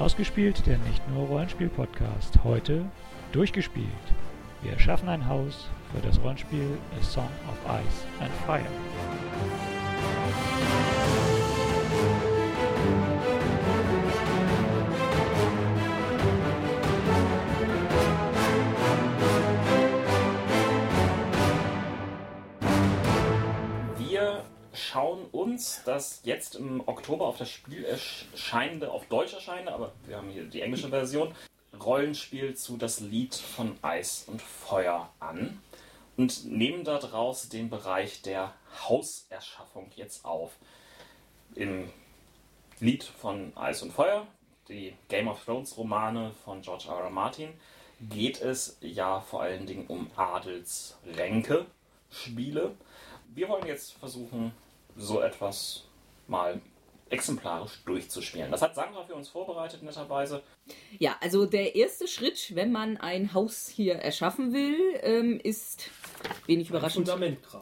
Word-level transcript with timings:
Ausgespielt, 0.00 0.66
der 0.66 0.78
nicht 0.78 1.06
nur 1.10 1.26
Rollenspiel-Podcast. 1.26 2.38
Heute 2.42 2.86
durchgespielt. 3.32 3.86
Wir 4.62 4.78
schaffen 4.78 5.10
ein 5.10 5.28
Haus 5.28 5.68
für 5.92 6.00
das 6.00 6.18
Rollenspiel 6.22 6.78
A 6.98 7.02
Song 7.04 7.28
of 7.46 7.58
Ice 7.66 8.06
and 8.18 8.32
Fire. 8.46 8.64
Uns 25.60 25.82
das 25.84 26.22
jetzt 26.24 26.54
im 26.54 26.80
Oktober 26.88 27.26
auf 27.26 27.36
das 27.36 27.50
Spiel 27.50 27.84
erscheinende, 27.84 28.90
auf 28.90 29.04
Deutsch 29.08 29.34
erscheinende, 29.34 29.74
aber 29.74 29.92
wir 30.06 30.16
haben 30.16 30.30
hier 30.30 30.44
die 30.44 30.62
englische 30.62 30.88
Version, 30.88 31.34
Rollenspiel 31.78 32.54
zu 32.54 32.78
das 32.78 33.00
Lied 33.00 33.34
von 33.34 33.76
Eis 33.82 34.24
und 34.26 34.40
Feuer 34.40 35.12
an 35.20 35.60
und 36.16 36.46
nehmen 36.46 36.84
daraus 36.84 37.50
den 37.50 37.68
Bereich 37.68 38.22
der 38.22 38.54
Hauserschaffung 38.88 39.90
jetzt 39.96 40.24
auf. 40.24 40.52
Im 41.54 41.90
Lied 42.78 43.04
von 43.04 43.54
Eis 43.54 43.82
und 43.82 43.92
Feuer, 43.92 44.26
die 44.70 44.94
Game 45.10 45.28
of 45.28 45.44
Thrones 45.44 45.76
Romane 45.76 46.32
von 46.42 46.62
George 46.62 46.86
R. 46.88 47.00
R. 47.00 47.10
Martin, 47.10 47.50
geht 48.00 48.40
es 48.40 48.78
ja 48.80 49.20
vor 49.20 49.42
allen 49.42 49.66
Dingen 49.66 49.86
um 49.88 50.10
Adelsränke, 50.16 51.66
Spiele. 52.10 52.74
Wir 53.34 53.50
wollen 53.50 53.66
jetzt 53.66 53.92
versuchen, 53.98 54.52
so 55.00 55.20
etwas 55.20 55.84
mal 56.28 56.60
exemplarisch 57.10 57.82
durchzuspielen. 57.84 58.50
Das 58.50 58.62
hat 58.62 58.74
Sandra 58.74 59.04
für 59.04 59.14
uns 59.14 59.28
vorbereitet, 59.28 59.82
netterweise. 59.82 60.42
Ja, 60.98 61.16
also 61.20 61.44
der 61.44 61.74
erste 61.74 62.06
Schritt, 62.06 62.54
wenn 62.54 62.70
man 62.70 62.96
ein 62.96 63.34
Haus 63.34 63.68
hier 63.68 63.96
erschaffen 63.96 64.52
will, 64.52 64.78
ähm, 65.02 65.40
ist 65.42 65.90
wenig 66.46 66.70
überraschend. 66.70 67.08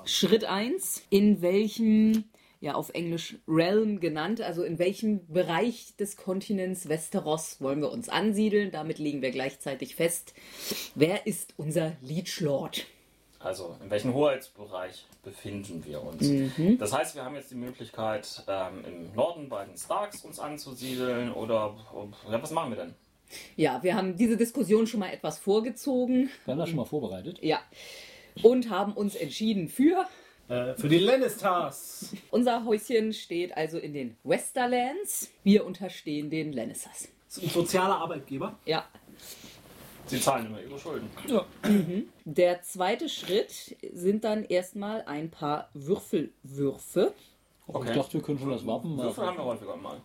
Schritt 0.04 0.44
1, 0.44 1.02
in 1.08 1.40
welchem, 1.40 2.24
ja 2.60 2.74
auf 2.74 2.90
Englisch 2.90 3.36
Realm 3.48 4.00
genannt, 4.00 4.42
also 4.42 4.62
in 4.64 4.78
welchem 4.78 5.26
Bereich 5.28 5.96
des 5.96 6.18
Kontinents 6.18 6.88
Westeros 6.90 7.60
wollen 7.60 7.80
wir 7.80 7.90
uns 7.90 8.10
ansiedeln. 8.10 8.70
Damit 8.70 8.98
legen 8.98 9.22
wir 9.22 9.30
gleichzeitig 9.30 9.94
fest, 9.94 10.34
wer 10.94 11.26
ist 11.26 11.54
unser 11.56 11.96
Liege 12.02 12.44
Lord. 12.44 12.86
Also, 13.40 13.76
in 13.82 13.90
welchem 13.90 14.14
Hoheitsbereich 14.14 15.06
befinden 15.22 15.84
wir 15.84 16.02
uns? 16.02 16.28
Das 16.78 16.92
heißt, 16.92 17.14
wir 17.14 17.24
haben 17.24 17.36
jetzt 17.36 17.50
die 17.50 17.56
Möglichkeit, 17.56 18.42
ähm, 18.48 18.84
im 18.84 19.14
Norden 19.14 19.48
bei 19.48 19.64
den 19.64 19.76
Starks 19.76 20.24
uns 20.24 20.40
anzusiedeln 20.40 21.32
oder 21.32 21.76
ja, 22.30 22.42
was 22.42 22.50
machen 22.50 22.70
wir 22.72 22.76
denn? 22.78 22.94
Ja, 23.56 23.82
wir 23.82 23.94
haben 23.94 24.16
diese 24.16 24.36
Diskussion 24.36 24.86
schon 24.86 25.00
mal 25.00 25.12
etwas 25.12 25.38
vorgezogen. 25.38 26.30
Wir 26.44 26.52
haben 26.52 26.58
das 26.58 26.68
schon 26.70 26.78
mal 26.78 26.84
vorbereitet. 26.84 27.38
Ja. 27.42 27.60
Und 28.42 28.70
haben 28.70 28.92
uns 28.94 29.14
entschieden 29.14 29.68
für 29.68 30.06
Äh, 30.48 30.74
für 30.74 30.88
die 30.88 30.98
Lannisters. 30.98 32.14
Unser 32.30 32.64
Häuschen 32.64 33.12
steht 33.12 33.54
also 33.54 33.76
in 33.78 33.92
den 33.92 34.16
Westerlands. 34.24 35.30
Wir 35.44 35.66
unterstehen 35.66 36.30
den 36.30 36.54
Lannisters. 36.54 37.08
Das 37.26 37.36
ist 37.36 37.44
ein 37.44 37.50
sozialer 37.50 37.96
Arbeitgeber. 37.98 38.58
Ja. 38.64 38.86
Sie 40.08 40.20
zahlen 40.20 40.46
immer 40.46 40.60
ihre 40.60 40.78
Schulden. 40.78 41.08
Der 42.24 42.62
zweite 42.62 43.08
Schritt 43.08 43.76
sind 43.92 44.24
dann 44.24 44.44
erstmal 44.44 45.02
ein 45.02 45.30
paar 45.30 45.68
Würfelwürfe. 45.74 47.12
Okay. 47.70 47.90
Ich 47.90 47.96
dachte, 47.96 48.14
wir 48.14 48.22
können 48.22 48.38
schon 48.38 48.48
das 48.48 48.66
Wappen 48.66 48.96
Würfel 48.96 49.26
haben 49.26 49.36
machen. 49.36 49.44
wir 49.46 49.52
häufiger 49.52 49.76
mal. 49.76 49.98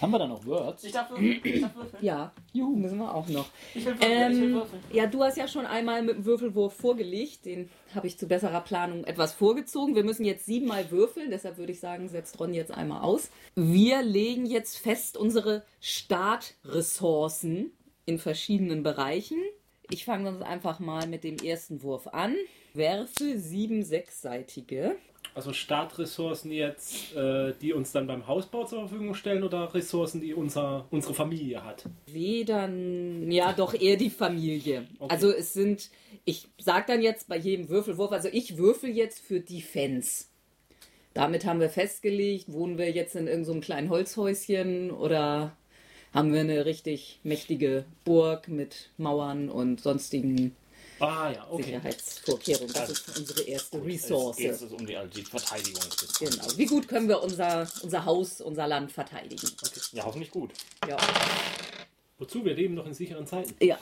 Haben 0.00 0.10
wir 0.10 0.18
da 0.18 0.26
noch 0.26 0.46
Words? 0.46 0.84
Ich 0.84 0.92
darf 0.92 1.10
würfeln. 1.10 1.38
Ich 1.44 1.60
darf 1.60 1.76
würfeln. 1.76 2.02
Ja, 2.02 2.32
juhu, 2.54 2.76
müssen 2.76 2.96
wir 2.96 3.14
auch 3.14 3.28
noch. 3.28 3.44
Ich 3.74 3.84
will 3.84 3.92
würfeln. 4.00 4.32
ich 4.32 4.38
will 4.40 4.48
Ähm, 4.48 4.54
würfeln. 4.54 4.82
ja, 4.90 5.06
du 5.06 5.22
hast 5.22 5.36
ja 5.36 5.46
schon 5.48 5.66
einmal 5.66 6.02
mit 6.02 6.16
dem 6.16 6.24
Würfelwurf 6.24 6.72
vorgelegt. 6.72 7.44
Den 7.44 7.68
habe 7.94 8.06
ich 8.06 8.16
zu 8.18 8.26
besserer 8.26 8.62
Planung 8.62 9.04
etwas 9.04 9.34
vorgezogen. 9.34 9.96
Wir 9.96 10.02
müssen 10.04 10.24
jetzt 10.24 10.46
siebenmal 10.46 10.90
würfeln, 10.90 11.30
deshalb 11.30 11.58
würde 11.58 11.72
ich 11.72 11.80
sagen, 11.80 12.08
setzt 12.08 12.40
Ron 12.40 12.54
jetzt 12.54 12.70
einmal 12.72 13.02
aus. 13.02 13.28
Wir 13.54 14.00
legen 14.00 14.46
jetzt 14.46 14.78
fest 14.78 15.18
unsere 15.18 15.64
Startressourcen 15.80 17.72
in 18.08 18.18
verschiedenen 18.18 18.82
Bereichen. 18.82 19.38
Ich 19.90 20.06
fange 20.06 20.30
uns 20.30 20.42
einfach 20.42 20.80
mal 20.80 21.06
mit 21.06 21.24
dem 21.24 21.36
ersten 21.36 21.82
Wurf 21.82 22.06
an. 22.08 22.34
Werfe 22.72 23.38
sieben 23.38 23.84
sechsseitige. 23.84 24.96
Also 25.34 25.52
Startressourcen 25.52 26.50
jetzt, 26.50 27.14
äh, 27.14 27.52
die 27.60 27.74
uns 27.74 27.92
dann 27.92 28.06
beim 28.06 28.26
Hausbau 28.26 28.64
zur 28.64 28.80
Verfügung 28.88 29.14
stellen 29.14 29.44
oder 29.44 29.72
Ressourcen, 29.74 30.22
die 30.22 30.32
unser, 30.32 30.86
unsere 30.90 31.12
Familie 31.12 31.62
hat. 31.64 31.84
Weder, 32.06 32.68
ja, 32.68 33.52
doch 33.52 33.74
eher 33.74 33.96
die 33.96 34.10
Familie. 34.10 34.88
Also 35.00 35.30
es 35.30 35.52
sind, 35.52 35.90
ich 36.24 36.48
sag 36.58 36.86
dann 36.86 37.02
jetzt 37.02 37.28
bei 37.28 37.36
jedem 37.36 37.68
Würfelwurf, 37.68 38.12
also 38.12 38.28
ich 38.32 38.56
würfel 38.56 38.90
jetzt 38.90 39.20
für 39.20 39.40
Defense. 39.40 40.24
Damit 41.12 41.44
haben 41.44 41.60
wir 41.60 41.68
festgelegt, 41.68 42.50
wohnen 42.52 42.78
wir 42.78 42.90
jetzt 42.90 43.14
in 43.14 43.26
irgendeinem 43.26 43.60
so 43.60 43.60
kleinen 43.60 43.90
Holzhäuschen 43.90 44.90
oder 44.90 45.57
haben 46.12 46.32
wir 46.32 46.40
eine 46.40 46.64
richtig 46.64 47.20
mächtige 47.22 47.84
Burg 48.04 48.48
mit 48.48 48.90
Mauern 48.96 49.48
und 49.48 49.80
sonstigen 49.80 50.56
Ah 51.00 51.30
ja, 51.30 51.46
okay. 51.50 51.64
Sicherheitsvorkehrungen. 51.64 52.72
Das 52.72 52.90
ist 52.90 53.18
unsere 53.18 53.42
erste 53.42 53.84
Ressource. 53.84 54.38
Jetzt 54.38 54.60
geht 54.60 54.68
es 54.68 54.74
um 54.74 54.86
die, 54.86 54.96
also 54.96 55.10
die 55.14 55.22
Verteidigung. 55.22 55.82
Genau. 56.18 56.44
Wie 56.56 56.66
gut 56.66 56.88
können 56.88 57.08
wir 57.08 57.22
unser, 57.22 57.68
unser 57.82 58.04
Haus, 58.04 58.40
unser 58.40 58.66
Land 58.66 58.90
verteidigen? 58.90 59.48
Ja, 59.92 60.04
hoffentlich 60.04 60.30
gut. 60.30 60.52
Ja. 60.88 60.96
Wozu? 62.18 62.44
Wir 62.44 62.54
leben 62.54 62.74
noch 62.74 62.86
in 62.86 62.94
sicheren 62.94 63.26
Zeiten. 63.26 63.54
Ja. 63.64 63.78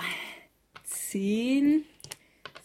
10, 0.84 1.84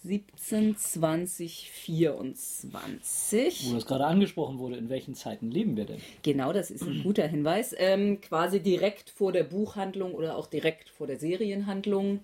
17, 0.03 0.75
20, 0.77 1.69
24. 1.71 3.69
Wo 3.69 3.75
das 3.75 3.85
gerade 3.85 4.05
angesprochen 4.05 4.57
wurde, 4.57 4.77
in 4.77 4.89
welchen 4.89 5.13
Zeiten 5.13 5.51
leben 5.51 5.77
wir 5.77 5.85
denn? 5.85 6.01
Genau, 6.23 6.53
das 6.53 6.71
ist 6.71 6.81
ein 6.83 7.03
guter 7.03 7.27
Hinweis. 7.27 7.75
Ähm, 7.77 8.19
quasi 8.19 8.61
direkt 8.61 9.11
vor 9.11 9.31
der 9.31 9.43
Buchhandlung 9.43 10.13
oder 10.13 10.37
auch 10.37 10.47
direkt 10.47 10.89
vor 10.89 11.05
der 11.07 11.19
Serienhandlung. 11.19 12.21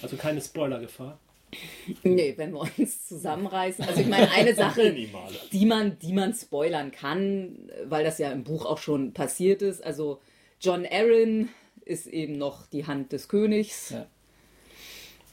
Also 0.00 0.16
keine 0.16 0.40
Spoilergefahr. 0.40 1.18
Nee, 2.02 2.34
wenn 2.36 2.52
wir 2.52 2.60
uns 2.78 3.06
zusammenreißen. 3.08 3.84
Also 3.84 4.00
ich 4.00 4.06
meine, 4.06 4.30
eine 4.32 4.54
Sache, 4.54 4.94
die 5.52 5.66
man, 5.66 5.98
die 5.98 6.12
man 6.12 6.34
spoilern 6.34 6.90
kann, 6.92 7.70
weil 7.84 8.04
das 8.04 8.18
ja 8.18 8.30
im 8.32 8.44
Buch 8.44 8.64
auch 8.66 8.78
schon 8.78 9.12
passiert 9.12 9.62
ist. 9.62 9.82
Also 9.84 10.20
John 10.60 10.86
Aaron 10.86 11.48
ist 11.84 12.06
eben 12.06 12.36
noch 12.38 12.66
die 12.66 12.86
Hand 12.86 13.12
des 13.12 13.28
Königs. 13.28 13.90
Ja. 13.90 14.06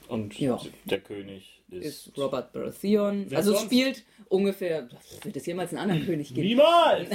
Und 0.07 0.39
Ja. 0.39 0.59
der 0.85 0.99
König 0.99 1.54
ist, 1.69 2.07
ist 2.07 2.17
Robert 2.17 2.51
Baratheon. 2.53 3.27
Also 3.33 3.53
sonst? 3.53 3.65
spielt 3.65 4.03
ungefähr, 4.29 4.87
wird 5.23 5.35
es 5.35 5.45
jemals 5.45 5.71
einen 5.71 5.79
anderen 5.79 6.05
König 6.05 6.33
geben? 6.33 6.47
Niemals! 6.47 7.09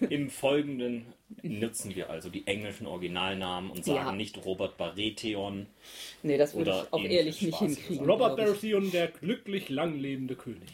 Im 0.10 0.30
Folgenden 0.30 1.06
nutzen 1.42 1.94
wir 1.94 2.08
also 2.10 2.28
die 2.28 2.46
englischen 2.46 2.86
Originalnamen 2.86 3.70
und 3.70 3.84
sagen 3.84 3.96
Ja. 3.96 4.12
nicht 4.12 4.44
Robert 4.44 4.76
Baratheon. 4.76 5.66
Nee, 6.22 6.38
das 6.38 6.54
würde 6.54 6.70
Oder 6.70 6.82
ich 6.84 6.92
auch 6.92 7.04
ehrlich 7.04 7.42
nicht 7.42 7.58
hinkriegen. 7.58 8.06
Robert 8.08 8.36
Baratheon, 8.36 8.90
der 8.90 9.08
glücklich 9.08 9.68
langlebende 9.68 10.34
König. 10.36 10.68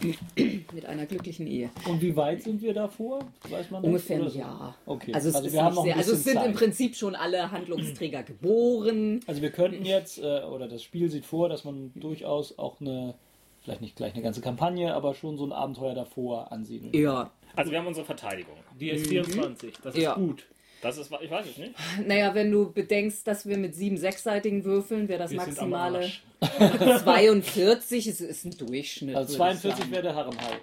mit 0.72 0.86
einer 0.86 1.06
glücklichen 1.06 1.46
Ehe. 1.46 1.70
Und 1.88 2.00
wie 2.00 2.16
weit 2.16 2.42
sind 2.42 2.62
wir 2.62 2.74
davor? 2.74 3.20
Weiß 3.48 3.70
man? 3.70 3.82
Ungefähr 3.84 4.20
ein? 4.22 4.34
Jahr. 4.34 4.76
Okay. 4.86 5.12
Also 5.14 5.28
es, 5.28 5.34
Also 5.34 5.46
ist 5.46 5.52
wir 5.52 5.62
haben 5.62 5.82
sehr, 5.82 5.96
also 5.96 6.12
es 6.12 6.24
sind 6.24 6.36
im 6.36 6.42
Zeit. 6.42 6.54
Prinzip 6.54 6.96
schon 6.96 7.14
alle 7.14 7.50
Handlungsträger 7.50 8.22
geboren. 8.24 9.20
Also 9.26 9.42
wir 9.42 9.50
könnten 9.50 9.84
jetzt, 9.84 10.18
äh, 10.18 10.42
oder 10.44 10.68
das 10.68 10.82
Spiel 10.82 11.10
sieht 11.10 11.26
vor, 11.26 11.48
dass 11.48 11.64
man 11.64 11.92
durchaus 11.94 12.58
auch 12.58 12.80
eine, 12.80 13.14
vielleicht 13.62 13.80
nicht 13.82 13.96
gleich 13.96 14.14
eine 14.14 14.22
ganze 14.22 14.40
Kampagne, 14.40 14.94
aber 14.94 15.14
schon 15.14 15.36
so 15.38 15.44
ein 15.44 15.52
Abenteuer 15.52 15.94
davor 15.94 16.50
ansiedeln. 16.50 16.92
Ja. 16.94 17.30
Also 17.56 17.70
wir 17.70 17.78
haben 17.78 17.86
unsere 17.86 18.06
Verteidigung. 18.06 18.56
Die 18.78 18.90
ist 18.90 19.06
24. 19.08 19.74
Das 19.82 19.94
ist 19.94 20.00
Ja. 20.02 20.14
gut. 20.14 20.44
Das 20.80 20.98
ist, 20.98 21.12
ich 21.20 21.30
weiß 21.30 21.46
es 21.46 21.58
nicht. 21.58 21.74
Naja, 22.06 22.34
wenn 22.34 22.50
du 22.50 22.72
bedenkst, 22.72 23.24
dass 23.26 23.46
wir 23.46 23.56
mit 23.56 23.74
sieben 23.76 23.96
sechsseitigen 23.96 24.64
Würfeln, 24.64 25.08
wäre 25.08 25.20
das 25.20 25.30
Wir 25.30 25.40
sind 25.42 25.58
am 25.60 25.70
maximale 25.70 25.98
Arsch. 25.98 26.22
42. 27.04 28.06
Es 28.08 28.20
ist 28.20 28.44
ein 28.44 28.56
Durchschnitt. 28.58 29.14
Also 29.14 29.38
würde 29.38 29.52
ich 29.54 29.60
42 29.60 29.78
sagen. 29.78 29.90
wäre 29.92 30.02
der 30.02 30.14
Haremhai. 30.16 30.56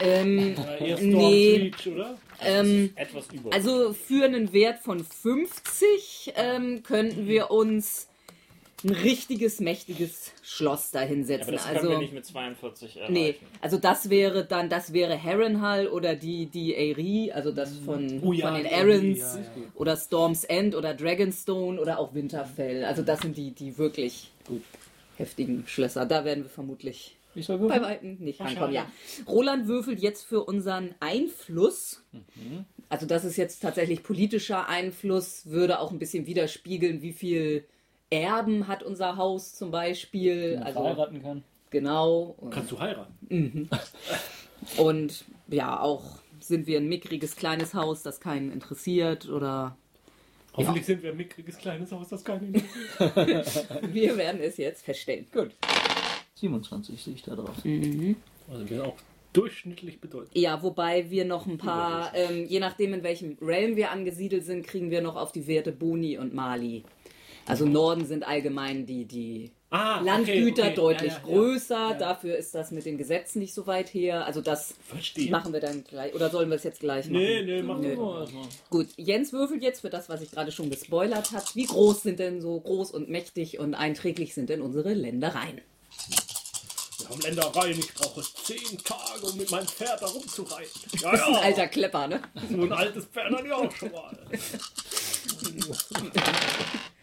Ähm, 0.00 0.56
Äh, 0.80 0.96
Nee. 1.00 1.70
Reach, 1.76 1.86
oder? 1.94 2.18
ähm, 2.40 2.90
Etwas 2.96 3.26
über. 3.32 3.52
Also 3.52 3.92
für 3.92 4.24
einen 4.24 4.52
Wert 4.52 4.80
von 4.80 5.04
50 5.04 6.32
ähm, 6.34 6.82
könnten 6.82 7.28
wir 7.28 7.52
uns 7.52 8.08
ein 8.84 8.90
richtiges, 8.90 9.60
mächtiges 9.60 10.32
Schloss 10.42 10.94
aber 10.94 11.04
dahinsetzen. 11.04 11.52
das 11.52 11.64
können 11.64 11.76
also, 11.76 11.90
wir 11.90 11.98
nicht 11.98 12.12
mit 12.12 12.24
42 12.24 12.96
erreichen. 12.96 13.12
nee, 13.12 13.34
also 13.60 13.78
das 13.78 14.10
wäre 14.10 14.44
dann, 14.44 14.68
das 14.68 14.92
wäre 14.92 15.20
Harrenhal 15.22 15.88
oder 15.88 16.14
die, 16.14 16.46
die 16.46 16.74
Aerie, 16.74 17.32
also 17.32 17.52
das 17.52 17.76
von, 17.78 18.20
Oh 18.22 18.32
ja, 18.32 18.48
von 18.48 18.62
den 18.62 18.66
Aerie, 18.72 19.18
ja, 19.18 19.36
ja. 19.36 19.42
oder 19.74 19.96
Storm's 19.96 20.44
End 20.44 20.74
oder 20.74 20.94
Dragonstone 20.94 21.80
oder 21.80 21.98
auch 21.98 22.14
Winterfell. 22.14 22.84
Also 22.84 23.02
das 23.02 23.20
sind 23.20 23.36
die, 23.36 23.52
die 23.52 23.78
wirklich 23.78 24.30
Gut. 24.46 24.62
heftigen 25.16 25.64
Schlösser. 25.66 26.06
Da 26.06 26.24
werden 26.24 26.44
wir 26.44 26.50
vermutlich 26.50 27.16
Ich 27.34 27.46
soll 27.46 27.58
bei? 27.58 27.80
Weitem 27.80 28.18
nicht 28.20 28.40
rankommen. 28.40 28.74
Ja. 28.74 28.86
Roland 29.26 29.66
würfelt 29.66 30.00
jetzt 30.00 30.24
für 30.24 30.44
unseren 30.44 30.94
Einfluss. 31.00 32.02
Also 32.88 33.06
das 33.06 33.24
ist 33.24 33.36
jetzt 33.36 33.60
tatsächlich 33.60 34.02
politischer 34.02 34.68
Einfluss, 34.68 35.46
würde 35.46 35.80
auch 35.80 35.90
ein 35.90 35.98
bisschen 35.98 36.26
widerspiegeln, 36.26 37.02
wie 37.02 37.12
viel 37.12 37.64
Erben 38.22 38.68
hat 38.68 38.82
unser 38.82 39.16
Haus 39.16 39.54
zum 39.54 39.70
Beispiel. 39.70 40.60
Also 40.64 40.84
heiraten 40.84 41.22
kann. 41.22 41.44
genau. 41.70 42.36
Kannst 42.50 42.70
du 42.70 42.78
heiraten? 42.78 43.68
Und 44.76 45.24
ja, 45.48 45.80
auch 45.80 46.02
sind 46.40 46.66
wir 46.66 46.78
ein 46.78 46.88
mickriges 46.88 47.36
kleines 47.36 47.74
Haus, 47.74 48.02
das 48.02 48.20
keinen 48.20 48.52
interessiert 48.52 49.28
oder 49.28 49.76
Hoffentlich 50.56 50.86
sind 50.86 51.02
wir 51.02 51.10
ein 51.10 51.16
mickriges 51.16 51.58
kleines 51.58 51.90
Haus, 51.90 52.08
das 52.10 52.22
keinen 52.24 52.54
interessiert. 52.94 53.68
wir 53.92 54.16
werden 54.16 54.40
es 54.40 54.56
jetzt 54.56 54.84
feststellen. 54.84 55.26
Gut. 55.32 55.50
27 56.36 57.02
sehe 57.02 57.14
ich 57.14 57.22
da 57.22 57.34
drauf. 57.34 57.56
Also 57.56 57.64
wir 57.66 58.66
sind 58.68 58.80
auch 58.82 58.96
durchschnittlich 59.32 60.00
bedeutend. 60.00 60.36
Ja, 60.36 60.62
wobei 60.62 61.10
wir 61.10 61.24
noch 61.24 61.46
ein 61.46 61.58
paar, 61.58 62.14
ähm, 62.14 62.46
je 62.46 62.60
nachdem 62.60 62.94
in 62.94 63.02
welchem 63.02 63.36
Realm 63.42 63.74
wir 63.74 63.90
angesiedelt 63.90 64.44
sind, 64.44 64.64
kriegen 64.64 64.90
wir 64.92 65.00
noch 65.02 65.16
auf 65.16 65.32
die 65.32 65.46
Werte 65.48 65.72
Boni 65.72 66.18
und 66.18 66.34
Mali. 66.34 66.84
Also 67.46 67.66
Norden 67.66 68.06
sind 68.06 68.26
allgemein 68.26 68.86
die, 68.86 69.04
die 69.04 69.50
Ah, 69.70 69.96
okay, 69.96 70.04
Landgüter 70.06 70.62
okay. 70.66 70.74
deutlich 70.74 71.12
Ja, 71.12 71.18
ja, 71.18 71.24
größer. 71.24 71.74
Ja. 71.90 71.94
Dafür 71.94 72.36
ist 72.36 72.54
das 72.54 72.70
mit 72.70 72.86
den 72.86 72.96
Gesetzen 72.96 73.40
nicht 73.40 73.52
so 73.52 73.66
weit 73.66 73.92
her. 73.92 74.24
Also 74.24 74.40
das 74.40 74.74
Verstehe. 74.88 75.30
machen 75.32 75.52
wir 75.52 75.58
dann 75.60 75.82
gleich. 75.82 76.14
Oder 76.14 76.30
sollen 76.30 76.48
wir 76.48 76.56
es 76.56 76.62
jetzt 76.62 76.78
gleich 76.80 77.06
machen? 77.06 77.18
Nee, 77.22 77.42
nee, 77.42 77.60
mach 77.62 77.78
Nö. 77.78 77.96
mal. 77.96 78.28
Gut, 78.70 78.86
Jens 78.96 79.32
würfelt 79.32 79.62
jetzt 79.64 79.80
für 79.80 79.90
das, 79.90 80.08
was 80.08 80.22
ich 80.22 80.30
gerade 80.30 80.52
schon 80.52 80.70
gespoilert 80.70 81.32
habe. 81.32 81.44
Wie 81.54 81.66
groß 81.66 82.04
sind 82.04 82.20
denn 82.20 82.40
so 82.40 82.58
groß 82.60 82.92
und 82.92 83.08
mächtig 83.08 83.58
und 83.58 83.74
einträglich 83.74 84.32
sind 84.32 84.48
denn 84.48 84.62
unsere 84.62 84.94
Ländereien? 84.94 85.60
Wir 86.98 87.08
haben 87.10 87.20
Ländereien, 87.20 87.78
ich 87.78 87.92
brauche 87.94 88.22
zehn 88.22 88.78
Tage, 88.84 89.26
um 89.26 89.36
mit 89.36 89.50
meinem 89.50 89.66
Pferd 89.66 90.00
da 90.00 90.06
rumzureiten. 90.06 90.70
Ja, 91.00 91.10
Das 91.10 91.20
ist 91.20 91.26
ein 91.26 91.34
alter 91.34 91.66
Klepper, 91.66 92.06
ne? 92.06 92.22
So 92.48 92.62
ein 92.62 92.72
altes 92.72 93.06
Pferd 93.06 93.32
hatte 93.34 93.46
ich 93.46 93.52
auch 93.52 93.70
schon 93.72 93.90
mal. 93.90 94.16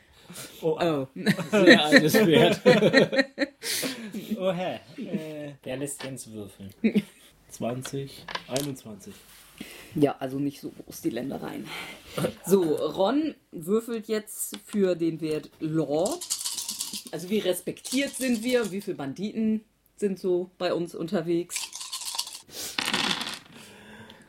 Oh. 0.62 1.08
Sehr 1.52 1.84
altes 1.86 2.16
Pferd. 2.16 2.62
oh, 4.38 4.52
hä. 4.52 4.80
Äh, 4.98 5.54
Wer 5.64 5.78
lässt 5.78 6.04
Jens 6.04 6.32
würfeln? 6.32 6.74
20, 7.50 8.26
21. 8.48 9.14
Ja, 9.96 10.16
also 10.20 10.40
nicht 10.40 10.62
so 10.62 10.72
groß 10.72 11.02
die 11.02 11.10
Ländereien. 11.10 11.68
So, 12.46 12.62
Ron 12.76 13.36
würfelt 13.52 14.08
jetzt 14.08 14.58
für 14.66 14.96
den 14.96 15.22
Wert 15.22 15.50
Law. 15.60 16.18
Also 17.12 17.30
wie 17.30 17.40
respektiert 17.40 18.12
sind 18.12 18.44
wir 18.44 18.72
wie 18.72 18.82
viele 18.82 18.98
Banditen 18.98 19.64
sind 19.98 20.18
so 20.18 20.50
bei 20.58 20.74
uns 20.74 20.96
unterwegs? 20.96 21.70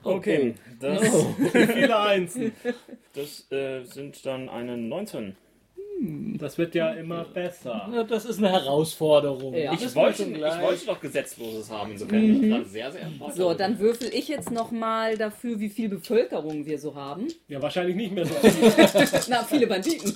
Okay, 0.05 0.55
das, 0.81 1.01
Wie 1.01 1.67
viele 1.67 1.97
Einsen. 1.97 2.53
das 3.15 3.51
äh, 3.53 3.85
sind 3.85 4.27
dann 4.27 4.49
eine 4.49 4.77
19. 4.77 5.37
Das 6.05 6.59
wird 6.59 6.75
ja 6.75 6.91
immer 6.95 7.25
besser. 7.25 7.89
ja, 7.93 8.03
das 8.03 8.25
ist 8.25 8.39
eine 8.39 8.51
Herausforderung. 8.51 9.55
Ja. 9.55 9.73
Ich 9.73 9.95
wollte, 9.95 10.25
ich 10.25 10.41
wollte 10.41 10.87
doch 10.87 11.01
Gesetzloses 11.01 11.71
haben, 11.71 11.93
insofern 11.93 12.21
bin 12.21 12.43
ich 12.43 12.51
gerade 12.51 12.65
sehr, 12.65 12.91
sehr. 12.91 13.09
So, 13.37 13.55
dann 13.55 13.79
würfel 13.79 14.11
ich 14.13 14.27
jetzt 14.27 14.51
nochmal 14.51 15.17
dafür, 15.17 15.61
wie 15.61 15.69
viel 15.69 15.89
Bevölkerung 15.89 16.67
wir 16.67 16.79
so 16.81 16.97
haben. 16.97 17.29
Ja, 17.47 17.63
wahrscheinlich 17.63 17.95
nicht 17.95 18.13
mehr 18.13 18.27
so 18.27 18.35
viel. 18.49 18.73
Na, 19.29 19.45
viele 19.45 19.69
Banditen. 19.69 20.13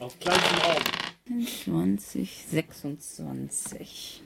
Auf 0.00 0.18
kleinstem 0.18 0.58
Raum. 0.58 1.46
20, 1.64 2.44
26. 2.50 4.22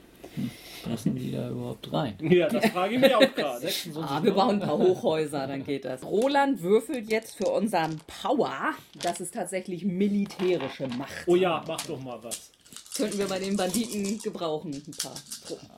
Passen 0.83 1.15
die 1.15 1.31
da 1.31 1.49
überhaupt 1.49 1.91
rein? 1.93 2.15
Ja, 2.21 2.47
das 2.47 2.65
frage 2.71 2.95
ich 2.95 3.01
mich 3.01 3.13
auch 3.13 3.35
gerade. 3.35 3.69
Ah, 3.95 4.23
wir 4.23 4.31
bauen 4.31 4.61
ein 4.61 4.67
paar 4.67 4.77
Hochhäuser, 4.77 5.45
dann 5.47 5.63
geht 5.63 5.85
das. 5.85 6.03
Roland 6.03 6.61
würfelt 6.61 7.09
jetzt 7.09 7.35
für 7.35 7.47
unseren 7.47 7.99
Power. 8.21 8.73
Das 9.01 9.21
ist 9.21 9.33
tatsächlich 9.33 9.85
militärische 9.85 10.87
Macht. 10.87 11.27
Oh 11.27 11.35
ja, 11.35 11.63
mach 11.67 11.85
doch 11.85 12.01
mal 12.01 12.21
was. 12.23 12.51
Könnten 12.95 13.19
wir 13.19 13.27
bei 13.27 13.39
den 13.39 13.55
Banditen 13.55 14.19
gebrauchen, 14.19 14.73
ein 14.73 14.91
paar 14.91 15.15
Truppen. 15.45 15.69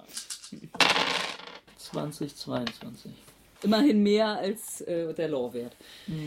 20, 1.77 2.35
22. 2.35 3.11
Immerhin 3.63 4.03
mehr 4.03 4.27
als 4.27 4.81
äh, 4.81 5.13
der 5.13 5.29
Law-Wert. 5.29 5.75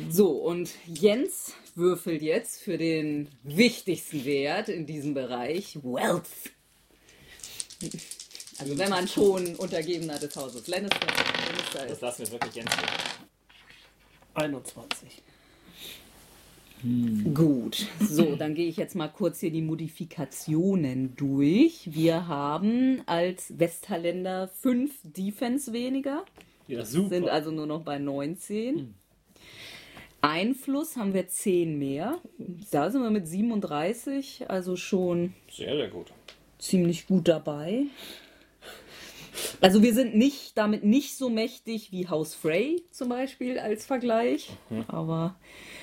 So, 0.08 0.30
und 0.30 0.70
Jens 0.86 1.54
würfelt 1.74 2.22
jetzt 2.22 2.62
für 2.62 2.78
den 2.78 3.28
wichtigsten 3.42 4.24
Wert 4.24 4.68
in 4.68 4.86
diesem 4.86 5.12
Bereich, 5.12 5.76
Wealth. 5.82 6.24
Also 8.58 8.78
wenn 8.78 8.88
man 8.88 9.06
schon 9.06 9.54
Untergebener 9.56 10.18
des 10.18 10.34
Hauses 10.36 10.66
Lannister, 10.66 10.98
Lannister 11.06 11.78
Das 11.82 11.92
ist. 11.92 12.00
lassen 12.02 12.22
wir 12.24 12.32
wirklich 12.32 12.54
Jens 12.54 12.70
würfeln. 12.70 12.90
21. 14.34 15.22
Gut, 17.34 17.86
so, 18.00 18.36
dann 18.36 18.54
gehe 18.54 18.68
ich 18.68 18.76
jetzt 18.76 18.94
mal 18.94 19.08
kurz 19.08 19.40
hier 19.40 19.50
die 19.50 19.62
Modifikationen 19.62 21.16
durch. 21.16 21.88
Wir 21.92 22.28
haben 22.28 23.02
als 23.06 23.58
Westterländer 23.58 24.48
5 24.48 24.92
Defense 25.02 25.72
weniger, 25.72 26.24
Ja, 26.68 26.84
sind 26.84 27.10
super. 27.10 27.32
also 27.32 27.50
nur 27.50 27.66
noch 27.66 27.82
bei 27.82 27.98
19. 27.98 28.94
Einfluss 30.20 30.96
haben 30.96 31.14
wir 31.14 31.28
10 31.28 31.78
mehr. 31.78 32.18
Da 32.70 32.90
sind 32.90 33.02
wir 33.02 33.10
mit 33.10 33.26
37, 33.26 34.44
also 34.48 34.76
schon 34.76 35.32
Sehr, 35.50 35.74
sehr 35.76 35.88
gut. 35.88 36.12
ziemlich 36.58 37.06
gut 37.06 37.26
dabei. 37.26 37.84
Also 39.60 39.82
wir 39.82 39.92
sind 39.94 40.14
nicht 40.16 40.56
damit 40.56 40.84
nicht 40.84 41.16
so 41.16 41.28
mächtig 41.28 41.92
wie 41.92 42.08
Haus 42.08 42.34
Frey 42.34 42.82
zum 42.90 43.08
Beispiel 43.08 43.58
als 43.58 43.84
Vergleich. 43.86 44.50
Aber 44.88 45.36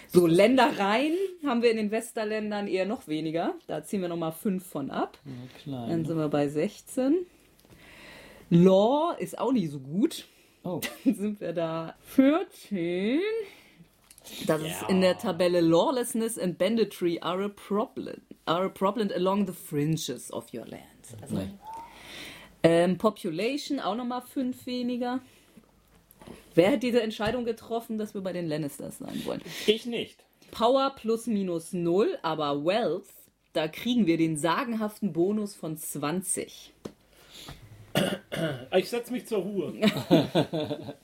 so 0.08 0.26
Ländereien 0.28 1.16
haben 1.46 1.62
wir 1.62 1.72
in 1.72 1.78
den 1.78 1.92
Westerländern 1.92 2.68
eher 2.68 2.86
noch 2.86 3.08
weniger. 3.08 3.56
Da 3.68 3.84
ziehen 3.84 4.02
wir 4.02 4.08
nochmal 4.10 4.32
5 4.32 4.66
von 4.66 4.92
ab. 4.92 5.18
Ja, 5.66 5.88
Dann 5.88 6.06
sind 6.06 6.18
wir 6.18 6.30
bei 6.30 6.48
16. 6.48 7.26
Law 8.50 9.14
ist 9.18 9.38
auch 9.38 9.52
nicht 9.52 9.72
so 9.72 9.80
gut. 9.80 10.26
Oh, 10.64 10.80
Dann 11.06 11.16
sind 11.16 11.42
wir 11.42 11.54
da 11.54 11.96
14. 12.04 13.20
Das 14.48 14.62
ist 14.62 14.82
Ja. 14.82 14.88
in 14.90 15.02
der 15.02 15.18
Tabelle 15.18 15.60
Lawlessness 15.60 16.40
and 16.40 16.58
Banditry 16.58 17.20
are 17.22 17.44
a 17.44 17.50
problem, 17.50 18.22
are 18.46 18.66
a 18.66 18.70
problem 18.70 19.10
along 19.14 19.46
the 19.48 19.54
fringes 19.54 20.32
of 20.32 20.46
your 20.54 20.66
lands. 20.66 21.16
Also, 21.22 21.36
nein. 21.36 21.60
Ähm, 22.64 22.98
Population 22.98 23.80
auch 23.80 23.96
nochmal 23.96 24.22
5 24.22 24.66
weniger. 24.66 25.20
Wer 26.56 26.72
hat 26.74 26.84
diese 26.84 27.02
Entscheidung 27.02 27.46
getroffen, 27.46 27.98
dass 27.98 28.14
wir 28.14 28.22
bei 28.22 28.32
den 28.34 28.48
Lannisters 28.48 29.00
sein 29.00 29.22
wollen? 29.26 29.42
Ich 29.68 29.86
nicht. 29.86 30.24
Power 30.52 30.94
plus 30.96 31.26
minus 31.28 31.74
0, 31.74 32.18
aber 32.22 32.64
Wealth, 32.64 33.08
da 33.54 33.68
kriegen 33.68 34.06
wir 34.06 34.18
den 34.18 34.38
sagenhaften 34.38 35.14
Bonus 35.14 35.56
von 35.56 35.78
20. 35.78 36.74
Ich 38.76 38.90
setze 38.90 39.12
mich 39.12 39.28
zur 39.28 39.40
Ruhe. 39.40 39.74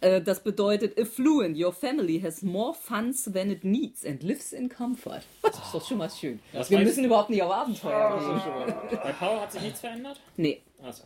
Äh, 0.00 0.20
Das 0.20 0.42
bedeutet, 0.42 0.98
affluent, 1.00 1.56
your 1.56 1.72
family 1.72 2.20
has 2.20 2.42
more 2.42 2.74
funds 2.74 3.24
than 3.24 3.48
it 3.50 3.64
needs 3.64 4.04
and 4.04 4.22
lives 4.22 4.52
in 4.52 4.68
comfort. 4.68 5.22
Das 5.40 5.54
ist 5.56 5.72
doch 5.72 5.88
schon 5.88 5.96
mal 5.96 6.10
schön. 6.10 6.40
Das 6.52 6.68
Wir 6.70 6.80
müssen 6.80 7.04
überhaupt 7.04 7.30
nicht 7.30 7.42
auf 7.42 7.50
Abenteuer 7.50 8.42
gehen. 8.90 8.98
Bei 9.02 9.12
Power 9.12 9.40
hat 9.40 9.52
sich 9.52 9.62
nichts 9.62 9.80
verändert? 9.80 10.20
Nee. 10.36 10.60
Achso. 10.84 11.04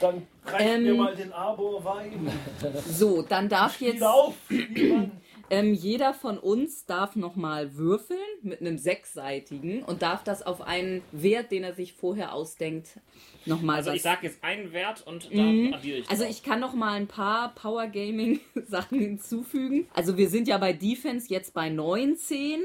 Dann 0.00 0.26
reicht 0.44 0.68
Ähm, 0.68 0.82
mir 0.82 0.94
mal 0.94 1.14
den 1.14 1.32
Arbor 1.32 1.84
Wein. 1.84 2.28
So, 2.90 3.22
dann 3.22 3.48
darf 3.48 3.80
jetzt 3.80 4.02
auf, 4.02 4.34
ähm, 5.50 5.74
jeder 5.74 6.14
von 6.14 6.38
uns 6.38 6.84
darf 6.86 7.14
nochmal 7.16 7.76
würfeln 7.76 8.18
mit 8.42 8.60
einem 8.60 8.76
sechsseitigen 8.78 9.82
und 9.84 10.02
darf 10.02 10.24
das 10.24 10.42
auf 10.42 10.62
einen 10.62 11.02
Wert, 11.12 11.52
den 11.52 11.62
er 11.62 11.74
sich 11.74 11.92
vorher 11.92 12.34
ausdenkt, 12.34 12.98
nochmal 13.46 13.76
Also 13.76 13.90
was- 13.90 13.96
ich 13.96 14.02
sage 14.02 14.26
jetzt 14.26 14.42
einen 14.42 14.72
Wert 14.72 15.06
und 15.06 15.26
da 15.32 15.42
Mhm. 15.42 15.74
addiere 15.74 15.98
ich 15.98 16.10
Also 16.10 16.24
drauf. 16.24 16.32
ich 16.32 16.42
kann 16.42 16.60
noch 16.60 16.74
mal 16.74 16.94
ein 16.94 17.06
paar 17.06 17.54
Power 17.54 17.86
Gaming 17.86 18.40
Sachen 18.66 18.98
hinzufügen. 18.98 19.86
Also 19.94 20.16
wir 20.16 20.28
sind 20.28 20.48
ja 20.48 20.58
bei 20.58 20.72
Defense 20.72 21.28
jetzt 21.30 21.54
bei 21.54 21.68
19. 21.68 22.60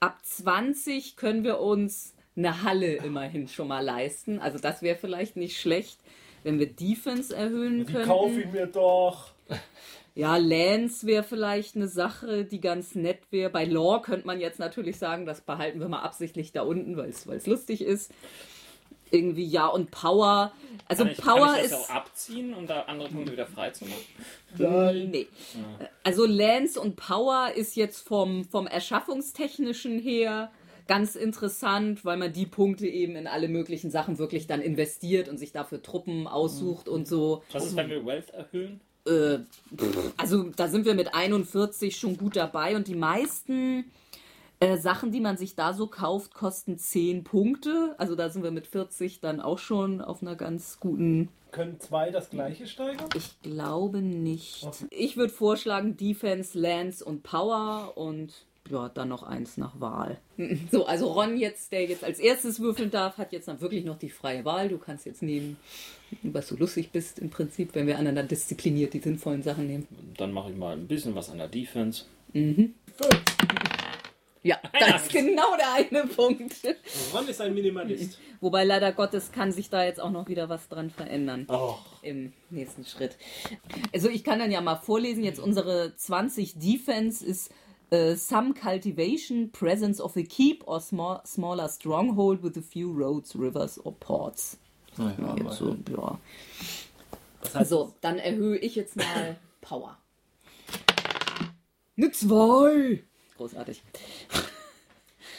Ab 0.00 0.18
20 0.24 1.16
können 1.16 1.42
wir 1.42 1.58
uns 1.58 2.14
eine 2.38 2.62
Halle 2.62 2.94
immerhin 2.94 3.48
schon 3.48 3.68
mal 3.68 3.84
leisten. 3.84 4.38
Also 4.38 4.58
das 4.58 4.80
wäre 4.80 4.96
vielleicht 4.96 5.36
nicht 5.36 5.60
schlecht, 5.60 5.98
wenn 6.44 6.58
wir 6.58 6.66
Defense 6.66 7.34
erhöhen 7.34 7.84
Die 7.84 7.92
kaufe 7.92 8.40
ich 8.40 8.52
mir 8.52 8.66
doch. 8.66 9.32
Ja, 10.14 10.36
Lance 10.36 11.06
wäre 11.06 11.22
vielleicht 11.22 11.76
eine 11.76 11.88
Sache, 11.88 12.44
die 12.44 12.60
ganz 12.60 12.94
nett 12.94 13.20
wäre. 13.30 13.50
Bei 13.50 13.64
Law 13.64 14.00
könnte 14.00 14.26
man 14.26 14.40
jetzt 14.40 14.58
natürlich 14.58 14.98
sagen, 14.98 15.26
das 15.26 15.40
behalten 15.40 15.80
wir 15.80 15.88
mal 15.88 16.00
absichtlich 16.00 16.52
da 16.52 16.62
unten, 16.62 16.96
weil 16.96 17.10
es 17.10 17.46
lustig 17.46 17.82
ist. 17.82 18.12
Irgendwie 19.10 19.46
ja 19.46 19.66
und 19.66 19.90
Power. 19.90 20.52
Also 20.86 21.04
kann 21.04 21.12
ich, 21.12 21.18
Power 21.18 21.46
kann 21.46 21.56
ich 21.56 21.64
ist 21.64 21.72
das 21.72 21.88
auch 21.88 21.94
abziehen, 21.94 22.52
um 22.52 22.66
da 22.66 22.82
andere 22.82 23.08
Punkte 23.08 23.32
wieder 23.32 23.46
frei 23.46 23.70
zu 23.70 23.84
machen? 23.84 25.10
Nee. 25.12 25.28
Also 26.02 26.26
Lance 26.26 26.80
und 26.80 26.96
Power 26.96 27.52
ist 27.54 27.76
jetzt 27.76 28.06
vom, 28.06 28.44
vom 28.44 28.66
Erschaffungstechnischen 28.66 29.98
her 29.98 30.50
ganz 30.88 31.14
interessant, 31.14 32.04
weil 32.04 32.16
man 32.16 32.32
die 32.32 32.46
Punkte 32.46 32.88
eben 32.88 33.14
in 33.14 33.28
alle 33.28 33.48
möglichen 33.48 33.90
Sachen 33.90 34.18
wirklich 34.18 34.48
dann 34.48 34.60
investiert 34.60 35.28
und 35.28 35.38
sich 35.38 35.52
dafür 35.52 35.82
Truppen 35.82 36.26
aussucht 36.26 36.88
und 36.88 37.06
so. 37.06 37.44
Was 37.52 37.66
ist, 37.66 37.76
wenn 37.76 37.90
wir 37.90 38.04
Wealth 38.04 38.30
erhöhen? 38.30 38.80
Äh, 39.06 39.38
also 40.16 40.44
da 40.56 40.66
sind 40.66 40.86
wir 40.86 40.94
mit 40.94 41.14
41 41.14 41.96
schon 41.96 42.16
gut 42.16 42.36
dabei 42.36 42.74
und 42.74 42.88
die 42.88 42.96
meisten 42.96 43.84
äh, 44.60 44.76
Sachen, 44.76 45.12
die 45.12 45.20
man 45.20 45.36
sich 45.36 45.54
da 45.54 45.72
so 45.72 45.86
kauft, 45.86 46.34
kosten 46.34 46.78
10 46.78 47.22
Punkte. 47.22 47.94
Also 47.98 48.16
da 48.16 48.30
sind 48.30 48.42
wir 48.42 48.50
mit 48.50 48.66
40 48.66 49.20
dann 49.20 49.40
auch 49.40 49.58
schon 49.58 50.00
auf 50.00 50.22
einer 50.22 50.34
ganz 50.34 50.80
guten. 50.80 51.28
Können 51.52 51.78
zwei 51.80 52.10
das 52.10 52.30
gleiche 52.30 52.66
steigern? 52.66 53.08
Ich 53.14 53.40
glaube 53.42 54.02
nicht. 54.02 54.66
Ich 54.90 55.16
würde 55.16 55.32
vorschlagen 55.32 55.96
Defense, 55.96 56.58
Lance 56.58 57.04
und 57.04 57.22
Power 57.22 57.92
und 57.96 58.47
ja, 58.70 58.88
dann 58.88 59.08
noch 59.08 59.22
eins 59.22 59.56
nach 59.56 59.80
Wahl. 59.80 60.18
So, 60.70 60.86
also 60.86 61.12
Ron 61.12 61.36
jetzt, 61.36 61.72
der 61.72 61.84
jetzt 61.86 62.04
als 62.04 62.18
erstes 62.18 62.60
würfeln 62.60 62.90
darf, 62.90 63.18
hat 63.18 63.32
jetzt 63.32 63.48
dann 63.48 63.60
wirklich 63.60 63.84
noch 63.84 63.98
die 63.98 64.10
freie 64.10 64.44
Wahl. 64.44 64.68
Du 64.68 64.78
kannst 64.78 65.04
jetzt 65.06 65.22
nehmen, 65.22 65.56
was 66.22 66.48
du 66.48 66.56
lustig 66.56 66.90
bist 66.92 67.18
im 67.18 67.30
Prinzip, 67.30 67.74
wenn 67.74 67.86
wir 67.86 67.98
anderen 67.98 68.16
dann 68.16 68.28
diszipliniert 68.28 68.94
die 68.94 69.00
sinnvollen 69.00 69.42
Sachen 69.42 69.66
nehmen. 69.66 69.88
Dann 70.16 70.32
mache 70.32 70.50
ich 70.50 70.56
mal 70.56 70.74
ein 70.76 70.86
bisschen 70.86 71.14
was 71.14 71.30
an 71.30 71.38
der 71.38 71.48
Defense. 71.48 72.04
Ja, 74.44 74.56
das 74.78 75.02
ist 75.02 75.12
genau 75.12 75.56
der 75.56 75.72
eine 75.74 76.06
Punkt. 76.06 76.54
Ron 77.12 77.28
ist 77.28 77.40
ein 77.40 77.52
Minimalist. 77.54 78.18
Wobei 78.40 78.62
leider 78.64 78.92
Gottes 78.92 79.32
kann 79.32 79.50
sich 79.50 79.68
da 79.68 79.84
jetzt 79.84 80.00
auch 80.00 80.10
noch 80.12 80.28
wieder 80.28 80.48
was 80.48 80.68
dran 80.68 80.90
verändern 80.90 81.46
Oh. 81.50 81.74
im 82.02 82.32
nächsten 82.50 82.84
Schritt. 82.84 83.16
Also 83.92 84.08
ich 84.08 84.22
kann 84.22 84.38
dann 84.38 84.52
ja 84.52 84.60
mal 84.60 84.76
vorlesen, 84.76 85.24
jetzt 85.24 85.40
unsere 85.40 85.94
20 85.96 86.58
Defense 86.58 87.26
ist 87.26 87.50
äh, 87.90 88.16
some 88.16 88.54
cultivation, 88.54 89.50
presence 89.50 90.00
of 90.00 90.16
a 90.16 90.22
keep 90.22 90.62
or 90.66 90.80
small, 90.80 91.20
smaller 91.24 91.68
stronghold 91.68 92.42
with 92.42 92.56
a 92.56 92.62
few 92.62 92.92
roads, 92.92 93.34
rivers 93.34 93.78
or 93.84 93.92
ports. 93.92 94.58
Ja, 94.96 95.36
jetzt 95.36 95.58
so, 95.58 95.76
ja. 95.90 96.18
So, 97.64 97.94
dann 98.00 98.18
erhöhe 98.18 98.58
ich 98.58 98.74
jetzt 98.74 98.96
mal 98.96 99.36
Power. 99.60 99.96
Eine 101.96 102.10
2. 102.10 103.02
Großartig. 103.36 103.82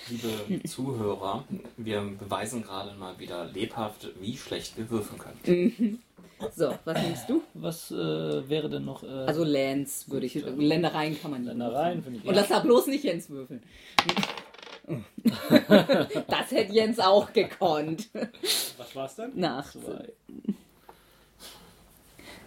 Liebe 0.10 0.64
Zuhörer, 0.68 1.44
wir 1.78 2.02
beweisen 2.20 2.64
gerade 2.64 2.96
mal 2.98 3.18
wieder 3.20 3.46
lebhaft, 3.46 4.10
wie 4.20 4.36
schlecht 4.38 4.78
wir 4.78 4.90
würfeln 4.90 5.20
können. 5.20 6.02
So, 6.56 6.74
was 6.86 7.02
nimmst 7.02 7.30
du? 7.30 7.44
Was 7.54 7.92
äh, 7.92 7.96
wäre 8.50 8.70
denn 8.70 8.86
noch? 8.86 9.04
Äh, 9.04 9.08
Also 9.08 9.44
Lands 9.44 10.10
würde 10.10 10.26
ich. 10.26 10.36
Ländereien 10.36 11.20
kann 11.20 11.32
man 11.32 11.42
nicht. 11.42 11.50
Ländereien 11.50 12.02
finde 12.02 12.20
ich. 12.20 12.26
Und 12.26 12.34
lass 12.34 12.48
da 12.48 12.60
bloß 12.60 12.88
nicht 12.88 13.04
Jens 13.04 13.30
würfeln. 13.30 13.62
das 16.28 16.52
hätte 16.52 16.74
Jens 16.74 17.00
auch 17.00 17.32
gekonnt. 17.34 18.10
Was 18.78 18.96
war's 18.96 19.16
denn? 19.18 19.32
Nach. 19.36 19.72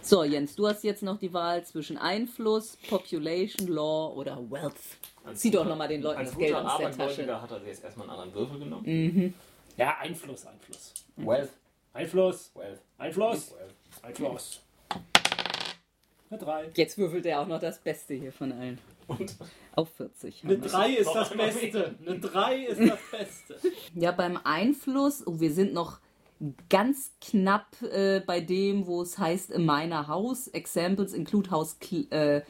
So, 0.05 0.25
Jens, 0.25 0.57
du 0.57 0.67
hast 0.67 0.83
jetzt 0.83 1.01
noch 1.01 1.17
die 1.17 1.31
Wahl 1.31 1.63
zwischen 1.63 1.97
Einfluss, 1.97 2.77
Population, 2.89 3.69
Law 3.69 4.13
oder 4.13 4.37
Wealth. 4.51 4.75
Zieh 5.33 5.49
doch 5.49 5.63
nochmal 5.63 5.87
den 5.87 6.01
Leuten 6.01 6.19
Als 6.19 6.31
das 6.31 6.37
Geld 6.37 6.53
guter 6.53 6.73
aus 6.73 6.77
der 6.77 6.91
Tasche. 6.91 7.03
Abergläubiger 7.03 7.41
hat 7.41 7.51
er 7.51 7.65
jetzt 7.65 7.83
erstmal 7.85 8.09
einen 8.09 8.19
anderen 8.19 8.33
Würfel 8.33 8.59
genommen. 8.59 9.33
Ja, 9.77 9.97
Einfluss, 10.01 10.45
Einfluss. 10.45 10.93
Wealth. 11.15 11.51
Einfluss, 11.93 12.51
Wealth. 12.53 12.81
Einfluss, 12.97 13.55
Einfluss. 14.01 14.61
Eine 16.29 16.39
3. 16.39 16.71
Jetzt 16.75 16.97
würfelt 16.97 17.25
er 17.25 17.39
auch 17.39 17.47
noch 17.47 17.61
das 17.61 17.79
Beste 17.79 18.13
hier 18.15 18.33
von 18.33 18.51
allen. 18.51 18.79
Und 19.07 19.37
Auf 19.75 19.89
40. 19.95 20.43
Eine 20.43 20.57
3 20.59 20.89
ist 20.95 21.13
das 21.13 21.29
Beste. 21.29 21.95
Eine 22.05 22.19
3 22.19 22.65
ist 22.65 22.81
das 22.81 22.99
Beste. 23.09 23.55
Ja, 23.95 24.11
beim 24.11 24.37
Einfluss, 24.43 25.25
oh, 25.25 25.39
wir 25.39 25.51
sind 25.51 25.73
noch 25.73 25.99
ganz 26.69 27.13
knapp 27.21 27.81
äh, 27.83 28.21
bei 28.25 28.39
dem, 28.41 28.87
wo 28.87 29.01
es 29.01 29.17
heißt 29.17 29.51
in 29.51 29.65
meiner 29.65 30.07
Haus. 30.07 30.47
Examples 30.47 31.13
include 31.13 31.51
House 31.51 31.77
Cl 31.79 32.07
äh, 32.11 32.41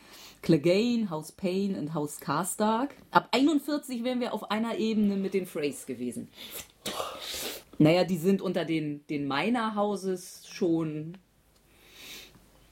Clegane, 0.42 1.10
House 1.10 1.32
Payne 1.32 1.80
und 1.80 1.94
House 1.94 2.20
Karstark. 2.20 2.96
Ab 3.12 3.30
41 3.32 4.04
wären 4.04 4.20
wir 4.20 4.34
auf 4.34 4.52
einer 4.52 4.78
Ebene 4.78 5.16
mit 5.16 5.34
den 5.34 5.46
Freys 5.46 5.86
gewesen. 5.86 6.28
Naja, 7.78 8.04
die 8.04 8.18
sind 8.18 8.42
unter 8.42 8.66
den, 8.66 9.06
den 9.08 9.28
Miner 9.28 9.76
Houses 9.76 10.46
schon. 10.48 11.18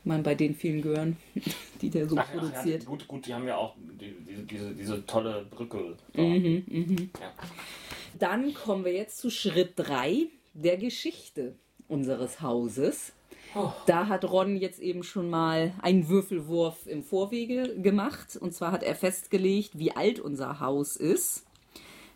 Meine, 0.04 0.24
bei 0.24 0.36
den 0.36 0.56
vielen 0.56 0.82
gehören, 0.82 1.18
die 1.82 1.90
der 1.90 2.10
so 2.10 2.18
Ach, 2.18 2.26
ach, 2.28 2.34
ja, 2.34 2.40
produziert. 2.40 2.86
gut, 2.86 3.08
gut, 3.08 3.26
die 3.28 3.34
haben 3.34 3.48
ja 3.48 3.56
auch 3.58 3.76
die, 3.78 4.16
diese, 4.28 4.44
diese, 4.44 4.76
diese 4.76 5.06
tolle 5.06 5.46
Brücke. 5.50 5.96
da. 6.14 6.22
Mhm, 6.22 7.12
Ja. 7.20 7.32
Dann 8.20 8.54
kommen 8.54 8.84
wir 8.84 8.94
jetzt 8.94 9.20
zu 9.20 9.30
Schritt 9.30 9.74
3 9.78 10.28
der 10.54 10.78
Geschichte 10.78 11.56
unseres 11.88 12.42
Hauses. 12.42 13.14
Da 13.86 14.08
hat 14.08 14.24
Ron 14.24 14.56
jetzt 14.56 14.80
eben 14.80 15.04
schon 15.04 15.30
mal 15.30 15.74
einen 15.82 16.08
Würfelwurf 16.08 16.88
im 16.88 17.04
Vorwege 17.04 17.80
gemacht. 17.82 18.38
Und 18.38 18.54
zwar 18.54 18.72
hat 18.72 18.84
er 18.84 18.96
festgelegt, 18.96 19.78
wie 19.78 19.92
alt 19.92 20.20
unser 20.20 20.60
Haus 20.60 20.96
ist. 20.96 21.46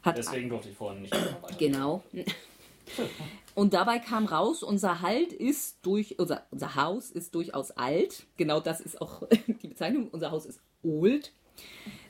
Hat 0.01 0.17
Deswegen 0.17 0.49
durfte 0.49 0.69
ich 0.69 0.77
vorhin 0.77 1.01
nicht. 1.01 1.15
Genau. 1.57 2.03
Und 3.55 3.73
dabei 3.73 3.99
kam 3.99 4.25
raus, 4.25 4.63
unser 4.63 5.01
Halt 5.01 5.33
ist 5.33 5.77
durch, 5.81 6.19
unser, 6.19 6.45
unser 6.51 6.75
Haus 6.75 7.09
ist 7.09 7.33
durchaus 7.35 7.71
alt. 7.71 8.27
Genau 8.37 8.59
das 8.59 8.81
ist 8.81 9.01
auch 9.01 9.23
die 9.47 9.67
Bezeichnung. 9.67 10.09
Unser 10.09 10.31
Haus 10.31 10.45
ist 10.45 10.59
old. 10.83 11.33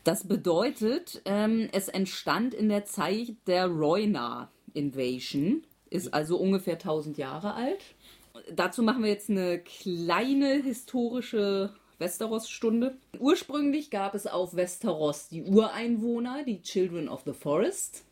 Das 0.03 0.27
bedeutet, 0.27 1.21
ähm, 1.25 1.69
es 1.71 1.87
entstand 1.87 2.53
in 2.53 2.69
der 2.69 2.85
Zeit 2.85 3.35
der 3.47 3.67
Roina 3.67 4.51
Invasion, 4.73 5.63
ist 5.89 6.13
also 6.13 6.37
ungefähr 6.37 6.73
1000 6.75 7.17
Jahre 7.17 7.53
alt. 7.53 7.79
Dazu 8.53 8.83
machen 8.83 9.03
wir 9.03 9.09
jetzt 9.09 9.29
eine 9.29 9.59
kleine 9.59 10.61
historische 10.61 11.73
Westeros-Stunde. 11.99 12.97
Ursprünglich 13.19 13.89
gab 13.89 14.13
es 14.15 14.27
auf 14.27 14.55
Westeros 14.55 15.29
die 15.29 15.43
Ureinwohner, 15.43 16.43
die 16.45 16.61
Children 16.61 17.07
of 17.07 17.21
the 17.25 17.31
Forest, 17.33 18.03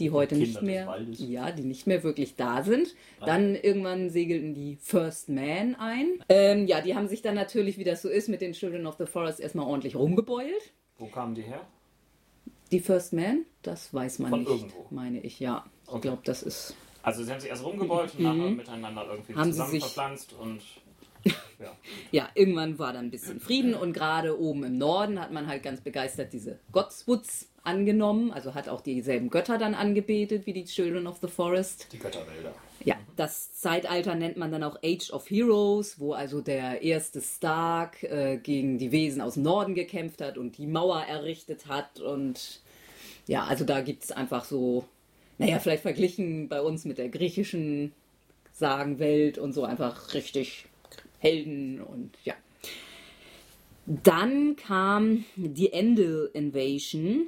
die 0.00 0.10
heute 0.10 0.34
Kinder 0.36 0.60
nicht 0.60 0.62
mehr, 0.62 0.98
ja, 1.12 1.52
die 1.52 1.62
nicht 1.62 1.86
mehr 1.86 2.02
wirklich 2.02 2.34
da 2.36 2.62
sind. 2.64 2.94
Dann 3.24 3.54
irgendwann 3.54 4.10
segelten 4.10 4.54
die 4.54 4.76
First 4.80 5.28
Men 5.28 5.76
ein. 5.76 6.22
Ähm, 6.28 6.66
ja, 6.66 6.80
die 6.80 6.94
haben 6.96 7.08
sich 7.08 7.22
dann 7.22 7.34
natürlich, 7.36 7.78
wie 7.78 7.84
das 7.84 8.02
so 8.02 8.08
ist, 8.08 8.28
mit 8.28 8.40
den 8.40 8.52
Children 8.52 8.86
of 8.86 8.96
the 8.98 9.06
Forest 9.06 9.38
erstmal 9.40 9.66
ordentlich 9.66 9.94
rumgebeult. 9.96 10.72
Wo 10.98 11.06
kamen 11.06 11.34
die 11.36 11.42
her? 11.42 11.60
Die 12.72 12.80
First 12.80 13.12
Man, 13.12 13.44
das 13.62 13.94
weiß 13.94 14.18
man 14.18 14.30
Von 14.30 14.40
nicht, 14.40 14.50
irgendwo. 14.50 14.86
meine 14.90 15.20
ich, 15.20 15.38
ja. 15.40 15.64
Ich 15.84 15.92
Okay. 15.92 16.00
glaube, 16.02 16.22
das 16.24 16.42
ist. 16.42 16.74
Also 17.08 17.24
sie 17.24 17.30
haben 17.32 17.40
sich 17.40 17.50
erst 17.50 17.64
rumgebeult 17.64 18.14
und 18.14 18.20
nachher 18.24 18.50
miteinander 18.50 19.06
irgendwie 19.10 19.32
Mhm. 19.32 19.38
Haben 19.38 19.50
zusammen 19.52 19.70
sich- 19.72 19.82
verpflanzt 19.82 20.32
und 20.38 20.60
ja. 21.24 21.72
Ja, 22.12 22.28
irgendwann 22.34 22.78
war 22.78 22.92
dann 22.92 23.06
ein 23.06 23.10
bisschen 23.10 23.40
Frieden 23.40 23.74
und 23.74 23.92
gerade 23.92 24.38
oben 24.40 24.62
im 24.64 24.78
Norden 24.78 25.20
hat 25.20 25.32
man 25.32 25.46
halt 25.48 25.62
ganz 25.62 25.80
begeistert 25.80 26.32
diese 26.32 26.58
Godswoods 26.72 27.48
angenommen, 27.64 28.30
also 28.32 28.54
hat 28.54 28.68
auch 28.68 28.80
dieselben 28.80 29.28
Götter 29.28 29.58
dann 29.58 29.74
angebetet 29.74 30.46
wie 30.46 30.52
die 30.52 30.64
Children 30.64 31.06
of 31.06 31.18
the 31.20 31.26
Forest. 31.28 31.88
die 31.92 31.98
Götterwälder. 31.98 32.54
Ja, 32.84 32.94
das 33.16 33.52
Zeitalter 33.54 34.14
nennt 34.14 34.36
man 34.36 34.52
dann 34.52 34.62
auch 34.62 34.76
Age 34.84 35.10
of 35.10 35.28
Heroes, 35.28 35.98
wo 35.98 36.12
also 36.12 36.40
der 36.40 36.82
erste 36.82 37.20
Stark 37.20 38.04
äh, 38.04 38.38
gegen 38.38 38.78
die 38.78 38.92
Wesen 38.92 39.20
aus 39.20 39.34
dem 39.34 39.42
Norden 39.42 39.74
gekämpft 39.74 40.20
hat 40.22 40.38
und 40.38 40.56
die 40.56 40.66
Mauer 40.68 41.00
errichtet 41.02 41.66
hat. 41.66 41.98
Und 42.00 42.60
ja, 43.26 43.44
also 43.44 43.64
da 43.64 43.80
gibt 43.80 44.04
es 44.04 44.12
einfach 44.12 44.44
so, 44.44 44.84
naja, 45.38 45.58
vielleicht 45.58 45.82
verglichen 45.82 46.48
bei 46.48 46.60
uns 46.60 46.84
mit 46.84 46.98
der 46.98 47.08
griechischen 47.08 47.92
Sagenwelt 48.52 49.38
und 49.38 49.52
so 49.52 49.64
einfach 49.64 50.14
richtig 50.14 50.66
Helden 51.20 51.80
und 51.80 52.10
ja. 52.24 52.34
Dann 53.86 54.56
kam 54.56 55.24
die 55.36 55.72
Endel 55.72 56.30
Invasion 56.34 57.26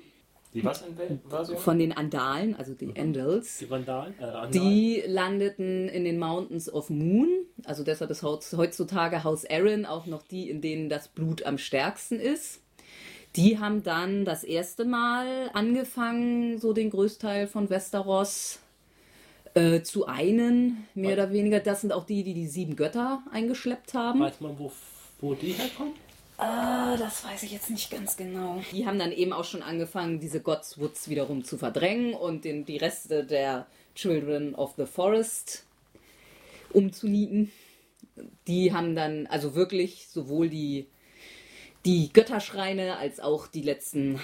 Die 0.52 0.62
was 0.64 0.82
in 0.82 0.96
Wel- 0.98 1.18
Version? 1.28 1.58
von 1.58 1.78
den 1.78 1.92
Andalen, 1.92 2.54
also 2.56 2.74
die 2.74 2.90
Endels. 2.94 3.58
Die 3.58 3.70
Vandalen? 3.70 4.12
Äh, 4.20 4.24
Andalen. 4.24 4.52
Die 4.52 5.02
landeten 5.06 5.88
in 5.88 6.04
den 6.04 6.18
Mountains 6.18 6.70
of 6.70 6.90
Moon. 6.90 7.28
Also 7.64 7.82
deshalb 7.84 8.10
ist 8.10 8.22
heutz- 8.22 8.54
heutzutage 8.56 9.24
Haus 9.24 9.44
Aaron 9.48 9.86
auch 9.86 10.06
noch 10.06 10.22
die, 10.22 10.50
in 10.50 10.60
denen 10.60 10.88
das 10.90 11.08
Blut 11.08 11.44
am 11.44 11.56
stärksten 11.56 12.20
ist. 12.20 12.60
Die 13.36 13.58
haben 13.58 13.82
dann 13.82 14.24
das 14.24 14.42
erste 14.42 14.84
Mal 14.84 15.50
angefangen, 15.52 16.58
so 16.58 16.72
den 16.72 16.90
Größteil 16.90 17.46
von 17.46 17.70
Westeros 17.70 18.58
äh, 19.54 19.82
zu 19.82 20.06
einen, 20.06 20.86
mehr 20.94 21.14
oder 21.14 21.32
weniger. 21.32 21.60
Das 21.60 21.80
sind 21.80 21.92
auch 21.92 22.04
die, 22.04 22.24
die 22.24 22.34
die 22.34 22.46
sieben 22.46 22.76
Götter 22.76 23.22
eingeschleppt 23.30 23.94
haben. 23.94 24.20
Weiß 24.20 24.40
man, 24.40 24.58
wo, 24.58 24.72
wo 25.20 25.34
die 25.34 25.52
herkommen? 25.52 25.94
Ah, 26.38 26.96
das 26.96 27.22
weiß 27.22 27.42
ich 27.42 27.52
jetzt 27.52 27.68
nicht 27.68 27.90
ganz 27.90 28.16
genau. 28.16 28.62
Die 28.72 28.86
haben 28.86 28.98
dann 28.98 29.12
eben 29.12 29.32
auch 29.32 29.44
schon 29.44 29.62
angefangen, 29.62 30.20
diese 30.20 30.40
Godswoods 30.40 31.10
wiederum 31.10 31.44
zu 31.44 31.58
verdrängen 31.58 32.14
und 32.14 32.44
den, 32.46 32.64
die 32.64 32.78
Reste 32.78 33.24
der 33.24 33.66
Children 33.94 34.54
of 34.54 34.72
the 34.78 34.86
Forest 34.86 35.66
umzunieten. 36.72 37.52
Die 38.46 38.72
haben 38.72 38.96
dann 38.96 39.26
also 39.26 39.54
wirklich 39.54 40.08
sowohl 40.08 40.48
die, 40.48 40.86
die 41.84 42.12
Götterschreine 42.12 42.98
als 42.98 43.20
auch 43.20 43.46
die 43.46 43.62
letzten 43.62 44.20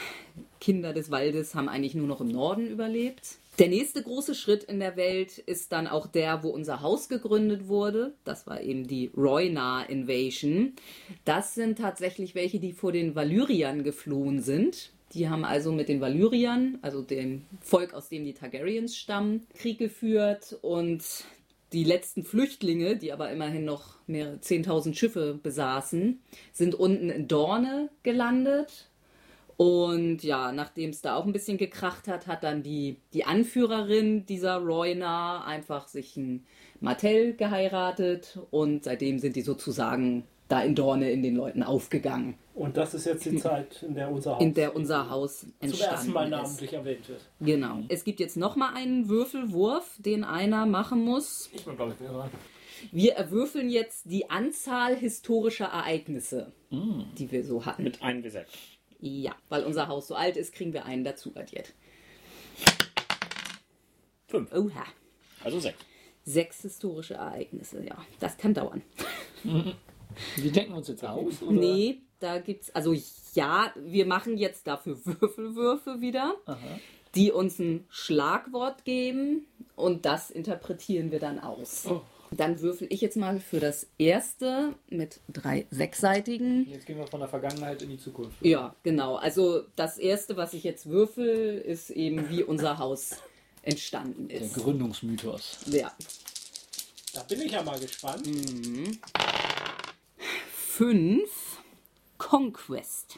Kinder 0.60 0.92
des 0.92 1.10
Waldes 1.10 1.54
haben 1.54 1.68
eigentlich 1.68 1.94
nur 1.94 2.06
noch 2.06 2.20
im 2.20 2.28
Norden 2.28 2.66
überlebt. 2.66 3.38
Der 3.58 3.68
nächste 3.68 4.02
große 4.02 4.34
Schritt 4.34 4.64
in 4.64 4.80
der 4.80 4.96
Welt 4.96 5.38
ist 5.38 5.72
dann 5.72 5.86
auch 5.86 6.06
der, 6.06 6.42
wo 6.42 6.50
unser 6.50 6.82
Haus 6.82 7.08
gegründet 7.08 7.68
wurde. 7.68 8.12
Das 8.24 8.46
war 8.46 8.60
eben 8.60 8.86
die 8.86 9.10
Roynar 9.16 9.88
Invasion. 9.88 10.74
Das 11.24 11.54
sind 11.54 11.78
tatsächlich 11.78 12.34
welche, 12.34 12.60
die 12.60 12.72
vor 12.72 12.92
den 12.92 13.14
Valyriern 13.14 13.82
geflohen 13.82 14.42
sind. 14.42 14.90
Die 15.14 15.30
haben 15.30 15.46
also 15.46 15.72
mit 15.72 15.88
den 15.88 16.02
Valyriern, 16.02 16.78
also 16.82 17.00
dem 17.00 17.46
Volk, 17.62 17.94
aus 17.94 18.10
dem 18.10 18.24
die 18.24 18.34
Targaryens 18.34 18.94
stammen, 18.94 19.46
Krieg 19.54 19.78
geführt 19.78 20.58
und 20.60 21.02
die 21.72 21.84
letzten 21.84 22.24
Flüchtlinge, 22.24 22.96
die 22.96 23.12
aber 23.12 23.30
immerhin 23.30 23.64
noch 23.64 23.96
mehrere 24.06 24.36
10.000 24.36 24.94
Schiffe 24.94 25.38
besaßen, 25.42 26.20
sind 26.52 26.74
unten 26.74 27.10
in 27.10 27.28
Dorne 27.28 27.90
gelandet. 28.02 28.90
Und 29.56 30.22
ja, 30.22 30.52
nachdem 30.52 30.90
es 30.90 31.00
da 31.00 31.16
auch 31.16 31.24
ein 31.24 31.32
bisschen 31.32 31.56
gekracht 31.56 32.08
hat, 32.08 32.26
hat 32.26 32.44
dann 32.44 32.62
die, 32.62 32.98
die 33.14 33.24
Anführerin 33.24 34.26
dieser 34.26 34.58
Royna 34.58 35.44
einfach 35.44 35.88
sich 35.88 36.16
ein 36.16 36.44
Martell 36.80 37.32
geheiratet 37.34 38.38
und 38.50 38.84
seitdem 38.84 39.18
sind 39.18 39.34
die 39.34 39.42
sozusagen 39.42 40.24
da 40.48 40.62
in 40.62 40.74
Dorne 40.74 41.10
in 41.10 41.22
den 41.22 41.34
Leuten 41.36 41.62
aufgegangen, 41.62 42.36
Und 42.54 42.76
das 42.76 42.94
ist 42.94 43.04
jetzt 43.04 43.24
die 43.24 43.36
Zeit, 43.36 43.82
in 43.82 43.94
der 43.94 44.10
unser 44.10 44.36
Haus, 44.36 44.42
in 44.42 44.54
der 44.54 44.76
unser 44.76 45.10
Haus 45.10 45.40
zum 45.40 45.52
entstanden 45.60 45.94
ersten 45.94 46.12
Mal 46.12 46.24
ist. 46.24 46.30
namentlich 46.30 46.72
erwähnt 46.72 47.08
wird. 47.08 47.20
Genau. 47.40 47.80
Es 47.88 48.04
gibt 48.04 48.20
jetzt 48.20 48.36
noch 48.36 48.54
mal 48.56 48.72
einen 48.74 49.08
Würfelwurf, 49.08 49.96
den 49.98 50.22
einer 50.24 50.64
machen 50.66 51.04
muss. 51.04 51.50
Ich 51.52 51.64
bin, 51.64 51.76
glaube 51.76 51.92
ich, 51.94 52.00
wieder 52.00 52.12
dran. 52.12 52.30
Wir 52.92 53.14
erwürfeln 53.14 53.68
jetzt 53.70 54.04
die 54.10 54.30
Anzahl 54.30 54.94
historischer 54.96 55.66
Ereignisse, 55.66 56.52
die 56.70 57.30
wir 57.32 57.44
so 57.44 57.64
hatten. 57.66 57.82
Mit 57.84 58.02
einem 58.02 58.22
W6. 58.22 58.44
Ja, 59.00 59.34
weil 59.48 59.64
unser 59.64 59.88
Haus 59.88 60.06
so 60.08 60.14
alt 60.14 60.36
ist, 60.36 60.54
kriegen 60.54 60.72
wir 60.72 60.84
einen 60.84 61.02
dazu 61.02 61.32
addiert. 61.34 61.72
Fünf. 64.28 64.52
Oha. 64.52 64.84
Also 65.44 65.58
sechs. 65.60 65.78
Sechs 66.24 66.62
historische 66.62 67.14
Ereignisse, 67.14 67.84
ja. 67.84 67.96
Das 68.20 68.36
kann 68.36 68.54
dauern. 68.54 68.82
Die 70.36 70.50
denken 70.50 70.72
wir 70.72 70.78
uns 70.78 70.88
jetzt 70.88 71.04
aus? 71.04 71.42
Oder? 71.42 71.52
Nee, 71.52 72.00
da 72.20 72.38
gibt's, 72.38 72.74
also 72.74 72.94
ja, 73.34 73.72
wir 73.76 74.06
machen 74.06 74.38
jetzt 74.38 74.66
dafür 74.66 74.98
Würfelwürfe 75.04 76.00
wieder, 76.00 76.34
die 77.14 77.32
uns 77.32 77.58
ein 77.58 77.84
Schlagwort 77.88 78.84
geben 78.84 79.46
und 79.74 80.06
das 80.06 80.30
interpretieren 80.30 81.10
wir 81.10 81.20
dann 81.20 81.38
aus. 81.38 81.86
Dann 82.32 82.60
würfel 82.60 82.88
ich 82.90 83.00
jetzt 83.00 83.16
mal 83.16 83.38
für 83.38 83.60
das 83.60 83.86
erste 83.98 84.74
mit 84.88 85.20
drei 85.32 85.66
sechsseitigen. 85.70 86.68
Jetzt 86.68 86.86
gehen 86.86 86.98
wir 86.98 87.06
von 87.06 87.20
der 87.20 87.28
Vergangenheit 87.28 87.82
in 87.82 87.90
die 87.90 87.98
Zukunft. 87.98 88.44
Ja, 88.44 88.74
genau. 88.82 89.14
Also 89.16 89.62
das 89.76 89.96
erste, 89.96 90.36
was 90.36 90.52
ich 90.52 90.64
jetzt 90.64 90.86
würfel, 90.86 91.58
ist 91.58 91.90
eben, 91.90 92.28
wie 92.28 92.42
unser 92.42 92.78
Haus 92.78 93.16
entstanden 93.62 94.28
Der 94.28 94.40
ist. 94.40 94.54
Gründungsmythos. 94.54 95.58
Ja. 95.66 95.92
Da 97.14 97.22
bin 97.22 97.42
ich 97.42 97.52
ja 97.52 97.62
mal 97.62 97.78
gespannt. 97.78 98.26
Fünf. 100.78 101.62
Conquest. 102.18 103.16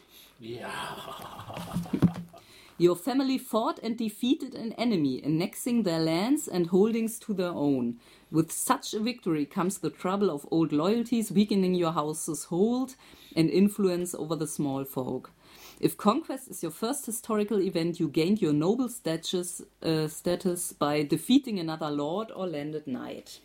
Your 2.78 2.94
family 2.94 3.36
fought 3.36 3.80
and 3.82 3.98
defeated 3.98 4.54
an 4.54 4.74
enemy, 4.74 5.20
annexing 5.24 5.82
their 5.82 5.98
lands 5.98 6.46
and 6.46 6.68
holdings 6.68 7.18
to 7.18 7.34
their 7.34 7.50
own. 7.50 7.96
With 8.30 8.52
such 8.52 8.94
a 8.94 9.00
victory 9.00 9.44
comes 9.44 9.78
the 9.78 9.90
trouble 9.90 10.30
of 10.30 10.46
old 10.52 10.72
loyalties, 10.72 11.32
weakening 11.32 11.74
your 11.74 11.90
house's 11.90 12.44
hold 12.44 12.94
and 13.34 13.50
influence 13.50 14.14
over 14.14 14.36
the 14.36 14.46
small 14.46 14.84
folk. 14.84 15.32
If 15.80 15.96
conquest 15.96 16.48
is 16.48 16.62
your 16.62 16.70
first 16.70 17.06
historical 17.06 17.60
event, 17.60 17.98
you 17.98 18.06
gained 18.08 18.40
your 18.40 18.52
noble 18.52 18.88
status, 18.88 19.62
uh, 19.82 20.06
status 20.06 20.72
by 20.72 21.02
defeating 21.02 21.58
another 21.58 21.90
lord 21.90 22.30
or 22.30 22.46
landed 22.46 22.86
knight. 22.86 23.40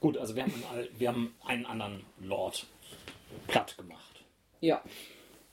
Gut, 0.00 0.18
also 0.18 0.36
wir 0.36 0.42
haben, 0.42 0.52
einen, 0.70 0.88
wir 0.98 1.08
haben 1.08 1.34
einen 1.46 1.66
anderen 1.66 2.02
Lord 2.20 2.66
platt 3.46 3.76
gemacht. 3.76 4.24
Ja. 4.60 4.82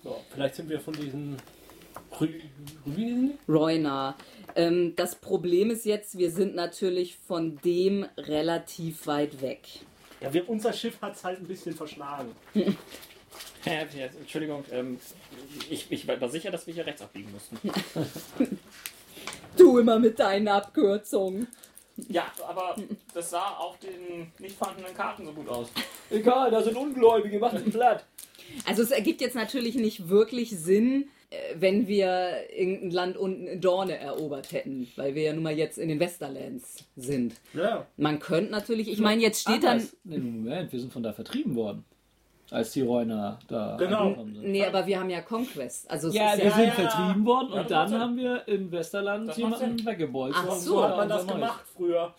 So, 0.04 0.20
vielleicht 0.32 0.56
sind 0.56 0.70
wir 0.70 0.80
von 0.80 0.94
diesen 0.94 1.38
Rü 2.20 2.30
Ruinen. 2.86 3.38
Royna. 3.48 4.16
Ähm, 4.56 4.96
das 4.96 5.16
Problem 5.16 5.70
ist 5.72 5.86
jetzt, 5.86 6.18
wir 6.18 6.32
sind 6.32 6.56
natürlich 6.56 7.18
von 7.18 7.58
dem 7.64 8.06
relativ 8.18 9.08
weit 9.08 9.42
weg. 9.42 9.68
Ja, 10.20 10.34
wir, 10.34 10.48
unser 10.50 10.74
Schiff 10.74 11.02
hat 11.02 11.16
es 11.16 11.24
halt 11.24 11.40
ein 11.40 11.48
bisschen 11.48 11.76
verschlagen. 11.76 12.32
Ja, 13.64 13.74
ja, 13.74 14.08
Entschuldigung, 14.20 14.66
ähm, 14.72 15.00
ich, 15.70 15.86
ich 15.92 16.08
war 16.08 16.30
sicher, 16.30 16.50
dass 16.50 16.66
wir 16.66 16.74
hier 16.74 16.86
rechts 16.86 17.02
abbiegen 17.02 17.32
mussten. 17.32 17.60
Du 19.58 19.78
immer 19.78 20.00
mit 20.00 20.18
deinen 20.20 20.48
Abkürzungen. 20.48 21.48
Ja, 22.10 22.32
aber 22.48 22.76
das 23.14 23.30
sah 23.30 23.56
auf 23.58 23.78
den 23.80 24.32
nicht 24.40 24.58
vorhandenen 24.58 24.96
Karten 24.96 25.26
so 25.26 25.34
gut 25.34 25.48
aus. 25.50 25.70
Egal, 26.10 26.52
da 26.52 26.62
sind 26.62 26.78
Ungläubige, 26.78 27.40
macht 27.40 27.56
ihn 27.66 27.72
platt. 27.72 28.06
Also 28.66 28.82
es 28.84 28.92
ergibt 28.92 29.22
jetzt 29.22 29.36
natürlich 29.36 29.76
nicht 29.76 30.10
wirklich 30.10 30.52
Sinn, 30.52 31.10
äh, 31.30 31.56
wenn 31.56 31.88
wir 31.88 32.50
irgendein 32.54 32.92
Land 32.92 33.18
unten 33.18 33.48
in 33.48 33.62
Dorne 33.62 33.98
erobert 33.98 34.52
hätten, 34.52 34.88
weil 34.96 35.16
wir 35.16 35.24
ja 35.24 35.34
nun 35.34 35.44
mal 35.44 35.58
jetzt 35.58 35.78
in 35.78 35.90
den 35.90 36.00
Westerlands 36.00 36.84
sind. 36.96 37.36
Ja. 37.54 37.88
Man 37.98 38.20
könnte 38.20 38.52
natürlich, 38.52 38.90
ich 38.92 39.00
meine, 39.00 39.22
jetzt 39.22 39.42
steht 39.42 39.64
dann, 39.64 39.80
Anders. 39.80 39.96
Nee, 40.04 40.18
Moment, 40.18 40.72
wir 40.72 40.80
sind 40.80 40.92
von 40.92 41.04
da 41.04 41.14
vertrieben 41.14 41.56
worden. 41.56 41.86
Als 42.52 42.74
die 42.74 42.82
Reuner 42.82 43.40
da 43.48 43.78
Genau. 43.78 44.14
sind. 44.14 44.44
nee, 44.44 44.66
aber 44.66 44.86
wir 44.86 45.00
haben 45.00 45.10
ja 45.10 45.22
Conquest. 45.22 45.90
Also 45.90 46.10
Ja, 46.10 46.34
ist 46.34 46.40
wir 46.40 46.46
ja, 46.48 46.52
sind 46.52 46.66
ja. 46.66 46.72
vertrieben 46.74 47.26
worden 47.26 47.48
Ja, 47.54 47.62
und 47.62 47.72
das 47.72 47.92
dann 47.92 48.02
haben 48.02 48.18
wir 48.18 48.46
im 48.46 48.70
Westerland 48.74 49.30
Das 49.30 49.38
jemanden 49.38 49.86
weggebolzt. 49.86 50.38
Ach 50.38 50.52
so, 50.52 50.84
hat 50.84 50.98
man 50.98 51.08
das 51.08 51.26
gemacht 51.26 51.64
früher. 51.74 52.14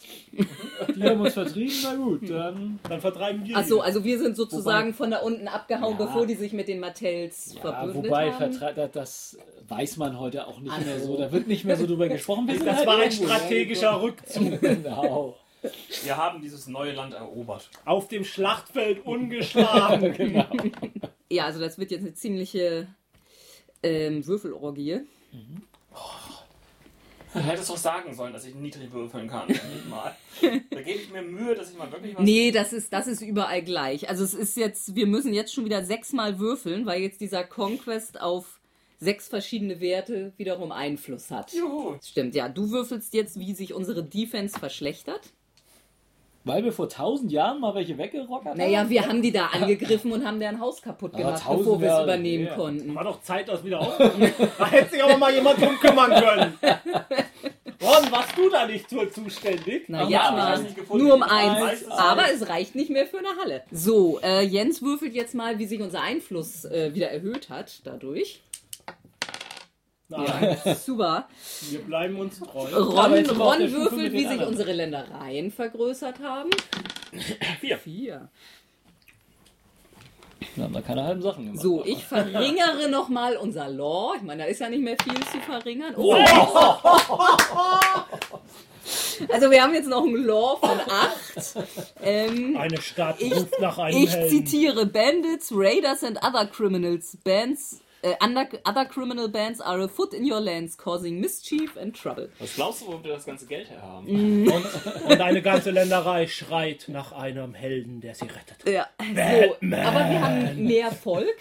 Die 0.96 1.04
haben 1.04 1.20
uns 1.20 1.34
vertrieben, 1.34 1.74
na 1.84 1.94
gut, 1.96 2.30
dann. 2.30 2.78
Dann 2.88 3.00
vertreiben 3.02 3.46
wir 3.46 3.56
Ach 3.58 3.64
so, 3.64 3.82
also 3.82 4.04
wir 4.04 4.18
sind 4.18 4.34
sozusagen 4.36 4.94
von 4.94 5.10
da 5.10 5.18
unten 5.18 5.48
abgehauen, 5.48 5.96
Ja. 5.98 6.06
bevor 6.06 6.24
die 6.26 6.34
sich 6.34 6.54
mit 6.54 6.66
den 6.66 6.80
Martells 6.80 7.54
Ja, 7.56 7.60
verbündet 7.60 8.04
wobei, 8.10 8.32
haben. 8.32 8.58
Da- 8.74 8.88
das 8.88 9.36
weiß 9.68 9.98
man 9.98 10.18
heute 10.18 10.46
auch 10.46 10.60
nicht 10.60 10.72
Ach 10.74 10.82
mehr 10.82 10.98
so. 10.98 11.14
Da 11.18 11.30
wird 11.30 11.46
nicht 11.46 11.66
mehr 11.66 11.76
so 11.76 11.86
drüber 11.86 12.08
gesprochen. 12.08 12.46
Sind 12.48 12.66
Das 12.66 12.76
halt 12.78 12.86
war 12.86 12.98
ein 13.00 13.12
strategischer 13.12 14.00
Rückzug. 14.00 14.60
Genau. 14.62 15.34
Wir 16.02 16.16
haben 16.16 16.40
dieses 16.40 16.66
neue 16.66 16.92
Land 16.92 17.14
erobert. 17.14 17.70
Auf 17.84 18.08
dem 18.08 18.24
Schlachtfeld 18.24 19.04
ungeschlagen. 19.04 20.12
genau. 20.16 20.48
Ja, 21.30 21.46
also 21.46 21.60
das 21.60 21.78
wird 21.78 21.90
jetzt 21.90 22.02
eine 22.02 22.14
ziemliche 22.14 22.88
ähm, 23.82 24.26
Würfelorgie. 24.26 25.00
Du 27.32 27.40
hättest 27.40 27.70
doch 27.70 27.76
sagen 27.76 28.14
sollen, 28.14 28.32
dass 28.32 28.44
ich 28.44 28.54
niedrig 28.54 28.92
würfeln 28.92 29.28
kann. 29.28 29.48
Mal. 29.88 30.14
Da 30.70 30.82
gebe 30.82 30.98
ich 30.98 31.10
mir 31.10 31.22
Mühe, 31.22 31.54
dass 31.54 31.70
ich 31.70 31.78
mal 31.78 31.90
wirklich 31.90 32.14
was. 32.14 32.22
Nee, 32.22 32.50
das 32.50 32.72
ist, 32.72 32.92
das 32.92 33.06
ist 33.06 33.22
überall 33.22 33.62
gleich. 33.62 34.08
Also 34.08 34.24
es 34.24 34.34
ist 34.34 34.56
jetzt, 34.56 34.94
wir 34.94 35.06
müssen 35.06 35.32
jetzt 35.32 35.54
schon 35.54 35.64
wieder 35.64 35.84
sechsmal 35.84 36.38
würfeln, 36.38 36.84
weil 36.84 37.00
jetzt 37.00 37.20
dieser 37.20 37.44
Conquest 37.44 38.20
auf 38.20 38.60
sechs 38.98 39.28
verschiedene 39.28 39.80
Werte 39.80 40.32
wiederum 40.36 40.72
Einfluss 40.72 41.30
hat. 41.30 41.52
Juhu. 41.52 41.96
Stimmt, 42.02 42.34
ja. 42.34 42.48
Du 42.48 42.70
würfelst 42.70 43.14
jetzt, 43.14 43.38
wie 43.38 43.54
sich 43.54 43.72
unsere 43.72 44.04
Defense 44.04 44.58
verschlechtert. 44.58 45.32
Weil 46.44 46.64
wir 46.64 46.72
vor 46.72 46.88
tausend 46.88 47.30
Jahren 47.30 47.60
mal 47.60 47.72
welche 47.74 47.96
weggerockert 47.96 48.56
Naja, 48.56 48.80
haben. 48.80 48.90
wir 48.90 49.06
haben 49.06 49.22
die 49.22 49.30
da 49.30 49.46
angegriffen 49.46 50.10
und 50.12 50.26
haben 50.26 50.40
deren 50.40 50.58
Haus 50.60 50.82
kaputt 50.82 51.16
gemacht, 51.16 51.42
tausend 51.42 51.64
bevor 51.64 51.80
wir 51.80 51.96
es 51.96 52.02
übernehmen 52.02 52.46
her. 52.46 52.56
konnten. 52.56 52.94
War 52.94 53.04
doch 53.04 53.22
Zeit, 53.22 53.48
das 53.48 53.64
wieder 53.64 53.80
aufzunehmen. 53.80 54.32
Da 54.58 54.66
hätte 54.66 54.90
sich 54.90 55.02
aber 55.04 55.16
mal 55.16 55.32
jemand 55.32 55.60
drum 55.60 55.78
kümmern 55.78 56.10
können. 56.10 56.58
Ron, 57.82 58.12
warst 58.12 58.36
du 58.36 58.48
da 58.48 58.66
nicht 58.66 58.88
zu 58.88 59.06
zuständig? 59.06 59.84
Na, 59.88 60.08
ja, 60.08 60.58
nur 60.92 61.14
um 61.14 61.22
eins. 61.22 61.88
Aber 61.88 62.30
es 62.32 62.48
reicht 62.48 62.74
nicht 62.74 62.90
mehr 62.90 63.06
für 63.06 63.18
eine 63.18 63.36
Halle. 63.40 63.62
So, 63.72 64.20
äh, 64.22 64.42
Jens 64.42 64.82
würfelt 64.82 65.14
jetzt 65.14 65.34
mal, 65.34 65.58
wie 65.58 65.66
sich 65.66 65.80
unser 65.80 66.00
Einfluss 66.02 66.64
äh, 66.64 66.94
wieder 66.94 67.10
erhöht 67.10 67.50
hat 67.50 67.80
dadurch. 67.84 68.40
Nein, 70.18 70.58
Ja, 70.64 70.74
super. 70.86 71.28
wir 71.70 71.80
bleiben 71.80 72.18
uns 72.18 72.38
treu. 72.38 72.66
Ron, 72.74 73.12
wir 73.14 73.32
Ron 73.32 73.72
würfelt, 73.72 74.12
wie 74.12 74.20
sich 74.20 74.28
anderen. 74.30 74.48
unsere 74.50 74.72
Ländereien 74.72 75.50
vergrößert 75.50 76.20
haben. 76.20 76.50
Vier. 77.60 77.78
Vier. 77.78 78.28
Wir 80.56 80.64
haben 80.64 80.72
da 80.74 80.80
keine 80.80 81.04
halben 81.04 81.22
Sachen 81.22 81.46
gemacht. 81.46 81.62
So, 81.62 81.84
ich 81.84 82.04
verringere 82.04 82.88
nochmal 82.90 83.36
unser 83.36 83.68
Law. 83.68 84.14
Ich 84.16 84.22
meine, 84.22 84.42
da 84.42 84.48
ist 84.48 84.60
ja 84.60 84.68
nicht 84.68 84.82
mehr 84.82 84.96
viel 85.02 85.14
zu 85.14 85.38
verringern. 85.40 85.94
Oh. 85.96 86.14
Also 89.28 89.50
wir 89.50 89.62
haben 89.62 89.72
jetzt 89.74 89.88
noch 89.88 90.02
ein 90.04 90.14
Law 90.16 90.56
von 90.56 90.80
8. 90.80 91.56
Ähm, 92.02 92.56
Eine 92.56 92.80
Stadt 92.82 93.20
Ich- 93.20 93.32
ruft 93.34 93.60
nach 93.60 93.78
einem 93.78 93.96
ich 94.02 94.10
Helden. 94.10 94.30
zitiere 94.44 94.86
Bandits, 94.86 95.50
Raiders 95.52 96.02
and 96.02 96.18
other 96.18 96.46
criminals 96.46 97.16
bands 97.24 97.80
äh, 98.02 98.14
under, 98.24 98.46
other 98.64 98.84
criminal 98.84 99.28
bands 99.28 99.60
are 99.60 99.82
afoot 99.84 100.12
in 100.12 100.30
your 100.30 100.40
lands 100.40 100.76
causing 100.76 101.20
mischief 101.20 101.76
and 101.76 101.94
trouble. 101.96 102.28
Was 102.38 102.54
glaubst 102.54 102.82
du, 102.82 102.86
wo 102.88 103.02
wir 103.02 103.14
das 103.14 103.24
ganze 103.24 103.46
Geld 103.46 103.70
her 103.70 103.80
haben? 103.82 104.06
Mm. 104.44 104.48
Und 105.08 105.20
eine 105.20 105.40
ganze 105.42 105.70
Länderei 105.70 106.26
schreit 106.26 106.86
nach 106.88 107.12
einem 107.12 107.54
Helden, 107.54 108.00
der 108.00 108.14
sie 108.14 108.24
rettet. 108.26 108.68
Ja, 108.68 108.88
so, 108.98 109.54
aber 109.76 110.10
wir 110.10 110.20
haben 110.20 110.64
mehr 110.64 110.90
Volk. 110.92 111.36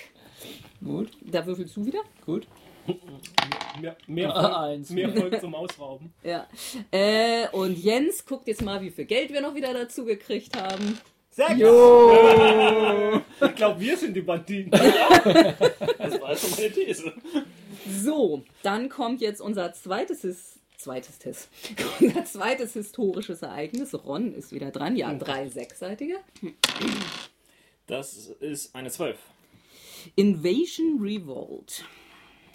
Gut, 0.83 1.11
Da 1.21 1.45
würfelst 1.45 1.75
du 1.77 1.85
wieder. 1.85 2.01
gut. 2.25 2.47
Mehr, 3.79 3.95
mehr, 4.07 4.31
Volk, 4.31 4.53
eins. 4.57 4.89
mehr 4.89 5.09
Volk 5.09 5.39
zum 5.39 5.53
Ausrauben. 5.55 6.11
Ja. 6.23 6.47
Äh, 6.91 7.47
und 7.51 7.77
Jens 7.77 8.25
guckt 8.25 8.47
jetzt 8.47 8.61
mal, 8.63 8.81
wie 8.81 8.89
viel 8.89 9.05
Geld 9.05 9.31
wir 9.31 9.41
noch 9.41 9.53
wieder 9.55 9.73
dazu 9.73 10.03
gekriegt 10.03 10.57
haben. 10.59 10.97
Sechs! 11.31 11.57
Jo! 11.57 13.21
Ich 13.43 13.55
glaube, 13.55 13.79
wir 13.79 13.97
sind 13.97 14.13
die 14.13 14.21
Banditen. 14.21 14.71
Das 15.97 16.21
war 16.21 16.29
also 16.29 16.47
meine 16.55 16.71
These. 16.71 17.11
So, 17.87 18.43
dann 18.61 18.89
kommt 18.89 19.21
jetzt 19.21 19.41
unser 19.41 19.73
zweites 19.73 20.21
His 20.21 20.59
zweites 20.77 21.19
Test. 21.19 21.49
Unser 21.99 22.25
zweites 22.25 22.73
historisches 22.73 23.43
Ereignis. 23.43 23.93
Ron 23.93 24.33
ist 24.33 24.51
wieder 24.51 24.71
dran. 24.71 24.95
Ja, 24.95 25.13
drei 25.13 25.47
sechsseitige. 25.47 26.17
Das 27.85 28.31
ist 28.39 28.75
eine 28.75 28.89
12. 28.89 29.17
Invasion 30.15 30.97
Revolt. 30.99 31.85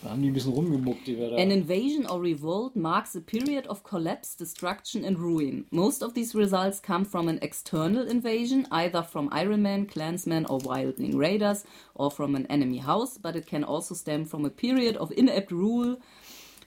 Da 0.02 0.10
haben 0.10 0.22
die 0.22 0.28
ein 0.28 0.34
bisschen 0.34 0.52
rumgemuckt, 0.52 1.06
die. 1.06 1.16
An 1.16 1.50
invasion 1.50 2.06
or 2.06 2.22
revolt 2.22 2.76
marks 2.76 3.16
a 3.16 3.20
period 3.20 3.66
of 3.66 3.82
collapse, 3.82 4.36
destruction, 4.36 5.04
and 5.04 5.18
ruin. 5.18 5.66
Most 5.70 6.02
of 6.02 6.14
these 6.14 6.34
results 6.34 6.80
come 6.80 7.04
from 7.04 7.28
an 7.28 7.38
external 7.40 8.06
invasion, 8.06 8.66
either 8.70 9.02
from 9.02 9.28
Iron 9.32 9.62
Man, 9.62 9.86
Clansmen, 9.86 10.46
or 10.46 10.58
Wildling 10.60 11.16
Raiders, 11.16 11.64
or 11.94 12.10
from 12.10 12.34
an 12.34 12.46
enemy 12.48 12.78
house, 12.78 13.18
but 13.18 13.36
it 13.36 13.46
can 13.46 13.64
also 13.64 13.94
stem 13.94 14.24
from 14.26 14.44
a 14.44 14.50
period 14.50 14.96
of 14.96 15.12
inept 15.16 15.50
rule 15.50 15.96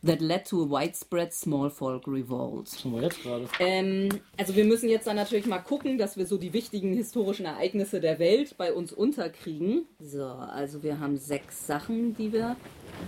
that 0.03 0.21
led 0.21 0.45
to 0.45 0.61
a 0.61 0.65
widespread 0.65 1.33
small 1.33 1.69
folk 1.69 2.07
revolt. 2.07 2.69
Haben 2.83 2.95
wir 2.95 3.03
jetzt 3.03 3.21
gerade? 3.21 3.47
Ähm, 3.59 4.09
also 4.37 4.55
wir 4.55 4.65
müssen 4.65 4.89
jetzt 4.89 5.07
dann 5.07 5.15
natürlich 5.15 5.45
mal 5.45 5.59
gucken, 5.59 5.97
dass 5.97 6.17
wir 6.17 6.25
so 6.25 6.37
die 6.37 6.53
wichtigen 6.53 6.93
historischen 6.93 7.45
Ereignisse 7.45 7.99
der 7.99 8.19
Welt 8.19 8.55
bei 8.57 8.73
uns 8.73 8.93
unterkriegen. 8.93 9.85
So, 9.99 10.25
also 10.25 10.83
wir 10.83 10.99
haben 10.99 11.17
sechs 11.17 11.67
Sachen, 11.67 12.15
die 12.15 12.31
wir 12.31 12.55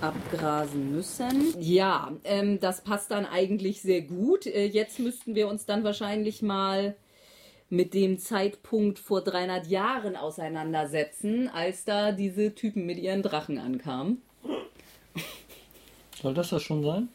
abgrasen 0.02 0.92
müssen. 0.92 1.54
Ja, 1.60 2.12
ähm, 2.24 2.60
das 2.60 2.82
passt 2.82 3.12
dann 3.12 3.26
eigentlich 3.26 3.82
sehr 3.82 4.02
gut. 4.02 4.46
Äh, 4.46 4.66
jetzt 4.66 5.00
müssten 5.00 5.36
wir 5.36 5.48
uns 5.48 5.66
dann 5.66 5.84
wahrscheinlich 5.84 6.42
mal 6.42 6.96
mit 7.70 7.94
dem 7.94 8.20
Zeitpunkt 8.20 9.00
vor 9.00 9.22
300 9.22 9.66
Jahren 9.68 10.18
auseinandersetzen, 10.18 11.48
als 11.48 11.86
da 11.86 12.12
diese 12.12 12.54
Typen 12.54 12.86
mit 12.86 12.98
ihren 12.98 13.22
Drachen 13.22 13.58
ankamen. 13.58 14.22
Soll 16.22 16.34
das 16.34 16.50
das 16.50 16.62
schon 16.62 16.84
sein? 16.84 17.10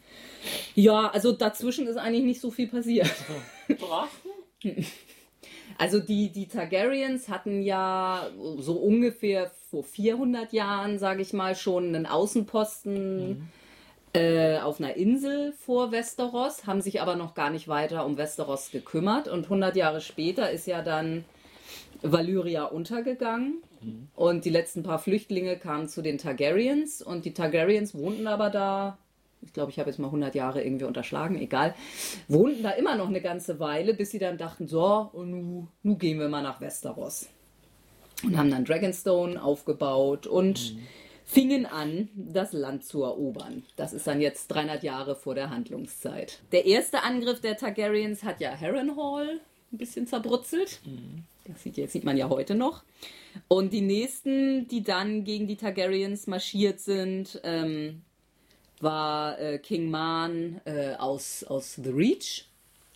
Ja, 0.75 1.09
also 1.09 1.31
dazwischen 1.31 1.87
ist 1.87 1.97
eigentlich 1.97 2.25
nicht 2.25 2.41
so 2.41 2.51
viel 2.51 2.67
passiert. 2.67 3.11
Drachen? 3.67 4.31
Also 5.77 5.99
die, 5.99 6.31
die 6.31 6.47
Targaryens 6.47 7.29
hatten 7.29 7.61
ja 7.61 8.29
so 8.57 8.73
ungefähr 8.73 9.51
vor 9.69 9.83
400 9.83 10.51
Jahren, 10.51 10.97
sage 10.97 11.21
ich 11.21 11.33
mal, 11.33 11.55
schon 11.55 11.93
einen 11.93 12.07
Außenposten 12.07 13.47
äh, 14.13 14.57
auf 14.57 14.79
einer 14.79 14.95
Insel 14.95 15.51
vor 15.51 15.91
Westeros, 15.91 16.65
haben 16.65 16.81
sich 16.81 17.01
aber 17.01 17.15
noch 17.15 17.35
gar 17.35 17.51
nicht 17.51 17.67
weiter 17.67 18.05
um 18.05 18.17
Westeros 18.17 18.71
gekümmert. 18.71 19.27
Und 19.27 19.43
100 19.43 19.75
Jahre 19.75 20.01
später 20.01 20.49
ist 20.49 20.65
ja 20.65 20.81
dann 20.81 21.25
Valyria 22.01 22.65
untergegangen. 22.65 23.61
Und 24.15 24.45
die 24.45 24.49
letzten 24.49 24.83
paar 24.83 24.99
Flüchtlinge 24.99 25.57
kamen 25.57 25.87
zu 25.87 26.01
den 26.01 26.17
Targaryens. 26.17 27.01
Und 27.01 27.25
die 27.25 27.33
Targaryens 27.33 27.95
wohnten 27.95 28.27
aber 28.27 28.49
da, 28.49 28.97
ich 29.41 29.53
glaube, 29.53 29.71
ich 29.71 29.79
habe 29.79 29.89
jetzt 29.89 29.99
mal 29.99 30.07
100 30.07 30.35
Jahre 30.35 30.63
irgendwie 30.63 30.85
unterschlagen, 30.85 31.37
egal, 31.39 31.75
wohnten 32.27 32.63
da 32.63 32.71
immer 32.71 32.95
noch 32.95 33.07
eine 33.07 33.21
ganze 33.21 33.59
Weile, 33.59 33.93
bis 33.93 34.11
sie 34.11 34.19
dann 34.19 34.37
dachten, 34.37 34.67
so, 34.67 35.09
und 35.13 35.31
nu, 35.31 35.67
nu 35.83 35.95
gehen 35.95 36.19
wir 36.19 36.29
mal 36.29 36.43
nach 36.43 36.61
Westeros. 36.61 37.27
Und 38.23 38.37
haben 38.37 38.49
dann 38.49 38.65
Dragonstone 38.65 39.41
aufgebaut 39.41 40.25
und 40.25 40.75
fingen 41.27 41.65
an, 41.65 42.09
das 42.15 42.53
Land 42.53 42.85
zu 42.85 43.03
erobern. 43.03 43.63
Das 43.75 43.93
ist 43.93 44.07
dann 44.07 44.21
jetzt 44.21 44.47
300 44.47 44.81
Jahre 44.81 45.15
vor 45.15 45.35
der 45.35 45.49
Handlungszeit. 45.49 46.39
Der 46.51 46.65
erste 46.65 47.03
Angriff 47.03 47.41
der 47.41 47.57
Targaryens 47.57 48.23
hat 48.23 48.39
ja 48.39 48.57
Harrenhal 48.59 49.41
ein 49.71 49.77
bisschen 49.77 50.07
zerbrutzelt. 50.07 50.79
Das 51.47 51.63
sieht, 51.63 51.77
jetzt 51.77 51.93
sieht 51.93 52.03
man 52.03 52.17
ja 52.17 52.29
heute 52.29 52.55
noch. 52.55 52.83
Und 53.47 53.71
die 53.71 53.81
nächsten, 53.81 54.67
die 54.67 54.83
dann 54.83 55.23
gegen 55.23 55.47
die 55.47 55.55
Targaryens 55.55 56.27
marschiert 56.27 56.79
sind, 56.79 57.39
ähm, 57.43 58.01
war 58.79 59.39
äh, 59.39 59.59
King 59.59 59.89
Man 59.89 60.61
äh, 60.65 60.95
aus, 60.95 61.43
aus 61.43 61.75
The 61.75 61.89
Reach, 61.89 62.45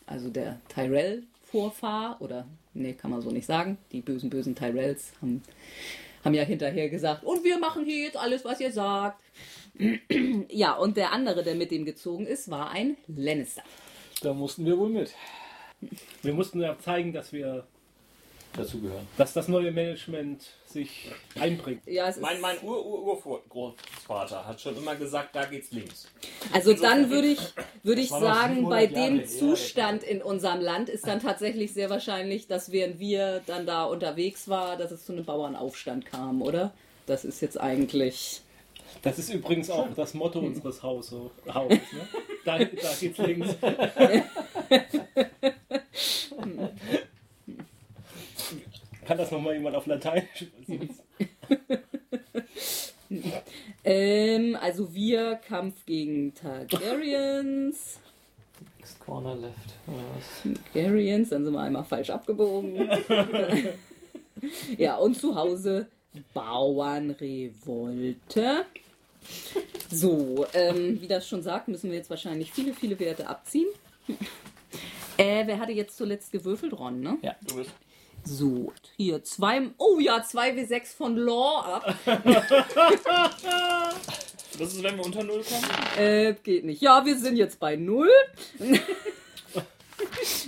also 0.05 0.29
der 0.29 0.59
Tyrell-Vorfahr, 0.69 2.17
oder 2.21 2.47
nee, 2.73 2.93
kann 2.93 3.11
man 3.11 3.21
so 3.21 3.31
nicht 3.31 3.45
sagen. 3.45 3.77
Die 3.91 4.01
bösen, 4.01 4.29
bösen 4.29 4.55
Tyrells 4.55 5.13
haben, 5.21 5.41
haben 6.23 6.33
ja 6.33 6.43
hinterher 6.43 6.89
gesagt, 6.89 7.23
und 7.23 7.43
wir 7.43 7.57
machen 7.57 7.85
hier 7.85 8.03
jetzt 8.03 8.17
alles, 8.17 8.45
was 8.45 8.59
ihr 8.59 8.71
sagt. 8.71 9.21
ja, 10.49 10.73
und 10.73 10.97
der 10.97 11.11
andere, 11.11 11.43
der 11.43 11.55
mit 11.55 11.71
dem 11.71 11.85
gezogen 11.85 12.25
ist, 12.25 12.49
war 12.51 12.71
ein 12.71 12.97
Lannister. 13.07 13.63
Da 14.21 14.33
mussten 14.33 14.65
wir 14.65 14.77
wohl 14.77 14.89
mit. 14.89 15.13
Wir 16.21 16.33
mussten 16.33 16.61
ja 16.61 16.77
zeigen, 16.77 17.11
dass 17.11 17.33
wir, 17.33 17.65
Dazugehören. 18.53 19.07
dass 19.17 19.33
das 19.33 19.47
neue 19.47 19.71
Management 19.71 20.43
sich 20.65 21.11
einbringt. 21.39 21.81
Ja, 21.85 22.13
Mein, 22.19 22.41
mein 22.41 22.57
Ur-Ur-Urgroßvater 22.61 24.45
hat 24.47 24.61
schon 24.61 24.77
immer 24.77 24.95
gesagt, 24.95 25.35
da 25.35 25.45
geht's 25.45 25.71
links. 25.71 26.07
Also 26.53 26.73
dann 26.73 27.09
würde 27.09 27.27
ich, 27.27 27.39
würde 27.83 28.01
ich 28.01 28.09
sagen, 28.09 28.55
700 28.55 28.69
bei 28.69 28.83
Jahre 28.85 29.09
dem 29.09 29.27
Zustand 29.27 30.03
in 30.03 30.21
unserem 30.21 30.61
Land 30.61 30.89
ist 30.89 31.07
dann 31.07 31.19
tatsächlich 31.19 31.73
sehr 31.73 31.89
wahrscheinlich, 31.89 32.47
dass 32.47 32.71
während 32.71 32.99
wir 32.99 33.41
dann 33.45 33.65
da 33.65 33.85
unterwegs 33.85 34.47
war, 34.47 34.77
dass 34.77 34.91
es 34.91 35.05
zu 35.05 35.13
einem 35.13 35.25
Bauernaufstand 35.25 36.05
kam, 36.05 36.41
oder? 36.41 36.73
Das 37.05 37.25
ist 37.25 37.41
jetzt 37.41 37.59
eigentlich. 37.59 38.41
Das 39.01 39.17
ist 39.17 39.33
übrigens 39.33 39.69
auch 39.69 39.87
das 39.95 40.13
Motto 40.13 40.39
unseres 40.41 40.83
Hause, 40.83 41.31
Hauses. 41.53 41.79
Ne? 41.93 42.07
Da, 42.45 42.59
da 42.59 42.65
geht's 42.99 43.17
links. 43.17 43.55
Kann 49.21 49.27
das 49.27 49.37
nochmal 49.37 49.53
jemand 49.53 49.75
auf 49.75 49.85
Lateinisch? 49.85 50.47
Ähm, 53.83 54.55
also 54.61 54.93
wir 54.93 55.35
Kampf 55.35 55.85
gegen 55.85 56.33
Targaryens. 56.33 57.99
Next 58.77 59.01
corner 59.01 59.35
left. 59.35 59.73
Oder 59.85 59.97
was? 60.15 60.43
Targaryens, 60.71 61.27
dann 61.29 61.43
sind 61.43 61.53
wir 61.53 61.59
einmal 61.59 61.83
falsch 61.83 62.09
abgebogen. 62.09 62.77
ja, 64.77 64.95
und 64.95 65.19
zu 65.19 65.35
Hause 65.35 65.89
Bauernrevolte. 66.33 68.65
So, 69.89 70.45
ähm, 70.53 71.01
wie 71.01 71.07
das 71.07 71.27
schon 71.27 71.43
sagt, 71.43 71.67
müssen 71.67 71.89
wir 71.89 71.97
jetzt 71.97 72.09
wahrscheinlich 72.09 72.53
viele, 72.53 72.73
viele 72.73 72.97
Werte 72.97 73.27
abziehen. 73.27 73.67
Äh, 75.17 75.45
wer 75.47 75.59
hatte 75.59 75.73
jetzt 75.73 75.97
zuletzt 75.97 76.31
gewürfelt? 76.31 76.79
Ron, 76.79 77.01
ne? 77.01 77.17
Ja. 77.21 77.35
Du 77.45 77.57
bist. 77.57 77.71
So, 78.23 78.73
hier 78.97 79.23
zwei, 79.23 79.69
oh 79.77 79.99
ja, 79.99 80.17
2W6 80.19 80.95
von 80.95 81.17
Law 81.17 81.61
ab. 81.61 81.95
Das 84.59 84.73
ist, 84.73 84.83
wenn 84.83 84.97
wir 84.97 85.05
unter 85.05 85.23
Null 85.23 85.41
kommen? 85.43 85.63
Äh, 85.97 86.35
geht 86.43 86.65
nicht. 86.65 86.81
Ja, 86.81 87.05
wir 87.05 87.17
sind 87.17 87.37
jetzt 87.37 87.59
bei 87.59 87.75
Null. 87.77 88.09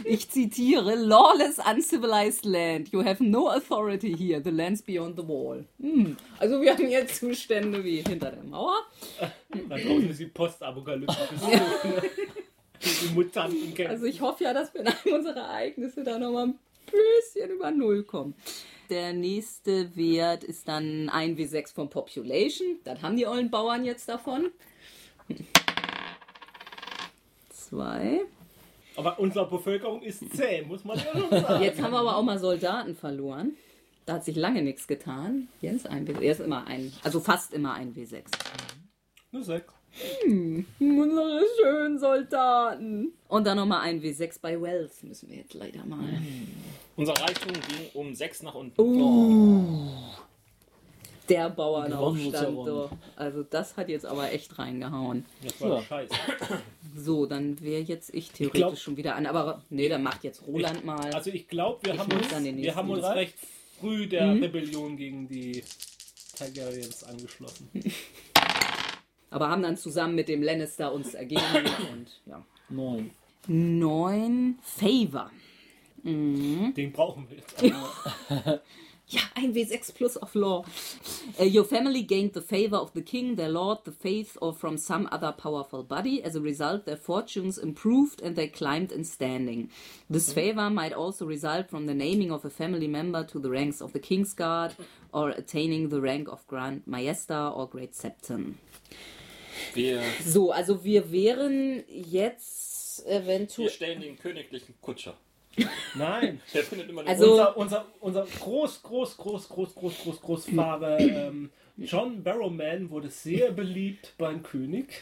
Ich 0.03 0.29
zitiere, 0.29 0.95
lawless, 0.95 1.59
uncivilized 1.59 2.43
land. 2.43 2.91
You 2.91 3.03
have 3.03 3.23
no 3.23 3.49
authority 3.49 4.15
here. 4.15 4.41
The 4.43 4.49
land's 4.49 4.81
beyond 4.81 5.15
the 5.15 5.27
wall. 5.27 5.63
Hm. 5.79 6.17
Also 6.39 6.59
wir 6.59 6.73
haben 6.73 6.89
jetzt 6.89 7.17
Zustände 7.17 7.83
wie 7.83 8.01
hinter 8.01 8.31
der 8.31 8.43
Mauer. 8.43 8.75
Da 9.69 9.77
draußen 9.77 10.09
ist 10.09 10.19
die 10.19 10.25
Postapokalypse. 10.25 11.15
die 12.81 13.13
Mutanten 13.13 13.73
kennen. 13.75 13.91
Also 13.91 14.05
ich 14.05 14.19
hoffe 14.21 14.43
ja, 14.43 14.53
dass 14.53 14.73
wir 14.73 14.83
nach 14.83 15.05
unseren 15.05 15.38
Ereignisse 15.38 16.03
da 16.03 16.17
nochmal 16.17 16.47
ein 16.47 16.59
bisschen 16.93 17.51
über 17.51 17.71
Null 17.71 18.03
kommen. 18.03 18.36
Der 18.89 19.13
nächste 19.13 19.95
Wert 19.95 20.43
ist 20.43 20.67
dann 20.67 21.10
1W6 21.10 21.73
von 21.73 21.89
Population. 21.89 22.77
Das 22.84 23.01
haben 23.01 23.17
die 23.17 23.25
ollen 23.25 23.49
Bauern 23.49 23.86
jetzt 23.86 24.08
davon. 24.08 24.51
Zwei. 27.49 28.21
Aber 28.95 29.19
unsere 29.19 29.49
Bevölkerung 29.49 30.01
ist 30.03 30.36
zäh, 30.36 30.62
muss 30.62 30.84
man 30.84 30.99
ja 30.99 31.41
sagen. 31.41 31.63
Jetzt 31.63 31.82
haben 31.82 31.91
wir 31.91 31.99
aber 31.99 32.17
auch 32.17 32.23
mal 32.23 32.38
Soldaten 32.38 32.95
verloren. 32.95 33.58
Da 34.06 34.13
hat 34.15 34.25
sich 34.25 34.36
lange 34.36 34.62
nichts 34.62 34.86
getan. 34.86 35.47
Jens, 35.62 35.86
ein 35.86 36.06
W6. 36.06 36.21
Er 36.21 36.32
ist 36.32 36.41
immer 36.41 36.67
ein, 36.67 36.93
also 37.03 37.19
fast 37.19 37.53
immer 37.53 37.73
ein 37.73 37.95
W6. 37.95 38.23
Eine 39.32 39.43
6. 39.43 39.73
Hm, 40.23 40.65
unsere 40.79 41.41
schönen 41.62 41.99
Soldaten. 41.99 43.13
Und 43.27 43.45
dann 43.45 43.58
nochmal 43.58 43.82
ein 43.82 44.01
W6 44.01 44.39
bei 44.41 44.60
Wells 44.60 45.03
müssen 45.03 45.29
wir 45.29 45.38
jetzt 45.38 45.53
leider 45.53 45.86
mal. 45.86 45.99
Hm. 45.99 46.47
Unser 46.95 47.13
Reichtum 47.13 47.53
ging 47.53 47.89
um 47.93 48.13
6 48.13 48.43
nach 48.43 48.56
unten. 48.56 48.79
Uh. 48.82 49.89
Der 51.29 51.49
Bauernaufstand. 51.49 52.65
So. 52.65 52.89
Also 53.15 53.43
das 53.43 53.77
hat 53.77 53.88
jetzt 53.88 54.06
aber 54.06 54.32
echt 54.32 54.60
reingehauen. 54.60 55.25
Das 55.41 55.62
war 55.62 55.77
ja. 55.77 55.82
scheiße. 55.82 56.13
So, 56.97 57.25
dann 57.25 57.60
wäre 57.62 57.82
jetzt 57.82 58.13
ich 58.13 58.32
theoretisch 58.32 58.45
ich 58.45 58.51
glaub, 58.53 58.77
schon 58.77 58.97
wieder 58.97 59.15
an. 59.15 59.25
Aber 59.25 59.63
nee, 59.69 59.88
dann 59.88 60.03
macht 60.03 60.23
jetzt 60.23 60.45
Roland 60.45 60.79
ich, 60.79 60.84
mal. 60.84 61.13
Also 61.13 61.29
ich 61.29 61.47
glaube, 61.47 61.79
wir, 61.84 61.97
haben 61.97 62.12
uns, 62.12 62.29
wir 62.29 62.75
haben 62.75 62.89
uns 62.89 63.06
recht 63.06 63.36
früh 63.79 64.06
der 64.08 64.32
hm? 64.32 64.43
Rebellion 64.43 64.97
gegen 64.97 65.27
die 65.27 65.63
Targaryens 66.38 67.03
angeschlossen. 67.03 67.69
Aber 69.34 69.50
haben 69.50 69.63
dann 69.63 69.78
zusammen 69.78 70.13
mit 70.13 70.28
dem 70.28 70.43
Lannister 70.43 70.93
uns 70.93 71.15
ergeben 71.15 71.41
und 71.91 72.22
ja. 72.28 72.46
Neun. 72.69 73.10
Neun 73.48 74.60
Favor. 74.62 75.32
Den 76.04 76.91
brauchen 76.91 77.28
wir 77.30 77.38
jetzt. 77.38 77.63
Ja, 79.08 79.22
ein 79.36 79.54
W6 79.54 79.93
plus 79.93 80.17
of 80.17 80.34
law. 80.34 80.65
Uh, 81.38 81.43
your 81.43 81.65
family 81.65 82.02
gained 82.02 82.34
the 82.34 82.41
favor 82.41 82.78
of 82.78 82.93
the 82.93 83.02
king, 83.02 83.36
their 83.36 83.50
lord, 83.50 83.80
the 83.84 83.91
faith, 83.91 84.38
or 84.41 84.54
from 84.54 84.78
some 84.78 85.08
other 85.12 85.32
powerful 85.32 85.84
body. 85.84 86.24
As 86.24 86.36
a 86.36 86.41
result, 86.41 86.86
their 86.86 86.98
fortunes 86.98 87.58
improved 87.58 88.22
and 88.22 88.36
they 88.36 88.48
climbed 88.48 88.91
in 88.91 89.04
standing. 89.04 89.69
This 90.10 90.32
favor 90.32 90.69
might 90.69 90.93
also 90.93 91.26
result 91.26 91.69
from 91.69 91.86
the 91.86 91.93
naming 91.93 92.32
of 92.32 92.46
a 92.46 92.50
family 92.50 92.88
member 92.88 93.24
to 93.26 93.39
the 93.39 93.52
ranks 93.52 93.82
of 93.82 93.91
the 93.91 94.00
king's 94.00 94.34
guard 94.34 94.74
or 95.13 95.30
attaining 95.30 95.89
the 95.89 96.02
rank 96.02 96.30
of 96.30 96.48
Grand 96.48 96.82
Maester 96.88 97.52
or 97.54 97.67
Great 97.67 97.93
Septon. 97.93 98.56
Wir, 99.73 100.02
So, 100.26 100.52
also 100.52 100.84
wir 100.84 101.12
wären 101.12 101.84
jetzt 101.88 103.06
eventuell. 103.08 103.67
wir 103.67 103.71
stellen 103.71 104.02
den 104.02 104.17
königlichen 104.17 104.76
Kutscher. 104.82 105.17
Nein. 105.95 106.41
Der 106.54 106.63
findet 106.63 106.89
immer 106.89 107.06
Also- 107.08 107.32
Unser, 107.34 107.58
unser, 107.58 107.86
unser 107.99 108.26
groß, 108.39 108.82
groß, 108.84 109.17
groß, 109.17 109.49
groß, 109.49 109.76
groß, 109.76 109.99
groß, 110.02 110.21
Großfahrer 110.21 110.99
ähm, 110.99 111.52
John 111.78 112.21
Barrowman 112.23 112.89
wurde 112.89 113.10
sehr 113.10 113.52
beliebt 113.52 114.13
beim 114.17 114.43
König. 114.43 114.93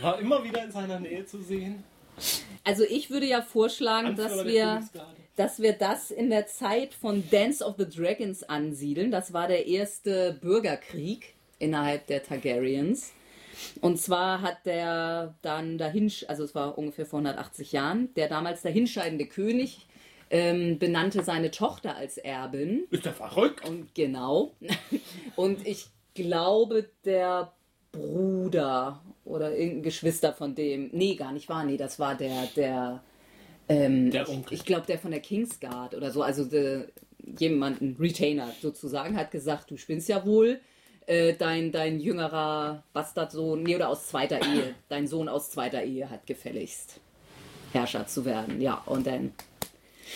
War 0.00 0.18
immer 0.18 0.42
wieder 0.44 0.62
in 0.64 0.70
seiner 0.72 1.00
Nähe 1.00 1.24
zu 1.26 1.42
sehen. 1.42 1.82
Also 2.64 2.84
ich 2.84 3.10
würde 3.10 3.26
ja 3.26 3.40
vorschlagen, 3.42 4.08
Anführer 4.08 4.28
dass 4.28 4.44
wir, 4.46 4.88
dass 5.36 5.62
wir 5.62 5.72
das 5.72 6.10
in 6.10 6.28
der 6.28 6.46
Zeit 6.46 6.92
von 6.92 7.24
Dance 7.30 7.64
of 7.64 7.76
the 7.78 7.88
Dragons 7.88 8.42
ansiedeln. 8.42 9.10
Das 9.10 9.32
war 9.32 9.48
der 9.48 9.66
erste 9.66 10.34
Bürgerkrieg 10.42 11.34
innerhalb 11.58 12.06
der 12.06 12.22
Targaryens. 12.22 13.12
Und 13.80 13.98
zwar 14.00 14.42
hat 14.42 14.66
der 14.66 15.34
dann 15.42 15.78
dahin, 15.78 16.10
also 16.28 16.44
es 16.44 16.54
war 16.54 16.78
ungefähr 16.78 17.06
vor 17.06 17.18
180 17.20 17.72
Jahren, 17.72 18.12
der 18.14 18.28
damals 18.28 18.62
dahinscheidende 18.62 19.26
König 19.26 19.86
ähm, 20.30 20.78
benannte 20.78 21.24
seine 21.24 21.50
Tochter 21.50 21.96
als 21.96 22.16
Erbin. 22.16 22.84
Ist 22.90 23.04
der 23.04 23.12
verrückt? 23.12 23.66
Und 23.68 23.94
genau. 23.94 24.52
Und 25.36 25.66
ich 25.66 25.86
glaube, 26.14 26.88
der 27.04 27.52
Bruder 27.92 29.02
oder 29.24 29.56
irgendein 29.56 29.82
Geschwister 29.82 30.32
von 30.32 30.54
dem, 30.54 30.90
nee, 30.92 31.16
gar 31.16 31.32
nicht 31.32 31.48
wahr, 31.48 31.64
nee, 31.64 31.76
das 31.76 31.98
war 31.98 32.14
der, 32.14 32.46
der, 32.56 33.02
ähm, 33.68 34.10
Der 34.10 34.22
ich, 34.22 34.28
Onkel. 34.28 34.54
ich 34.54 34.64
glaube, 34.64 34.86
der 34.86 34.98
von 34.98 35.10
der 35.10 35.20
Kingsguard 35.20 35.94
oder 35.94 36.10
so, 36.10 36.22
also 36.22 36.44
der, 36.44 36.86
jemand, 37.38 37.80
ein 37.80 37.96
Retainer 37.98 38.52
sozusagen, 38.60 39.16
hat 39.16 39.30
gesagt, 39.30 39.70
du 39.70 39.76
spinnst 39.76 40.08
ja 40.08 40.24
wohl, 40.24 40.60
äh, 41.10 41.34
dein, 41.34 41.72
dein 41.72 41.98
jüngerer 41.98 42.84
Bastardsohn, 42.92 43.62
nee, 43.64 43.74
oder 43.74 43.88
aus 43.88 44.06
zweiter 44.06 44.40
Ehe, 44.40 44.74
dein 44.88 45.08
Sohn 45.08 45.28
aus 45.28 45.50
zweiter 45.50 45.82
Ehe 45.82 46.08
hat 46.08 46.26
gefälligst 46.26 47.00
Herrscher 47.72 48.06
zu 48.06 48.24
werden, 48.24 48.60
ja, 48.60 48.82
und 48.86 49.06
dann 49.06 49.32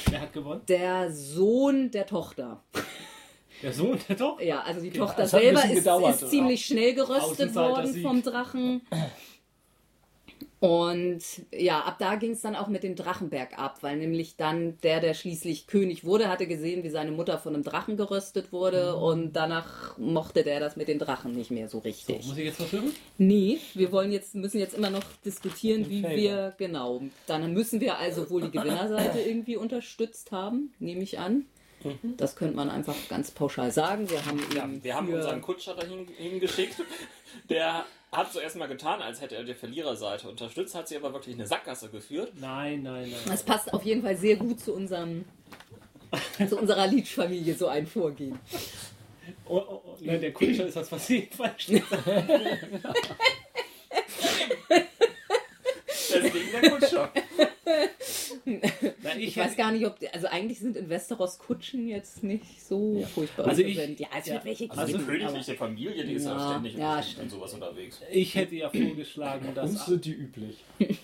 Wer 0.08 0.20
hat 0.20 0.32
gewonnen? 0.32 0.60
der 0.68 1.10
Sohn 1.12 1.90
der 1.90 2.06
Tochter. 2.06 2.62
Der 3.62 3.72
Sohn 3.72 3.98
der 4.08 4.16
Tochter. 4.16 4.44
Ja, 4.44 4.62
also 4.62 4.80
die 4.80 4.90
Tochter 4.90 5.26
selber 5.26 5.64
ist, 5.64 5.74
gedauert, 5.74 6.22
ist 6.22 6.30
ziemlich 6.30 6.64
schnell 6.64 6.94
geröstet 6.94 7.54
worden 7.54 8.02
vom 8.02 8.22
Drachen. 8.22 8.82
Und 10.64 11.22
ja, 11.52 11.80
ab 11.80 11.96
da 11.98 12.14
ging 12.14 12.30
es 12.30 12.40
dann 12.40 12.56
auch 12.56 12.68
mit 12.68 12.82
dem 12.84 12.96
Drachenberg 12.96 13.58
ab, 13.58 13.78
weil 13.82 13.98
nämlich 13.98 14.36
dann 14.36 14.78
der, 14.82 15.00
der 15.00 15.12
schließlich 15.12 15.66
König 15.66 16.04
wurde, 16.04 16.28
hatte 16.30 16.46
gesehen, 16.46 16.82
wie 16.84 16.88
seine 16.88 17.10
Mutter 17.10 17.36
von 17.38 17.52
einem 17.54 17.64
Drachen 17.64 17.98
geröstet 17.98 18.50
wurde 18.50 18.94
Mhm. 18.96 19.02
und 19.02 19.32
danach 19.34 19.98
mochte 19.98 20.42
der 20.42 20.60
das 20.60 20.76
mit 20.76 20.88
den 20.88 20.98
Drachen 20.98 21.32
nicht 21.32 21.50
mehr 21.50 21.68
so 21.68 21.78
richtig. 21.80 22.26
Muss 22.26 22.38
ich 22.38 22.46
jetzt 22.46 22.60
was 22.60 22.72
hören? 22.72 22.92
Nee, 23.18 23.58
wir 23.74 23.92
wollen 23.92 24.10
jetzt, 24.10 24.34
müssen 24.34 24.58
jetzt 24.58 24.72
immer 24.74 24.88
noch 24.88 25.04
diskutieren, 25.24 25.90
wie 25.90 26.00
Favor. 26.00 26.16
wir, 26.16 26.54
genau, 26.56 27.02
dann 27.26 27.52
müssen 27.52 27.80
wir 27.82 27.98
also 27.98 28.30
wohl 28.30 28.40
die 28.42 28.50
Gewinnerseite 28.50 29.18
irgendwie 29.26 29.58
unterstützt 29.58 30.32
haben, 30.32 30.72
nehme 30.78 31.02
ich 31.02 31.18
an. 31.18 31.44
Das 32.16 32.34
könnte 32.36 32.56
man 32.56 32.70
einfach 32.70 32.94
ganz 33.10 33.30
pauschal 33.30 33.70
sagen. 33.70 34.08
Wir 34.08 34.24
haben, 34.24 34.40
Ja, 34.56 34.66
wir 34.82 34.94
haben 34.94 35.12
unseren 35.12 35.42
Kutscher 35.42 35.74
dahin 35.74 36.08
hingeschickt. 36.16 36.76
Der 37.50 37.84
hat 38.16 38.32
zuerst 38.32 38.56
mal 38.56 38.68
getan, 38.68 39.02
als 39.02 39.20
hätte 39.20 39.36
er 39.36 39.44
die 39.44 39.54
Verliererseite 39.54 40.28
unterstützt, 40.28 40.74
hat 40.74 40.88
sie 40.88 40.96
aber 40.96 41.12
wirklich 41.12 41.34
eine 41.34 41.46
Sackgasse 41.46 41.88
geführt. 41.88 42.32
Nein, 42.40 42.82
nein, 42.82 43.10
nein. 43.10 43.20
Das 43.26 43.42
passt 43.42 43.72
auf 43.72 43.84
jeden 43.84 44.02
Fall 44.02 44.16
sehr 44.16 44.36
gut 44.36 44.60
zu 44.60 44.74
unserem 44.74 45.24
zu 46.48 46.58
unserer 46.58 46.86
Leech-Familie 46.86 47.54
so 47.54 47.68
ein 47.68 47.86
Vorgehen. 47.86 48.38
Oh, 49.46 49.56
oh, 49.56 49.80
oh. 49.84 49.96
Nein, 50.00 50.20
der 50.20 50.32
Kutscher 50.32 50.66
ist 50.66 50.76
das, 50.76 50.92
was 50.92 51.08
jedenfalls 51.08 51.66
Deswegen 51.66 51.84
der 56.52 56.70
Kutscher. 56.70 57.10
Nein, 58.46 58.60
ich, 59.18 59.28
Ich 59.28 59.36
weiß 59.36 59.56
gar 59.56 59.72
nicht, 59.72 59.86
ob 59.86 59.96
also 60.12 60.26
eigentlich 60.26 60.58
sind 60.58 60.76
in 60.76 60.88
Westeros 60.88 61.38
Kutschen 61.38 61.88
jetzt 61.88 62.22
nicht 62.22 62.62
so 62.64 63.02
furchtbar 63.14 63.46
Also 63.46 63.62
ich- 63.62 63.76
präsent. 63.76 64.00
Ja, 64.00 64.08
es 64.18 64.26
wird 64.26 64.36
ja, 64.38 64.44
welche 64.44 64.68
geben. 64.68 64.78
Also 64.78 64.98
die 64.98 65.04
königliche 65.04 65.54
Familie, 65.54 66.04
die 66.04 66.12
ist 66.14 66.24
ja, 66.26 66.36
Ja, 66.36 66.50
ständig 66.50 66.74
ja, 66.76 67.02
in 67.22 67.30
sowas 67.30 67.54
unterwegs. 67.54 68.00
ich 68.12 68.34
hätte 68.34 68.54
ja 68.56 68.68
vorgeschlagen, 68.70 69.46
Uns 69.48 69.54
dass. 69.54 69.86
sind 69.86 70.04
die 70.04 70.12
üblich. 70.12 70.62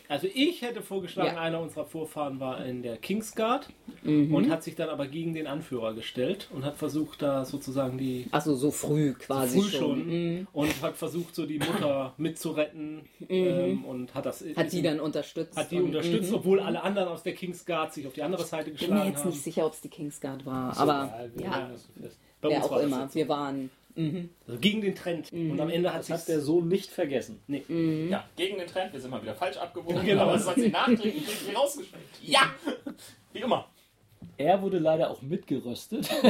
Also 0.09 0.27
ich 0.33 0.63
hätte 0.63 0.83
vorgeschlagen, 0.83 1.35
Ja. 1.37 1.41
einer 1.41 1.61
unserer 1.61 1.85
Vorfahren 1.87 2.41
war 2.41 2.65
in 2.65 2.83
der 2.83 2.97
Kingsguard 2.97 3.69
Mhm. 4.03 4.35
und 4.35 4.51
hat 4.51 4.63
sich 4.65 4.75
dann 4.77 4.89
aber 4.89 5.07
gegen 5.07 5.35
den 5.35 5.47
Anführer 5.47 5.95
gestellt 5.95 6.49
und 6.53 6.65
hat 6.65 6.77
versucht, 6.77 7.23
da 7.23 7.45
sozusagen 7.45 7.97
die 7.99 8.27
Achso, 8.33 8.55
so 8.55 8.71
früh 8.71 9.13
quasi 9.15 9.61
früh 9.61 9.69
schon 9.71 10.07
Mhm. 10.39 10.47
und 10.53 10.83
hat 10.83 10.97
versucht, 10.97 11.35
so 11.35 11.47
die 11.47 11.59
Mutter 11.59 12.15
mitzuretten 12.17 13.03
ähm, 13.29 13.85
und 13.85 14.15
hat 14.15 14.27
das 14.27 14.45
Hat 14.57 14.73
die 14.73 14.83
dann 14.83 15.01
unterstützt. 15.01 15.57
hat 15.57 15.71
die 15.71 15.77
und- 15.77 15.85
unterstützt, 15.87 16.31
Mhm. 16.31 16.37
obwohl 16.37 16.61
alle 16.61 16.83
anderen 16.83 17.09
aus 17.09 17.23
der 17.23 17.30
Kingsguard 17.35 17.93
sich 17.95 18.07
auf 18.07 18.13
die 18.15 18.23
andere 18.23 18.45
Seite 18.45 18.65
Bin 18.71 18.75
mir 18.75 18.79
geschlagen 18.79 19.09
jetzt 19.11 19.19
haben. 19.21 19.31
nicht 19.31 19.43
sicher, 19.43 19.67
ob 19.67 19.73
es 19.75 19.81
die 19.81 19.89
Kingsguard 19.89 20.45
war, 20.47 20.77
aber 20.79 21.29
ja, 21.37 21.71
so 21.77 22.03
fest. 22.03 22.19
Bei 22.41 22.49
wer 22.51 22.63
uns 22.63 22.67
auch 22.73 22.79
immer. 22.79 23.15
Wir 23.15 23.29
waren. 23.29 23.71
Mhm. 23.97 24.31
Also 24.47 24.59
gegen 24.61 24.81
den 24.81 24.95
Trend. 24.95 25.33
Und 25.33 25.61
am 25.61 25.69
Ende 25.69 25.91
hat 25.93 25.99
Das 26.01 26.07
sich 26.07 26.15
hat 26.17 26.29
der 26.29 26.41
Sohn 26.41 26.69
nicht 26.69 26.91
vergessen. 26.91 27.41
Ja, 28.09 28.25
gegen 28.37 28.57
den 28.59 28.67
Trend, 28.69 28.93
wir 28.93 29.01
sind 29.01 29.11
mal 29.11 29.21
wieder 29.21 29.35
falsch 29.35 29.57
abgewogen, 29.57 30.05
Genau. 30.07 30.23
aber 30.23 30.33
das 30.35 30.47
hat 30.49 30.55
sie 30.57 30.69
nachträglich 30.69 31.27
irgendwie 31.29 31.55
rausgeschmeckt. 31.55 32.23
Ja! 32.23 32.43
Wie 33.33 33.41
immer. 33.41 33.67
Er 34.37 34.63
wurde 34.63 34.79
leider 34.79 35.11
auch 35.11 35.21
mitgeröstet. 35.23 36.09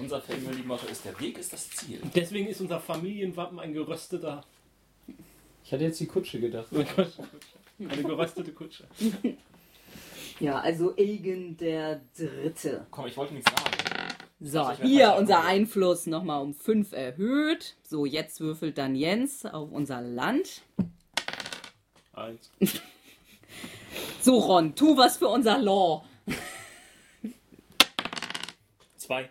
Unser 0.00 0.20
Family-Motto 0.20 0.86
ist, 0.86 1.04
der 1.04 1.18
Weg 1.20 1.38
ist 1.38 1.52
das 1.52 1.70
Ziel. 1.70 2.00
Deswegen 2.14 2.46
ist 2.48 2.60
unser 2.60 2.80
Familienwappen 2.80 3.58
ein 3.60 3.72
gerösteter, 3.72 4.44
Ich 5.64 5.72
hatte 5.72 5.84
jetzt 5.84 6.00
die 6.00 6.06
Kutsche 6.06 6.40
gedacht. 6.40 6.68
eine 7.78 8.02
geröstete 8.02 8.52
Kutsche. 8.52 8.86
Ja, 10.40 10.60
also 10.60 10.94
Aegon 10.96 11.56
der 11.56 12.00
Dritte. 12.16 12.86
Komm, 12.92 13.08
ich 13.08 13.16
wollte 13.16 13.34
nichts 13.34 13.50
sagen. 13.50 13.76
So, 14.38 14.60
Also 14.60 14.84
hier 14.84 15.16
unser. 15.18 15.44
Einfluss 15.44 16.06
nochmal 16.06 16.40
um 16.42 16.54
5 16.54 16.92
erhöht. 16.92 17.74
So, 17.82 18.06
jetzt 18.06 18.38
würfelt 18.40 18.78
dann 18.78 18.94
Jens 18.94 19.44
auf 19.44 19.72
unser 19.72 20.00
Land. 20.00 20.62
Eins. 22.12 22.52
So, 24.20 24.38
Ron, 24.38 24.74
tu 24.76 24.96
was 24.96 25.16
für 25.16 25.26
unser 25.28 25.58
Law. 25.58 26.04
Zwei. 28.96 29.30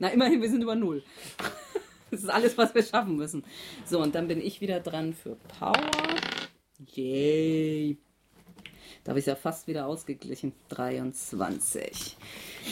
Na, 0.00 0.08
immerhin, 0.08 0.40
wir 0.40 0.48
sind 0.50 0.62
über 0.62 0.74
Null. 0.74 1.04
Das 2.10 2.24
ist 2.24 2.28
alles, 2.28 2.58
was 2.58 2.74
wir 2.74 2.82
schaffen 2.82 3.14
müssen. 3.14 3.44
So, 3.86 4.00
und 4.00 4.16
dann 4.16 4.26
bin 4.26 4.40
ich 4.40 4.60
wieder 4.60 4.80
dran 4.80 5.14
für 5.14 5.36
Power. 5.60 5.90
Yay. 6.94 7.98
Da 9.04 9.10
habe 9.10 9.18
ich 9.18 9.22
es 9.22 9.26
ja 9.26 9.34
fast 9.36 9.66
wieder 9.66 9.86
ausgeglichen. 9.86 10.52
23. 10.68 12.16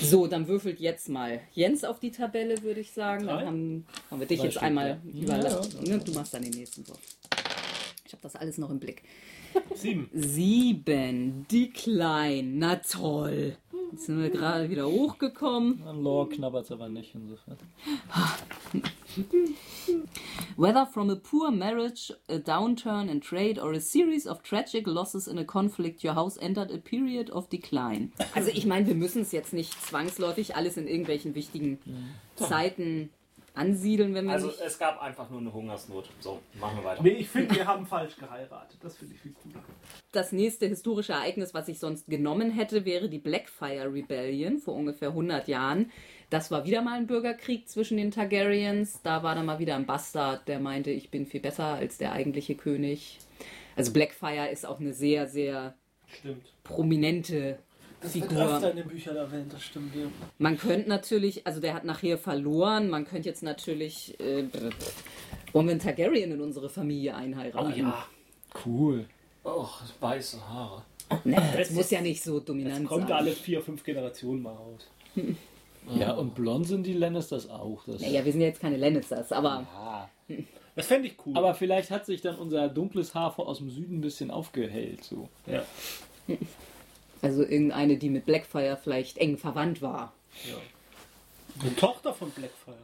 So, 0.03 0.27
dann 0.27 0.47
würfelt 0.47 0.79
jetzt 0.81 1.09
mal 1.09 1.41
Jens 1.53 1.85
auf 1.85 2.01
die 2.01 2.11
Tabelle, 2.11 2.63
würde 2.63 2.81
ich 2.81 2.93
sagen. 2.93 3.27
Dann 3.27 3.37
Drei? 3.39 3.47
haben, 3.47 3.87
haben 4.11 4.21
wir 4.21 4.27
dich 4.27 4.39
Drei 4.39 4.45
jetzt 4.45 4.55
Stück, 4.55 4.63
einmal 4.65 5.01
ja. 5.13 5.21
überlassen. 5.23 5.73
Ja, 5.85 5.91
ja, 5.91 5.97
Ne, 5.97 6.05
Du 6.05 6.13
machst 6.13 6.35
dann 6.35 6.43
den 6.43 6.53
nächsten 6.53 6.87
Wurf. 6.87 7.01
Ich 8.05 8.13
habe 8.13 8.23
das 8.23 8.37
alles 8.37 8.59
noch 8.59 8.71
im 8.71 8.79
Blick. 8.79 9.03
Sieben. 9.75 10.11
Sieben. 10.13 11.47
Decline. 11.51 12.59
Na 12.59 12.77
toll. 12.77 13.57
Jetzt 13.93 14.05
sind 14.07 14.21
wir 14.21 14.29
gerade 14.29 14.69
wieder 14.69 14.87
hochgekommen. 14.87 15.83
An 15.87 16.03
Lore 16.03 16.29
knabbert 16.29 16.67
es 16.67 16.73
aber 16.73 16.89
nicht 16.91 17.15
insofern. 17.15 17.57
Whether 20.59 20.87
from 20.87 21.09
a 21.09 21.15
poor 21.15 21.53
marriage, 21.53 22.11
a 22.29 22.41
downturn 22.41 23.09
in 23.09 23.21
trade, 23.21 23.61
or 23.61 23.73
a 23.73 23.81
series 23.81 24.27
of 24.27 24.43
tragic 24.43 24.89
losses 24.89 25.29
in 25.29 25.39
a 25.39 25.45
conflict, 25.45 26.03
your 26.03 26.15
house 26.15 26.37
entered 26.43 26.73
a 26.73 26.79
period 26.79 27.31
of 27.31 27.49
decline. 27.49 28.11
Also 28.35 28.51
ich 28.51 28.67
meine, 28.67 28.89
wir 28.89 28.97
müssen 28.97 29.23
es 29.23 29.31
jetzt 29.31 29.53
nicht 29.53 29.73
zwangsläufig 29.81 30.57
alles 30.57 30.77
in 30.77 30.89
irgendwelchen 30.89 31.37
wichtigen 31.37 31.79
Zeiten 32.35 33.11
ansiedeln, 33.55 34.15
wenn 34.15 34.27
wir 34.27 34.33
Also 34.33 34.49
nicht... 34.49 34.61
es 34.61 34.79
gab 34.81 35.01
einfach 35.01 35.31
nur 35.31 35.41
eine 35.41 35.53
Hungersnot. 35.53 36.09
So, 36.19 36.41
machen 36.59 36.79
wir 36.79 36.85
weiter. 36.85 37.03
Nee, 37.05 37.11
ich 37.11 37.29
finde, 37.29 37.55
wir 37.55 37.67
haben 37.67 37.87
falsch 37.87 38.17
geheiratet. 38.17 38.79
Das 38.83 38.97
finde 38.97 39.15
ich 39.15 39.21
viel 39.21 39.35
cooler. 39.35 39.63
Das 40.11 40.33
nächste 40.33 40.67
historische 40.67 41.13
Ereignis, 41.13 41.55
was 41.55 41.69
ich 41.69 41.79
sonst 41.79 42.07
genommen 42.07 42.51
hätte, 42.51 42.85
wäre 42.85 43.09
die 43.09 43.19
Blackfire 43.19 43.93
Rebellion 43.93 44.59
vor 44.59 44.75
ungefähr 44.75 45.11
100 45.11 45.47
Jahren. 45.47 45.93
Das 46.31 46.51
war 46.51 46.67
wieder 46.67 46.83
mal 46.83 46.99
ein 46.99 47.07
Bürgerkrieg 47.07 47.69
zwischen 47.69 47.97
den 47.97 48.11
Targaryens. 48.11 49.01
Da 49.03 49.23
war 49.23 49.35
dann 49.35 49.47
mal 49.47 49.59
wieder 49.59 49.77
ein 49.77 49.87
Bastard, 49.87 50.47
der 50.47 50.61
meinte, 50.61 50.91
ich 50.91 51.11
bin 51.11 51.27
viel 51.27 51.41
besser 51.41 51.65
als 51.65 51.97
der 51.99 52.13
eigentliche 52.13 52.55
König. 52.55 53.19
Also 53.77 53.93
Blackfire 53.93 54.49
ist 54.49 54.67
auch 54.67 54.79
eine 54.81 54.93
sehr, 54.93 55.27
sehr 55.27 55.75
Stimmt. 56.07 56.45
prominente 56.65 57.59
Das 58.03 58.15
wird 58.15 58.27
Figur. 58.29 58.45
öfter 58.57 58.71
in 58.73 58.77
den 58.77 58.89
Büchern 58.89 59.17
erwähnt, 59.17 59.53
das 59.53 59.63
stimmt. 59.63 59.95
Ja. 59.95 60.03
Man 60.39 60.59
könnte 60.59 60.89
natürlich, 60.89 61.47
also 61.47 61.61
der 61.61 61.73
hat 61.75 61.85
nachher 61.85 62.19
verloren, 62.19 62.91
man 62.91 63.07
könnte 63.07 63.29
jetzt 63.29 63.43
natürlich, 63.43 64.19
äh, 64.21 64.45
wollen 65.53 65.67
wir 65.67 65.71
einen 65.73 65.81
Targaryen 65.81 66.33
in 66.33 66.41
unsere 66.43 66.69
Familie 66.69 67.15
einheiraten? 67.15 67.93
Cool. 68.67 69.07
Oh, 69.45 69.67
weiße 70.01 70.47
Haare. 70.47 70.83
Ne, 71.25 71.37
das 71.37 71.57
Das 71.57 71.71
muss 71.71 71.85
ist- 71.85 71.93
ja 71.93 72.01
nicht 72.03 72.23
so 72.23 72.39
dominant 72.41 72.87
Kommt 72.87 73.09
sein. 73.09 73.17
alle 73.17 73.31
vier, 73.33 73.63
fünf 73.63 73.83
Generationen 73.83 74.43
mal 74.43 74.53
raus. 74.55 74.87
Ja, 75.97 76.13
und 76.13 76.35
blond 76.35 76.67
sind 76.67 76.87
die 76.87 76.93
Lannisters 76.93 77.49
auch. 77.49 77.85
Das 77.87 78.01
Naja, 78.01 78.25
wir 78.25 78.33
sind 78.33 78.41
ja 78.41 78.49
jetzt 78.49 78.61
keine 78.61 78.77
Lannisters, 78.77 79.33
aber 79.33 79.67
Ja. 80.29 80.39
Das 80.79 80.87
fände 80.87 81.09
ich 81.09 81.17
cool. 81.27 81.37
Aber 81.37 81.55
vielleicht 81.55 81.91
hat 81.91 82.07
sich 82.07 82.21
dann 82.21 82.37
unser 82.37 82.69
dunkles 82.69 83.13
Haar 83.13 83.37
aus 83.37 83.59
dem 83.59 83.69
Süden 83.69 83.99
ein 83.99 84.01
bisschen 84.01 84.31
aufgehellt. 84.31 85.03
So. 85.03 85.29
ja. 85.47 85.65
also 87.23 87.43
irgendeine, 87.43 87.97
die 87.97 88.11
mit 88.11 88.27
Blackfire 88.27 88.79
vielleicht 88.81 89.19
eng 89.19 89.39
verwandt 89.39 89.83
war. 89.83 90.13
Eine 91.61 91.75
Tochter 91.75 92.15
von 92.15 92.31
Blackfire. 92.31 92.77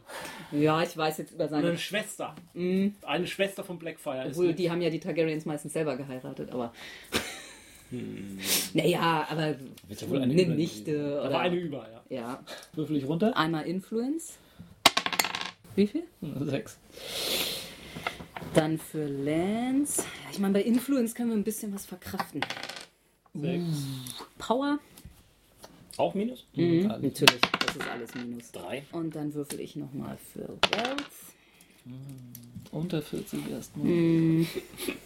Ja, 0.51 0.83
ich 0.83 0.97
weiß 0.97 1.19
jetzt 1.19 1.33
über 1.33 1.45
Oder 1.45 1.51
seine. 1.51 1.69
eine 1.69 1.79
Schwester. 1.79 2.35
Eine 2.55 3.27
Schwester 3.29 3.63
von 3.63 3.79
Blackfire. 3.79 4.25
ist 4.25 4.37
Obwohl, 4.37 4.55
die 4.55 4.71
haben 4.71 4.83
ja 4.83 4.91
die 4.91 4.99
Targaryens 4.99 5.45
meistens 5.45 5.73
selber 5.73 5.97
geheiratet, 5.97 6.51
aber. 6.51 6.73
Naja, 8.75 9.27
aber 9.31 9.57
Wird 9.89 10.01
ja 10.03 10.09
wohl 10.11 10.23
eine 10.23 10.33
eine 10.33 10.43
Über- 10.43 10.55
Nichte 10.55 11.21
oder. 11.21 11.31
war 11.33 11.41
eine 11.41 11.57
über, 11.57 11.87
ja. 12.11 12.17
ja. 12.17 12.45
Würfel 12.75 12.97
ich 12.97 13.07
runter? 13.07 13.37
Einmal 13.37 13.67
Influence. 13.67 14.35
Wie 15.77 15.87
viel? 15.87 16.05
Sechs. 16.43 16.79
Dann 18.55 18.79
für 18.79 19.07
Lance. 19.07 20.05
Ich 20.31 20.39
meine, 20.39 20.55
bei 20.55 20.63
Influence 20.63 21.15
können 21.15 21.31
wir 21.31 21.37
ein 21.37 21.45
bisschen 21.45 21.75
was 21.75 21.87
verkraften. 21.87 22.41
Sechs. 23.35 23.65
Power? 24.39 24.79
Auch 25.97 26.15
Minus? 26.15 26.45
Mhm, 26.55 26.91
alles. 26.91 27.03
natürlich, 27.03 27.41
das 27.67 27.77
ist 27.77 27.89
alles 27.89 28.15
Minus. 28.15 28.53
Drei. 28.53 28.85
Und 28.93 29.15
dann 29.17 29.35
würfel 29.35 29.61
ich 29.61 29.75
nochmal 29.77 30.17
für 30.33 30.49
Wealth. 30.71 31.05
Unter 32.75 33.03
40 33.03 33.51
erstmal. 33.53 33.87
Ne, 33.87 34.47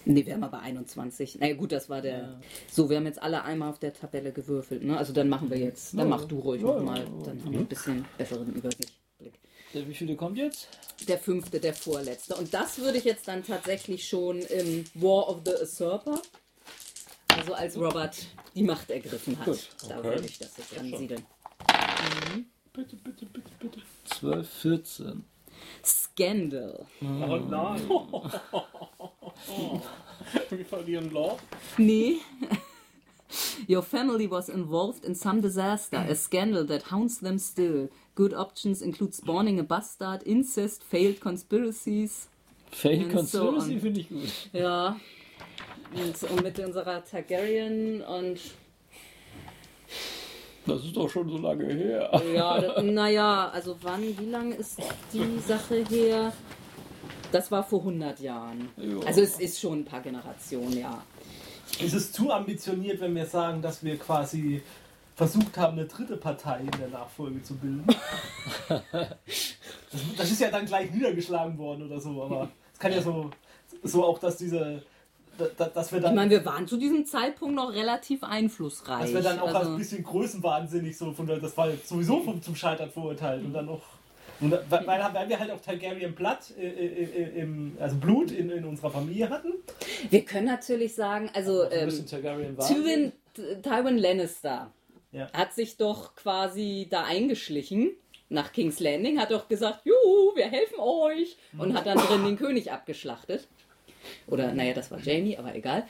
wir 0.07 0.33
haben 0.33 0.43
aber 0.43 0.61
21. 0.61 1.37
Na 1.39 1.49
ja, 1.49 1.55
gut, 1.55 1.71
das 1.71 1.91
war 1.91 2.01
der. 2.01 2.41
So, 2.71 2.89
wir 2.89 2.97
haben 2.97 3.05
jetzt 3.05 3.23
alle 3.23 3.45
einmal 3.45 3.69
auf 3.69 3.79
der 3.79 3.93
Tabelle 3.93 4.33
gewürfelt. 4.33 4.83
Ne? 4.83 4.97
Also 4.97 5.13
dann 5.13 5.29
machen 5.29 5.51
wir 5.51 5.59
jetzt. 5.59 5.97
Dann 5.97 6.09
mach 6.09 6.25
du 6.25 6.39
ruhig 6.39 6.63
nochmal. 6.63 7.05
Dann 7.27 7.45
haben 7.45 7.53
wir 7.53 7.59
ein 7.59 7.67
bisschen 7.67 8.07
besseren 8.17 8.55
Überblick. 8.55 8.89
Der 9.75 9.87
Wie 9.87 9.93
viele 9.93 10.17
kommt 10.17 10.39
jetzt? 10.39 10.69
Der 11.09 11.19
fünfte, 11.19 11.61
der 11.61 11.75
vorletzte. 11.75 12.37
Und 12.37 12.55
das 12.55 12.79
würde 12.79 12.97
ich 12.97 13.05
jetzt 13.05 13.29
dann 13.29 13.45
tatsächlich 13.45 14.09
schon 14.09 14.39
im 14.41 14.87
War 14.95 15.29
of 15.29 15.41
the 15.45 15.53
Usurper. 15.63 16.23
Also 17.29 17.53
als 17.53 17.77
Robert 17.77 18.17
die 18.55 18.63
Macht 18.63 18.91
ergriffen 18.91 19.39
hat. 19.39 19.45
Gut, 19.45 19.69
Da 19.87 19.99
okay. 19.99 20.09
würde 20.09 20.25
ich 20.25 20.39
das 20.39 20.57
jetzt 20.57 20.79
ansiedeln. 20.79 21.23
Bitte, 22.73 22.97
bitte, 22.97 23.27
bitte, 23.27 23.51
bitte. 23.61 23.83
12, 24.05 24.49
14. 24.49 25.25
Scandal. 25.85 26.87
Oh 27.03 27.37
nein. 27.37 27.81
Wir 30.51 30.65
verlieren 30.65 31.11
Law. 31.13 31.39
Nee. 31.77 32.17
Your 33.69 33.83
family 33.83 34.27
was 34.27 34.49
involved 34.49 35.05
in 35.05 35.15
some 35.15 35.41
disaster, 35.43 35.99
a 36.09 36.15
scandal 36.15 36.65
that 36.67 36.85
haunts 36.91 37.19
them 37.19 37.39
still. 37.39 37.89
Good 38.15 38.33
options 38.33 38.81
include 38.83 39.15
spawning 39.15 39.59
a 39.61 39.63
bastard, 39.63 40.23
incest, 40.25 40.83
failed 40.83 41.21
conspiracies. 41.21 42.29
Fail 42.71 43.03
And 43.03 43.29
so 43.29 43.53
Conspiracy 43.53 43.75
on. 43.75 43.81
finde 43.81 44.01
ich 44.01 44.09
gut. 44.09 44.49
Ja. 44.53 44.99
Und, 45.95 46.23
und 46.31 46.43
mit 46.43 46.59
unserer 46.59 47.05
Targaryen 47.05 48.03
und 48.03 48.39
Das 50.69 50.85
ist 50.85 50.97
doch 50.97 51.09
schon 51.09 51.29
so 51.29 51.39
lange 51.39 51.67
her. 51.67 52.23
ja, 52.35 52.83
naja, 52.83 53.49
also 53.49 53.77
wann, 53.83 54.03
wie 54.03 54.27
lange 54.27 54.55
ist 54.55 54.79
die 55.13 55.39
Sache 55.47 55.85
her? 55.89 56.33
Das 57.33 57.51
war 57.51 57.63
vor 57.63 57.81
100 57.81 58.21
Jahren. 58.21 58.69
Ja. 58.77 59.07
Also 59.07 59.23
es 59.23 59.39
ist 59.39 59.61
schon 59.61 59.81
ein 59.81 59.85
paar 59.85 60.01
Generationen, 60.01 60.79
ja. 60.79 61.03
Ist 61.81 61.95
es 61.95 62.13
zu 62.13 62.31
ambitioniert, 62.31 63.01
wenn 63.01 63.15
wir 63.15 63.27
sagen, 63.27 63.61
dass 63.61 63.83
wir 63.85 63.99
quasi 63.99 64.63
versucht 65.15 65.59
haben, 65.59 65.79
eine 65.79 65.87
dritte 65.87 66.17
Partei 66.17 66.61
in 66.61 66.71
der 66.79 66.89
Nachfolge 66.89 67.43
zu 67.43 67.57
bilden? 67.57 67.85
das, 68.69 70.01
das 70.17 70.31
ist 70.31 70.41
ja 70.41 70.51
dann 70.51 70.65
gleich 70.65 70.91
niedergeschlagen 70.91 71.59
worden 71.59 71.87
oder 71.87 72.01
so, 72.01 72.23
aber 72.23 72.51
es 72.73 72.79
kann 72.79 72.93
ja 72.93 73.03
so, 73.03 73.31
so 73.83 74.05
auch, 74.05 74.19
dass 74.19 74.37
diese, 74.37 74.83
dass 75.39 75.93
wir 75.93 75.99
Ich 75.99 76.05
dann, 76.05 76.15
meine, 76.15 76.31
wir 76.31 76.45
waren 76.45 76.67
zu 76.67 76.77
diesem 76.77 77.07
Zeitpunkt 77.07 77.55
noch 77.55 77.73
relativ 77.73 78.23
einflussreich. 78.23 79.01
dass 79.03 79.15
wir 79.15 79.23
dann 79.23 79.39
auch 79.39 79.55
also, 79.55 79.71
ein 79.71 79.79
bisschen 79.79 80.03
größenwahnsinnig 80.03 80.97
so 80.97 81.13
von 81.13 81.27
das 81.27 81.57
war 81.57 81.69
sowieso 81.85 82.21
vom, 82.21 82.43
zum 82.43 82.55
Scheitern 82.55 82.91
verurteilt 82.91 83.45
und 83.45 83.53
dann 83.53 83.67
noch 83.67 83.83
und 84.41 84.53
weil, 84.53 84.87
weil 84.87 85.29
wir 85.29 85.39
halt 85.39 85.51
auch 85.51 85.61
Targaryen 85.61 86.15
Blood, 86.15 86.39
äh, 86.57 86.69
äh, 86.69 87.03
äh, 87.03 87.41
im, 87.41 87.77
also 87.81 87.97
Blut 87.97 88.31
in, 88.31 88.51
in 88.51 88.65
unserer 88.65 88.91
Familie 88.91 89.29
hatten. 89.29 89.53
Wir 90.11 90.25
können 90.25 90.47
natürlich 90.47 90.95
sagen, 90.95 91.29
also 91.35 91.63
Ein 91.63 91.89
ähm. 91.91 92.57
Tywin, 92.59 93.13
Tywin 93.63 93.99
Lannister 93.99 94.71
Ja. 95.11 95.29
hat 95.33 95.55
sich 95.55 95.77
doch 95.77 96.15
quasi 96.15 96.87
da 96.89 97.05
eingeschlichen 97.05 97.91
nach 98.29 98.53
King's 98.53 98.79
Landing, 98.79 99.19
hat 99.19 99.31
doch 99.31 99.49
gesagt, 99.49 99.81
juhu, 99.85 100.37
wir 100.37 100.47
helfen 100.47 100.79
euch 100.79 101.37
und 101.57 101.75
hat 101.75 101.87
dann 101.87 101.99
drin 101.99 102.25
den 102.25 102.37
König 102.37 102.71
abgeschlachtet. 102.71 103.49
Oder, 104.27 104.53
naja, 104.53 104.75
das 104.75 104.91
war 104.91 105.01
Jamie, 105.01 105.37
aber 105.37 105.55
egal. 105.55 105.87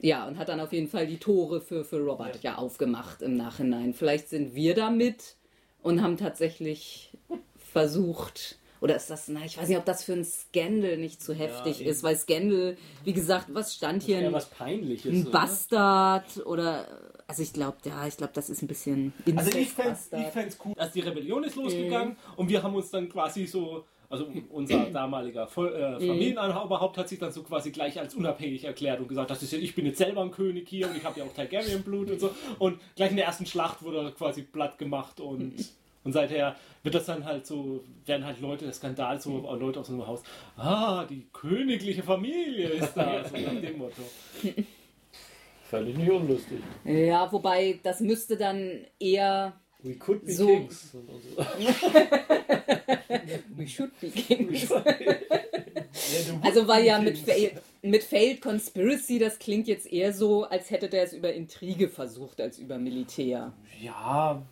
Ja, 0.00 0.26
und 0.26 0.36
hat 0.38 0.48
dann 0.48 0.60
auf 0.60 0.72
jeden 0.72 0.88
Fall 0.88 1.06
die 1.06 1.18
Tore 1.18 1.60
für, 1.60 1.84
für 1.84 2.00
Robert 2.00 2.42
ja. 2.42 2.56
aufgemacht 2.56 3.22
im 3.22 3.36
Nachhinein. 3.36 3.94
Vielleicht 3.94 4.28
sind 4.28 4.54
wir 4.54 4.74
damit 4.74 5.36
und 5.82 6.02
haben 6.02 6.16
tatsächlich 6.16 7.10
versucht, 7.56 8.58
oder 8.80 8.96
ist 8.96 9.10
das, 9.10 9.28
na, 9.28 9.44
ich 9.44 9.56
weiß 9.56 9.68
nicht, 9.68 9.78
ob 9.78 9.84
das 9.84 10.02
für 10.02 10.12
ein 10.12 10.24
Scandal 10.24 10.96
nicht 10.96 11.22
zu 11.22 11.34
heftig 11.34 11.80
eben. 11.80 11.90
ist, 11.90 12.02
weil 12.02 12.16
Scandal, 12.16 12.76
wie 13.04 13.12
gesagt, 13.12 13.46
was 13.50 13.74
stand 13.74 14.02
hier? 14.02 14.20
ja 14.20 14.26
Ein- 14.26 14.32
was 14.32 14.50
Peinliches. 14.50 15.12
ein 15.12 15.22
oder? 15.22 15.30
Bastard 15.30 16.44
oder 16.46 16.86
also 17.28 17.42
ich 17.42 17.52
glaube, 17.52 17.76
ja, 17.84 18.06
ich 18.06 18.16
glaube, 18.16 18.32
das 18.34 18.50
ist 18.50 18.60
ein 18.62 18.66
bisschen 18.66 19.14
Also 19.36 19.56
ich 19.56 19.70
fände 19.70 19.96
es 20.48 20.58
cool. 20.64 20.74
Also 20.76 20.92
die 20.92 21.00
Rebellion 21.00 21.44
ist 21.44 21.56
losgegangen 21.56 22.16
und 22.36 22.48
wir 22.48 22.62
haben 22.62 22.74
uns 22.74 22.90
dann 22.90 23.08
quasi 23.08 23.46
so, 23.46 23.84
also 24.12 24.30
unser 24.50 24.84
damaliger 24.92 25.44
äh, 25.44 25.46
Familienoberhaupt 25.46 26.98
hat 26.98 27.08
sich 27.08 27.18
dann 27.18 27.32
so 27.32 27.42
quasi 27.42 27.70
gleich 27.70 27.98
als 27.98 28.14
unabhängig 28.14 28.64
erklärt 28.64 29.00
und 29.00 29.08
gesagt, 29.08 29.30
das 29.30 29.42
ist 29.42 29.52
ja, 29.52 29.58
ich 29.58 29.74
bin 29.74 29.86
jetzt 29.86 29.98
selber 29.98 30.20
ein 30.20 30.30
König 30.30 30.68
hier 30.68 30.88
und 30.88 30.96
ich 30.96 31.04
habe 31.04 31.18
ja 31.18 31.24
auch 31.24 31.32
Targaryen-Blut 31.32 32.10
und 32.10 32.20
so. 32.20 32.30
Und 32.58 32.78
gleich 32.94 33.10
in 33.10 33.16
der 33.16 33.24
ersten 33.24 33.46
Schlacht 33.46 33.82
wurde 33.82 34.02
er 34.02 34.10
quasi 34.12 34.42
platt 34.42 34.78
gemacht 34.78 35.18
und, 35.18 35.54
und 36.04 36.12
seither 36.12 36.56
wird 36.82 36.94
das 36.94 37.06
dann 37.06 37.24
halt 37.24 37.46
so, 37.46 37.82
werden 38.04 38.26
halt 38.26 38.40
Leute, 38.40 38.66
der 38.66 38.74
Skandal, 38.74 39.20
so 39.20 39.48
äh, 39.50 39.56
Leute 39.58 39.80
aus 39.80 39.88
unserem 39.88 40.08
Haus, 40.08 40.22
ah, 40.56 41.04
die 41.08 41.26
königliche 41.32 42.02
Familie 42.02 42.68
ist 42.68 42.94
da, 42.94 43.24
so 43.24 43.36
nach 43.36 43.60
dem 43.60 43.78
Motto. 43.78 44.02
Völlig 45.70 45.96
nicht 45.96 46.10
unlustig. 46.10 46.58
Ja, 46.84 47.32
wobei 47.32 47.80
das 47.82 48.00
müsste 48.00 48.36
dann 48.36 48.84
eher 49.00 49.54
We 49.82 49.94
could 49.94 50.24
be 50.24 50.32
So. 50.32 50.46
kings. 50.46 50.92
We 53.56 53.66
should 53.66 53.90
be 54.00 54.08
kings. 54.10 54.68
Ja, 54.70 54.82
Also 56.42 56.66
weil 56.68 56.84
ja 56.84 56.98
mit, 56.98 57.18
mit 57.82 58.02
Failed 58.04 58.40
Conspiracy, 58.40 59.18
das 59.18 59.38
klingt 59.38 59.66
jetzt 59.68 59.86
eher 59.92 60.12
so, 60.12 60.44
als 60.44 60.70
hätte 60.70 60.88
der 60.88 61.02
es 61.04 61.12
über 61.12 61.32
Intrige 61.32 61.88
versucht 61.88 62.40
als 62.40 62.58
über 62.58 62.78
Militär. 62.78 63.52
Ja. 63.80 64.42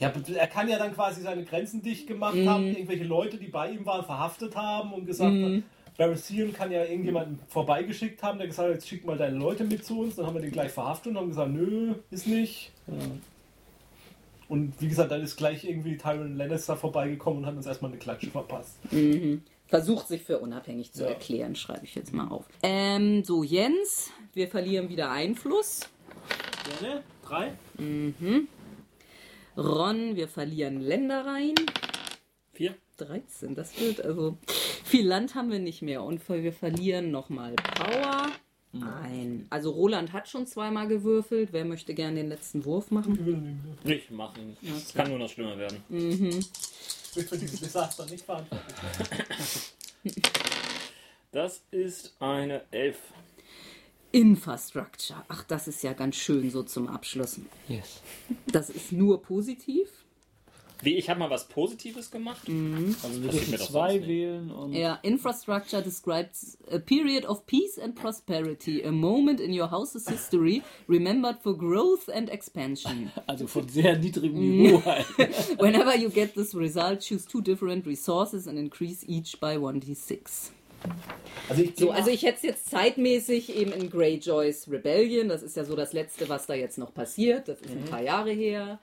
Ja, 0.00 0.12
er 0.36 0.46
kann 0.46 0.68
ja 0.68 0.78
dann 0.78 0.94
quasi 0.94 1.22
seine 1.22 1.42
Grenzen 1.44 1.82
dicht 1.82 2.06
gemacht 2.06 2.36
Mhm. 2.36 2.48
haben, 2.48 2.66
irgendwelche 2.68 3.02
Leute, 3.04 3.36
die 3.36 3.48
bei 3.48 3.72
ihm 3.72 3.84
waren, 3.84 4.04
verhaftet 4.04 4.54
haben 4.54 4.92
und 4.92 5.06
gesagt 5.06 5.32
haben, 5.32 5.64
Baratheon 5.96 6.52
kann 6.52 6.70
ja 6.70 6.84
irgendjemanden 6.84 7.40
vorbeigeschickt 7.48 8.22
haben, 8.22 8.38
der 8.38 8.46
gesagt 8.46 8.68
hat, 8.68 8.74
jetzt 8.76 8.88
schick 8.88 9.04
mal 9.04 9.18
deine 9.18 9.36
Leute 9.36 9.64
mit 9.64 9.84
zu 9.84 9.98
uns. 9.98 10.14
Dann 10.14 10.26
haben 10.26 10.34
wir 10.34 10.40
den 10.42 10.52
gleich 10.52 10.70
verhaftet 10.70 11.10
und 11.10 11.18
haben 11.18 11.28
gesagt, 11.30 11.50
nö, 11.52 11.96
ist 12.12 12.28
nicht. 12.28 12.70
Und 14.48 14.72
wie 14.80 14.88
gesagt, 14.88 15.10
dann 15.10 15.20
ist 15.22 15.36
gleich 15.36 15.64
irgendwie 15.64 15.96
Tyrion 15.96 16.36
Lannister 16.36 16.76
vorbeigekommen 16.76 17.40
und 17.40 17.46
hat 17.46 17.54
uns 17.56 17.66
erstmal 17.66 17.90
eine 17.90 17.98
Klatsche 18.00 18.30
verpasst. 18.30 18.78
Versucht 19.66 20.08
sich 20.08 20.22
für 20.22 20.38
unabhängig 20.38 20.92
zu 20.92 21.02
Ja. 21.02 21.10
erklären, 21.10 21.54
schreibe 21.54 21.84
ich 21.84 21.94
jetzt 21.94 22.14
mal 22.14 22.28
auf. 22.28 22.46
Ähm, 22.62 23.22
so, 23.24 23.42
Jens, 23.44 24.10
wir 24.32 24.48
verlieren 24.48 24.88
wieder 24.88 25.10
Einfluss. 25.10 25.80
Gerne? 26.80 27.02
Drei? 27.22 27.52
Ron, 29.56 30.16
wir 30.16 30.28
verlieren 30.28 30.80
Ländereien. 30.80 31.54
Vier. 32.52 32.74
13. 32.96 33.54
Das 33.54 33.78
wird 33.80 34.00
also. 34.04 34.36
Viel 34.84 35.06
Land 35.06 35.34
haben 35.36 35.50
wir 35.52 35.58
nicht 35.60 35.82
mehr 35.82 36.02
und 36.02 36.26
wir 36.28 36.52
verlieren 36.52 37.10
nochmal 37.12 37.54
Power. 37.54 38.26
Nein. 38.72 39.46
Also 39.50 39.70
Roland 39.70 40.12
hat 40.12 40.28
schon 40.28 40.46
zweimal 40.46 40.88
gewürfelt. 40.88 41.52
Wer 41.52 41.64
möchte 41.64 41.94
gerne 41.94 42.16
den 42.16 42.28
letzten 42.28 42.64
Wurf 42.64 42.90
machen? 42.90 43.78
Nicht 43.82 44.10
machen. 44.10 44.56
Es 44.62 44.92
kann 44.92 45.08
nur 45.08 45.18
noch 45.18 45.30
schlimmer 45.30 45.56
werden. 45.56 45.82
Ich 45.88 47.14
bin 47.14 47.24
für 47.24 47.38
dieses 47.38 47.60
Desaster 47.60 48.04
nicht 48.06 48.24
verantwortlich. 48.24 48.76
Das 51.32 51.62
ist 51.70 52.14
eine 52.20 52.62
11. 52.70 52.98
Infrastructure. 54.12 55.22
Ach, 55.28 55.44
das 55.44 55.68
ist 55.68 55.82
ja 55.82 55.92
ganz 55.92 56.16
schön 56.16 56.50
so 56.50 56.62
zum 56.62 56.88
Abschluss. 56.88 57.40
Yes. 57.68 58.00
Das 58.46 58.70
ist 58.70 58.92
nur 58.92 59.22
positiv. 59.22 59.88
Wie, 60.82 60.96
ich 60.96 61.10
habe 61.10 61.18
mal 61.18 61.30
was 61.30 61.48
Positives 61.48 62.10
gemacht? 62.10 62.42
Also 63.02 63.22
wir 63.22 63.28
passiert 63.28 63.32
dürfen 63.32 63.50
mir 63.50 63.58
doch 63.58 63.70
zwei 63.70 64.06
wählen 64.06 64.50
und 64.50 64.72
Ja, 64.74 64.98
Infrastructure 65.02 65.82
describes 65.82 66.56
a 66.70 66.78
period 66.78 67.24
of 67.24 67.44
peace 67.46 67.78
and 67.78 67.96
prosperity, 67.96 68.84
a 68.84 68.92
moment 68.92 69.40
in 69.40 69.52
your 69.58 69.70
house's 69.70 70.08
history 70.08 70.62
remembered 70.88 71.38
for 71.42 71.56
growth 71.56 72.08
and 72.08 72.30
expansion. 72.30 73.10
also 73.26 73.46
von 73.48 73.68
sehr 73.68 73.98
niedrigem 73.98 74.38
Niveau 74.38 74.84
halt. 74.84 75.06
Whenever 75.58 75.96
you 75.96 76.10
get 76.10 76.34
this 76.34 76.54
result, 76.54 77.00
choose 77.00 77.26
two 77.26 77.40
different 77.40 77.84
resources 77.86 78.46
and 78.46 78.58
increase 78.58 79.04
each 79.08 79.40
by 79.40 79.56
1d6. 79.56 80.50
Also 81.48 81.62
ich, 81.62 81.72
So, 81.76 81.90
also 81.90 82.10
ich 82.10 82.22
hätte 82.22 82.36
es 82.36 82.42
jetzt 82.42 82.70
zeitmäßig 82.70 83.56
eben 83.56 83.72
in 83.72 83.90
Greyjoys 83.90 84.70
Rebellion, 84.70 85.28
das 85.28 85.42
ist 85.42 85.56
ja 85.56 85.64
so 85.64 85.74
das 85.74 85.92
Letzte, 85.92 86.28
was 86.28 86.46
da 86.46 86.54
jetzt 86.54 86.78
noch 86.78 86.94
passiert, 86.94 87.48
das 87.48 87.60
ist 87.60 87.70
ein 87.70 87.84
paar 87.84 88.02
Jahre 88.02 88.30
her. 88.30 88.78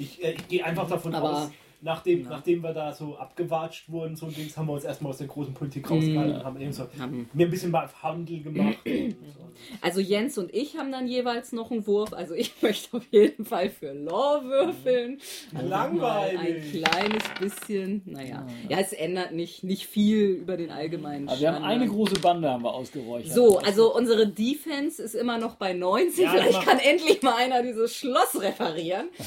Ich, 0.00 0.24
äh, 0.24 0.32
ich 0.32 0.48
gehe 0.48 0.64
einfach 0.64 0.88
davon 0.88 1.14
Aber- 1.14 1.30
aus, 1.44 1.50
nachdem, 1.82 2.22
nachdem 2.22 2.62
wir 2.62 2.72
da 2.72 2.92
so 2.92 3.16
abgewatscht 3.18 3.88
wurden, 3.90 4.16
so 4.16 4.26
Dings, 4.28 4.56
haben 4.56 4.66
wir 4.66 4.72
uns 4.72 4.84
erstmal 4.84 5.10
aus 5.10 5.18
der 5.18 5.26
großen 5.26 5.52
Politik 5.54 5.90
rausgehalten 5.90 6.36
und 6.36 6.44
haben 6.44 6.60
eben 6.60 6.72
so 6.72 6.86
Haben- 6.98 7.28
mir 7.32 7.46
ein 7.46 7.50
bisschen 7.50 7.70
mal 7.70 7.84
auf 7.84 8.02
Handel 8.02 8.42
gemacht. 8.42 8.76
und 8.86 9.14
so. 9.34 9.69
Also 9.82 10.00
Jens 10.00 10.36
und 10.38 10.54
ich 10.54 10.76
haben 10.76 10.92
dann 10.92 11.06
jeweils 11.08 11.52
noch 11.52 11.70
einen 11.70 11.86
Wurf, 11.86 12.12
also 12.12 12.34
ich 12.34 12.52
möchte 12.62 12.96
auf 12.96 13.02
jeden 13.10 13.44
Fall 13.44 13.70
für 13.70 13.92
Law 13.92 14.42
würfeln. 14.44 15.20
Ein 15.54 15.68
Langweilig. 15.68 16.70
kleines 16.72 17.22
bisschen, 17.40 18.02
naja. 18.04 18.46
Ja, 18.68 18.78
es 18.78 18.92
ändert 18.92 19.32
nicht, 19.32 19.64
nicht 19.64 19.86
viel 19.86 20.26
über 20.28 20.56
den 20.56 20.70
allgemeinen 20.70 21.28
Aber 21.28 21.40
wir 21.40 21.48
haben 21.48 21.56
Standard. 21.56 21.72
eine 21.80 21.88
große 21.90 22.20
Bande 22.20 22.50
haben 22.50 22.62
wir 22.64 22.74
ausgeräuchert. 22.74 23.32
So, 23.32 23.58
also 23.58 23.94
unsere 23.94 24.26
Defense 24.28 25.02
ist 25.02 25.14
immer 25.14 25.38
noch 25.38 25.56
bei 25.56 25.72
19. 25.72 26.24
Ja, 26.24 26.30
Vielleicht 26.32 26.62
kann 26.62 26.78
endlich 26.78 27.22
mal 27.22 27.34
einer 27.36 27.62
dieses 27.62 27.94
Schloss 27.96 28.40
reparieren. 28.40 29.08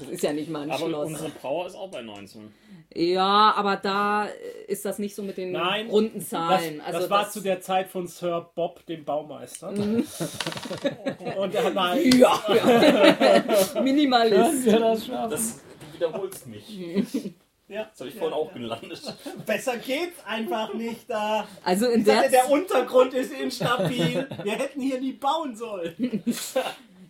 Das 0.00 0.08
ist 0.08 0.22
ja 0.22 0.32
nicht 0.32 0.48
mal 0.50 0.62
ein 0.62 0.70
Aber 0.70 0.86
Schloss. 0.86 1.06
unsere 1.08 1.28
Power 1.30 1.66
ist 1.66 1.74
auch 1.74 1.90
bei 1.90 2.02
19. 2.02 2.48
Ja, 2.94 3.52
aber 3.54 3.76
da 3.76 4.28
ist 4.66 4.84
das 4.86 4.98
nicht 4.98 5.14
so 5.14 5.22
mit 5.22 5.36
den 5.36 5.52
Nein, 5.52 5.88
runden 5.90 6.20
Das, 6.20 6.30
Zahlen. 6.30 6.80
also 6.80 7.00
das 7.00 7.10
war 7.10 7.24
das- 7.24 7.32
zu 7.32 7.40
der 7.42 7.60
Zeit 7.60 7.88
von 7.88 8.06
Sir 8.06 8.50
Bob, 8.54 8.84
dem 8.86 9.04
Baumeister. 9.04 9.68
und 11.38 11.54
er 11.54 11.70
mal 11.70 11.98
ja, 12.16 12.42
ja. 12.48 13.80
Minimalist. 13.82 14.64
Wir 14.64 14.80
das? 14.80 15.06
Das, 15.06 15.54
du 15.56 15.94
wiederholst 15.94 16.46
mich. 16.46 17.34
ja, 17.68 17.84
Das 17.90 18.00
habe 18.00 18.08
ich 18.10 18.16
vorhin 18.16 18.34
auch 18.34 18.52
gelandet. 18.54 19.02
besser 19.44 19.76
geht's 19.76 20.24
einfach 20.26 20.72
nicht 20.72 21.08
da. 21.10 21.46
Also 21.64 21.86
in 21.88 22.04
der, 22.04 22.16
dachte, 22.16 22.30
der 22.30 22.50
Untergrund 22.50 23.12
ist 23.14 23.32
instabil. 23.32 24.26
Wir 24.42 24.52
hätten 24.52 24.80
hier 24.80 24.98
nie 24.98 25.12
bauen 25.12 25.54
sollen. 25.54 26.22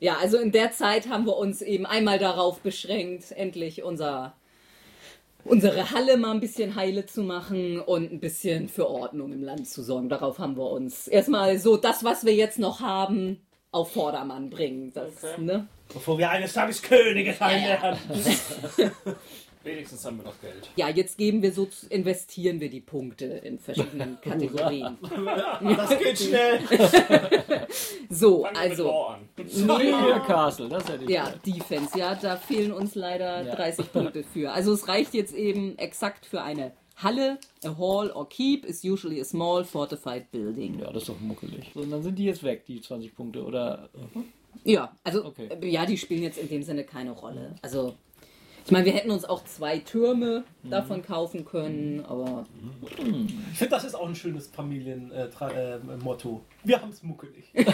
ja, 0.01 0.17
also 0.21 0.39
in 0.39 0.51
der 0.51 0.73
Zeit 0.73 1.09
haben 1.09 1.25
wir 1.25 1.37
uns 1.37 1.63
eben 1.63 1.87
einmal 1.87 2.19
darauf 2.19 2.59
beschränkt, 2.61 3.31
endlich 3.33 3.85
unser 3.85 4.35
unsere 5.49 5.91
Halle 5.91 6.17
mal 6.17 6.33
ein 6.33 6.41
bisschen 6.41 6.75
heile 6.77 7.07
zu 7.07 7.23
machen 7.23 7.81
und 7.81 8.13
ein 8.13 8.21
bisschen 8.21 8.69
für 8.69 8.89
Ordnung 8.89 9.33
im 9.33 9.43
Land 9.43 9.69
zu 9.69 9.83
sorgen. 9.83 10.09
Darauf 10.09 10.39
haben 10.39 10.57
wir 10.57 10.71
uns 10.71 11.09
erstmal 11.09 11.59
so 11.59 11.77
das, 11.77 12.05
was 12.05 12.25
wir 12.25 12.35
jetzt 12.35 12.59
noch 12.59 12.81
haben, 12.81 13.41
auf 13.71 13.93
Vordermann 13.93 14.51
bringen. 14.51 14.93
Das, 14.95 15.09
Okay. 15.23 15.41
ne? 15.43 15.69
Bevor 15.93 16.19
wir 16.19 16.31
eines 16.31 16.53
Tages 16.53 16.83
Könige 16.83 17.33
sein 17.33 17.63
Ja, 17.63 17.97
ja. 18.79 18.91
Wenigstens 19.69 20.05
haben 20.05 20.17
wir 20.19 20.25
noch 20.25 20.41
Geld. 20.41 20.71
ja, 20.77 20.89
jetzt 20.89 21.19
geben 21.19 21.43
wir 21.43 21.53
so, 21.53 21.69
investieren 21.91 22.61
wir 22.61 22.71
die 22.71 22.81
Punkte 22.81 23.25
in 23.27 23.59
verschiedenen 23.59 24.19
Kategorien. 24.23 24.97
Das 25.77 25.99
geht 25.99 26.19
schnell. 26.19 26.61
So, 28.11 28.45
Fangen 28.45 28.57
also. 28.57 28.85
mit 29.37 29.57
Law 29.67 29.79
an. 29.79 29.89
Superior 29.91 30.21
Castle, 30.27 30.69
das 30.69 30.89
hätte 30.89 31.05
ich 31.05 31.11
Ja, 31.11 31.25
gesagt. 31.27 31.47
Defense, 31.47 31.99
ja, 31.99 32.15
da 32.15 32.37
fehlen 32.37 32.73
uns 32.73 32.95
leider 32.95 33.45
Ja. 33.45 33.55
30 33.55 33.93
Punkte 33.93 34.23
für. 34.25 34.53
Also 34.53 34.73
es 34.73 34.89
reicht 34.89 35.13
jetzt 35.15 35.35
eben 35.35 35.77
exakt 35.79 36.25
für 36.25 36.41
eine 36.43 36.73
Halle. 36.97 37.39
A 37.65 37.77
hall 37.79 38.11
or 38.11 38.29
keep 38.29 38.65
is 38.65 38.83
usually 38.83 39.21
a 39.21 39.25
small 39.25 39.65
fortified 39.65 40.31
building. 40.33 40.79
Ja, 40.81 40.87
das 40.91 41.03
ist 41.03 41.09
doch 41.11 41.21
muckelig. 41.21 41.71
So, 41.75 41.81
und 41.81 41.91
dann 41.91 42.03
sind 42.03 42.19
die 42.19 42.25
jetzt 42.25 42.43
weg, 42.43 42.65
die 42.67 42.81
20 42.81 43.15
Punkte. 43.15 43.45
Oder 43.45 43.89
Ja, 44.65 44.91
also 45.05 45.25
Okay. 45.27 45.49
ja, 45.71 45.85
die 45.87 45.99
spielen 45.99 46.23
jetzt 46.23 46.39
in 46.39 46.49
dem 46.49 46.63
Sinne 46.63 46.85
keine 46.85 47.11
Rolle. 47.13 47.55
Also 47.63 47.95
ich 48.69 48.73
meine, 48.73 48.85
wir 48.85 48.93
hätten 48.93 49.11
uns 49.11 49.25
auch 49.25 49.45
zwei 49.45 49.79
Türme 49.79 50.45
davon 50.63 51.01
kaufen 51.01 51.47
können, 51.47 52.05
aber 52.07 52.45
Ich 52.99 53.59
finde, 53.59 53.71
das 53.71 53.85
ist 53.85 53.95
auch 53.95 54.07
ein 54.07 54.15
schönes 54.15 54.49
Familienmotto. 54.49 56.43
Wir 56.65 56.83
haben 56.83 56.91
es 56.91 57.03
muckelig. 57.03 57.51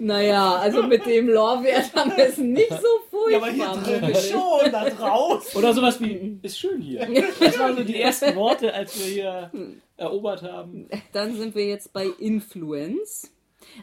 naja, 0.00 0.56
also 0.56 0.82
mit 0.82 1.06
dem 1.06 1.28
Lore-Wert 1.28 1.94
haben 1.94 2.16
wir 2.16 2.26
es 2.26 2.38
nicht 2.38 2.68
so 2.68 3.30
Ja, 3.30 3.36
aber 3.36 3.50
hier 3.50 3.64
furchtbar. 3.64 4.10
drin 4.10 4.14
schon, 4.16 4.72
da 4.72 4.90
draußen. 4.90 5.56
Oder 5.56 5.72
sowas 5.72 6.00
wie, 6.00 6.40
ist 6.42 6.58
schön 6.58 6.82
hier. 6.82 7.06
Das 7.38 7.56
waren 7.60 7.76
so 7.76 7.84
die 7.84 8.00
ersten 8.00 8.34
Worte, 8.34 8.74
als 8.74 8.98
wir 8.98 9.06
hier 9.06 9.50
erobert 9.96 10.42
haben. 10.42 10.88
Dann 11.12 11.36
sind 11.36 11.54
wir 11.54 11.68
jetzt 11.68 11.92
bei 11.92 12.06
Influence. 12.18 13.30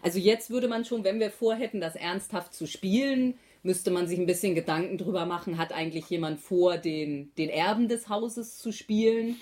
Also 0.02 0.20
jetzt 0.20 0.50
würde 0.50 0.68
man 0.68 0.84
schon, 0.84 1.06
wenn 1.06 1.22
wir 1.22 1.32
vorhätten, 1.32 1.80
das 1.80 1.96
ernsthaft 1.96 2.54
zu 2.54 2.68
spielen, 2.68 3.36
müsste 3.64 3.92
man 3.92 4.08
sich 4.08 4.20
ein 4.20 4.26
bisschen 4.26 4.56
Gedanken 4.56 4.98
drüber 4.98 5.26
machen, 5.26 5.58
hat 5.58 5.74
eigentlich 5.74 6.10
jemand 6.10 6.40
vor, 6.40 6.78
den, 6.78 7.32
den 7.38 7.50
Erben 7.50 7.88
des 7.88 8.10
Hauses 8.10 8.58
zu 8.58 8.72
spielen? 8.72 9.36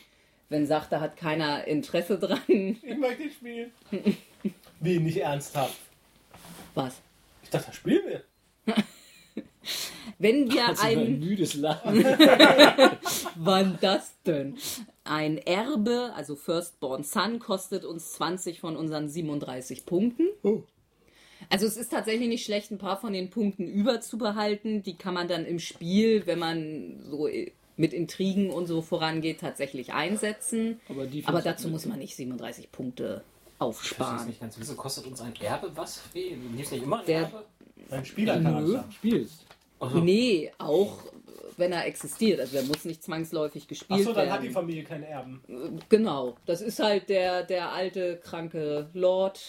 Wenn 0.49 0.65
sagt, 0.65 0.91
da 0.91 0.99
hat 0.99 1.15
keiner 1.15 1.67
Interesse 1.67 2.17
dran. 2.17 2.39
Ich 2.47 2.97
möchte 2.97 3.29
spielen. 3.29 3.71
Wie, 4.79 4.99
nicht 4.99 5.17
ernsthaft? 5.17 5.79
Was? 6.73 7.01
Ich 7.43 7.49
dachte, 7.49 7.67
das 7.67 7.75
spielen 7.75 8.03
wir. 8.07 8.23
Wenn 10.17 10.51
wir 10.51 10.67
Das 10.67 10.79
ist 10.79 10.85
ein 10.85 10.97
ein, 10.97 11.19
müdes 11.19 11.53
Lachen. 11.53 12.03
wann 13.35 13.77
das 13.79 14.13
denn? 14.25 14.57
Ein 15.03 15.37
Erbe, 15.37 16.11
also 16.15 16.35
Firstborn 16.35 17.03
Son, 17.03 17.39
kostet 17.39 17.85
uns 17.85 18.13
20 18.13 18.59
von 18.59 18.75
unseren 18.75 19.07
37 19.07 19.85
Punkten. 19.85 20.27
Also 21.49 21.65
es 21.65 21.77
ist 21.77 21.91
tatsächlich 21.91 22.27
nicht 22.29 22.45
schlecht, 22.45 22.71
ein 22.71 22.77
paar 22.77 22.97
von 22.99 23.11
den 23.13 23.29
Punkten 23.29 23.67
überzubehalten. 23.67 24.83
Die 24.83 24.95
kann 24.95 25.13
man 25.13 25.27
dann 25.27 25.45
im 25.45 25.59
Spiel, 25.59 26.25
wenn 26.27 26.39
man 26.39 26.99
so 27.09 27.27
mit 27.77 27.93
Intrigen 27.93 28.49
und 28.51 28.67
so 28.67 28.81
vorangeht, 28.81 29.39
tatsächlich 29.39 29.93
einsetzen. 29.93 30.79
Aber, 30.89 31.05
die 31.07 31.25
Aber 31.25 31.41
dazu 31.41 31.69
muss 31.69 31.85
man 31.85 31.97
nicht 31.99 32.15
37 32.15 32.71
Punkte 32.71 33.23
Ich 33.23 33.41
verstehe 33.55 33.55
es 33.55 33.61
aufsparen. 33.61 34.27
nicht 34.27 34.39
ganz. 34.41 34.55
Wieso 34.59 34.75
kostet 34.75 35.07
uns 35.07 35.21
ein 35.21 35.33
Erbe 35.41 35.71
was? 35.75 36.01
Wie? 36.13 36.29
Gibt 36.29 36.55
nicht 36.55 36.71
immer 36.73 36.99
ein 36.99 37.05
Der- 37.05 37.19
Erbe? 37.21 37.45
Ein 37.89 38.05
Spieler 38.05 38.39
kann 38.41 38.63
Nö. 38.65 38.79
spielst. 38.91 39.45
Nee, 40.03 40.51
auch 40.59 40.99
wenn 41.59 41.71
er 41.71 41.85
existiert. 41.85 42.39
Also 42.39 42.53
der 42.57 42.63
muss 42.63 42.85
nicht 42.85 43.03
zwangsläufig 43.03 43.67
gespielt 43.67 43.99
Achso, 43.99 44.13
dann 44.13 44.23
werden. 44.23 44.33
hat 44.33 44.43
die 44.43 44.49
Familie 44.49 44.83
keine 44.83 45.07
Erben. 45.07 45.41
Genau, 45.89 46.35
das 46.45 46.61
ist 46.61 46.79
halt 46.79 47.09
der, 47.09 47.43
der 47.43 47.71
alte, 47.71 48.17
kranke 48.17 48.89
Lord. 48.93 49.39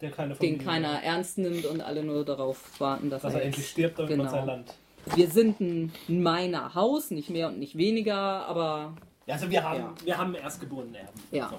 Der 0.00 0.10
keine 0.10 0.34
Familie 0.34 0.58
den 0.58 0.64
keiner 0.66 1.02
ernst 1.02 1.38
nimmt 1.38 1.66
und 1.66 1.80
alle 1.80 2.02
nur 2.04 2.24
darauf 2.24 2.80
warten, 2.80 3.10
dass, 3.10 3.22
Dass 3.22 3.34
er 3.34 3.40
er 3.40 3.46
endlich 3.46 3.68
stirbt, 3.68 3.98
damit 3.98 4.10
genau. 4.10 4.24
man 4.24 4.32
sein 4.32 4.46
Land. 4.46 4.74
Wir 5.16 5.28
sind 5.28 5.60
ein 5.60 5.92
meiner 6.08 6.74
Haus, 6.74 7.10
nicht 7.10 7.30
mehr 7.30 7.48
und 7.48 7.58
nicht 7.58 7.76
weniger, 7.76 8.16
aber 8.46 8.94
Ja, 9.26 9.34
also 9.34 9.50
wir 9.50 9.62
haben, 9.62 9.78
Ja. 9.80 9.94
wir 10.04 10.18
haben 10.18 10.34
erstgeborenen 10.34 10.94
Erben. 10.94 11.20
Ja. 11.30 11.48
So. 11.50 11.56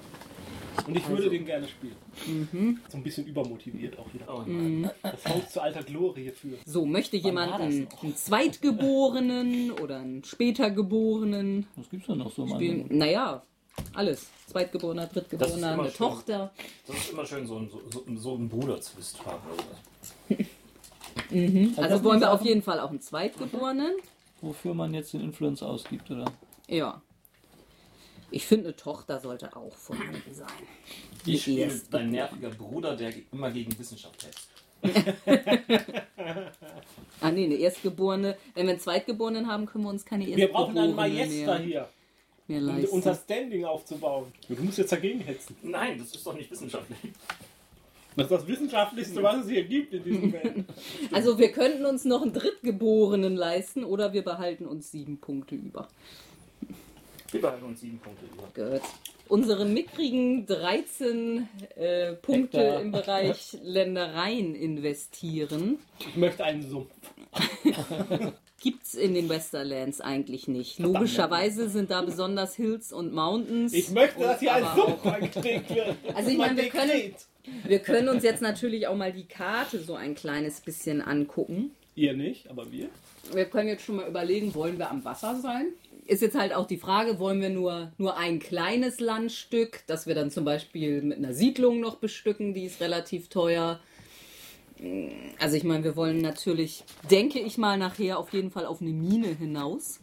Und 0.86 0.96
ich 0.96 1.08
würde 1.08 1.30
den 1.30 1.44
gerne 1.44 1.66
spielen. 1.68 1.96
Mhm. 2.26 2.80
So 2.88 2.96
ein 2.96 3.02
bisschen 3.02 3.26
übermotiviert 3.26 3.98
auch 3.98 4.06
wieder. 4.12 4.26
Oh 4.28 4.42
nein. 4.46 4.90
Das 5.02 5.24
Haus 5.26 5.50
zu 5.50 5.62
alter 5.62 5.82
Glorie 5.82 6.30
führen. 6.30 6.58
so, 6.64 6.84
möchte 6.86 7.16
jemand 7.16 7.52
einen, 7.52 7.88
einen 8.02 8.16
Zweitgeborenen 8.16 9.70
oder 9.72 9.98
einen 9.98 10.24
Spätergeborenen 10.24 11.66
Was 11.76 11.90
gibt's 11.90 12.06
denn 12.06 12.18
noch 12.18 12.32
so? 12.32 12.46
Mann? 12.46 12.56
spielen? 12.56 12.86
Naja, 12.90 13.42
alles. 13.94 14.26
Zweitgeborener, 14.46 15.06
Drittgeborener, 15.06 15.72
eine 15.72 15.84
schön. 15.84 15.96
Tochter. 15.96 16.52
Das 16.86 16.96
ist 16.96 17.12
immer 17.12 17.24
schön, 17.24 17.46
so, 17.46 17.58
ein- 17.58 17.70
so, 17.70 18.02
so, 18.16 18.34
einen 18.34 18.48
Bruder-Zwist 18.48 19.24
haben. 19.24 19.40
Oder 19.52 19.64
was. 20.38 20.46
Also 21.76 21.82
das 21.82 22.04
wollen 22.04 22.20
wir 22.20 22.30
auf 22.32 22.42
jeden 22.42 22.62
Fall 22.62 22.80
auch 22.80 22.90
einen 22.90 23.00
Zweitgeborenen. 23.00 23.92
Wofür 24.40 24.74
man 24.74 24.92
jetzt 24.94 25.12
den 25.12 25.20
Influence 25.20 25.62
ausgibt, 25.62 26.10
oder? 26.10 26.24
Ja. 26.68 27.00
Ich 28.32 28.46
finde, 28.46 28.68
eine 28.68 28.76
Tochter 28.76 29.20
sollte 29.20 29.54
auch 29.56 29.74
vorhanden 29.76 30.32
sein. 30.34 30.46
Ich 31.26 31.42
spiele 31.42 31.62
Erst- 31.62 31.92
dein 31.92 32.10
nerviger 32.10 32.50
Bruder, 32.50 32.96
der 32.96 33.12
immer 33.32 33.50
gegen 33.50 33.78
Wissenschaft 33.78 34.26
hetzt. 34.26 34.48
Ah 37.20 37.30
nee, 37.30 37.44
eine 37.44 37.54
Erstgeborene. 37.54 38.36
Wenn 38.54 38.66
wir 38.66 38.72
einen 38.72 38.80
Zweitgeborenen 38.80 39.46
haben, 39.46 39.66
können 39.66 39.84
wir 39.84 39.90
uns 39.90 40.04
keine 40.04 40.26
Wir 40.26 40.38
Erstgeborene 40.38 40.72
brauchen 40.74 40.78
einen 40.78 40.94
Majester 40.96 41.58
hier, 41.58 41.88
mehr 42.48 42.58
um 42.60 42.66
leisten. 42.66 42.94
unser 42.94 43.14
Standing 43.14 43.64
aufzubauen. 43.64 44.32
Du 44.48 44.54
musst 44.62 44.78
jetzt 44.78 44.92
dagegen 44.92 45.20
hetzen. 45.20 45.54
Nein, 45.62 45.98
das 45.98 46.14
ist 46.14 46.26
doch 46.26 46.34
nicht 46.34 46.50
wissenschaftlich. 46.50 46.98
Das 48.16 48.26
ist 48.26 48.32
das 48.32 48.46
Wissenschaftlichste, 48.46 49.22
was 49.22 49.44
es 49.44 49.48
hier 49.50 49.64
gibt 49.64 49.94
in 49.94 50.04
diesem 50.04 50.32
Welt. 50.32 50.64
Also 51.12 51.38
wir 51.38 51.50
könnten 51.52 51.86
uns 51.86 52.04
noch 52.04 52.20
einen 52.22 52.32
Drittgeborenen 52.32 53.36
leisten 53.36 53.84
oder 53.84 54.12
wir 54.12 54.22
behalten 54.22 54.66
uns 54.66 54.90
sieben 54.90 55.18
Punkte 55.18 55.54
über. 55.54 55.88
Wir 57.32 57.40
behalten 57.40 57.64
uns 57.64 57.80
sieben 57.80 57.98
Punkte 57.98 58.26
über. 58.26 58.70
Gut. 58.70 58.82
Unsere 59.28 59.64
mickrigen 59.64 60.46
13 60.46 61.48
äh, 61.76 62.12
Punkte 62.12 62.58
Hektar. 62.58 62.80
im 62.82 62.92
Bereich 62.92 63.56
Ländereien 63.62 64.54
investieren 64.54 65.78
Ich 65.98 66.16
möchte 66.16 66.44
einen 66.44 66.68
Sumpf. 66.68 66.92
gibt's 68.62 68.94
in 68.94 69.14
den 69.14 69.28
Westerlands 69.28 70.00
eigentlich 70.00 70.46
nicht. 70.46 70.78
Logischerweise 70.78 71.68
sind 71.68 71.90
da 71.90 72.02
besonders 72.02 72.54
Hills 72.54 72.92
und 72.92 73.12
Mountains. 73.12 73.72
Ich 73.72 73.90
möchte, 73.90 74.20
dass 74.20 74.38
hier 74.38 74.54
ein 74.54 74.66
Sumpf 74.76 75.04
angelegt 75.04 75.74
wird. 75.74 75.96
Also 76.14 76.30
ich 76.30 76.38
mein 76.38 76.54
meine, 76.54 76.62
wir 76.62 76.70
können-. 76.70 77.14
Wir 77.64 77.78
können 77.80 78.08
uns 78.08 78.22
jetzt 78.22 78.40
natürlich 78.40 78.86
auch 78.86 78.94
mal 78.94 79.12
die 79.12 79.26
Karte 79.26 79.80
so 79.80 79.94
ein 79.94 80.14
kleines 80.14 80.60
bisschen 80.60 81.00
angucken. 81.00 81.72
Ihr 81.96 82.12
nicht, 82.12 82.48
aber 82.48 82.70
wir. 82.70 82.88
Wir 83.32 83.46
können 83.46 83.68
jetzt 83.68 83.84
schon 83.84 83.96
mal 83.96 84.08
überlegen, 84.08 84.54
wollen 84.54 84.78
wir 84.78 84.90
am 84.90 85.04
Wasser 85.04 85.40
sein? 85.40 85.66
Ist 86.04 86.20
jetzt 86.20 86.36
halt 86.36 86.52
auch 86.52 86.66
die 86.66 86.78
Frage, 86.78 87.18
wollen 87.20 87.40
wir 87.40 87.50
nur, 87.50 87.92
nur 87.96 88.16
ein 88.16 88.40
kleines 88.40 88.98
Landstück, 88.98 89.84
das 89.86 90.06
wir 90.06 90.14
dann 90.14 90.30
zum 90.30 90.44
Beispiel 90.44 91.00
mit 91.00 91.18
einer 91.18 91.32
Siedlung 91.32 91.80
noch 91.80 91.96
bestücken, 91.96 92.54
die 92.54 92.64
ist 92.64 92.80
relativ 92.80 93.28
teuer. 93.28 93.78
Also 95.38 95.56
ich 95.56 95.62
meine, 95.62 95.84
wir 95.84 95.94
wollen 95.94 96.20
natürlich, 96.20 96.82
denke 97.08 97.38
ich 97.38 97.56
mal, 97.56 97.78
nachher 97.78 98.18
auf 98.18 98.32
jeden 98.32 98.50
Fall 98.50 98.66
auf 98.66 98.80
eine 98.80 98.90
Mine 98.90 99.28
hinaus. 99.28 100.00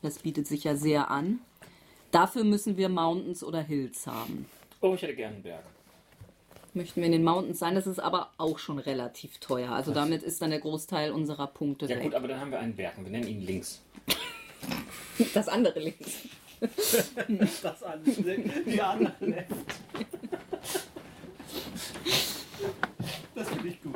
Das 0.00 0.18
bietet 0.20 0.46
sich 0.46 0.64
ja 0.64 0.76
sehr 0.76 1.10
an. 1.10 1.40
Dafür 2.10 2.44
müssen 2.44 2.76
wir 2.76 2.88
Mountains 2.88 3.44
oder 3.44 3.60
Hills 3.60 4.06
haben. 4.06 4.46
Oh, 4.80 4.94
ich 4.94 5.02
hätte 5.02 5.14
gerne 5.14 5.34
einen 5.34 5.42
Berg. 5.42 5.64
Möchten 6.72 7.00
wir 7.00 7.06
in 7.06 7.12
den 7.12 7.24
Mountains 7.24 7.58
sein, 7.58 7.74
das 7.74 7.86
ist 7.86 8.00
aber 8.00 8.30
auch 8.36 8.58
schon 8.58 8.78
relativ 8.78 9.38
teuer. 9.38 9.70
Also 9.70 9.92
damit 9.92 10.22
ist 10.22 10.42
dann 10.42 10.50
der 10.50 10.58
Großteil 10.58 11.12
unserer 11.12 11.46
Punkte 11.46 11.86
Ja 11.86 11.96
weg. 11.96 12.04
gut, 12.04 12.14
aber 12.14 12.28
dann 12.28 12.40
haben 12.40 12.50
wir 12.50 12.58
einen 12.58 12.74
Berg 12.74 12.98
und 12.98 13.04
wir 13.04 13.12
nennen 13.12 13.28
ihn 13.28 13.42
links. 13.42 13.82
Das 15.32 15.48
andere 15.48 15.80
links. 15.80 16.10
Das 17.62 17.82
andere. 17.82 18.38
Die 18.66 18.80
anderen 18.80 19.30
left. 19.30 19.50
Das 23.34 23.48
finde 23.48 23.68
ich 23.68 23.82
gut. 23.82 23.94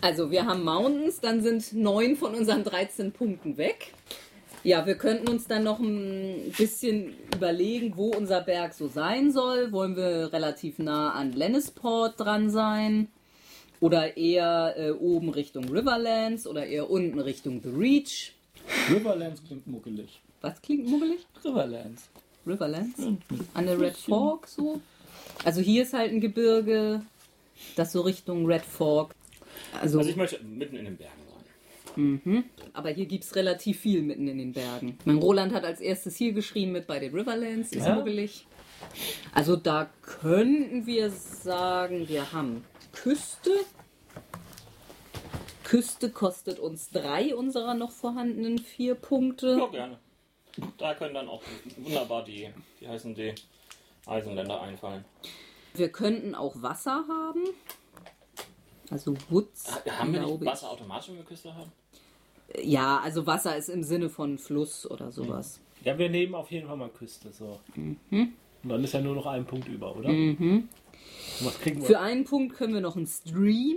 Also 0.00 0.30
wir 0.30 0.46
haben 0.46 0.62
Mountains, 0.62 1.20
dann 1.20 1.42
sind 1.42 1.72
neun 1.72 2.14
von 2.16 2.34
unseren 2.34 2.62
13 2.62 3.12
Punkten 3.12 3.56
weg. 3.56 3.92
Ja, 4.64 4.86
wir 4.86 4.96
könnten 4.96 5.28
uns 5.28 5.46
dann 5.46 5.64
noch 5.64 5.80
ein 5.80 6.52
bisschen 6.56 7.14
überlegen, 7.34 7.96
wo 7.96 8.10
unser 8.10 8.40
Berg 8.40 8.74
so 8.74 8.88
sein 8.88 9.32
soll. 9.32 9.72
Wollen 9.72 9.96
wir 9.96 10.32
relativ 10.32 10.78
nah 10.78 11.12
an 11.12 11.32
Lennisport 11.32 12.20
dran 12.20 12.50
sein? 12.50 13.08
Oder 13.80 14.16
eher 14.16 14.74
äh, 14.76 14.90
oben 14.90 15.30
Richtung 15.30 15.68
Riverlands 15.68 16.46
oder 16.46 16.66
eher 16.66 16.90
unten 16.90 17.20
Richtung 17.20 17.62
The 17.62 17.70
Reach? 17.70 18.34
Riverlands 18.90 19.42
klingt 19.44 19.66
muckelig. 19.66 20.20
Was 20.40 20.60
klingt 20.62 20.86
muggelig? 20.88 21.26
Riverlands. 21.44 22.08
Riverlands? 22.46 22.98
An 23.54 23.66
der 23.66 23.78
Red 23.80 23.96
Fork 23.96 24.46
so? 24.46 24.80
Also 25.44 25.60
hier 25.60 25.82
ist 25.82 25.92
halt 25.92 26.12
ein 26.12 26.20
Gebirge, 26.20 27.02
das 27.76 27.92
so 27.92 28.00
Richtung 28.02 28.46
Red 28.46 28.62
Fork. 28.64 29.14
Also, 29.80 29.98
Also 29.98 30.10
ich 30.10 30.16
möchte 30.16 30.42
mitten 30.44 30.76
in 30.76 30.84
den 30.84 30.96
Bergen 30.96 31.12
sein. 31.96 32.44
aber 32.74 32.90
hier 32.90 33.06
gibt 33.06 33.24
es 33.24 33.34
relativ 33.34 33.80
viel 33.80 34.02
mitten 34.02 34.28
in 34.28 34.38
den 34.38 34.52
Bergen. 34.52 34.96
Mein 35.04 35.18
Roland 35.18 35.52
hat 35.52 35.64
als 35.64 35.80
erstes 35.80 36.16
hier 36.16 36.32
geschrieben 36.32 36.72
mit 36.72 36.86
bei 36.86 36.98
den 37.00 37.12
Riverlands, 37.14 37.72
ist 37.72 37.86
Ja. 37.86 37.94
muggelig. 37.96 38.46
Also 39.34 39.56
da 39.56 39.90
könnten 40.02 40.86
wir 40.86 41.10
sagen, 41.10 42.08
wir 42.08 42.32
haben 42.32 42.64
Küste. 42.92 43.50
Küste 45.68 46.08
kostet 46.10 46.58
uns 46.58 46.88
drei 46.88 47.34
unserer 47.34 47.74
noch 47.74 47.90
vorhandenen 47.90 48.58
vier 48.58 48.94
Punkte. 48.94 49.58
Ja, 49.58 49.66
gerne. 49.66 49.98
Da 50.78 50.94
können 50.94 51.12
dann 51.12 51.28
auch 51.28 51.42
wunderbar 51.76 52.24
die, 52.24 52.48
wie 52.80 52.88
heißen 52.88 53.14
die, 53.14 53.34
Eisenländer 54.06 54.62
einfallen. 54.62 55.04
Wir 55.74 55.90
könnten 55.90 56.34
auch 56.34 56.54
Wasser 56.62 57.04
haben. 57.06 57.42
Also 58.88 59.14
Woods, 59.28 59.70
Haben 59.86 60.14
wir 60.14 60.22
nicht. 60.22 60.44
Wasser 60.46 60.70
automatisch, 60.70 61.10
wenn 61.10 61.18
wir 61.18 61.24
Küste 61.24 61.54
haben? 61.54 61.70
Ja, 62.62 63.00
also 63.00 63.26
Wasser 63.26 63.54
ist 63.54 63.68
im 63.68 63.82
Sinne 63.82 64.08
von 64.08 64.38
Fluss 64.38 64.90
oder 64.90 65.12
sowas. 65.12 65.60
Ja, 65.84 65.98
wir 65.98 66.08
nehmen 66.08 66.34
auf 66.34 66.50
jeden 66.50 66.66
Fall 66.66 66.78
mal 66.78 66.88
Küste. 66.88 67.30
So. 67.30 67.60
Und 67.76 68.00
dann 68.62 68.82
ist 68.82 68.94
ja 68.94 69.02
nur 69.02 69.16
noch 69.16 69.26
ein 69.26 69.44
Punkt 69.44 69.68
über, 69.68 69.94
oder? 69.94 70.08
Mhm. 70.08 70.70
Und 71.40 71.46
was 71.46 71.60
kriegen 71.60 71.82
wir? 71.82 71.86
Für 71.86 72.00
einen 72.00 72.24
Punkt 72.24 72.56
können 72.56 72.72
wir 72.72 72.80
noch 72.80 72.96
einen 72.96 73.06
Stream 73.06 73.76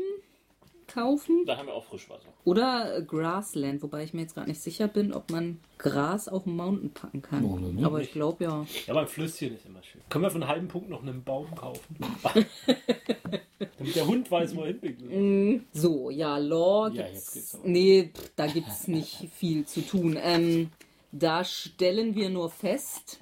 kaufen 0.94 1.46
Da 1.46 1.58
haben 1.58 1.68
wir 1.68 1.74
auch 1.74 1.84
Frischwasser. 1.86 2.28
oder 2.44 3.02
Grassland, 3.02 3.82
wobei 3.82 4.04
ich 4.04 4.14
mir 4.14 4.22
jetzt 4.22 4.36
gar 4.36 4.46
nicht 4.48 4.60
sicher 4.62 4.88
bin, 4.88 5.14
ob 5.14 5.32
man 5.32 5.60
Gras 5.78 6.28
auf 6.28 6.44
den 6.44 6.56
Mountain 6.56 6.92
packen 6.92 7.22
kann. 7.22 7.44
Oh, 7.46 7.58
ne, 7.58 7.86
Aber 7.86 8.02
ich 8.02 8.12
glaube 8.12 8.44
ja. 8.44 8.66
Ja, 8.86 8.92
aber 8.94 9.02
ein 9.02 9.08
Flüsschen 9.08 9.56
ist 9.56 9.66
immer 9.66 9.82
schön. 9.84 10.02
Können 10.10 10.24
wir 10.24 10.30
für 10.32 10.36
einen 10.36 10.48
halben 10.48 10.68
Punkt 10.68 10.90
noch 10.90 11.02
einen 11.02 11.24
Baum 11.24 11.54
kaufen? 11.56 11.96
Damit 13.78 13.96
der 13.96 14.08
Hund 14.08 14.30
weiß, 14.30 14.56
wo 14.56 14.62
er 14.62 14.68
hinpinkeln 14.68 15.10
will. 15.10 15.62
So, 15.74 16.10
ja, 16.10 16.38
Law 16.38 16.88
Ja, 16.90 17.04
gibt's. 17.04 17.14
jetzt 17.14 17.34
geht's 17.34 17.56
aber. 17.56 17.68
nee, 17.68 18.12
pff, 18.14 18.32
da 18.36 18.48
gibt 18.48 18.68
es 18.68 18.88
nicht 18.88 19.30
viel 19.34 19.66
zu 19.66 19.82
tun. 19.82 20.18
Ähm, 20.22 20.70
da 21.12 21.44
stellen 21.44 22.16
wir 22.16 22.30
nur 22.30 22.50
fest, 22.50 23.22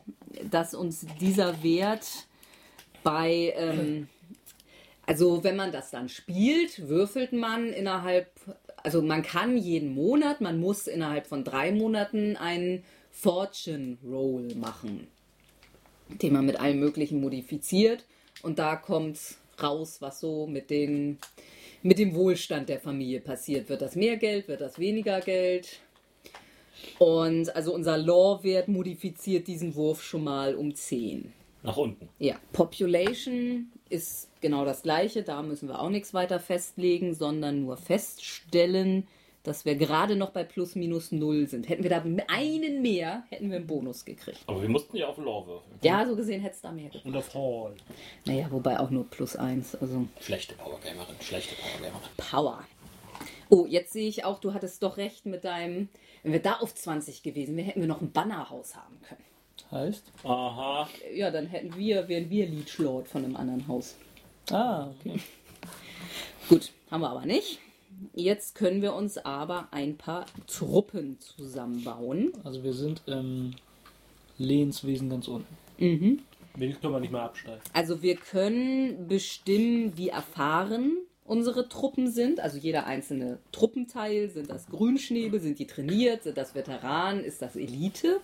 dass 0.50 0.74
uns 0.74 1.06
dieser 1.20 1.64
Wert 1.64 2.08
bei, 3.04 3.54
ähm, 3.56 4.08
also 5.10 5.44
wenn 5.44 5.56
man 5.56 5.72
das 5.72 5.90
dann 5.90 6.08
spielt, 6.08 6.88
würfelt 6.88 7.34
man 7.34 7.74
innerhalb, 7.74 8.30
also 8.84 9.02
man 9.02 9.24
kann 9.24 9.58
jeden 9.58 9.96
Monat, 9.96 10.40
man 10.40 10.60
muss 10.60 10.86
innerhalb 10.86 11.26
von 11.26 11.44
drei 11.44 11.72
Monaten 11.72 12.38
einen 12.38 12.84
Fortune 13.10 13.98
Roll 14.06 14.54
machen, 14.54 15.08
den 16.22 16.34
man 16.34 16.46
mit 16.46 16.60
allem 16.60 16.80
Möglichen 16.80 17.22
modifiziert 17.22 18.06
und 18.44 18.60
da 18.60 18.76
kommt 18.76 19.18
raus, 19.60 19.98
was 20.00 20.20
so 20.20 20.46
mit 20.46 20.70
den 20.70 21.18
mit 21.82 21.98
dem 21.98 22.14
Wohlstand 22.14 22.70
der 22.70 22.80
Familie 22.80 23.20
passiert. 23.20 23.68
Wird 23.68 23.82
das 23.82 23.96
mehr 23.96 24.18
Geld, 24.18 24.48
wird 24.48 24.62
das 24.62 24.78
weniger 24.78 25.22
Geld? 25.22 25.80
Und 27.00 27.56
also 27.56 27.74
unser 27.74 27.98
Law-Wert 27.98 28.68
modifiziert 28.68 29.48
diesen 29.48 29.74
Wurf 29.74 30.04
schon 30.04 30.24
mal 30.24 30.54
um 30.54 30.76
10. 30.76 31.34
Nach 31.64 31.78
unten. 31.78 32.10
Ja, 32.20 32.36
Population 32.54 33.72
ist 33.90 34.29
genau 34.42 34.66
das 34.66 34.84
gleiche. 34.84 35.24
Da 35.24 35.42
müssen 35.42 35.68
wir 35.68 35.80
auch 35.80 35.90
nichts 35.90 36.14
weiter 36.14 36.40
festlegen, 36.40 37.14
sondern 37.14 37.62
nur 37.62 37.78
feststellen, 37.78 39.08
dass 39.44 39.66
wir 39.66 39.76
gerade 39.76 40.16
noch 40.16 40.32
bei 40.32 40.44
plus 40.44 40.76
minus 40.76 41.12
null 41.12 41.48
sind. 41.48 41.70
Hätten 41.70 41.84
wir 41.84 41.90
da 41.90 42.04
einen 42.28 42.82
mehr, 42.82 43.24
hätten 43.30 43.50
wir 43.50 43.58
einen 43.58 43.68
Bonus 43.68 44.06
gekriegt. 44.06 44.40
Aber 44.48 44.62
wir 44.62 44.70
mussten 44.70 44.98
ja 44.98 45.08
auf 45.08 45.18
Law 45.18 45.48
würfeln. 45.48 45.80
Ja, 45.82 46.06
so 46.06 46.16
gesehen 46.16 46.42
hätte 46.42 46.56
es 46.56 46.62
da 46.62 46.72
mehr 46.72 46.86
gekriegt. 46.86 47.06
Und 47.06 47.16
auf 47.16 47.34
Hall. 47.34 47.74
Naja, 48.26 48.48
wobei 48.52 48.80
auch 48.80 48.90
nur 48.90 49.06
plus 49.06 49.36
eins. 49.36 49.76
Also 49.76 50.08
Schlechte 50.20 50.56
Powergamerin, 50.56 51.16
schlechte 51.22 51.56
Powergamerin. 51.56 52.10
Power. 52.18 52.64
Oh, 53.50 53.66
jetzt 53.68 53.94
sehe 53.94 54.08
ich 54.08 54.26
auch, 54.26 54.40
du 54.40 54.54
hattest 54.54 54.84
doch 54.84 54.98
recht 54.98 55.26
mit 55.26 55.44
deinem. 55.44 55.90
Wenn 56.22 56.34
wir 56.34 56.42
da 56.42 56.58
auf 56.58 56.76
20 56.76 57.24
gewesen 57.24 57.56
wären, 57.56 57.66
hätten 57.66 57.82
wir 57.82 57.88
noch 57.88 58.02
ein 58.02 58.12
Bannerhaus 58.12 58.76
haben 58.76 59.00
können. 59.08 59.24
Heißt? 59.72 60.12
Aha. 60.24 60.90
Ja, 61.14 61.32
dann 61.32 61.46
hätten 61.46 61.76
wir, 61.78 62.08
wären 62.08 62.30
wir 62.30 62.48
Leechlord 62.48 63.08
von 63.08 63.24
einem 63.24 63.36
anderen 63.36 63.68
Haus. 63.68 63.96
Ah, 64.52 64.90
okay. 65.00 65.20
Gut, 66.50 66.72
haben 66.90 67.02
wir 67.02 67.10
aber 67.10 67.26
nicht. 67.26 67.60
Jetzt 68.14 68.56
können 68.56 68.82
wir 68.82 68.94
uns 68.94 69.18
aber 69.18 69.68
ein 69.72 69.98
paar 69.98 70.26
Truppen 70.48 71.20
zusammenbauen. 71.20 72.32
Also 72.44 72.64
wir 72.64 72.74
sind 72.74 73.02
im 73.08 73.54
Lehnswesen 74.38 75.10
ganz 75.10 75.28
unten. 75.28 75.56
Milch 76.58 76.82
können 76.82 76.94
wir 76.94 77.00
nicht 77.00 77.12
mehr 77.12 77.24
absteigen. 77.24 77.62
Also 77.74 78.02
wir 78.02 78.16
können 78.16 79.08
bestimmen, 79.08 79.98
wie 79.98 80.10
erfahren 80.10 80.98
unsere 81.26 81.70
Truppen 81.70 82.10
sind. 82.10 82.40
Also 82.40 82.58
jeder 82.58 82.86
einzelne 82.86 83.40
Truppenteil. 83.52 84.30
Sind 84.30 84.50
das 84.50 84.68
Grünschnäbel? 84.68 85.40
Sind 85.40 85.60
die 85.60 85.68
trainiert? 85.68 86.24
Sind 86.24 86.38
das 86.38 86.56
Veteranen? 86.56 87.24
Ist 87.24 87.42
das 87.42 87.56
Elite? 87.56 88.20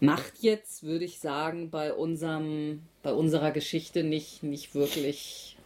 Macht 0.00 0.38
jetzt, 0.40 0.82
würde 0.82 1.04
ich 1.04 1.20
sagen, 1.20 1.70
bei 1.70 1.92
unserem, 1.92 2.80
bei 3.04 3.12
unserer 3.12 3.52
Geschichte 3.52 4.02
nicht, 4.02 4.42
nicht 4.42 4.74
wirklich 4.74 5.56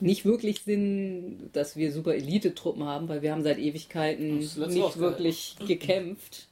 nicht 0.00 0.24
wirklich 0.24 0.62
Sinn, 0.62 1.50
dass 1.52 1.76
wir 1.76 1.92
super 1.92 2.14
Elite-Truppen 2.14 2.84
haben, 2.84 3.08
weil 3.08 3.20
wir 3.20 3.32
haben 3.32 3.42
seit 3.42 3.58
Ewigkeiten 3.58 4.38
nicht 4.38 4.98
wirklich 4.98 5.56
gekämpft. 5.66 6.46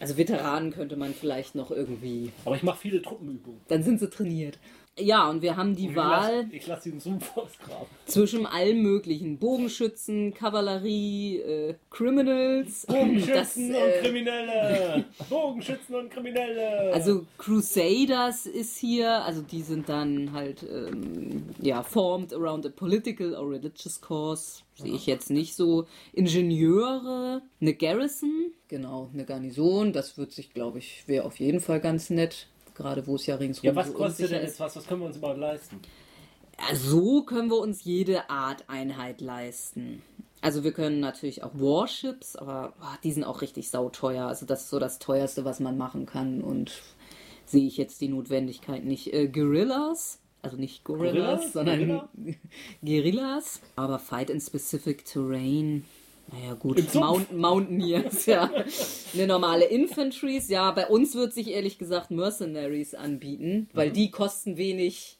Also 0.00 0.16
Veteranen 0.16 0.72
könnte 0.72 0.96
man 0.96 1.12
vielleicht 1.12 1.54
noch 1.54 1.70
irgendwie 1.70 2.32
Aber 2.46 2.56
ich 2.56 2.62
mache 2.62 2.78
viele 2.78 3.02
Truppenübungen. 3.02 3.60
dann 3.68 3.82
sind 3.82 4.00
sie 4.00 4.08
trainiert. 4.08 4.58
Ja, 4.98 5.28
und 5.30 5.42
wir 5.42 5.56
haben 5.56 5.76
die 5.76 5.88
Ich 5.88 5.96
Wahl 5.96 6.48
lasse 6.50 6.68
lass 6.68 6.82
den 6.82 7.00
Sumpf 7.00 7.36
ausgraben. 7.36 7.86
zwischen 8.06 8.46
allen 8.46 8.82
möglichen 8.82 9.38
Bogenschützen, 9.38 10.34
Kavallerie, 10.34 11.38
äh, 11.38 11.74
Criminals. 11.90 12.86
Das, 12.86 12.96
Bogenschützen 12.96 13.74
äh, 13.74 13.76
und 13.76 14.02
Kriminelle! 14.02 15.04
Bogenschützen 15.30 15.94
und 15.94 16.10
Kriminelle! 16.10 16.92
Also 16.92 17.26
Crusaders 17.38 18.46
ist 18.46 18.76
hier, 18.78 19.24
also 19.24 19.42
die 19.42 19.62
sind 19.62 19.88
dann 19.88 20.32
halt 20.32 20.62
ähm, 20.62 21.44
ja 21.60 21.82
formed 21.82 22.32
around 22.32 22.66
a 22.66 22.70
political 22.70 23.34
or 23.34 23.50
religious 23.50 24.00
cause. 24.00 24.62
Sehe 24.74 24.94
ich 24.94 25.06
jetzt 25.06 25.30
nicht 25.30 25.56
so. 25.56 25.86
Ingenieure, 26.12 27.42
eine 27.60 27.74
Garrison, 27.74 28.52
genau, 28.68 29.10
eine 29.12 29.24
Garnison. 29.24 29.92
Das 29.92 30.16
wird 30.18 30.32
sich, 30.32 30.50
glaube 30.54 30.78
ich, 30.78 31.06
wäre 31.06 31.24
auf 31.24 31.40
jeden 31.40 31.60
Fall 31.60 31.80
ganz 31.80 32.10
nett. 32.10 32.46
Gerade 32.78 33.04
wo 33.08 33.16
es 33.16 33.26
ja 33.26 33.34
ringsrum 33.34 33.66
ja, 33.66 33.74
was 33.74 33.88
so 33.88 33.92
kostet 33.92 34.30
denn 34.30 34.38
ist. 34.42 34.50
jetzt 34.50 34.60
was? 34.60 34.76
Was 34.76 34.86
können 34.86 35.00
wir 35.00 35.08
uns 35.08 35.16
überhaupt 35.16 35.40
leisten? 35.40 35.80
So 36.74 37.22
können 37.22 37.50
wir 37.50 37.58
uns 37.58 37.82
jede 37.82 38.30
Art 38.30 38.64
Einheit 38.68 39.20
leisten. 39.20 40.00
Also 40.42 40.62
wir 40.62 40.70
können 40.70 41.00
natürlich 41.00 41.42
auch 41.42 41.50
Warships, 41.54 42.36
aber 42.36 42.74
boah, 42.78 42.96
die 43.02 43.10
sind 43.10 43.24
auch 43.24 43.42
richtig 43.42 43.70
sauteuer. 43.70 44.26
Also 44.28 44.46
das 44.46 44.62
ist 44.62 44.70
so 44.70 44.78
das 44.78 45.00
teuerste, 45.00 45.44
was 45.44 45.58
man 45.58 45.76
machen 45.76 46.06
kann 46.06 46.40
und 46.40 46.80
sehe 47.46 47.66
ich 47.66 47.76
jetzt 47.76 48.00
die 48.00 48.08
Notwendigkeit 48.08 48.84
nicht. 48.84 49.12
Äh, 49.12 49.26
Guerillas, 49.26 50.20
also 50.42 50.56
nicht 50.56 50.84
Gorillas, 50.84 51.14
Gorilla? 51.14 51.48
sondern 51.48 51.78
Gorilla? 51.80 52.08
Guerillas. 52.84 53.60
Aber 53.74 53.98
Fight 53.98 54.30
in 54.30 54.40
Specific 54.40 55.04
Terrain. 55.04 55.84
Naja 56.32 56.54
gut. 56.54 56.94
Mountain, 56.94 57.38
Mountaineers, 57.38 58.26
ja. 58.26 58.50
Eine 59.14 59.26
normale 59.26 59.64
Infantries, 59.64 60.48
ja. 60.48 60.70
Bei 60.72 60.86
uns 60.86 61.14
wird 61.14 61.32
sich 61.32 61.48
ehrlich 61.48 61.78
gesagt 61.78 62.10
Mercenaries 62.10 62.94
anbieten, 62.94 63.68
weil 63.72 63.90
die 63.90 64.10
kosten 64.10 64.56
wenig 64.56 65.18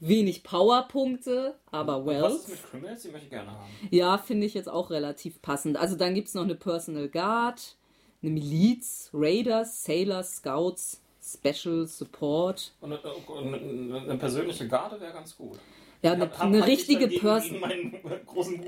wenig 0.00 0.42
Powerpunkte, 0.42 1.56
aber 1.70 2.06
Was 2.06 2.06
Wealth. 2.06 2.34
ist 2.36 2.48
mit 2.48 2.70
Criminals? 2.70 3.02
Die 3.02 3.08
möchte 3.10 3.24
ich 3.26 3.30
gerne 3.30 3.50
haben. 3.50 3.70
Ja, 3.90 4.16
finde 4.18 4.46
ich 4.46 4.54
jetzt 4.54 4.68
auch 4.68 4.90
relativ 4.90 5.42
passend. 5.42 5.76
Also 5.76 5.94
dann 5.94 6.14
gibt 6.14 6.28
es 6.28 6.34
noch 6.34 6.44
eine 6.44 6.54
Personal 6.54 7.08
Guard, 7.08 7.76
eine 8.22 8.30
Miliz, 8.32 9.10
Raiders, 9.12 9.84
Sailors, 9.84 10.36
Scouts, 10.36 11.02
Special 11.22 11.86
Support. 11.86 12.72
Und 12.80 12.92
eine, 12.92 13.00
eine, 13.02 14.00
eine 14.00 14.16
persönliche 14.16 14.66
Garde 14.68 14.98
wäre 15.00 15.12
ganz 15.12 15.36
gut. 15.36 15.58
Ja, 16.02 16.12
eine, 16.12 16.24
Hab- 16.24 16.40
eine 16.40 16.60
hab 16.60 16.68
richtige 16.68 17.08
Person. 17.08 17.60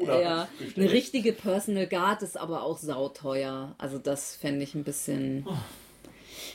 Ja, 0.06 0.48
gestellt. 0.58 0.76
eine 0.78 0.92
richtige 0.92 1.32
Personal 1.32 1.86
Guard 1.86 2.22
ist 2.22 2.36
aber 2.36 2.62
auch 2.62 2.78
sauteuer. 2.78 3.74
Also 3.78 3.98
das 3.98 4.36
fände 4.36 4.62
ich 4.64 4.74
ein 4.74 4.84
bisschen. 4.84 5.46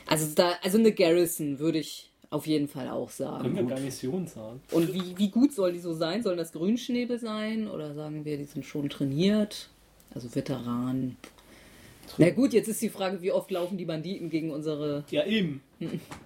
Also 0.07 0.34
da, 0.36 0.53
also 0.61 0.78
eine 0.78 0.91
Garrison 0.91 1.59
würde 1.59 1.80
ich 1.80 2.09
auf 2.30 2.47
jeden 2.47 2.67
Fall 2.67 2.89
auch 2.89 3.09
sagen. 3.09 3.43
Können 3.43 3.55
wir 3.55 3.76
Garnison 3.76 4.28
sagen? 4.28 4.61
Und 4.71 4.93
wie, 4.93 5.17
wie 5.17 5.30
gut 5.30 5.53
soll 5.53 5.74
die 5.74 5.80
so 5.80 5.93
sein? 5.93 6.24
Sollen 6.24 6.38
das 6.38 6.51
Grünschnäbel 6.51 7.19
sein? 7.19 7.67
Oder 7.69 7.93
sagen 7.93 8.26
wir, 8.26 8.38
die 8.38 8.45
sind 8.45 8.65
schon 8.65 8.89
trainiert? 8.89 9.69
Also 10.15 10.34
Veteranen. 10.34 11.17
Na 12.17 12.30
gut, 12.32 12.53
jetzt 12.53 12.67
ist 12.67 12.82
die 12.82 12.89
Frage, 12.89 13.21
wie 13.21 13.32
oft 13.32 13.49
laufen 13.49 13.78
die 13.78 13.86
Banditen 13.86 14.30
gegen 14.30 14.51
unsere. 14.51 15.03
Ja, 15.09 15.26
eben. 15.26 15.61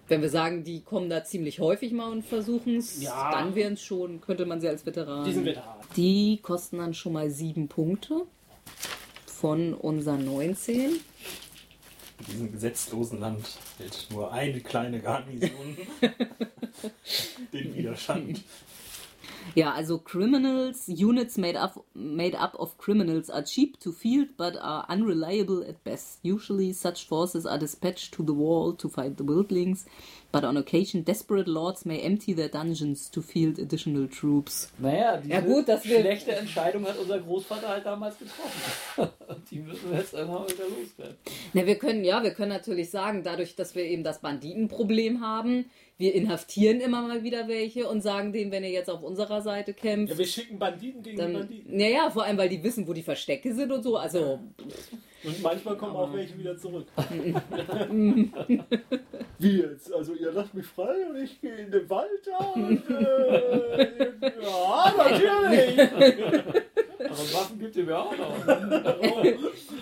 Wenn 0.07 0.21
wir 0.21 0.29
sagen, 0.29 0.63
die 0.63 0.81
kommen 0.81 1.09
da 1.09 1.23
ziemlich 1.23 1.59
häufig 1.59 1.91
mal 1.91 2.11
und 2.11 2.23
versuchen 2.25 2.77
es, 2.77 3.01
Ja. 3.01 3.31
dann 3.31 3.55
wären 3.55 3.73
es 3.73 3.81
schon, 3.83 4.21
könnte 4.21 4.45
man 4.45 4.61
sie 4.61 4.67
als 4.69 4.85
Veteran. 4.85 5.25
Die 5.25 5.33
sind 5.33 5.45
Veteranen. 5.45 5.81
Die 5.95 6.39
kosten 6.41 6.77
dann 6.77 6.93
schon 6.93 7.13
mal 7.13 7.29
sieben 7.29 7.67
Punkte 7.67 8.21
von 9.25 9.73
unseren 9.73 10.25
19. 10.25 10.99
In 12.19 12.25
diesem 12.31 12.51
gesetzlosen 12.51 13.19
Land 13.19 13.45
hält 13.77 14.07
nur 14.11 14.31
eine 14.31 14.59
kleine 14.61 14.99
Garnison 15.01 15.77
den 17.53 17.75
Widerstand. 17.75 18.41
Ja, 19.55 19.73
also 19.73 19.97
Criminals, 19.99 20.87
Units 20.87 21.37
made 21.37 21.55
up, 21.59 21.83
made 21.93 22.35
up 22.37 22.55
of 22.59 22.77
criminals 22.77 23.29
are 23.29 23.43
cheap 23.43 23.79
to 23.79 23.91
field 23.91 24.29
but 24.37 24.57
are 24.57 24.85
unreliable 24.89 25.63
at 25.67 25.83
best. 25.83 26.19
Usually 26.23 26.73
such 26.73 27.07
forces 27.07 27.45
are 27.45 27.57
dispatched 27.59 28.13
to 28.13 28.23
the 28.23 28.33
wall 28.33 28.73
to 28.77 28.89
fight 28.89 29.17
the 29.17 29.23
wildlings, 29.23 29.85
but 30.31 30.43
on 30.43 30.57
occasion 30.57 31.03
desperate 31.03 31.47
lords 31.47 31.85
may 31.85 31.99
empty 32.01 32.33
their 32.33 32.49
dungeons 32.49 33.09
to 33.09 33.21
field 33.21 33.57
additional 33.59 34.07
troops. 34.07 34.71
Naja, 34.79 35.17
diese 35.17 35.33
Ja, 35.33 35.39
gut, 35.41 35.67
wir- 35.67 35.79
schlechte 35.79 36.35
Entscheidung 36.35 36.85
hat 36.85 36.97
unser 36.99 37.19
Großvater 37.19 37.67
halt 37.67 37.85
damals 37.85 38.15
getroffen. 38.19 39.09
Und 39.27 39.39
die 39.51 39.59
müssen 39.59 39.89
wir 39.91 39.99
jetzt 39.99 40.13
irgendwann 40.13 40.43
wieder 40.49 40.65
loswerden. 40.67 41.15
Na, 41.53 41.65
wir 41.65 41.75
können, 41.75 42.03
ja, 42.03 42.21
wir 42.23 42.31
können 42.31 42.49
natürlich 42.49 42.89
sagen, 42.89 43.23
dadurch, 43.23 43.55
dass 43.55 43.75
wir 43.75 43.83
eben 43.85 44.03
das 44.03 44.19
Banditenproblem 44.19 45.21
haben, 45.21 45.65
wir 45.99 46.13
inhaftieren 46.13 46.79
immer 46.79 47.01
mal 47.01 47.23
wieder 47.23 47.47
welche 47.47 47.87
und 47.87 48.01
sagen 48.01 48.31
denen, 48.33 48.51
wenn 48.51 48.63
ihr 48.63 48.69
jetzt 48.69 48.89
auf 48.89 49.01
unserer 49.03 49.41
Seite 49.41 49.73
kämpft, 49.73 50.13
Ja, 50.13 50.19
wir 50.19 50.25
schicken 50.27 50.59
Banditen 50.59 51.01
gegen 51.01 51.17
dann, 51.17 51.33
Banditen. 51.33 51.75
naja, 51.75 52.09
vor 52.11 52.23
allem, 52.23 52.37
weil 52.37 52.49
die 52.49 52.63
wissen, 52.63 52.87
wo 52.87 52.93
die 52.93 53.01
Verstecke 53.01 53.53
sind 53.53 53.71
und 53.71 53.81
so, 53.83 53.97
also, 53.97 54.39
Und 55.23 55.41
manchmal 55.41 55.75
kommen 55.75 55.95
auch 55.95 56.13
welche 56.13 56.37
wieder 56.37 56.55
zurück. 56.57 56.85
Wie 59.39 59.59
jetzt? 59.59 59.91
Also 59.93 60.13
ihr 60.13 60.31
lasst 60.31 60.53
mich 60.53 60.65
frei 60.65 60.95
und 61.09 61.17
ich 61.23 61.39
gehe 61.41 61.55
in 61.55 61.71
den 61.71 61.89
Wald 61.89 62.09
da 62.25 62.37
und 62.45 62.89
äh, 62.89 64.21
ja, 64.41 64.93
natürlich. 64.97 65.79
Aber 66.99 67.33
Waffen 67.33 67.59
gibt 67.59 67.75
ihr 67.75 67.83
mir 67.83 67.97
auch 67.97 68.15
noch. 68.17 68.45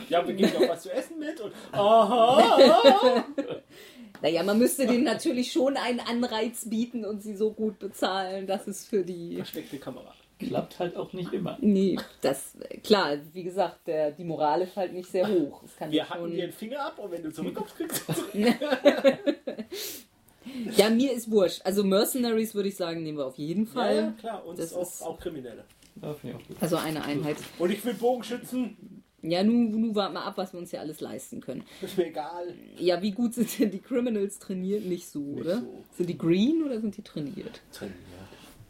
Ja, 0.10 0.26
wir 0.28 0.34
geben 0.34 0.52
auch 0.58 0.70
was 0.70 0.84
zu 0.84 0.92
essen 0.94 1.18
mit 1.20 1.40
und 1.42 1.52
aha. 1.72 3.26
naja, 4.22 4.44
man 4.44 4.58
müsste 4.58 4.86
denen 4.88 5.04
natürlich 5.04 5.52
schon 5.52 5.78
einen 5.78 6.00
Anreiz 6.00 6.70
bieten 6.70 7.06
und 7.06 7.22
sie 7.24 7.36
so 7.36 7.52
gut 7.52 7.80
bezahlen, 7.80 8.48
dass 8.48 8.68
es 8.68 8.86
für 8.86 9.04
die, 9.04 9.36
Versteckte 9.38 9.78
Kamera. 9.78 10.14
Klappt 10.38 10.80
halt 10.80 10.98
auch 10.98 11.14
nicht 11.14 11.32
immer. 11.32 11.58
nee, 11.62 11.98
das, 12.22 12.58
klar, 12.84 13.16
wie 13.32 13.44
gesagt, 13.44 13.88
der, 13.88 14.12
die 14.12 14.26
Moral 14.26 14.64
ist 14.64 14.76
halt 14.76 14.92
nicht 14.94 15.10
sehr 15.10 15.26
hoch. 15.30 15.62
Das 15.64 15.76
kann 15.78 15.92
Wir 15.92 16.10
hacken 16.10 16.24
schon, 16.24 16.32
dir 16.32 16.48
den 16.48 16.52
Finger 16.52 16.88
ab 16.88 17.00
und 17.00 17.12
wenn 17.12 17.24
du 17.24 17.32
zurückkommst, 17.32 17.78
kriegst 17.78 18.04
du 18.10 18.14
ja, 20.78 20.90
mir 20.90 21.12
ist 21.14 21.32
wurscht. 21.32 21.62
Also 21.64 21.84
Mercenaries 21.84 22.54
würde 22.54 22.70
ich 22.70 22.76
sagen, 22.76 23.04
nehmen 23.04 23.18
wir 23.18 23.26
auf 23.28 23.38
jeden 23.38 23.66
Fall. 23.66 23.96
ja, 23.96 24.14
klar, 24.20 24.46
uns 24.46 24.60
Das 24.60 24.74
auch, 24.74 24.82
ist- 24.82 25.02
auch 25.04 25.20
Kriminelle. 25.20 25.64
Ja, 26.02 26.12
auch 26.12 26.22
gut. 26.22 26.58
Also 26.60 26.76
eine 26.76 27.04
Einheit. 27.06 27.38
Und 27.58 27.72
ich 27.72 27.84
will 27.86 27.94
Bogenschützen, 27.94 28.95
Ja, 29.28 29.44
nun, 29.44 29.72
nun 29.72 29.96
warten 29.96 30.14
wir 30.14 30.24
ab, 30.24 30.38
was 30.38 30.54
wir 30.54 30.60
uns 30.60 30.70
hier 30.70 30.82
alles 30.82 31.02
leisten 31.02 31.42
können. 31.42 31.64
ist 31.82 31.98
mir 31.98 32.08
egal. 32.08 32.54
Ja, 32.78 33.02
wie 33.02 33.12
gut 33.12 33.34
sind 33.34 33.58
denn 33.60 33.72
die 33.72 33.80
Criminals 33.80 34.38
trainiert? 34.38 34.86
Nicht 34.86 35.08
so, 35.10 35.20
oder? 35.20 35.62
so. 35.62 35.84
Sind 35.98 36.10
die 36.10 36.18
green 36.18 36.64
oder 36.64 36.80
sind 36.80 36.96
die 36.96 37.02
trainiert? 37.02 37.62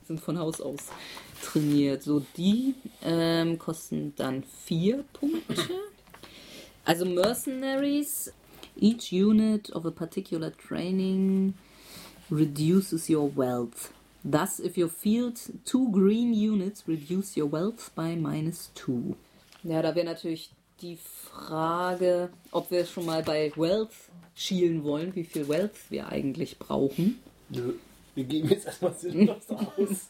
Sind 0.08 0.20
von 0.22 0.40
Haus 0.40 0.62
aus 0.62 0.88
trainiert. 1.42 2.04
So, 2.04 2.22
die 2.38 2.76
ähm, 3.04 3.60
kosten 3.60 4.14
dann 4.16 4.44
vier 4.64 5.04
Punkte. 5.14 5.56
Also 6.86 7.06
Mercenaries, 7.06 8.32
each 8.80 9.12
unit 9.12 9.72
of 9.76 9.86
a 9.86 9.92
particular 9.92 10.52
training 10.52 11.56
reduces 12.30 13.10
your 13.10 13.30
wealth. 13.36 13.92
Thus, 14.24 14.60
if 14.60 14.78
you 14.78 14.88
field 14.88 15.40
two 15.66 15.92
green 15.92 16.34
units, 16.34 16.84
reduce 16.88 17.36
your 17.38 17.48
wealth 17.48 17.92
by 17.96 18.16
minus 18.16 18.72
two. 18.74 19.16
Ja, 19.68 19.82
da 19.82 19.96
wäre 19.96 20.06
natürlich 20.06 20.52
die 20.82 20.98
Frage, 20.98 22.30
ob 22.52 22.70
wir 22.70 22.86
schon 22.86 23.08
mal 23.08 23.24
bei 23.24 23.52
Wealth 23.56 23.90
schielen 24.36 24.84
wollen, 24.84 25.16
wie 25.16 25.24
viel 25.24 25.48
Wealth 25.50 25.90
wir 25.90 26.08
eigentlich 26.08 26.60
brauchen. 26.60 27.20
Nö. 27.50 27.74
Wir 28.14 28.24
geben 28.26 28.50
jetzt 28.50 28.68
erstmal 28.68 28.94
sinnlos 28.94 29.50
aus 29.50 30.10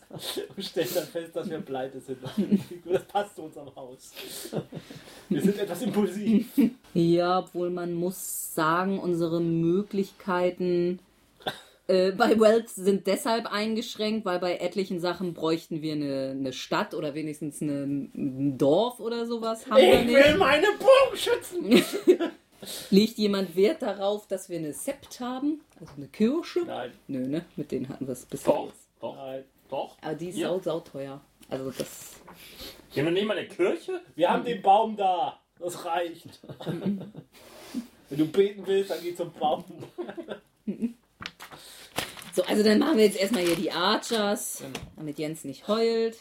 und 0.55 0.63
stellen 0.63 0.89
dann 0.93 1.07
fest, 1.07 1.35
dass 1.35 1.49
wir 1.49 1.59
pleite 1.61 2.01
sind. 2.01 2.19
Das 2.83 3.03
passt 3.05 3.35
zu 3.35 3.43
unserem 3.43 3.73
Haus. 3.75 4.11
Wir 5.29 5.41
sind 5.41 5.57
etwas 5.57 5.81
impulsiv. 5.81 6.47
Ja, 6.93 7.39
obwohl 7.39 7.69
man 7.71 7.93
muss 7.93 8.53
sagen, 8.53 8.99
unsere 8.99 9.41
Möglichkeiten 9.41 10.99
äh, 11.87 12.11
bei 12.11 12.39
Wealth 12.39 12.69
sind 12.69 13.07
deshalb 13.07 13.45
eingeschränkt, 13.51 14.25
weil 14.25 14.39
bei 14.39 14.57
etlichen 14.57 14.99
Sachen 14.99 15.33
bräuchten 15.33 15.81
wir 15.81 15.93
eine, 15.93 16.31
eine 16.31 16.53
Stadt 16.53 16.93
oder 16.93 17.13
wenigstens 17.13 17.61
eine, 17.61 17.83
ein 17.83 18.57
Dorf 18.57 18.99
oder 18.99 19.25
sowas. 19.25 19.65
Haben 19.69 19.77
wir 19.81 19.99
Ich 20.01 20.05
nicht. 20.05 20.15
will 20.15 20.37
meine 20.37 20.67
Bogenschützen! 20.79 21.83
Legt 22.89 23.17
jemand 23.17 23.55
Wert 23.55 23.81
darauf, 23.81 24.27
dass 24.27 24.49
wir 24.49 24.57
eine 24.57 24.73
Sept 24.73 25.19
haben? 25.19 25.61
Also 25.79 25.93
eine 25.97 26.07
Kirche? 26.07 26.59
Nein, 26.65 26.91
Nö, 27.07 27.19
ne? 27.27 27.45
Mit 27.55 27.71
denen 27.71 27.89
hatten 27.89 28.07
wir 28.07 28.13
es 28.13 28.25
bisher. 28.25 28.53
Doch, 28.53 28.65
jetzt. 28.67 28.87
doch, 28.99 29.15
nein. 29.15 29.43
doch. 29.69 29.97
Aber 30.01 30.15
die 30.15 30.29
ist 30.29 30.37
Ja. 30.37 30.49
sau, 30.49 30.59
sau 30.61 30.79
teuer. 30.79 31.21
Also 31.49 31.69
das. 31.71 32.13
Gehen 32.93 33.05
wir 33.05 33.11
nicht 33.11 33.25
mal 33.27 33.37
in 33.37 33.47
die 33.49 33.55
Kirche? 33.55 34.01
Wir 34.15 34.31
haben 34.31 34.43
den 34.43 34.61
Baum 34.61 34.95
da. 34.95 35.39
Das 35.59 35.85
reicht. 35.85 36.27
Wenn 38.09 38.19
du 38.19 38.25
beten 38.27 38.63
willst, 38.65 38.89
dann 38.91 38.99
geh 39.01 39.13
zum 39.15 39.31
Baum. 39.33 39.63
So, 42.35 42.43
also 42.43 42.63
dann 42.63 42.79
machen 42.79 42.97
wir 42.97 43.05
jetzt 43.05 43.17
erstmal 43.17 43.43
hier 43.43 43.55
die 43.55 43.71
Archers, 43.71 44.61
damit 44.97 45.17
Jens 45.17 45.45
nicht 45.45 45.69
heult. 45.69 46.17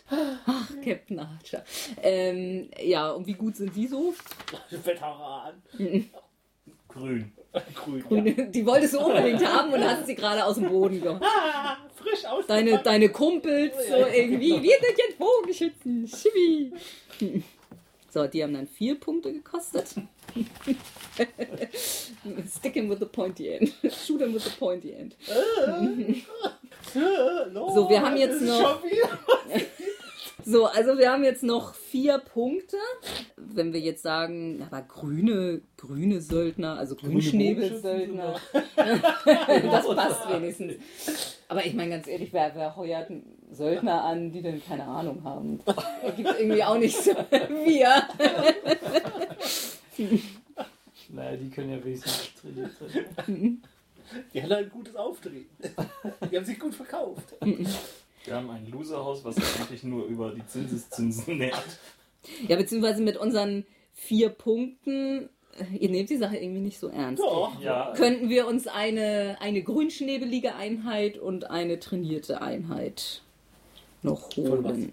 Ach, 0.47 0.71
Captain 0.85 1.19
Archer. 1.19 1.65
Ähm, 2.01 2.71
ja, 2.81 3.11
und 3.11 3.27
wie 3.27 3.33
gut 3.33 3.57
sind 3.57 3.75
die 3.75 3.89
so? 3.89 4.15
Veteran. 4.71 5.61
Grün. 6.87 7.33
Grün. 7.75 8.27
Ja. 8.27 8.45
Die 8.45 8.65
wolltest 8.65 8.95
du 8.95 9.01
unbedingt 9.01 9.45
haben 9.45 9.73
und 9.73 9.83
hast 9.83 10.07
sie 10.07 10.15
gerade 10.15 10.45
aus 10.45 10.55
dem 10.55 10.69
Boden 10.69 11.03
geholt. 11.03 11.21
Ah, 11.21 11.79
frisch 11.97 12.25
aus 12.27 12.47
deine, 12.47 12.79
deine 12.79 13.09
Kumpels 13.09 13.75
so 13.89 13.97
irgendwie. 13.97 14.62
Wir 14.62 14.77
sind 14.81 14.97
jetzt 14.97 15.19
Bogenschützen. 15.19 16.07
Schibi. 16.07 17.43
So, 18.09 18.29
die 18.29 18.45
haben 18.45 18.55
dann 18.55 18.69
vier 18.69 19.01
Punkte 19.01 19.33
gekostet. 19.33 19.97
Sticking 22.49 22.89
with 22.89 22.99
the 22.99 23.07
pointy 23.07 23.55
end. 23.55 23.72
Shoot 23.93 24.20
him 24.20 24.35
with 24.35 24.45
the 24.45 24.57
pointy 24.59 24.95
end. 24.95 25.14
So, 26.93 27.89
wir 27.89 28.03
haben 28.03 28.16
jetzt 28.16 28.43
noch. 28.43 28.82
So, 30.47 30.66
also 30.66 30.99
wir 30.99 31.11
haben 31.11 31.24
jetzt 31.24 31.43
noch 31.43 31.74
vier 31.74 32.18
Punkte. 32.18 32.76
Wenn 33.37 33.72
wir 33.72 33.80
jetzt 33.80 34.03
sagen, 34.03 34.62
aber 34.66 34.82
grüne, 34.82 35.62
grüne 35.78 36.20
Söldner, 36.20 36.76
also 36.76 36.97
Grünschnäbelsöldner, 36.97 38.39
das 38.76 39.87
passt 39.87 40.28
wenigstens. 40.28 40.74
Aber 41.49 41.64
ich 41.64 41.72
meine 41.72 41.91
ganz 41.91 42.09
ehrlich, 42.09 42.30
wer, 42.32 42.55
wer 42.55 42.76
heuert 42.76 43.09
einen 43.09 43.39
Söldner 43.53 44.05
an, 44.05 44.32
die 44.32 44.43
denn 44.43 44.62
keine 44.62 44.85
Ahnung 44.85 45.24
haben? 45.24 45.61
Da 45.64 46.11
gibt 46.14 46.39
irgendwie 46.39 46.64
auch 46.64 46.78
nicht 46.78 46.97
so 46.97 47.12
wir. 47.12 48.03
Naja, 51.11 51.37
die 51.37 51.51
können 51.51 51.71
ja 51.71 51.85
wenigstens 51.85 52.31
trainiert 52.41 52.71
sein. 52.79 53.63
Die 54.33 54.43
hatten 54.43 54.53
ein 54.53 54.71
gutes 54.71 54.95
Auftreten. 54.97 55.49
Die 56.31 56.37
haben 56.37 56.45
sich 56.45 56.59
gut 56.59 56.75
verkauft. 56.75 57.35
Wir 57.41 58.35
haben 58.35 58.51
ein 58.51 58.71
Loserhaus, 58.71 59.25
was 59.25 59.37
eigentlich 59.59 59.83
nur 59.83 60.05
über 60.07 60.31
die 60.31 60.47
Zinseszinsen 60.47 61.39
nährt. 61.39 61.79
Ja, 62.47 62.57
beziehungsweise 62.57 63.03
mit 63.03 63.17
unseren 63.17 63.65
vier 63.93 64.29
Punkten, 64.29 65.31
ihr 65.73 65.91
nehmt 65.91 66.11
die 66.11 66.17
Sache 66.17 66.37
irgendwie 66.37 66.61
nicht 66.61 66.79
so 66.79 66.89
ernst. 66.89 67.23
Doch. 67.23 67.59
Ja, 67.61 67.93
Könnten 67.97 68.29
wir 68.29 68.47
uns 68.47 68.67
eine, 68.67 69.39
eine 69.41 69.63
grünschnebelige 69.63 70.55
Einheit 70.55 71.19
und 71.19 71.51
eine 71.51 71.81
trainierte 71.81 72.43
Einheit 72.43 73.23
noch 74.03 74.33
Von 74.33 74.65
holen? 74.65 74.93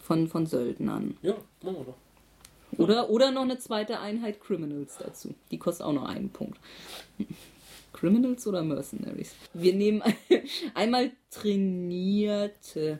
Von, 0.00 0.28
von 0.28 0.46
Söldnern. 0.46 1.16
Ja, 1.22 1.34
machen 1.62 1.76
wir 1.78 1.84
doch. 1.84 2.03
Oder, 2.78 3.10
oder 3.10 3.30
noch 3.30 3.42
eine 3.42 3.58
zweite 3.58 4.00
Einheit 4.00 4.40
Criminals 4.40 4.98
dazu. 4.98 5.34
Die 5.50 5.58
kostet 5.58 5.86
auch 5.86 5.92
noch 5.92 6.08
einen 6.08 6.30
Punkt. 6.30 6.58
Criminals 7.92 8.46
oder 8.46 8.62
Mercenaries? 8.62 9.34
Wir 9.54 9.74
nehmen 9.74 10.02
einmal 10.74 11.12
trainierte 11.30 12.98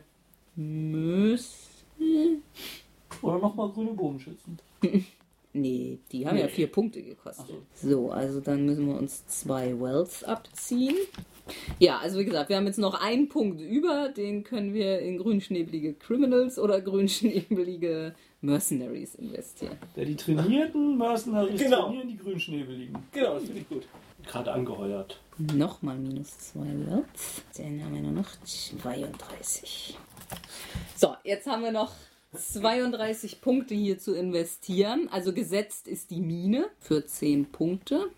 Mösen. 0.55 2.41
Oder 3.21 3.39
nochmal 3.39 3.69
grüne 3.69 3.91
Bogenschützen. 3.91 4.59
Nee, 5.57 5.99
die 6.11 6.27
haben 6.27 6.37
ja 6.37 6.49
vier 6.49 6.67
Punkte 6.67 7.01
gekostet. 7.01 7.45
So, 7.73 8.11
also 8.11 8.41
dann 8.41 8.65
müssen 8.65 8.87
wir 8.87 8.97
uns 8.97 9.25
zwei 9.27 9.79
Wells 9.79 10.21
abziehen. 10.25 10.97
Ja, 11.79 11.99
also 11.99 12.19
wie 12.19 12.25
gesagt, 12.25 12.49
wir 12.49 12.57
haben 12.57 12.67
jetzt 12.67 12.77
noch 12.77 12.99
einen 12.99 13.29
Punkt 13.29 13.61
über, 13.61 14.09
den 14.09 14.43
können 14.43 14.73
wir 14.73 14.99
in 14.99 15.17
grünschnebelige 15.17 15.93
Criminals 15.93 16.59
oder 16.59 16.81
grünschnebelige 16.81 18.15
Mercenaries 18.45 19.15
investieren. 19.15 19.77
Der 19.95 20.05
die 20.05 20.15
trainierten 20.15 20.97
Mercenaries 20.97 21.59
Genau. 21.61 21.87
trainieren 21.87 22.07
die 22.07 22.17
Grünschnäbeligen. 22.17 22.97
Genau, 23.11 23.33
das 23.35 23.43
finde 23.43 23.61
ich 23.61 23.69
gut. 23.69 23.87
Gerade 24.25 24.51
angeheuert. 24.53 25.19
Nochmal 25.37 25.97
minus 25.97 26.37
zwei 26.37 26.61
Wells. 26.65 27.43
Dann 27.57 27.83
haben 27.83 27.93
wir 27.93 28.01
nur 28.01 28.11
noch 28.13 28.29
32. 28.43 29.97
So, 30.95 31.15
jetzt 31.23 31.45
haben 31.47 31.63
wir 31.63 31.71
noch 31.71 31.91
32 32.35 33.41
Punkte 33.41 33.75
hier 33.75 33.99
zu 33.99 34.13
investieren. 34.15 35.09
Also 35.11 35.33
gesetzt 35.33 35.87
ist 35.87 36.11
die 36.11 36.21
Mine 36.21 36.69
für 36.79 37.05
10 37.05 37.45
Punkte. 37.51 38.09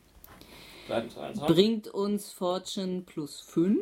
bleiben 0.87 1.09
zu 1.09 1.19
eins. 1.19 1.39
Bringt 1.39 1.87
uns 1.89 2.31
Fortune 2.31 3.01
plus 3.01 3.41
5. 3.41 3.77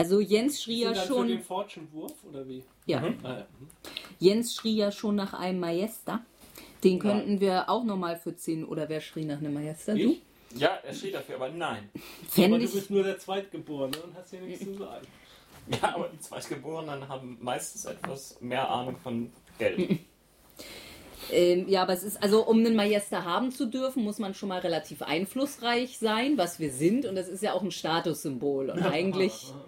Also 0.00 0.20
Jens 0.20 0.62
schrie 0.62 0.80
ja 0.82 0.92
dann 0.92 1.02
für 1.06 1.14
schon. 1.14 1.28
den 1.28 1.42
Fortune-Wurf 1.42 2.14
oder 2.28 2.48
wie? 2.48 2.64
Ja, 2.86 3.00
Mhm. 3.00 3.18
Ah, 3.22 3.38
ja. 3.38 3.46
Jens 4.18 4.54
schrie 4.54 4.76
ja 4.76 4.90
schon 4.92 5.14
nach 5.16 5.34
einem 5.34 5.60
Majesta. 5.60 6.20
Den 6.84 6.98
könnten 6.98 7.40
wir 7.40 7.68
auch 7.68 7.84
nochmal 7.84 8.16
für 8.16 8.34
10. 8.34 8.64
Oder 8.64 8.88
wer 8.88 9.00
schrie 9.00 9.24
nach 9.24 9.38
einem 9.38 9.52
Majesta? 9.54 9.92
Du? 9.92 9.98
Ich? 9.98 10.22
Ja, 10.56 10.78
er 10.82 10.94
steht 10.94 11.14
dafür, 11.14 11.36
aber 11.36 11.48
nein. 11.50 11.90
Aber 11.94 12.02
Fände 12.30 12.58
du 12.58 12.64
ich. 12.64 12.72
bist 12.72 12.90
nur 12.90 13.02
der 13.04 13.18
Zweitgeborene 13.18 13.96
und 14.02 14.14
hast 14.16 14.30
hier 14.30 14.40
nichts 14.40 14.64
zu 14.64 14.74
sagen. 14.74 15.06
Ja, 15.70 15.94
aber 15.94 16.08
die 16.12 16.18
Zweitgeborenen 16.18 17.06
haben 17.08 17.38
meistens 17.40 17.84
etwas 17.84 18.40
mehr 18.40 18.68
Ahnung 18.68 18.96
von 18.96 19.30
Geld. 19.58 19.98
Ähm, 21.32 21.68
ja, 21.68 21.82
aber 21.82 21.92
es 21.92 22.02
ist, 22.02 22.20
also 22.22 22.44
um 22.44 22.58
einen 22.58 22.74
Majesta 22.74 23.24
haben 23.24 23.52
zu 23.52 23.66
dürfen, 23.66 24.02
muss 24.02 24.18
man 24.18 24.34
schon 24.34 24.48
mal 24.48 24.58
relativ 24.60 25.02
einflussreich 25.02 25.98
sein, 25.98 26.36
was 26.38 26.58
wir 26.58 26.72
sind. 26.72 27.06
Und 27.06 27.14
das 27.14 27.28
ist 27.28 27.42
ja 27.42 27.52
auch 27.52 27.62
ein 27.62 27.70
Statussymbol. 27.70 28.70
Und 28.70 28.82
eigentlich. 28.84 29.52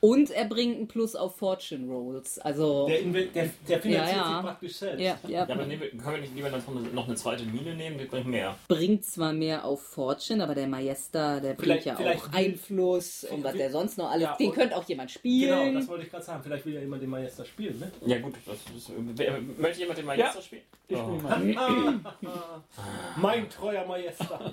Und 0.00 0.30
er 0.30 0.44
bringt 0.44 0.80
ein 0.80 0.86
Plus 0.88 1.14
auf 1.16 1.36
Fortune 1.36 1.86
Rolls. 1.92 2.38
Also. 2.38 2.86
Der, 2.86 3.00
der, 3.02 3.50
der 3.68 3.80
finanziert 3.80 4.16
Ja, 4.16 4.22
ja. 4.22 4.34
sich 4.36 4.42
praktisch 4.46 4.76
selbst. 4.76 5.00
Ja, 5.00 5.18
ja. 5.26 5.46
Ja, 5.46 5.54
aber 5.54 5.66
nehmen 5.66 5.82
wir, 5.82 5.90
können 5.90 6.14
wir 6.14 6.20
nicht 6.20 6.34
lieber 6.36 6.50
noch 6.50 6.68
eine, 6.68 6.80
noch 6.88 7.06
eine 7.06 7.16
zweite 7.16 7.44
Mine 7.44 7.74
nehmen? 7.74 7.98
Die 7.98 8.04
bringt 8.04 8.26
mehr. 8.26 8.56
bringt 8.68 9.04
zwar 9.04 9.32
mehr 9.32 9.64
auf 9.64 9.82
Fortune, 9.82 10.42
aber 10.42 10.54
der 10.54 10.66
Majesta, 10.68 11.40
der 11.40 11.54
bringt 11.54 11.60
Vielleicht- 11.62 11.86
ja 11.86 11.96
vielleicht 11.96 12.24
auch 12.24 12.32
will- 12.32 12.38
Einfluss 12.38 13.24
und 13.24 13.42
was 13.44 13.54
der 13.54 13.70
sonst 13.70 13.98
noch 13.98 14.10
alles. 14.10 14.22
Ja, 14.24 14.36
den 14.36 14.48
und- 14.50 14.54
könnte 14.54 14.76
auch 14.76 14.84
jemand 14.84 15.10
Genau, 15.10 15.18
spielen. 15.18 15.74
das 15.74 15.88
wollte 15.88 16.04
ich 16.04 16.10
gerade 16.10 16.24
sagen. 16.24 16.42
Vielleicht 16.42 16.64
will 16.66 16.74
ja 16.74 16.80
jemand 16.80 17.02
den 17.02 17.10
Majester 17.10 17.44
spielen, 17.44 17.78
ne? 17.78 17.90
Ja, 18.06 18.18
gut. 18.20 18.34
Das, 18.46 18.56
das, 18.72 18.92
wer, 19.16 19.40
möchte 19.58 19.80
jemand 19.80 19.98
den 19.98 20.06
Magister 20.06 20.36
Ja. 20.36 20.42
spielen? 20.42 20.62
Ich 20.90 20.96
Oh. 20.96 21.18
bin. 21.38 21.54
Mein 23.16 23.48
treuer 23.50 23.84
Majester. 23.86 24.52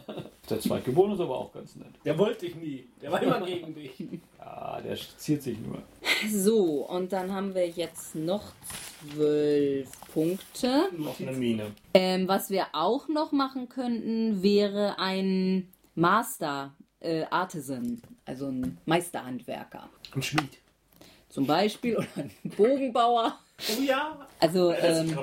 Der 0.49 0.59
Zweitgeborene 0.59 1.13
ist 1.15 1.19
aber 1.21 1.37
auch 1.37 1.51
ganz 1.53 1.75
nett. 1.75 1.87
Der 2.03 2.17
wollte 2.17 2.45
ich 2.47 2.55
nie. 2.55 2.87
Der 3.01 3.11
war 3.11 3.21
immer 3.21 3.41
gegen 3.41 3.73
dich. 3.73 3.91
Ja, 4.39 4.79
der 4.81 4.95
ziert 5.25 5.41
sich 5.41 5.57
nur. 5.59 5.81
So, 6.31 6.87
und 6.87 7.11
dann 7.11 7.33
haben 7.33 7.55
wir 7.55 7.67
jetzt 7.67 8.15
noch 8.15 8.53
zwölf 9.13 9.89
Punkte. 10.13 10.89
Noch 10.97 11.19
eine 11.19 11.31
Mine. 11.31 11.71
Ähm, 11.93 12.27
was 12.27 12.51
wir 12.51 12.67
auch 12.73 13.07
noch 13.07 13.31
machen 13.31 13.67
könnten, 13.67 14.43
wäre 14.43 14.99
ein 14.99 15.67
Master 15.95 16.75
äh, 16.99 17.23
Artisan, 17.29 18.01
also 18.23 18.47
ein 18.47 18.77
Meisterhandwerker. 18.85 19.89
Ein 20.13 20.21
Schmied. 20.21 20.59
Zum 21.29 21.47
Beispiel 21.47 21.97
oder 21.97 22.07
ein 22.17 22.31
Bogenbauer. 22.55 23.37
Oh 23.57 23.81
ja. 23.81 24.27
Also, 24.39 24.73
ähm, 24.73 25.17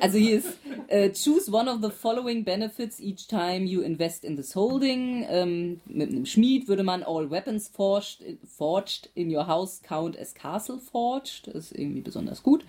also 0.00 0.18
hier 0.18 0.38
ist 0.38 0.58
äh, 0.88 1.10
choose 1.12 1.50
one 1.50 1.70
of 1.70 1.80
the 1.82 1.90
following 1.90 2.44
benefits 2.44 3.00
each 3.00 3.26
time 3.26 3.64
you 3.66 3.80
invest 3.80 4.24
in 4.24 4.36
this 4.36 4.54
holding. 4.54 5.24
Ähm, 5.28 5.80
mit 5.86 6.10
einem 6.10 6.26
Schmied 6.26 6.68
würde 6.68 6.82
man 6.82 7.02
all 7.02 7.30
weapons 7.30 7.68
forged, 7.68 8.22
forged 8.46 9.08
in 9.14 9.34
your 9.34 9.46
house 9.46 9.80
count 9.82 10.18
as 10.18 10.34
castle 10.34 10.78
forged. 10.78 11.46
Das 11.46 11.70
ist 11.70 11.78
irgendwie 11.78 12.02
besonders 12.02 12.42
gut. 12.42 12.64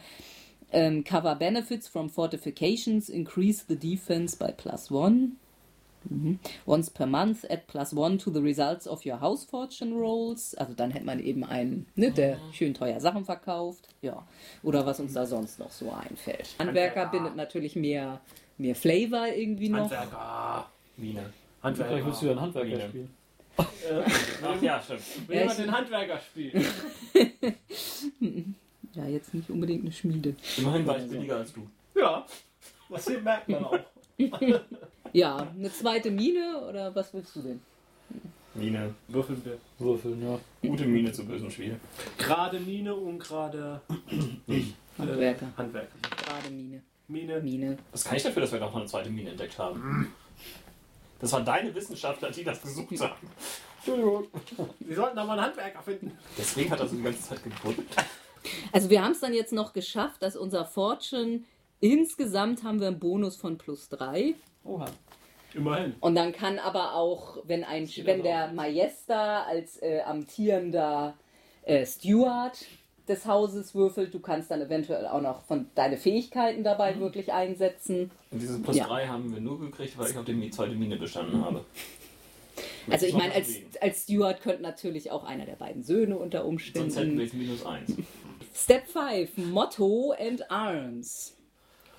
Ähm, 0.71 1.03
cover 1.03 1.35
benefits 1.35 1.87
from 1.87 2.09
fortifications 2.09 3.09
increase 3.09 3.65
the 3.67 3.75
defense 3.75 4.35
by 4.35 4.51
plus 4.51 4.89
one. 4.89 5.37
Mhm. 6.09 6.39
Once 6.65 6.89
per 6.89 7.05
month 7.07 7.45
add 7.49 7.63
plus 7.67 7.93
one 7.95 8.17
to 8.17 8.31
the 8.31 8.39
results 8.39 8.87
of 8.87 9.05
your 9.05 9.19
house 9.21 9.45
fortune 9.45 9.93
rolls. 9.95 10.53
Also 10.55 10.73
dann 10.73 10.91
hätte 10.91 11.05
man 11.05 11.19
eben 11.19 11.43
einen, 11.43 11.87
ne, 11.95 12.11
der 12.11 12.37
schön 12.51 12.73
teuer 12.73 12.99
Sachen 12.99 13.25
verkauft. 13.25 13.87
Ja. 14.01 14.25
Oder 14.63 14.85
was 14.85 14.99
uns 14.99 15.13
da 15.13 15.25
sonst 15.25 15.59
noch 15.59 15.71
so 15.71 15.91
einfällt. 15.91 16.49
Handwerker 16.59 17.07
bindet 17.07 17.35
natürlich 17.35 17.75
mehr, 17.75 18.21
mehr 18.57 18.75
Flavor 18.75 19.27
irgendwie 19.27 19.69
noch. 19.69 19.79
Handwerker. 19.89 20.69
Mine. 20.97 21.33
Vielleicht 21.61 22.05
willst 22.05 22.21
du 22.21 22.25
ja 22.25 22.31
einen 22.33 22.41
Handwerker 22.41 22.69
Mine. 22.69 22.89
spielen. 22.89 23.09
Ach 23.57 24.61
ja, 24.61 24.81
stimmt. 24.81 25.27
Will 25.27 25.35
Ja, 25.35 25.41
jemand 25.43 25.59
ich- 25.59 25.65
den 25.65 25.75
Handwerker 25.75 26.19
spielen? 26.19 26.65
Ja, 28.95 29.05
jetzt 29.07 29.33
nicht 29.33 29.49
unbedingt 29.49 29.81
eine 29.83 29.91
Schmiede. 29.91 30.35
Immerhin 30.57 30.85
war 30.85 30.97
ich 30.99 31.09
billiger 31.09 31.37
als 31.37 31.51
du. 31.53 31.67
Ja. 31.95 32.25
Was 32.89 33.07
hier 33.07 33.19
merkt 33.21 33.49
man 33.49 33.65
auch. 33.65 33.79
Ja, 35.13 35.37
eine 35.37 35.71
zweite 35.71 36.09
Mine 36.11 36.65
oder 36.67 36.93
was 36.95 37.13
willst 37.13 37.35
du 37.35 37.41
denn? 37.41 37.61
Mine. 38.55 38.93
Würfeln 39.07 39.43
wir. 39.45 39.57
Würfeln, 39.79 40.21
ja. 40.23 40.39
Gute 40.67 40.85
Mine 40.85 41.11
zu 41.11 41.25
bösen 41.25 41.49
Spiel. 41.49 41.79
Gerade 42.17 42.59
Mine 42.59 42.95
und 42.95 43.19
gerade 43.19 43.81
Handwerker. 44.97 45.45
Äh, 45.45 45.57
Handwerker. 45.57 45.95
Gerade 46.01 46.49
Mine. 46.51 46.81
Mine. 47.07 47.41
Mine. 47.41 47.77
Was 47.91 48.03
kann 48.03 48.17
ich 48.17 48.23
dafür, 48.23 48.41
dass 48.41 48.51
wir 48.51 48.59
noch 48.59 48.71
mal 48.71 48.79
eine 48.79 48.89
zweite 48.89 49.09
Mine 49.09 49.31
entdeckt 49.31 49.57
haben? 49.57 50.13
Das 51.19 51.31
waren 51.31 51.45
deine 51.45 51.73
Wissenschaftler, 51.73 52.31
die 52.31 52.43
das 52.43 52.61
gesucht 52.61 52.99
haben. 52.99 53.27
Entschuldigung. 53.77 54.27
Wir 54.79 54.95
sollten 54.95 55.15
da 55.15 55.25
mal 55.25 55.33
einen 55.33 55.47
Handwerker 55.47 55.81
finden. 55.81 56.11
Deswegen 56.37 56.69
hat 56.71 56.79
er 56.79 56.87
so 56.87 56.95
die 56.95 57.01
ganze 57.03 57.21
Zeit 57.21 57.43
gebuddelt. 57.43 57.87
Also 58.71 58.89
wir 58.89 59.03
haben 59.03 59.11
es 59.11 59.19
dann 59.19 59.33
jetzt 59.33 59.53
noch 59.53 59.73
geschafft, 59.73 60.21
dass 60.21 60.35
unser 60.35 60.65
Fortune 60.65 61.43
insgesamt 61.83 62.63
haben 62.63 62.79
wir 62.79 62.87
einen 62.87 62.99
Bonus 62.99 63.35
von 63.35 63.57
plus 63.57 63.89
drei. 63.89 64.35
Oha. 64.63 64.85
Immerhin. 65.53 65.93
Und 65.99 66.15
dann 66.15 66.31
kann 66.31 66.57
aber 66.57 66.95
auch, 66.95 67.37
wenn 67.45 67.63
ein, 67.63 67.87
wenn 68.05 68.23
der 68.23 68.51
Majesta 68.53 69.43
als 69.43 69.79
äh, 69.83 70.01
amtierender 70.01 71.13
äh, 71.63 71.85
Steward 71.85 72.57
des 73.07 73.25
Hauses 73.27 73.75
würfelt, 73.75 74.13
du 74.13 74.19
kannst 74.19 74.49
dann 74.49 74.61
eventuell 74.61 75.05
auch 75.05 75.21
noch 75.21 75.43
von 75.43 75.67
deine 75.75 75.97
Fähigkeiten 75.97 76.63
dabei 76.63 76.97
wirklich 76.99 77.31
einsetzen. 77.33 78.09
Und 78.31 78.41
dieses 78.41 78.61
Plus 78.63 78.77
Ja. 78.77 78.87
3 78.87 79.07
haben 79.07 79.31
wir 79.33 79.41
nur 79.41 79.59
gekriegt, 79.59 79.95
weil 79.97 80.09
ich 80.09 80.17
auf 80.17 80.25
die 80.25 80.33
Mi- 80.33 80.49
zweite 80.49 80.73
Mine 80.73 80.95
bestanden 80.95 81.43
habe. 81.43 81.63
Also 82.89 83.05
ich 83.05 83.13
meine, 83.13 83.33
als, 83.33 83.49
als 83.81 84.03
Steward 84.03 84.41
könnte 84.41 84.61
natürlich 84.63 85.11
auch 85.11 85.23
einer 85.23 85.45
der 85.45 85.55
beiden 85.55 85.83
Söhne 85.83 86.17
unter 86.17 86.43
Sonst 86.43 86.63
hätten 86.73 86.75
wir 86.75 86.81
Umständen. 86.83 87.19
jetzt 87.19 87.33
minus 87.33 87.65
eins. 87.65 87.93
Step 88.55 88.87
5, 88.87 89.37
Motto 89.51 90.13
and 90.19 90.49
Arms. 90.49 91.35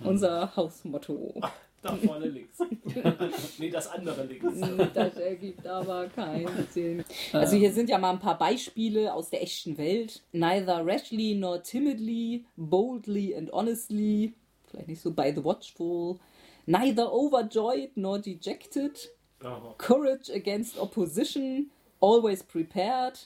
Unser 0.05 0.55
Hausmotto. 0.57 1.41
Da 1.83 1.97
vorne 1.97 2.27
links. 2.27 2.59
nee, 3.59 3.69
das 3.69 3.89
andere 3.89 4.25
links. 4.25 4.59
Das 4.95 5.17
ergibt 5.17 5.67
aber 5.67 6.09
keinen 6.09 6.67
Sinn. 6.71 7.05
Also 7.33 7.57
hier 7.57 7.73
sind 7.73 7.91
ja 7.91 7.99
mal 7.99 8.13
ein 8.13 8.21
paar 8.21 8.39
Beispiele 8.39 9.13
aus 9.13 9.29
der 9.29 9.43
echten 9.43 9.77
Welt. 9.77 10.23
Neither 10.33 10.87
rashly 10.87 11.35
nor 11.35 11.63
timidly, 11.63 12.47
boldly 12.57 13.37
and 13.37 13.53
honestly. 13.53 14.33
Vielleicht 14.71 14.89
nicht 14.89 15.03
so 15.03 15.11
by 15.11 15.31
the 15.35 15.45
watchful. 15.45 16.19
Neither 16.65 17.13
overjoyed 17.13 17.91
nor 17.97 18.19
dejected. 18.19 19.11
Aha. 19.43 19.75
Courage 19.77 20.31
against 20.31 20.79
opposition. 20.79 21.71
Always 22.01 22.43
prepared. 22.43 23.19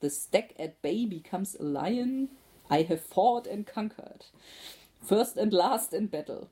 The 0.00 0.10
stack 0.10 0.54
at 0.58 0.82
bay 0.82 1.06
becomes 1.06 1.56
a 1.58 1.62
lion. 1.62 2.28
I 2.68 2.82
have 2.82 3.00
fought 3.00 3.46
and 3.46 3.66
conquered. 3.66 4.26
First 5.02 5.38
and 5.38 5.52
last 5.52 5.92
in 5.92 6.08
battle. 6.08 6.46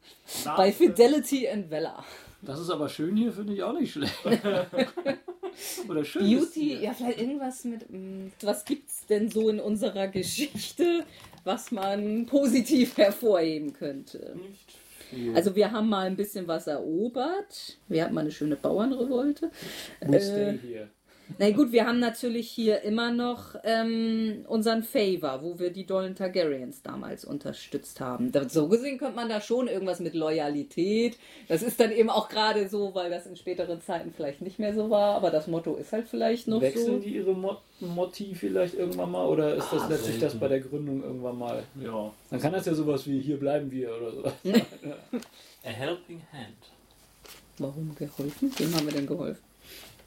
By 0.57 0.73
fidelity 0.73 1.49
and 1.49 1.71
valor. 1.71 2.05
Das 2.43 2.59
ist 2.59 2.71
aber 2.71 2.89
schön 2.89 3.17
hier, 3.17 3.33
finde 3.33 3.53
ich 3.55 3.63
auch 3.63 3.73
nicht 3.79 3.93
schlecht. 3.93 4.15
Oder 5.89 6.05
schön. 6.05 6.23
Beauty, 6.23 6.83
ja, 6.83 6.93
vielleicht 6.95 7.21
irgendwas 7.21 7.65
mit. 7.65 7.91
mm, 7.91 8.29
Was 8.43 8.65
gibt's 8.65 9.07
denn 9.07 9.31
so 9.31 9.49
in 9.49 9.61
unserer 9.61 10.09
Geschichte, 10.09 11.05
was 11.45 11.71
man 11.71 12.27
positiv 12.27 12.97
hervorheben 12.97 13.73
könnte? 13.73 14.37
Nicht 14.37 14.73
viel. 15.11 15.35
Also, 15.37 15.55
wir 15.57 15.71
haben 15.73 15.89
mal 15.89 16.07
ein 16.07 16.17
bisschen 16.17 16.47
was 16.47 16.67
erobert. 16.67 17.79
Wir 17.89 18.05
hatten 18.05 18.15
mal 18.15 18.21
eine 18.23 18.31
schöne 18.31 18.57
Bauernrevolte. 18.57 19.51
We 20.01 20.17
Äh, 20.17 20.21
stay 20.21 20.59
here. 20.67 20.89
Na 21.39 21.51
gut, 21.51 21.73
wir 21.73 21.87
haben 21.87 21.99
natürlich 22.01 22.49
hier 22.51 22.83
immer 22.83 23.13
noch 23.13 23.55
ähm, 23.65 24.45
unseren 24.49 24.83
Favor, 24.83 25.43
wo 25.43 25.59
wir 25.59 25.71
die 25.71 25.87
dollen 25.87 26.15
Targaryens 26.15 26.83
damals 26.83 27.25
unterstützt 27.25 28.01
haben. 28.01 28.33
So 28.49 28.69
gesehen 28.69 28.99
könnte 28.99 29.17
man 29.17 29.29
da 29.29 29.41
schon 29.41 29.69
irgendwas 29.69 30.01
mit 30.01 30.15
Loyalität. 30.15 31.17
Das 31.49 31.63
ist 31.63 31.81
dann 31.81 31.93
eben 31.93 32.11
auch 32.11 32.29
gerade 32.29 32.69
so, 32.69 32.95
weil 32.95 33.11
das 33.11 33.27
in 33.27 33.37
späteren 33.37 33.81
Zeiten 33.81 34.13
vielleicht 34.15 34.43
nicht 34.43 34.59
mehr 34.59 34.75
so 34.75 34.91
war, 34.91 35.15
aber 35.17 35.31
das 35.31 35.47
Motto 35.47 35.77
ist 35.77 35.93
halt 35.93 36.09
vielleicht 36.09 36.49
noch 36.49 36.61
Wechseln 36.61 36.87
so. 36.87 36.99
die 36.99 37.15
ihre 37.17 37.33
Mot 37.35 37.59
Motti 37.81 38.35
vielleicht 38.35 38.75
irgendwann 38.75 39.11
mal 39.11 39.27
oder 39.27 39.55
ist 39.55 39.73
das 39.73 39.83
Ah, 39.83 39.89
letztlich 39.89 40.19
selten. 40.19 40.21
das 40.21 40.35
bei 40.39 40.49
der 40.49 40.61
Gründung 40.61 41.03
irgendwann 41.03 41.39
mal? 41.39 41.63
Ja. 41.83 42.13
Dann 42.31 42.41
kann 42.41 42.53
das 42.53 42.67
ja 42.67 42.75
sowas 42.75 43.07
wie 43.07 43.19
hier 43.21 43.39
bleiben 43.39 43.71
wir 43.71 43.91
oder 43.97 44.11
so. 44.13 44.23
A 45.65 45.69
helping 45.69 46.21
hand. 46.33 46.57
Warum 47.59 47.95
geholfen? 47.95 48.53
Wem 48.59 48.75
haben 48.75 48.87
wir 48.87 48.93
denn 48.93 49.07
geholfen? 49.07 49.43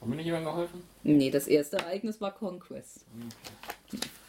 Haben 0.04 0.12
wir 0.12 0.16
nicht 0.16 0.26
jemandem 0.26 0.52
geholfen? 0.52 0.82
Nee, 1.02 1.30
das 1.30 1.46
erste 1.48 1.78
Ereignis 1.78 2.20
war 2.20 2.30
Conquest. 2.34 3.06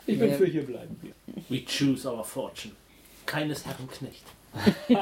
Ich 0.08 0.18
bin 0.18 0.30
Ja. 0.30 0.36
für 0.38 0.46
hier 0.46 0.66
bleiben 0.66 0.96
wir. 1.02 1.12
We 1.50 1.66
choose 1.66 2.10
our 2.10 2.24
fortune. 2.24 2.74
Keines 3.26 3.66
Herren 3.66 3.90
Knecht. 3.90 4.24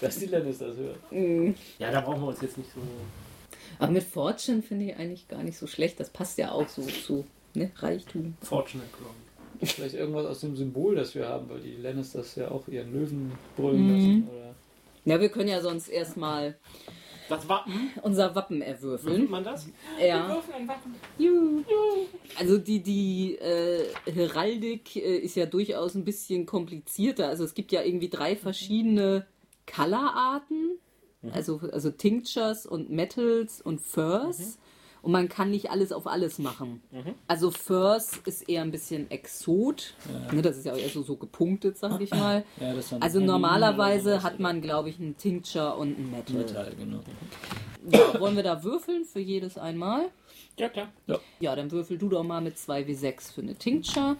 Dass 0.00 0.16
die 0.20 0.26
Lannisters 0.26 0.76
hören. 0.76 1.56
Ja, 1.80 1.90
da 1.90 2.00
brauchen 2.02 2.20
wir 2.20 2.28
uns 2.28 2.40
jetzt 2.40 2.56
nicht 2.56 2.70
so. 2.72 2.80
Aber 3.80 3.90
mit 3.90 4.04
Fortune 4.04 4.62
finde 4.62 4.84
ich 4.84 4.96
eigentlich 4.96 5.26
gar 5.26 5.42
nicht 5.42 5.58
so 5.58 5.66
schlecht. 5.66 5.98
Das 5.98 6.08
passt 6.10 6.38
ja 6.38 6.52
auch 6.52 6.68
so 6.68 6.82
zu 6.82 7.24
ne? 7.54 7.72
Reichtum. 7.78 8.34
Fortunate 8.42 8.88
Crown. 8.92 9.16
Vielleicht 9.60 9.96
irgendwas 9.96 10.26
aus 10.26 10.38
dem 10.42 10.54
Symbol, 10.54 10.94
das 10.94 11.16
wir 11.16 11.26
haben, 11.28 11.50
weil 11.50 11.58
die 11.62 11.74
Lannisters 11.78 12.36
ja 12.36 12.48
auch 12.52 12.68
ihren 12.68 12.92
Löwen 12.92 13.32
brüllen 13.56 13.88
lassen. 13.92 14.28
Oder 14.28 14.54
Ja, 15.04 15.20
wir 15.20 15.30
können 15.30 15.48
ja 15.48 15.60
sonst 15.60 15.88
erstmal 15.88 16.56
Das 17.28 17.48
Wappen. 17.48 17.90
unser 18.02 18.34
Wappen 18.34 18.60
Würfelt 18.60 18.82
erwürfeln. 18.82 19.30
man 19.30 19.44
das? 19.44 19.68
Ja. 20.00 20.42
Juhu. 21.18 21.62
Also 22.38 22.58
die, 22.58 22.82
die 22.82 23.36
äh, 23.36 23.84
Heraldik 24.12 24.96
äh, 24.96 25.18
ist 25.18 25.36
ja 25.36 25.46
durchaus 25.46 25.94
ein 25.94 26.04
bisschen 26.04 26.46
komplizierter. 26.46 27.28
Also 27.28 27.44
es 27.44 27.54
gibt 27.54 27.72
ja 27.72 27.82
irgendwie 27.82 28.08
drei 28.08 28.36
verschiedene 28.36 29.26
Colorarten. 29.66 30.78
Also, 31.32 31.60
also 31.72 31.90
Tinctures 31.90 32.66
und 32.66 32.90
Metals 32.90 33.60
und 33.62 33.80
Furs. 33.80 34.58
Und 35.02 35.10
man 35.10 35.28
kann 35.28 35.50
nicht 35.50 35.70
alles 35.70 35.90
auf 35.90 36.06
alles 36.06 36.38
machen. 36.38 36.80
Also 37.26 37.50
Furs 37.50 38.20
ist 38.24 38.48
eher 38.48 38.62
ein 38.62 38.70
bisschen 38.70 39.10
Exot. 39.10 39.94
Ne, 40.32 40.42
das 40.42 40.58
ist 40.58 40.64
ja 40.66 40.76
eher 40.76 40.88
so, 40.88 41.02
so 41.02 41.16
gepunktet, 41.16 41.76
sag 41.76 42.00
ich 42.00 42.10
mal. 42.12 42.44
ja, 42.60 42.72
Also 43.00 43.18
normalerweise 43.18 44.22
hat 44.22 44.38
man, 44.38 44.60
glaube 44.62 44.90
ich, 44.90 45.00
einen 45.00 45.16
Tincture 45.16 45.76
und 45.76 45.98
ein 45.98 46.10
Metal. 46.12 46.36
Metall, 46.36 46.74
genau. 46.78 47.00
Ja, 47.90 48.20
wollen 48.20 48.36
wir 48.36 48.44
da 48.44 48.62
würfeln 48.62 49.04
für 49.04 49.18
jedes 49.18 49.58
einmal? 49.58 50.08
Ja, 50.56 50.68
klar. 50.68 50.92
Ja, 51.40 51.56
dann 51.56 51.70
würfel 51.72 51.98
du 51.98 52.08
doch 52.08 52.22
mal 52.22 52.40
mit 52.40 52.56
2W6 52.56 53.32
für 53.32 53.40
eine 53.42 53.56
Tincture. 53.56 54.16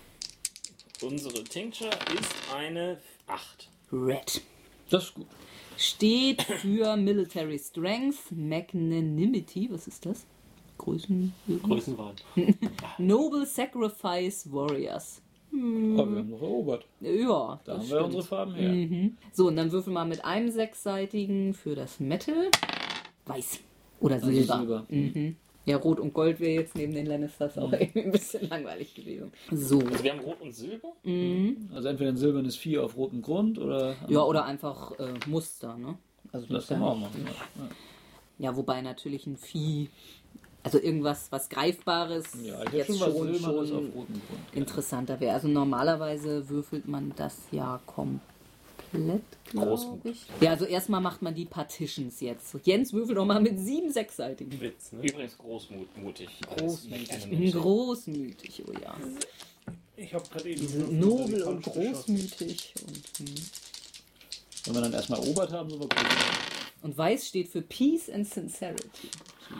Unsere 1.00 1.44
Tincture 1.44 1.90
ist 2.18 2.34
eine 2.56 2.98
8. 3.28 3.68
Red. 3.92 4.42
Das 4.90 5.04
ist 5.04 5.14
gut. 5.14 5.26
Steht 5.76 6.42
für 6.42 6.96
Military 6.96 7.58
Strength, 7.58 8.32
Magnanimity, 8.32 9.68
was 9.70 9.86
ist 9.86 10.06
das? 10.06 10.26
Größen. 10.82 11.32
Größenwahn. 11.62 12.14
Noble 12.98 13.46
Sacrifice 13.46 14.50
Warriors. 14.52 15.22
Aber 15.52 16.10
wir 16.10 16.18
haben 16.18 16.30
noch 16.30 16.40
erobert. 16.42 16.86
Ja, 17.00 17.60
Da 17.64 17.74
das 17.74 17.74
haben 17.74 17.80
wir 17.82 17.86
stimmt. 17.86 18.04
unsere 18.06 18.22
Farben 18.24 18.54
her. 18.54 18.72
Mhm. 18.72 19.16
So, 19.32 19.48
und 19.48 19.56
dann 19.56 19.70
würfel 19.70 19.92
mal 19.92 20.06
mit 20.06 20.24
einem 20.24 20.50
sechsseitigen 20.50 21.52
für 21.54 21.74
das 21.74 22.00
Metal. 22.00 22.50
Weiß. 23.26 23.60
Oder 24.00 24.14
Also 24.16 24.26
Silber. 24.28 24.56
Silber. 24.58 24.86
Mhm. 24.88 25.36
Ja, 25.64 25.76
Rot 25.76 26.00
und 26.00 26.12
Gold 26.12 26.40
wäre 26.40 26.52
jetzt 26.60 26.74
neben 26.74 26.92
den 26.92 27.06
Lannisters 27.06 27.56
auch 27.58 27.72
irgendwie 27.72 28.00
ein 28.04 28.10
bisschen 28.10 28.48
langweilig 28.48 28.94
gewesen. 28.94 29.30
So. 29.52 29.78
Also 29.78 30.02
wir 30.02 30.12
haben 30.12 30.20
Rot 30.20 30.40
und 30.40 30.52
Silber. 30.52 30.88
Mhm. 31.04 31.68
Also 31.72 31.88
entweder 31.88 32.10
ein 32.10 32.16
silbernes 32.16 32.56
Vieh 32.56 32.78
auf 32.78 32.96
rotem 32.96 33.22
Grund 33.22 33.58
oder. 33.58 33.94
Ja, 34.08 34.22
oder 34.24 34.44
einfach 34.44 34.98
äh, 34.98 35.12
Muster, 35.28 35.76
ne? 35.76 35.96
Also 36.32 36.46
Das 36.52 36.68
ja 36.68 36.74
kann 36.76 36.80
man 36.82 36.88
auch 36.92 36.98
machen. 36.98 37.24
Ja. 37.26 37.68
Ja, 38.38 38.56
wobei 38.56 38.80
natürlich 38.80 39.26
ein 39.26 39.36
Vieh, 39.36 39.90
also 40.62 40.78
irgendwas, 40.78 41.26
was 41.30 41.48
Greifbares, 41.48 42.24
Ja, 42.42 42.62
jetzt 42.70 42.86
schon 42.86 42.96
schon, 42.96 43.12
schon, 43.12 43.32
Silbernes 43.34 43.70
auf 43.72 43.78
rotem 43.78 43.92
Grund. 43.92 44.08
Ja. 44.52 44.58
interessanter 44.58 45.20
wäre. 45.20 45.34
Also 45.34 45.48
normalerweise 45.48 46.48
würfelt 46.48 46.86
man 46.86 47.12
das 47.16 47.36
ja 47.50 47.80
komplett, 47.86 49.22
glaube 49.50 50.10
ich. 50.10 50.26
Ja, 50.40 50.50
also 50.50 50.64
erstmal 50.64 51.00
macht 51.00 51.20
man 51.22 51.34
die 51.34 51.46
Partitions 51.46 52.20
jetzt. 52.20 52.54
Jens 52.64 52.92
würfelt 52.92 53.18
doch 53.18 53.24
mal 53.24 53.40
mit 53.40 53.58
sieben 53.58 53.90
sechsseitigen. 53.90 54.60
Witz, 54.60 54.92
ne? 54.92 55.02
Übrigens 55.02 55.36
großmutig. 55.38 56.28
Großmütig. 56.56 57.52
Großmütig, 57.54 58.62
oh 58.68 58.72
ja. 58.80 58.94
Ich 59.96 60.14
habe 60.14 60.24
gerade 60.28 60.48
eben. 60.48 60.60
Die 60.60 60.66
sind 60.66 60.92
nobel 60.92 61.42
und 61.42 61.62
großmütig. 61.62 62.74
Und, 62.86 63.28
hm. 63.28 63.34
Wenn 64.64 64.74
wir 64.74 64.80
dann 64.82 64.92
erstmal 64.92 65.20
erobert 65.20 65.52
haben, 65.52 65.70
sind 65.70 65.80
wir 65.80 65.88
gut. 65.88 65.98
und 66.82 66.96
weiß 66.96 67.26
steht 67.26 67.48
für 67.48 67.62
Peace 67.62 68.08
and 68.08 68.28
Sincerity. 68.28 69.08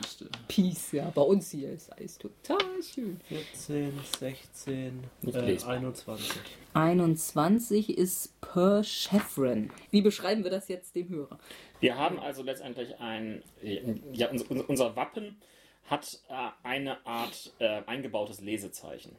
Siehste. 0.02 0.28
Peace, 0.48 0.92
ja. 0.92 1.10
Bei 1.14 1.22
uns 1.22 1.50
hier 1.50 1.70
ist 1.70 1.90
alles 1.92 2.18
total 2.18 2.58
schön. 2.82 3.20
14, 3.28 3.92
16, 4.18 5.04
Nicht 5.22 5.36
äh, 5.36 5.40
lesbar. 5.40 5.72
21. 5.74 6.30
21 6.74 7.98
ist 7.98 8.40
per 8.40 8.82
Chevron. 8.84 9.70
Wie 9.90 10.02
beschreiben 10.02 10.44
wir 10.44 10.50
das 10.50 10.68
jetzt 10.68 10.94
dem 10.94 11.08
Hörer? 11.08 11.38
Wir 11.80 11.96
haben 11.96 12.18
also 12.20 12.42
letztendlich 12.42 12.98
ein, 13.00 13.42
ja, 14.12 14.30
uns- 14.30 14.42
uns- 14.42 14.62
unser 14.66 14.94
Wappen 14.96 15.36
hat 15.86 16.20
äh, 16.28 16.34
eine 16.62 17.04
Art 17.06 17.52
äh, 17.58 17.82
eingebautes 17.86 18.40
Lesezeichen. 18.40 19.16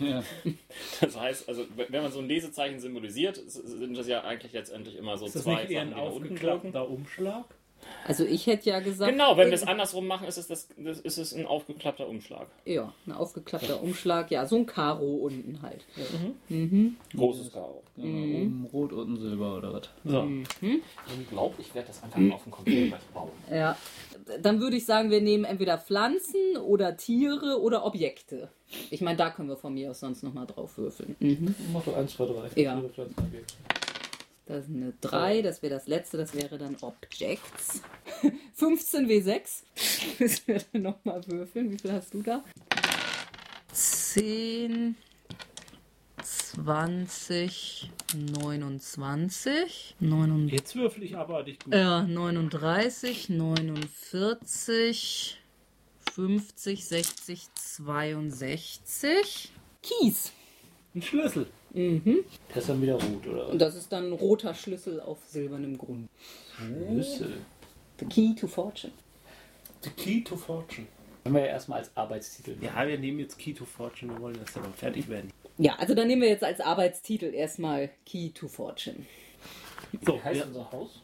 Ja. 0.00 0.22
Das 1.00 1.18
heißt, 1.18 1.48
also 1.48 1.66
wenn 1.76 2.02
man 2.02 2.10
so 2.12 2.20
ein 2.20 2.26
Lesezeichen 2.28 2.78
symbolisiert, 2.80 3.36
sind 3.46 3.96
das 3.96 4.06
ja 4.06 4.22
eigentlich 4.24 4.52
letztendlich 4.52 4.96
immer 4.96 5.16
so 5.18 5.26
Ist 5.26 5.36
das 5.36 5.42
zwei 5.42 5.62
nicht 5.62 5.70
eher 5.72 5.82
ein 5.82 5.90
Sachen, 5.90 6.00
die 6.00 6.08
nach 6.08 6.14
unten 6.14 6.72
wirken. 6.72 6.76
Umschlag? 6.76 7.44
Also 8.06 8.24
ich 8.24 8.46
hätte 8.46 8.70
ja 8.70 8.80
gesagt. 8.80 9.10
Genau, 9.10 9.36
wenn 9.36 9.48
wir 9.48 9.54
es 9.54 9.66
andersrum 9.66 10.06
machen, 10.06 10.26
ist 10.26 10.36
es, 10.36 10.46
das, 10.48 10.68
das, 10.76 11.00
ist 11.00 11.18
es 11.18 11.34
ein 11.34 11.46
aufgeklappter 11.46 12.08
Umschlag. 12.08 12.46
Ja, 12.64 12.92
ein 13.06 13.12
aufgeklappter 13.12 13.82
Umschlag. 13.82 14.30
Ja, 14.30 14.46
so 14.46 14.56
ein 14.56 14.66
Karo 14.66 15.16
unten 15.16 15.60
halt. 15.62 15.84
Großes 17.16 17.52
Karo. 17.52 17.82
Ja, 17.96 18.04
Oben 18.04 18.68
rot, 18.72 18.92
unten 18.92 19.16
silber 19.16 19.56
oder 19.58 19.72
was. 19.72 19.88
So. 20.04 20.26
Ich 20.60 21.28
glaube, 21.30 21.54
ich 21.58 21.74
werde 21.74 21.88
das 21.88 22.02
einfach 22.02 22.18
mal 22.18 22.34
auf 22.34 22.42
dem 22.42 22.52
Computer 22.52 22.88
gleich 22.88 23.02
bauen. 23.12 23.30
Ja. 23.50 23.76
Dann 24.40 24.60
würde 24.60 24.76
ich 24.76 24.86
sagen, 24.86 25.10
wir 25.10 25.20
nehmen 25.20 25.44
entweder 25.44 25.78
Pflanzen 25.78 26.56
oder 26.56 26.96
Tiere 26.96 27.60
oder 27.60 27.84
Objekte. 27.84 28.48
Ich 28.90 29.00
meine, 29.00 29.16
da 29.16 29.30
können 29.30 29.48
wir 29.48 29.56
von 29.56 29.74
mir 29.74 29.90
aus 29.90 30.00
sonst 30.00 30.22
nochmal 30.22 30.46
drauf 30.46 30.76
würfeln. 30.78 31.14
Mhm. 31.20 31.54
Mach 31.72 31.84
doch 31.84 31.96
1, 31.96 32.14
2, 32.14 32.26
3. 32.26 32.60
Ja. 32.60 32.82
Das 34.46 34.64
ist 34.66 34.70
eine 34.74 34.92
3, 35.00 35.40
das 35.42 35.62
wäre 35.62 35.72
das 35.74 35.86
letzte, 35.86 36.16
das 36.18 36.34
wäre 36.34 36.58
dann 36.58 36.76
Objects. 36.82 37.80
15 38.54 39.06
W6. 39.08 39.62
Müssen 40.18 40.42
wir 40.46 40.60
dann 40.72 40.82
nochmal 40.82 41.26
würfeln. 41.26 41.70
Wie 41.70 41.78
viel 41.78 41.92
hast 41.92 42.12
du 42.12 42.22
da? 42.22 42.44
10, 43.72 44.96
20, 46.22 47.90
29, 48.40 49.96
39, 50.00 50.52
Jetzt 50.52 50.76
würfel 50.76 51.02
ich 51.04 51.16
abartig 51.16 51.58
gut. 51.60 51.74
ja, 51.74 52.02
39, 52.02 53.30
49, 53.30 55.38
50, 56.14 56.84
60, 56.86 57.46
62. 57.54 59.52
Kies. 59.82 60.32
Ein 60.94 61.02
Schlüssel. 61.02 61.46
Mhm. 61.72 62.24
Das 62.48 62.58
ist 62.58 62.68
dann 62.68 62.80
wieder 62.82 62.94
rot, 62.94 63.26
oder? 63.26 63.48
Und 63.48 63.58
das 63.58 63.74
ist 63.74 63.90
dann 63.92 64.06
ein 64.06 64.12
roter 64.12 64.54
Schlüssel 64.54 65.00
auf 65.00 65.18
silbernem 65.26 65.76
Grund. 65.76 66.08
Schlüssel. 66.56 67.38
The 67.98 68.06
Key 68.06 68.34
to 68.34 68.46
Fortune. 68.46 68.92
The 69.82 69.90
Key 69.90 70.22
to 70.22 70.36
Fortune. 70.36 70.86
Können 71.24 71.34
wir 71.36 71.42
ja 71.42 71.48
erstmal 71.48 71.78
als 71.80 71.90
Arbeitstitel 71.96 72.50
nehmen. 72.52 72.64
Ja, 72.64 72.86
wir 72.86 72.98
nehmen 72.98 73.18
jetzt 73.18 73.38
Key 73.38 73.54
to 73.54 73.64
Fortune. 73.64 74.12
Wir 74.12 74.20
wollen 74.20 74.38
das 74.44 74.54
ja 74.54 74.60
mal 74.60 74.72
fertig 74.72 75.08
werden. 75.08 75.30
Ja, 75.58 75.76
also 75.76 75.94
dann 75.94 76.06
nehmen 76.06 76.22
wir 76.22 76.28
jetzt 76.28 76.44
als 76.44 76.60
Arbeitstitel 76.60 77.32
erstmal 77.34 77.90
Key 78.06 78.30
to 78.30 78.46
Fortune. 78.48 79.06
So, 80.04 80.14
Wie 80.14 80.20
heißt 80.22 80.40
ja. 80.40 80.46
unser 80.46 80.70
Haus? 80.72 81.00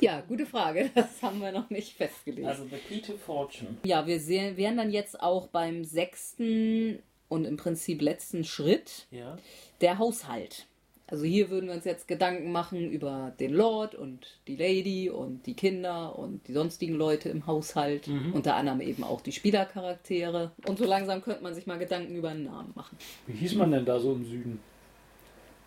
Ja, 0.00 0.22
gute 0.22 0.46
Frage. 0.46 0.90
Das 0.94 1.22
haben 1.22 1.40
wir 1.40 1.52
noch 1.52 1.68
nicht 1.70 1.92
festgelegt. 1.96 2.46
Also 2.48 2.64
The 2.64 2.76
Key 2.88 3.02
to 3.02 3.12
Fortune. 3.18 3.76
ja, 3.84 4.06
wir 4.06 4.18
sehen, 4.20 4.56
wären 4.56 4.76
dann 4.78 4.90
jetzt 4.90 5.20
auch 5.20 5.48
beim 5.48 5.84
sechsten 5.84 7.00
und 7.30 7.46
im 7.46 7.56
Prinzip 7.56 8.02
letzten 8.02 8.44
Schritt 8.44 9.06
ja. 9.10 9.38
der 9.80 9.98
Haushalt. 9.98 10.66
Also 11.06 11.24
hier 11.24 11.50
würden 11.50 11.68
wir 11.68 11.74
uns 11.74 11.84
jetzt 11.84 12.06
Gedanken 12.06 12.52
machen 12.52 12.90
über 12.90 13.32
den 13.40 13.52
Lord 13.52 13.96
und 13.96 14.38
die 14.46 14.54
Lady 14.54 15.10
und 15.10 15.44
die 15.46 15.54
Kinder 15.54 16.16
und 16.16 16.46
die 16.46 16.52
sonstigen 16.52 16.94
Leute 16.94 17.28
im 17.30 17.46
Haushalt. 17.48 18.06
Unter 18.32 18.54
anderem 18.54 18.80
eben 18.80 19.02
auch 19.02 19.20
die 19.20 19.32
Spielercharaktere. 19.32 20.52
Und 20.66 20.78
so 20.78 20.84
langsam 20.84 21.20
könnte 21.20 21.42
man 21.42 21.54
sich 21.54 21.66
mal 21.66 21.78
Gedanken 21.78 22.14
über 22.14 22.28
einen 22.28 22.44
Namen 22.44 22.72
machen. 22.76 22.96
Wie 23.26 23.32
hieß 23.32 23.56
man 23.56 23.72
denn 23.72 23.84
da 23.84 23.98
so 23.98 24.12
im 24.12 24.24
Süden? 24.24 24.60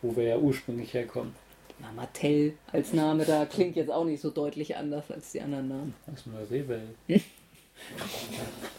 Wo 0.01 0.15
wir 0.15 0.23
ja 0.23 0.37
ursprünglich 0.37 0.93
herkommen. 0.93 1.33
Na, 1.79 1.91
Mattel 1.91 2.53
als 2.71 2.93
Name 2.93 3.25
da 3.25 3.45
klingt 3.45 3.75
jetzt 3.75 3.91
auch 3.91 4.05
nicht 4.05 4.21
so 4.21 4.29
deutlich 4.29 4.77
anders 4.77 5.11
als 5.11 5.33
die 5.33 5.41
anderen 5.41 5.67
Namen. 5.67 5.93
Das 6.05 6.19
ist 6.19 6.27
nur 6.27 6.39
Rehwell. 6.49 6.87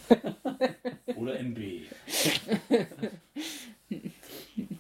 Oder 1.16 1.38
MB. 1.40 1.59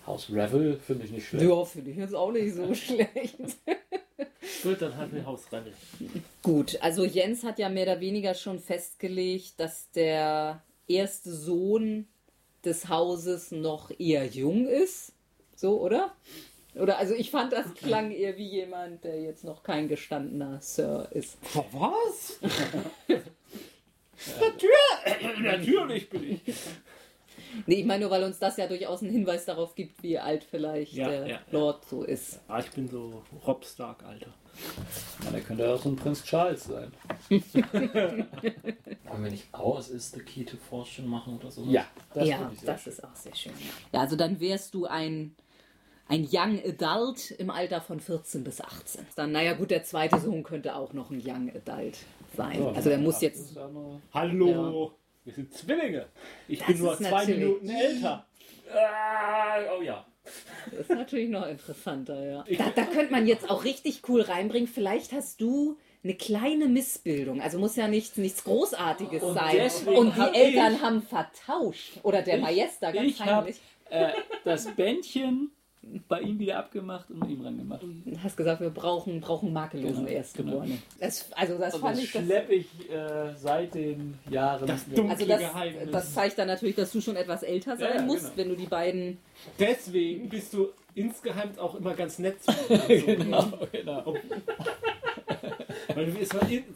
Haus 0.06 0.30
Revel 0.30 0.78
finde 0.78 1.06
ich 1.06 1.12
nicht 1.12 1.26
schlecht. 1.28 1.44
Ja, 1.48 1.64
finde 1.64 1.90
ich 1.90 1.96
jetzt 1.96 2.14
auch 2.14 2.30
nicht 2.30 2.54
so 2.54 2.74
schlecht. 2.74 3.56
Gut, 4.62 4.80
dann 4.80 4.96
haben 4.96 5.12
wir 5.12 5.24
Hausranne. 5.26 5.72
Gut, 6.42 6.78
also 6.80 7.04
Jens 7.04 7.42
hat 7.42 7.58
ja 7.58 7.68
mehr 7.68 7.84
oder 7.84 8.00
weniger 8.00 8.34
schon 8.34 8.58
festgelegt, 8.58 9.54
dass 9.58 9.90
der 9.92 10.62
erste 10.86 11.32
Sohn 11.32 12.06
des 12.64 12.88
Hauses 12.88 13.50
noch 13.50 13.90
eher 13.98 14.26
jung 14.26 14.66
ist. 14.66 15.12
So, 15.56 15.80
oder? 15.80 16.14
Oder 16.74 16.98
also 16.98 17.14
ich 17.14 17.30
fand, 17.30 17.52
das 17.52 17.72
klang 17.74 18.10
eher 18.10 18.36
wie 18.36 18.48
jemand, 18.48 19.04
der 19.04 19.20
jetzt 19.20 19.44
noch 19.44 19.62
kein 19.62 19.88
gestandener 19.88 20.60
Sir 20.60 21.08
ist. 21.12 21.38
Was? 21.72 22.40
Natürlich, 24.40 25.40
natürlich 25.40 26.10
bin 26.10 26.40
ich. 26.44 26.54
Nee, 27.66 27.76
ich 27.76 27.84
meine 27.84 28.02
nur, 28.02 28.10
weil 28.10 28.24
uns 28.24 28.38
das 28.38 28.56
ja 28.56 28.66
durchaus 28.66 29.02
einen 29.02 29.12
Hinweis 29.12 29.44
darauf 29.44 29.74
gibt, 29.74 30.02
wie 30.02 30.18
alt 30.18 30.44
vielleicht 30.44 30.92
Ja, 30.94 31.08
der 31.08 31.26
ja, 31.26 31.38
Lord 31.50 31.84
so 31.84 32.02
ist. 32.02 32.40
Ah, 32.48 32.58
ich 32.58 32.70
bin 32.70 32.88
so 32.88 33.22
Rob 33.46 33.64
Stark, 33.64 34.04
Alter. 34.04 34.32
Ja, 35.24 35.30
der 35.30 35.40
könnte 35.40 35.68
auch 35.68 35.80
so 35.80 35.88
ein 35.88 35.96
Prinz 35.96 36.22
Charles 36.24 36.64
sein. 36.64 36.92
Wollen 37.30 39.24
wir 39.24 39.30
nicht 39.30 39.52
aus 39.52 39.88
ist 39.88 40.14
The 40.14 40.20
Key 40.20 40.44
to 40.44 40.56
Fortune 40.56 41.08
machen 41.08 41.36
oder 41.36 41.50
so? 41.50 41.64
Ja, 41.64 41.86
das 42.12 42.28
ja, 42.28 42.52
das 42.64 42.86
ist 42.86 43.02
auch 43.02 43.14
sehr 43.14 43.34
schön. 43.34 43.52
Ja, 43.92 44.00
also 44.00 44.16
dann 44.16 44.38
wärst 44.38 44.74
du 44.74 44.86
ein, 44.86 45.34
ein 46.08 46.28
Young 46.30 46.60
Adult 46.64 47.30
im 47.32 47.50
Alter 47.50 47.80
von 47.80 47.98
14 48.00 48.44
bis 48.44 48.60
18. 48.60 49.06
Dann, 49.16 49.32
naja 49.32 49.54
gut, 49.54 49.70
der 49.70 49.84
zweite 49.84 50.18
Sohn 50.20 50.42
könnte 50.42 50.76
auch 50.76 50.92
noch 50.92 51.10
ein 51.10 51.22
Young 51.24 51.50
Adult 51.54 51.96
sein. 52.36 52.62
Ja, 52.62 52.72
also 52.72 52.88
der 52.90 52.98
muss 52.98 53.20
jetzt... 53.20 53.40
ist 53.40 53.56
ja 53.56 53.70
Hallo, 54.12 54.92
wir 55.24 55.32
sind 55.34 55.54
Zwillinge. 55.54 56.06
Ich 56.48 56.58
Das 56.58 56.68
bin 56.68 56.78
nur 56.78 56.96
zwei 56.98 57.24
Minuten 57.26 57.68
älter. 57.68 58.26
Ah, 58.72 59.58
oh 59.78 59.82
ja. 59.82 60.04
Das 60.70 60.80
ist 60.80 60.90
natürlich 60.90 61.28
noch 61.28 61.46
interessanter, 61.46 62.24
ja. 62.24 62.44
Da, 62.58 62.70
da 62.74 62.84
könnte 62.86 63.12
man 63.12 63.26
jetzt 63.26 63.50
auch 63.50 63.64
richtig 63.64 64.02
cool 64.08 64.22
reinbringen. 64.22 64.68
Vielleicht 64.68 65.12
hast 65.12 65.40
du 65.40 65.76
eine 66.02 66.14
kleine 66.14 66.66
Missbildung. 66.66 67.40
Also 67.42 67.58
muss 67.58 67.76
ja 67.76 67.88
nichts, 67.88 68.16
nichts 68.16 68.44
Großartiges 68.44 69.22
Und 69.22 69.34
sein. 69.34 69.70
Und 69.94 70.16
die 70.16 70.20
hab 70.20 70.34
Eltern 70.34 70.74
ich- 70.74 70.82
haben 70.82 71.02
vertauscht. 71.02 71.98
Oder 72.02 72.22
der 72.22 72.36
Ich- 72.36 72.42
Majester, 72.42 72.92
ganz 72.92 73.06
Ich 73.10 73.20
habe 73.20 73.32
heimlich. 73.32 73.60
äh, 73.90 74.12
das 74.44 74.66
Bändchen 74.74 75.50
bei 76.08 76.20
ihm 76.20 76.38
wieder 76.38 76.58
abgemacht 76.58 77.10
und 77.10 77.28
ihm 77.28 77.40
rangemacht. 77.42 77.82
Du 77.82 78.18
hast 78.22 78.36
gesagt, 78.36 78.60
wir 78.60 78.70
brauchen, 78.70 79.20
brauchen 79.20 79.52
makellosen 79.52 80.06
Genau, 80.06 80.16
Erstgeborenen. 80.16 80.82
Das, 81.00 81.32
also 81.32 81.58
das 81.58 81.74
Und 81.74 81.80
fand 81.80 81.96
das 81.96 82.04
ich... 82.04 82.12
Das, 82.12 82.24
schleppe 82.24 82.54
ich 82.54 82.90
äh, 82.90 83.34
seit 83.36 83.74
den 83.74 84.18
Jahren. 84.30 84.66
Das 84.66 84.86
mit. 84.86 84.98
dunkle 84.98 85.14
also 85.14 85.26
das, 85.26 85.40
Geheimnis. 85.40 85.90
das 85.90 86.14
zeigt 86.14 86.38
dann 86.38 86.48
natürlich, 86.48 86.76
dass 86.76 86.92
du 86.92 87.00
schon 87.00 87.16
etwas 87.16 87.42
älter 87.42 87.76
sein 87.76 87.88
Ja, 87.88 87.96
ja, 87.96 88.02
musst, 88.02 88.24
genau. 88.24 88.36
wenn 88.36 88.48
du 88.50 88.56
die 88.56 88.66
beiden... 88.66 89.18
Deswegen 89.58 90.28
bist 90.28 90.52
du 90.52 90.68
insgeheim 90.94 91.50
auch 91.58 91.74
immer 91.74 91.94
ganz 91.94 92.18
nett 92.18 92.42
zu 92.42 92.52
mir. 92.52 92.78
So, 93.00 93.06
genau, 93.06 93.52
genau. 93.72 94.14
Weil 95.94 96.06
du 96.06 96.26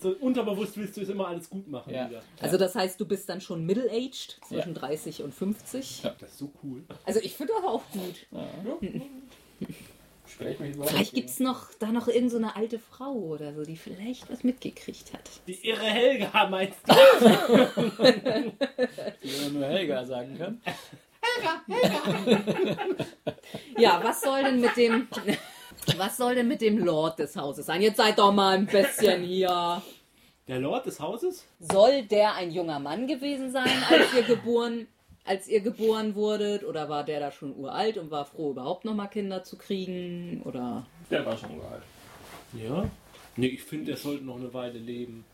so 0.00 0.08
unterbewusst 0.20 0.76
willst 0.76 0.96
du 0.96 1.02
es 1.02 1.08
immer 1.08 1.28
alles 1.28 1.48
gut 1.48 1.68
machen 1.68 1.92
Ja. 1.92 2.08
wieder. 2.08 2.22
Also 2.40 2.56
das 2.58 2.74
heißt, 2.74 3.00
du 3.00 3.06
bist 3.06 3.28
dann 3.28 3.40
schon 3.40 3.64
middle-aged, 3.64 4.38
zwischen 4.46 4.74
30 4.74 5.22
und 5.22 5.34
50. 5.34 6.02
Das 6.02 6.30
ist 6.30 6.38
so 6.38 6.50
cool. 6.62 6.82
Also 7.04 7.20
ich 7.20 7.34
finde 7.34 7.52
das 7.56 7.64
auch 7.64 7.82
gut. 7.92 8.26
Vielleicht 10.86 11.14
gibt 11.14 11.30
es 11.30 11.40
noch, 11.40 11.72
da 11.78 11.86
noch 11.90 12.06
irgendeine 12.06 12.30
so 12.30 12.36
eine 12.36 12.54
alte 12.56 12.78
Frau 12.78 13.12
oder 13.12 13.54
so, 13.54 13.64
die 13.64 13.76
vielleicht 13.76 14.30
was 14.30 14.44
mitgekriegt 14.44 15.12
hat. 15.14 15.22
Die 15.46 15.66
irre 15.66 15.86
Helga 15.86 16.48
meinst 16.48 16.78
du? 16.86 16.94
Die 19.22 19.50
nur 19.50 19.64
Helga 19.66 20.04
sagen 20.04 20.36
kann. 20.38 20.60
Ja, 23.78 24.00
was 24.02 24.20
soll 24.20 24.42
denn 24.42 24.60
mit 24.60 24.76
dem... 24.76 25.08
Was 25.96 26.16
soll 26.16 26.34
denn 26.34 26.48
mit 26.48 26.60
dem 26.60 26.78
Lord 26.78 27.18
des 27.18 27.36
Hauses 27.36 27.66
sein? 27.66 27.82
Jetzt 27.82 27.96
seid 27.96 28.18
doch 28.18 28.32
mal 28.32 28.56
ein 28.56 28.66
bisschen 28.66 29.22
hier. 29.22 29.82
Der 30.46 30.58
Lord 30.60 30.86
des 30.86 31.00
Hauses? 31.00 31.44
Soll 31.60 32.02
der 32.02 32.34
ein 32.34 32.50
junger 32.50 32.78
Mann 32.78 33.06
gewesen 33.06 33.50
sein, 33.50 33.70
als 33.90 34.14
ihr 34.14 34.22
geboren, 34.22 34.86
als 35.24 35.48
ihr 35.48 35.60
geboren 35.60 36.14
wurdet? 36.14 36.64
Oder 36.64 36.88
war 36.88 37.04
der 37.04 37.20
da 37.20 37.30
schon 37.32 37.54
uralt 37.56 37.98
und 37.98 38.10
war 38.10 38.24
froh, 38.24 38.50
überhaupt 38.50 38.84
noch 38.84 38.94
mal 38.94 39.08
Kinder 39.08 39.44
zu 39.44 39.56
kriegen? 39.56 40.42
Oder 40.44 40.86
Der 41.10 41.24
war 41.26 41.36
schon 41.36 41.50
geil. 41.58 41.82
Ja. 42.54 42.88
Nee, 43.36 43.48
ich 43.48 43.62
finde, 43.62 43.86
der 43.86 43.96
sollte 43.96 44.24
noch 44.24 44.36
eine 44.36 44.52
Weile 44.54 44.78
leben, 44.78 45.24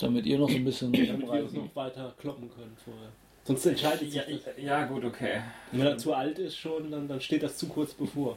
Damit 0.00 0.26
ihr 0.26 0.38
noch 0.38 0.50
so 0.50 0.56
ein 0.56 0.64
bisschen 0.64 0.92
damit 0.92 1.22
wir 1.22 1.42
uns 1.44 1.52
noch 1.52 1.74
weiter 1.76 2.14
kloppen 2.20 2.50
können 2.54 2.76
vorher. 2.84 3.08
Sonst 3.44 3.64
entscheidet 3.66 4.00
sich 4.00 4.14
Ja, 4.14 4.22
das. 4.24 4.40
ja, 4.62 4.84
gut, 4.84 5.04
okay. 5.04 5.40
Wenn 5.72 5.86
er 5.86 5.96
zu 5.96 6.12
alt 6.12 6.38
ist 6.38 6.56
schon, 6.58 6.90
dann, 6.90 7.08
dann 7.08 7.20
steht 7.20 7.42
das 7.42 7.56
zu 7.56 7.66
kurz 7.68 7.94
bevor. 7.94 8.36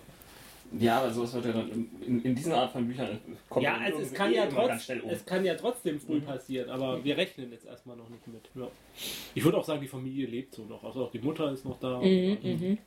Ja, 0.80 1.00
aber 1.00 1.12
sowas 1.12 1.34
wird 1.34 1.46
ja 1.46 1.52
dann 1.52 1.70
in, 2.06 2.22
in, 2.22 2.36
diesen 2.36 2.54
Art 2.54 2.72
von 2.72 2.88
Büchern 2.88 3.20
kommt 3.50 3.64
Ja, 3.64 3.78
also 3.78 4.00
es 4.00 4.14
kann 4.14 4.34
ja, 4.34 4.46
trotz, 4.46 4.68
ganz 4.68 4.84
schnell 4.86 5.02
um. 5.02 5.10
es 5.10 5.26
kann 5.26 5.44
ja 5.44 5.56
trotzdem 5.56 6.00
früh 6.00 6.22
passieren, 6.22 6.70
aber 6.70 7.04
wir 7.04 7.18
rechnen 7.18 7.52
jetzt 7.52 7.66
erstmal 7.66 7.98
noch 7.98 8.10
nicht 8.10 8.26
mit. 8.28 8.50
Ja. 8.56 8.68
Ich 9.36 9.44
würde 9.44 9.58
auch 9.58 9.66
sagen, 9.66 9.82
die 9.82 9.88
Familie 9.88 10.28
lebt 10.28 10.56
so 10.56 10.64
noch. 10.64 10.84
Also 10.84 11.06
auch 11.06 11.12
die 11.12 11.20
Mutter 11.20 11.52
ist 11.52 11.66
noch 11.66 11.80
da. 11.80 12.00
Mhm, 12.00 12.78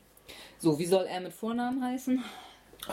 so, 0.59 0.79
wie 0.79 0.87
soll 0.87 1.05
er 1.05 1.21
mit 1.21 1.33
Vornamen 1.33 1.85
heißen? 1.85 2.23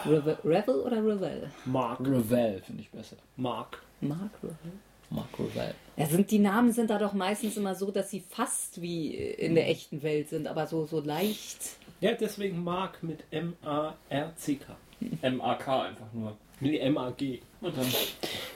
Reve 0.06 0.38
Revel 0.44 0.82
oder 0.82 0.98
Revel? 0.98 1.50
Mark. 1.66 2.00
Revel 2.02 2.62
finde 2.62 2.82
ich 2.82 2.89
besser. 2.89 3.18
Mark. 3.38 3.82
Mark 4.02 4.32
Revel. 4.44 4.72
Mark 5.10 5.39
Revel. 5.39 5.74
Ja, 5.98 6.06
sind, 6.06 6.32
die 6.32 6.39
Namen 6.39 6.72
sind 6.72 6.89
da 6.89 6.98
doch 6.98 7.14
meistens 7.14 7.58
immer 7.58 7.76
so, 7.76 7.92
dass 7.92 8.10
sie 8.10 8.22
fast 8.22 8.82
wie 8.82 9.14
in 9.16 9.56
der 9.56 9.70
echten 9.70 10.04
Welt 10.04 10.30
sind, 10.30 10.48
aber 10.48 10.68
so, 10.68 10.86
so 10.86 11.02
leicht. 11.02 11.78
Ja, 12.02 12.14
deswegen 12.14 12.64
Mark 12.64 13.04
mit 13.04 13.24
M-A-R-C-K. 13.32 14.76
MAK 15.30 15.68
einfach 15.68 16.12
nur. 16.14 16.36
Nee, 16.60 16.78
M-A-G. 16.80 17.39
Und 17.62 17.78
dann 17.78 17.86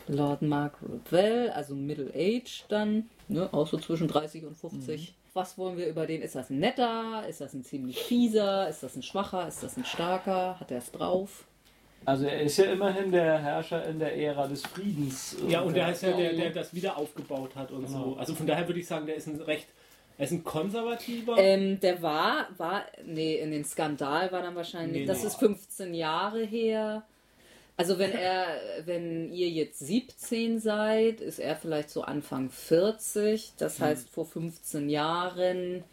Lord 0.08 0.41
Mark 0.41 0.78
Revel, 1.12 1.50
also 1.52 1.76
Middle 1.76 2.12
Age 2.16 2.66
dann, 2.70 3.10
ne, 3.28 3.48
auch 3.52 3.68
so 3.68 3.78
zwischen 3.78 4.08
30 4.08 4.46
und 4.46 4.56
50. 4.58 5.16
Was 5.34 5.58
wollen 5.58 5.78
wir 5.78 5.88
über 5.88 6.08
den? 6.08 6.22
Ist 6.22 6.36
das 6.36 6.50
ein 6.50 6.60
netter? 6.60 7.24
Ist 7.28 7.41
das 7.41 7.54
ein 7.54 7.64
ziemlich 7.64 8.00
fieser? 8.00 8.68
Ist 8.68 8.84
das 8.84 8.96
ein 8.96 9.04
schwacher? 9.04 9.48
Ist 9.48 9.62
das 9.64 9.78
ein 9.78 9.86
starker? 9.86 10.60
Hat 10.60 10.72
er 10.72 10.80
es 10.80 10.91
drauf? 10.91 11.46
Also 12.06 12.26
er 12.26 12.41
ist 12.41 12.58
ja 12.58 12.66
immerhin 12.66 13.12
der 13.12 13.39
Herrscher 13.39 13.86
in 13.86 14.00
der 14.00 14.16
Ära 14.16 14.48
des 14.48 14.62
Friedens. 14.62 15.36
Ja, 15.48 15.62
und 15.62 15.76
der 15.76 15.84
äh, 15.84 15.88
heißt 15.88 16.04
ja 16.04 16.16
der, 16.16 16.34
der 16.34 16.52
das 16.52 16.74
wieder 16.74 16.98
aufgebaut 16.98 17.56
hat 17.56 17.72
und 17.72 17.88
so. 17.89 17.98
Genau. 17.98 18.16
Also 18.16 18.36
von 18.36 18.46
daher 18.46 18.68
würde 18.68 18.80
ich 18.80 18.88
sagen, 18.88 19.08
der 19.08 19.16
ist 19.16 19.28
ein 19.28 19.41
recht, 19.41 19.68
er 20.18 20.26
ist 20.26 20.32
ein 20.32 20.43
konservativer. 20.43 21.38
Ähm, 21.38 21.80
der 21.80 22.01
war, 22.01 22.47
war, 22.57 22.86
nee, 23.05 23.36
in 23.36 23.51
den 23.51 23.66
Skandal 23.66 24.32
war 24.32 24.41
dann 24.41 24.55
wahrscheinlich, 24.55 25.01
Nee, 25.01 25.05
das 25.05 25.22
nee. 25.22 25.28
ist 25.28 25.36
15 25.36 25.93
Jahre 25.93 26.43
her. 26.43 27.03
Also 27.78 27.99
wenn 27.99 28.13
er, 28.13 28.47
wenn 28.86 29.32
ihr 29.34 29.49
jetzt 29.49 29.80
17 29.80 30.59
seid, 30.59 31.20
ist 31.20 31.39
er 31.39 31.57
vielleicht 31.57 31.89
so 31.89 32.03
Anfang 32.03 32.49
40. 32.49 33.53
Das 33.57 33.82
heißt, 33.82 34.09
vor 34.09 34.26
15 34.26 34.89
Jahren 34.89 35.84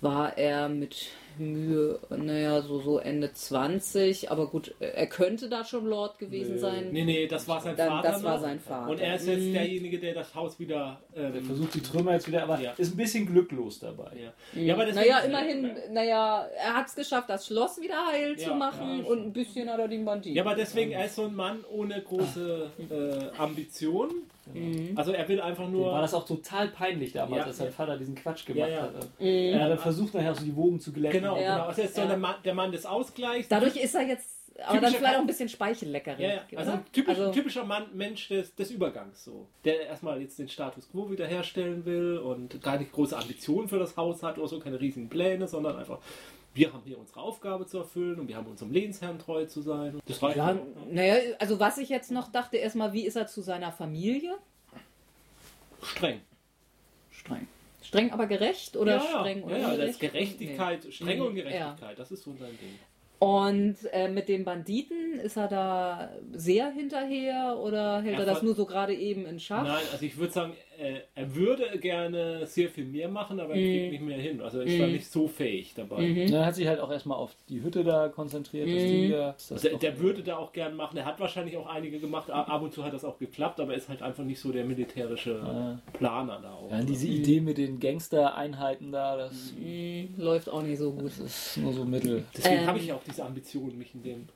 war 0.00 0.36
er 0.36 0.68
mit 0.68 1.08
Mühe, 1.36 1.98
naja, 2.10 2.62
so, 2.62 2.78
so 2.80 2.98
Ende 2.98 3.32
20, 3.32 4.30
aber 4.30 4.46
gut, 4.46 4.72
er 4.78 5.08
könnte 5.08 5.48
da 5.48 5.64
schon 5.64 5.84
Lord 5.86 6.20
gewesen 6.20 6.52
Nee. 6.54 6.58
sein. 6.60 6.88
Nee, 6.92 7.04
nee, 7.04 7.26
das 7.26 7.48
war 7.48 7.60
sein 7.60 7.74
Dann- 7.76 7.88
Vater. 7.88 8.08
das 8.12 8.22
war 8.22 8.34
noch. 8.36 8.40
sein 8.42 8.60
Vater. 8.60 8.90
Und 8.90 9.00
er 9.00 9.16
ist 9.16 9.26
jetzt 9.26 9.40
Mhm. 9.42 9.52
derjenige, 9.52 9.98
der 9.98 10.14
das 10.14 10.32
Haus 10.36 10.60
wieder. 10.60 11.00
Er 11.12 11.34
Ähm, 11.34 11.44
versucht 11.44 11.74
die 11.74 11.80
Trümmer 11.80 12.12
jetzt 12.12 12.28
wieder, 12.28 12.44
aber 12.44 12.60
Ja. 12.60 12.72
ist 12.76 12.94
ein 12.94 12.96
bisschen 12.96 13.26
glücklos 13.26 13.80
dabei. 13.80 14.12
ja. 14.14 14.60
ja, 14.62 14.74
aber 14.74 14.84
deswegen, 14.86 15.08
Naja, 15.10 15.24
immerhin, 15.24 15.70
naja, 15.90 16.46
er 16.56 16.74
hat 16.76 16.86
es 16.86 16.94
geschafft, 16.94 17.28
das 17.28 17.46
Schloss 17.46 17.80
wieder 17.80 18.06
heil 18.12 18.36
Ja, 18.38 18.48
zu 18.50 18.54
machen 18.54 19.00
ja, 19.00 19.04
und 19.10 19.26
ein 19.26 19.32
bisschen 19.32 19.68
hat 19.68 19.80
er 19.80 19.88
den 19.88 20.04
Banditen. 20.04 20.36
Ja, 20.36 20.44
aber 20.44 20.54
deswegen, 20.54 20.92
er 20.92 21.06
ist 21.06 21.16
so 21.16 21.24
ein 21.24 21.34
Mann 21.34 21.64
ohne 21.68 22.00
große 22.00 22.70
äh, 22.90 23.36
Ambitionen. 23.40 24.30
Mhm. 24.52 24.92
Also 24.96 25.12
er 25.12 25.26
will 25.28 25.40
einfach 25.40 25.64
Dem 25.64 25.72
nur. 25.72 25.92
war 25.92 26.00
das 26.02 26.14
auch 26.14 26.26
total 26.26 26.68
peinlich 26.68 27.12
damals, 27.12 27.38
Ja. 27.40 27.44
als 27.46 27.56
sein 27.58 27.72
Vater 27.72 27.96
diesen 27.96 28.14
Quatsch 28.14 28.44
gemacht 28.46 28.68
Ja, 28.70 28.76
ja. 28.76 28.82
hat. 28.82 28.94
Mhm. 29.20 29.26
Er 29.26 29.60
hat 29.64 29.70
dann 29.70 29.78
versucht, 29.78 30.14
nachher 30.14 30.34
so 30.34 30.44
die 30.44 30.54
Wogen 30.56 30.80
zu 30.80 30.92
glätten. 30.92 31.20
Genau, 31.20 31.36
Ja. 31.36 31.54
genau. 31.56 31.66
Also 31.68 31.80
er 31.82 31.86
ist 31.86 31.94
so 31.94 32.00
Ja. 32.02 32.06
der, 32.08 32.16
Mann, 32.16 32.34
der 32.44 32.54
Mann 32.54 32.72
des 32.72 32.84
Ausgleichs. 32.86 33.48
Dadurch 33.48 33.76
ist 33.76 33.94
er 33.94 34.02
jetzt, 34.02 34.28
aber 34.66 34.80
dann 34.80 34.92
vielleicht 34.92 35.16
auch 35.16 35.20
ein 35.20 35.26
bisschen 35.26 35.48
Speichelleckerin. 35.48 36.20
Ja, 36.20 36.28
ja. 36.28 36.40
Also 36.58 36.72
ein 36.72 36.84
typisch, 36.92 37.18
Also- 37.18 37.32
typischer 37.32 37.64
Mann, 37.64 37.86
Mensch 37.94 38.28
des, 38.28 38.54
des 38.54 38.70
Übergangs 38.70 39.24
so. 39.24 39.46
Der 39.64 39.86
erstmal 39.86 40.20
jetzt 40.20 40.38
den 40.38 40.48
Status 40.48 40.88
quo 40.90 41.10
wiederherstellen 41.10 41.84
will 41.84 42.18
und 42.18 42.62
gar 42.62 42.78
nicht 42.78 42.92
große 42.92 43.16
Ambitionen 43.16 43.68
für 43.68 43.78
das 43.78 43.96
Haus 43.96 44.22
hat 44.22 44.38
oder 44.38 44.48
so, 44.48 44.58
keine 44.60 44.80
riesigen 44.80 45.08
Pläne, 45.08 45.48
sondern 45.48 45.76
einfach, 45.76 45.98
wir 46.54 46.72
haben 46.72 46.82
hier 46.84 46.98
unsere 46.98 47.20
Aufgabe 47.20 47.66
zu 47.66 47.78
erfüllen 47.78 48.20
und 48.20 48.28
wir 48.28 48.36
haben 48.36 48.46
unserem 48.46 48.72
Lehnsherrn 48.72 49.18
treu 49.18 49.44
zu 49.46 49.60
sein. 49.60 50.00
Das 50.06 50.22
reicht 50.22 50.36
Ja, 50.36 50.56
naja, 50.90 51.16
also 51.38 51.58
was 51.58 51.78
ich 51.78 51.88
jetzt 51.88 52.12
noch 52.12 52.30
dachte, 52.30 52.56
erstmal, 52.56 52.92
wie 52.92 53.04
ist 53.04 53.16
er 53.16 53.26
zu 53.26 53.42
seiner 53.42 53.72
Familie? 53.72 54.36
Streng. 55.82 56.20
Streng. 57.10 57.48
Streng, 57.82 58.12
aber 58.12 58.26
gerecht 58.26 58.76
oder 58.76 58.96
ja, 58.96 59.00
streng 59.02 59.40
ja, 59.40 59.44
oder 59.44 59.58
ja, 59.58 59.62
das 59.62 59.72
ist 59.72 59.80
ungerecht? 59.80 60.00
Gerechtigkeit, 60.00 60.94
Strenge 60.94 61.20
Mhm, 61.20 61.26
und 61.26 61.34
Gerechtigkeit, 61.34 61.98
das 61.98 62.12
ist 62.12 62.22
so 62.22 62.34
sein 62.38 62.56
Ding. 62.60 62.78
Und 63.18 63.76
äh, 63.92 64.08
mit 64.08 64.28
den 64.28 64.44
Banditen, 64.44 65.18
ist 65.18 65.36
er 65.36 65.48
da 65.48 66.10
sehr 66.32 66.70
hinterher 66.70 67.58
oder 67.58 68.02
hält 68.02 68.14
Er 68.14 68.20
er 68.20 68.26
das 68.26 68.42
nur 68.42 68.54
so 68.54 68.66
gerade 68.66 68.94
eben 68.94 69.26
in 69.26 69.38
Schach? 69.38 69.64
Nein, 69.64 69.82
also 69.92 70.04
ich 70.04 70.16
würde 70.16 70.32
sagen, 70.32 70.52
äh, 70.78 71.00
er 71.14 71.34
würde 71.34 71.78
gerne 71.78 72.46
sehr 72.46 72.68
viel 72.68 72.84
mehr 72.84 73.08
machen, 73.08 73.40
aber 73.40 73.54
er 73.54 73.60
kriegt 73.62 73.92
nicht 73.92 74.02
mehr 74.02 74.18
hin. 74.18 74.40
Also 74.40 74.58
er 74.60 74.66
ist 74.66 74.78
da 74.80 74.86
nicht 74.86 75.06
so 75.06 75.28
fähig 75.28 75.72
dabei. 75.74 76.02
Mhm. 76.02 76.30
Dann 76.30 76.44
hat 76.46 76.54
sich 76.54 76.66
halt 76.66 76.80
auch 76.80 76.90
erstmal 76.90 77.18
auf 77.18 77.34
die 77.48 77.62
Hütte 77.62 77.84
da 77.84 78.08
konzentriert, 78.08 78.66
das 78.72 78.82
Mhm. 78.82 78.88
Ding 78.88 79.10
da. 79.10 79.32
Das 79.32 79.52
Also 79.52 79.68
der, 79.68 79.78
der 79.78 79.98
würde 79.98 80.22
da 80.22 80.36
auch 80.36 80.52
gern 80.52 80.74
machen. 80.76 80.96
Er 80.96 81.04
hat 81.06 81.18
wahrscheinlich 81.20 81.56
auch 81.56 81.66
einige 81.66 81.98
gemacht. 81.98 82.30
Ab 82.30 82.62
und 82.62 82.72
zu 82.72 82.84
hat 82.84 82.92
das 82.92 83.04
auch 83.04 83.18
geklappt, 83.18 83.60
aber 83.60 83.72
er 83.72 83.78
ist 83.78 83.88
halt 83.88 84.02
einfach 84.02 84.24
nicht 84.24 84.40
so 84.40 84.52
der 84.52 84.64
militärische 84.64 85.30
Ja. 85.44 85.80
Planer 85.92 86.40
da 86.42 86.52
auch. 86.52 86.70
Ja, 86.70 86.82
diese 86.82 87.06
Idee 87.06 87.40
mit 87.40 87.58
den 87.58 87.78
Gangster-Einheiten 87.80 88.92
da, 88.92 89.16
das, 89.16 89.52
Hm, 89.58 90.14
läuft 90.16 90.48
auch 90.48 90.62
nicht 90.62 90.78
so 90.78 90.92
gut. 90.92 91.06
das 91.06 91.18
ist 91.20 91.56
nur 91.58 91.72
so 91.72 91.84
mittel. 91.84 92.24
Deswegen 92.36 92.56
Ähm. 92.62 92.66
habe 92.66 92.78
ich 92.78 92.86
ja 92.86 92.94
auch 92.94 93.02
diese 93.06 93.24
Ambition, 93.24 93.76
mich 93.78 93.94
in 93.94 94.02
dem. 94.02 94.28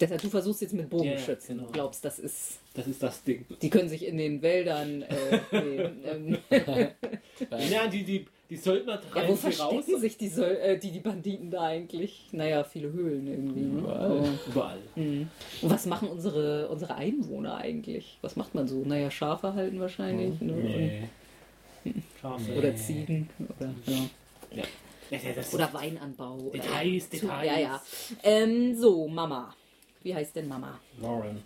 Deshalb, 0.00 0.20
du 0.22 0.28
versuchst 0.28 0.60
jetzt 0.62 0.72
mit 0.74 0.90
Ja, 0.92 0.98
ja, 0.98 1.04
Bogenschützen. 1.12 1.56
genau. 1.56 1.66
Du 1.68 1.72
glaubst, 1.72 2.04
das 2.04 2.18
ist. 2.18 2.58
Das 2.74 2.86
ist 2.88 3.02
das 3.02 3.22
Ding. 3.22 3.44
Die 3.62 3.70
können 3.70 3.88
sich 3.88 4.04
in 4.06 4.16
den 4.18 4.42
Wäldern. 4.42 5.02
Äh, 5.02 5.40
nee, 5.52 5.80
ähm, 6.04 6.38
Ja, 7.70 7.86
die, 7.86 8.02
die, 8.02 8.26
die 8.50 8.56
Söldner 8.56 8.94
ja, 8.94 8.98
treiben 9.00 9.28
wo 9.28 9.34
sie 9.36 9.46
raus. 9.46 9.56
verstecken 9.56 10.00
sich 10.00 10.16
die, 10.16 10.28
Söl 10.28 10.56
äh, 10.56 10.78
die, 10.78 10.90
die 10.90 10.98
Banditen 10.98 11.50
da 11.50 11.62
eigentlich? 11.62 12.26
Naja, 12.32 12.64
viele 12.64 12.92
Höhlen 12.92 13.26
irgendwie. 13.26 13.60
Ne? 13.60 13.78
Überall. 13.78 14.38
Überall. 14.48 14.78
Mhm. 14.96 15.28
Und 15.62 15.70
was 15.70 15.86
machen 15.86 16.08
unsere, 16.08 16.68
unsere 16.68 16.96
Einwohner 16.96 17.56
eigentlich? 17.56 18.18
Was 18.22 18.34
macht 18.36 18.54
man 18.54 18.66
so? 18.66 18.82
Naja, 18.84 19.10
Schafe 19.12 19.54
halten 19.54 19.78
wahrscheinlich. 19.80 20.40
Ne? 20.40 21.08
Schafe. 22.20 22.52
Oder 22.56 22.74
Ziegen. 22.76 23.28
Oder, 23.58 23.70
ja. 23.86 23.94
Ja. 24.56 24.62
Ja, 25.10 25.18
ja, 25.18 25.42
oder 25.52 25.72
Weinanbau. 25.74 26.36
Oder 26.38 26.58
Details, 26.58 27.04
Zu- 27.10 27.10
Details. 27.26 27.46
Ja, 27.46 27.58
ja. 27.58 27.82
Ähm, 28.22 28.74
so, 28.74 29.06
Mama. 29.06 29.54
Wie 30.04 30.14
heißt 30.14 30.36
denn 30.36 30.46
Mama? 30.48 30.78
Lauren. 31.00 31.42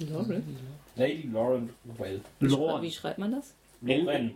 Lauren? 0.00 0.56
Lady 0.96 1.28
Lauren 1.32 1.70
Well. 1.96 2.20
Wie 2.40 2.46
Lorn. 2.48 2.90
schreibt 2.90 3.18
man 3.18 3.30
das? 3.32 3.54
Lauren. 3.80 4.34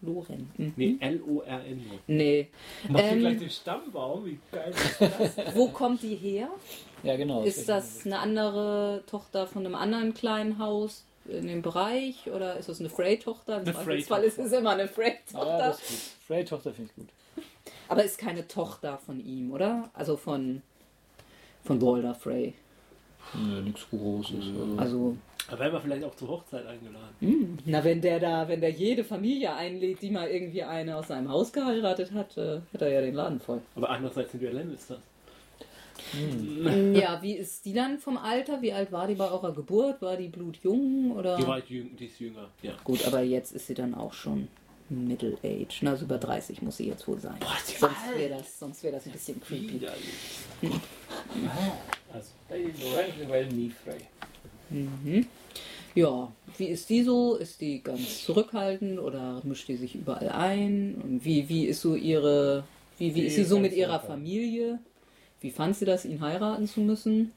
Loren. 0.00 0.50
Mhm. 0.56 0.72
Nee, 0.76 0.96
L-O-R-N. 1.00 1.84
Nee. 2.06 2.48
Machst 2.88 3.04
Ähm, 3.06 3.14
du 3.14 3.20
gleich 3.20 3.38
den 3.38 3.50
Stammbaum? 3.50 4.24
Wie 4.26 4.38
geil 4.50 4.72
ist 4.74 5.00
das? 5.00 5.54
Wo 5.54 5.68
kommt 5.68 6.02
die 6.02 6.14
her? 6.16 6.48
Ja, 7.02 7.16
genau. 7.16 7.42
Ist 7.42 7.68
das 7.68 8.04
eine 8.06 8.18
andere 8.18 9.02
Tochter 9.06 9.46
von 9.46 9.64
einem 9.64 9.74
anderen 9.74 10.12
kleinen 10.14 10.58
Haus 10.58 11.04
in 11.26 11.46
dem 11.46 11.62
Bereich 11.62 12.30
oder 12.30 12.56
ist 12.56 12.68
das 12.68 12.80
eine 12.80 12.90
Frey-Tochter? 12.90 13.58
Im 13.58 13.64
Zweifelsfall 13.72 14.24
ist 14.24 14.38
es 14.38 14.52
immer 14.52 14.70
eine 14.70 14.84
Ah, 14.84 14.88
Frey-Tochter. 14.88 15.70
gut. 15.70 15.98
Frey-Tochter 16.26 16.72
finde 16.74 16.90
ich 16.90 16.96
gut. 16.96 17.44
Aber 17.88 18.02
ist 18.04 18.18
keine 18.18 18.46
Tochter 18.48 18.98
von 18.98 19.20
ihm, 19.24 19.52
oder? 19.52 19.90
Also 19.94 20.16
von, 20.16 20.62
von 21.64 21.80
Walder 21.80 22.14
Frey. 22.14 22.54
Nö, 23.32 23.62
nichts 23.62 23.88
Großes. 23.90 24.34
Also. 24.36 24.76
Also, 24.78 25.16
Da 25.50 25.58
werden 25.58 25.72
wir 25.72 25.80
vielleicht 25.80 26.04
auch 26.04 26.14
zur 26.14 26.28
Hochzeit 26.28 26.66
eingeladen. 26.66 27.58
na, 27.66 27.82
wenn 27.84 28.00
der 28.00 28.20
da, 28.20 28.48
wenn 28.48 28.60
der 28.60 28.70
jede 28.70 29.04
Familie 29.04 29.54
einlädt, 29.54 30.02
die 30.02 30.10
mal 30.10 30.28
irgendwie 30.28 30.62
eine 30.62 30.96
aus 30.96 31.08
seinem 31.08 31.28
Haus 31.28 31.52
geheiratet 31.52 32.12
hat, 32.12 32.36
äh, 32.36 32.60
hat 32.72 32.82
er 32.82 32.88
ja 32.88 33.00
den 33.00 33.14
Laden 33.14 33.40
voll. 33.40 33.60
Aber 33.76 33.90
andererseits 33.90 34.32
sind 34.32 34.40
wir 34.40 34.52
Lannisters. 34.52 35.00
Ja, 36.94 37.20
wie 37.22 37.34
ist 37.34 37.64
die 37.64 37.72
dann 37.72 37.98
vom 37.98 38.16
Alter? 38.16 38.60
Wie 38.62 38.72
alt 38.72 38.92
war 38.92 39.06
die 39.06 39.14
bei 39.14 39.30
eurer 39.30 39.52
Geburt? 39.52 40.02
War 40.02 40.16
die 40.16 40.28
blutjung 40.28 41.12
oder? 41.12 41.36
Die, 41.36 41.46
war 41.46 41.58
jüng, 41.66 41.96
die 41.96 42.06
ist 42.06 42.18
jünger. 42.20 42.48
Ja. 42.62 42.72
Gut, 42.84 43.06
aber 43.06 43.22
jetzt 43.22 43.52
ist 43.52 43.66
sie 43.66 43.74
dann 43.74 43.94
auch 43.94 44.12
schon 44.12 44.48
Middle 44.90 45.38
Age. 45.42 45.82
Na, 45.82 45.92
also 45.92 46.04
über 46.04 46.18
30 46.18 46.62
muss 46.62 46.76
sie 46.76 46.88
jetzt 46.88 47.06
wohl 47.08 47.18
sein. 47.18 47.36
Boah, 47.40 47.56
ist 47.56 47.72
die 47.72 47.78
sonst 47.78 48.16
wäre 48.16 48.36
das, 48.36 48.58
sonst 48.58 48.82
wäre 48.82 48.94
das 48.96 49.06
ein 49.06 49.12
bisschen 49.12 49.40
creepy. 49.40 49.86
Also. 49.86 50.78
Mhm. 54.70 55.26
Ja, 55.94 56.32
wie 56.58 56.66
ist 56.66 56.90
die 56.90 57.02
so? 57.02 57.36
Ist 57.36 57.60
die 57.60 57.82
ganz 57.82 58.24
zurückhaltend 58.24 58.98
oder 58.98 59.40
mischt 59.44 59.68
die 59.68 59.76
sich 59.76 59.94
überall 59.94 60.28
ein? 60.30 60.96
Und 60.96 61.24
wie, 61.24 61.48
wie 61.48 61.66
ist 61.66 61.80
so 61.80 61.94
ihre, 61.94 62.64
wie, 62.98 63.14
wie 63.14 63.26
ist 63.26 63.36
sie 63.36 63.44
so 63.44 63.58
mit 63.58 63.72
ihrer. 63.72 64.00
Familie? 64.00 64.80
Wie 65.40 65.50
fand 65.50 65.76
sie 65.76 65.84
das, 65.84 66.04
ihn 66.04 66.20
heiraten 66.20 66.66
zu 66.66 66.80
müssen? 66.80 67.32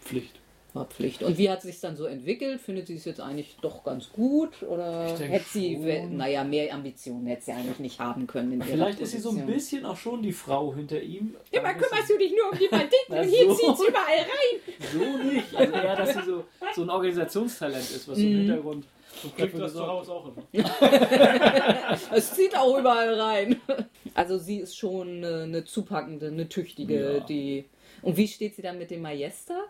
Pflicht. 0.00 0.38
War 0.78 0.86
Pflicht. 0.86 1.22
Und 1.22 1.36
wie 1.38 1.50
hat 1.50 1.62
sich 1.62 1.78
dann 1.80 1.96
so 1.96 2.04
entwickelt? 2.06 2.60
Findet 2.60 2.86
sie 2.86 2.94
es 2.94 3.04
jetzt 3.04 3.20
eigentlich 3.20 3.56
doch 3.60 3.84
ganz 3.84 4.10
gut? 4.12 4.62
Oder 4.62 5.16
hätte 5.18 5.44
sie, 5.50 5.74
schon. 5.74 6.16
naja, 6.16 6.44
mehr 6.44 6.72
Ambitionen 6.74 7.26
hätte 7.26 7.44
sie 7.46 7.52
eigentlich 7.52 7.78
nicht 7.80 8.00
haben 8.00 8.26
können 8.26 8.52
in 8.52 8.58
ihrer 8.60 8.68
Vielleicht 8.68 9.00
ist 9.00 9.12
sie 9.12 9.18
so 9.18 9.30
ein 9.30 9.46
bisschen 9.46 9.84
auch 9.84 9.96
schon 9.96 10.22
die 10.22 10.32
Frau 10.32 10.74
hinter 10.74 11.00
ihm. 11.00 11.34
Immer 11.50 11.74
kümmerst 11.74 12.10
du 12.10 12.18
dich 12.18 12.32
nur 12.32 12.52
um 12.52 12.58
die 12.58 12.68
Banditen 12.70 13.18
und 13.18 13.24
hier 13.24 13.48
so. 13.48 13.54
zieht's 13.54 13.88
überall 13.88 14.18
rein. 14.18 14.74
So 14.92 15.22
nicht. 15.30 15.54
Also 15.54 15.72
eher, 15.74 15.96
dass 15.96 16.14
sie 16.14 16.22
so, 16.24 16.44
so 16.74 16.82
ein 16.82 16.90
Organisationstalent 16.90 17.90
ist, 17.90 18.08
was 18.08 18.16
so 18.16 18.22
im 18.22 18.32
Mhm. 18.32 18.36
Hintergrund 18.38 18.84
So 19.22 19.28
dafür 19.36 19.60
das 19.60 19.72
zu 19.72 19.86
Hause 19.86 20.12
auch 20.12 20.26
immer. 20.28 20.44
Es 22.12 22.32
zieht 22.34 22.56
auch 22.56 22.78
überall 22.78 23.14
rein. 23.20 23.56
Also 24.14 24.38
sie 24.38 24.58
ist 24.58 24.76
schon 24.76 25.18
eine, 25.24 25.42
eine 25.42 25.64
zupackende, 25.64 26.28
eine 26.28 26.48
tüchtige, 26.48 27.14
Ja. 27.14 27.20
die. 27.20 27.64
Und 28.02 28.16
wie 28.16 28.28
steht 28.28 28.54
sie 28.54 28.62
dann 28.62 28.78
mit 28.78 28.90
dem 28.90 29.02
Majester? 29.02 29.64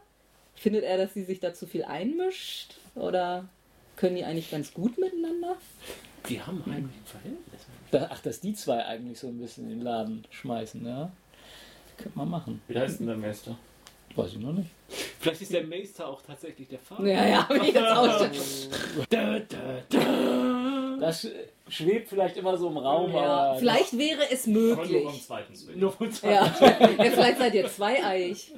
Findet 0.61 0.85
er, 0.85 0.97
dass 0.99 1.15
sie 1.15 1.25
sich 1.25 1.41
da 1.41 1.55
zu 1.55 1.67
viel 1.67 1.85
einmischt? 1.85 2.75
Oder 2.95 3.49
können 3.97 4.17
die 4.17 4.25
eigentlich 4.25 4.51
ganz 4.51 4.73
gut 4.75 4.99
miteinander? 4.99 5.57
Die 6.29 6.41
haben 6.43 6.63
eigentlich 6.67 6.97
ein 6.97 7.07
Verhältnis. 7.07 7.61
Da- 7.91 8.09
Ach, 8.13 8.21
dass 8.21 8.41
die 8.41 8.53
zwei 8.55 8.85
eigentlich 8.85 9.19
so 9.19 9.29
ein 9.29 9.39
bisschen 9.39 9.65
in 9.65 9.79
den 9.79 9.83
Laden 9.83 10.25
schmeißen, 10.31 10.85
ja. 10.87 11.11
Könnte 11.97 12.19
man 12.19 12.29
machen. 12.31 12.61
Wie 12.69 12.79
heißt 12.79 13.01
denn 13.01 13.07
der 13.07 13.17
Meister? 13.17 13.57
Weiß 14.15 14.33
ich 14.33 14.39
noch 14.39 14.53
nicht. 14.53 14.71
Vielleicht 15.21 15.43
ist 15.43 15.53
der 15.53 15.65
Meister 15.65 16.07
auch 16.09 16.23
tatsächlich 16.23 16.69
der 16.69 16.79
Vater. 16.79 17.07
Ja, 17.07 17.27
ja, 17.27 17.49
wie 17.51 17.67
jetzt 17.67 17.79
auch 17.79 18.29
da. 19.11 20.97
Das 21.01 21.27
schwebt 21.69 22.09
vielleicht 22.09 22.37
immer 22.37 22.57
so 22.57 22.69
im 22.69 22.77
Raum, 22.77 23.13
ja, 23.13 23.19
aber. 23.19 23.59
Vielleicht 23.59 23.97
wäre 23.97 24.23
es 24.31 24.45
Aber 24.45 24.53
nur 24.59 24.77
möglich. 24.77 25.03
vom 25.05 25.21
zweiten 25.21 25.55
Swing. 25.55 25.79
Nur 25.79 25.93
von 25.93 26.11
zwei. 26.13 26.33
Ja. 26.33 26.45
ja, 26.61 27.11
vielleicht 27.11 27.39
seid 27.39 27.55
ihr 27.55 27.69
zweieich. 27.69 28.53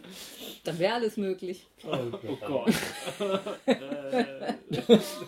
Dann 0.65 0.79
wäre 0.79 0.95
alles 0.95 1.17
möglich. 1.17 1.67
Oh 1.85 1.97
Gott. 2.47 2.73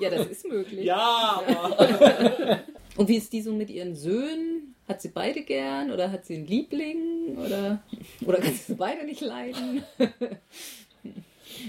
Ja, 0.01 0.11
das 0.11 0.27
ist 0.29 0.47
möglich. 0.47 0.85
Ja, 0.85 1.43
aber. 1.47 2.61
Und 2.97 3.09
wie 3.09 3.17
ist 3.17 3.33
die 3.33 3.43
so 3.43 3.53
mit 3.53 3.71
ihren 3.71 3.95
Söhnen? 3.95 4.75
Hat 4.87 5.01
sie 5.01 5.09
beide 5.09 5.43
gern 5.43 5.91
oder 5.91 6.11
hat 6.13 6.27
sie 6.27 6.35
einen 6.37 6.47
Liebling? 6.47 7.39
Oder, 7.39 7.83
oder 8.27 8.39
kann 8.39 8.55
sie 8.55 8.75
beide 8.75 9.05
nicht 9.05 9.21
leiden? 9.21 9.83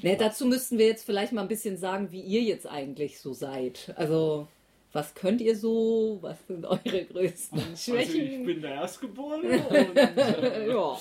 ne, 0.01 0.17
dazu 0.17 0.45
müssten 0.45 0.77
wir 0.77 0.87
jetzt 0.87 1.05
vielleicht 1.05 1.31
mal 1.31 1.41
ein 1.41 1.47
bisschen 1.47 1.77
sagen, 1.77 2.11
wie 2.11 2.21
ihr 2.21 2.41
jetzt 2.41 2.67
eigentlich 2.67 3.19
so 3.19 3.33
seid. 3.33 3.93
Also, 3.95 4.47
Was 4.93 5.15
könnt 5.15 5.41
ihr 5.41 5.55
so? 5.57 6.19
Was 6.21 6.45
sind 6.47 6.65
eure 6.65 7.03
größten 7.05 7.59
Also 7.59 7.73
ich 7.73 7.83
Schwächen? 8.11 8.45
bin 8.45 8.61
der 8.61 8.75
Erstgeborene 8.75 9.57
und 9.67 9.97
äh, 9.97 10.67
ja, 10.71 10.97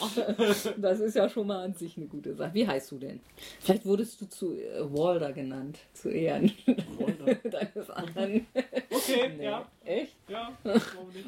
das 0.78 1.00
ist 1.00 1.14
ja 1.14 1.28
schon 1.28 1.46
mal 1.46 1.62
an 1.62 1.74
sich 1.74 1.96
eine 1.98 2.06
gute 2.06 2.34
Sache. 2.34 2.54
Wie 2.54 2.66
heißt 2.66 2.90
du 2.90 2.98
denn? 2.98 3.20
Vielleicht 3.60 3.84
wurdest 3.84 4.18
du 4.20 4.26
zu 4.30 4.54
äh, 4.56 4.80
Walder 4.80 5.32
genannt, 5.34 5.78
zu 5.92 6.08
Ehren 6.08 6.50
deines 7.44 7.90
anderen. 7.90 8.46
okay, 8.90 9.30
Nee. 9.36 9.44
ja, 9.44 9.66
Echt? 9.84 10.16
ja? 10.28 10.50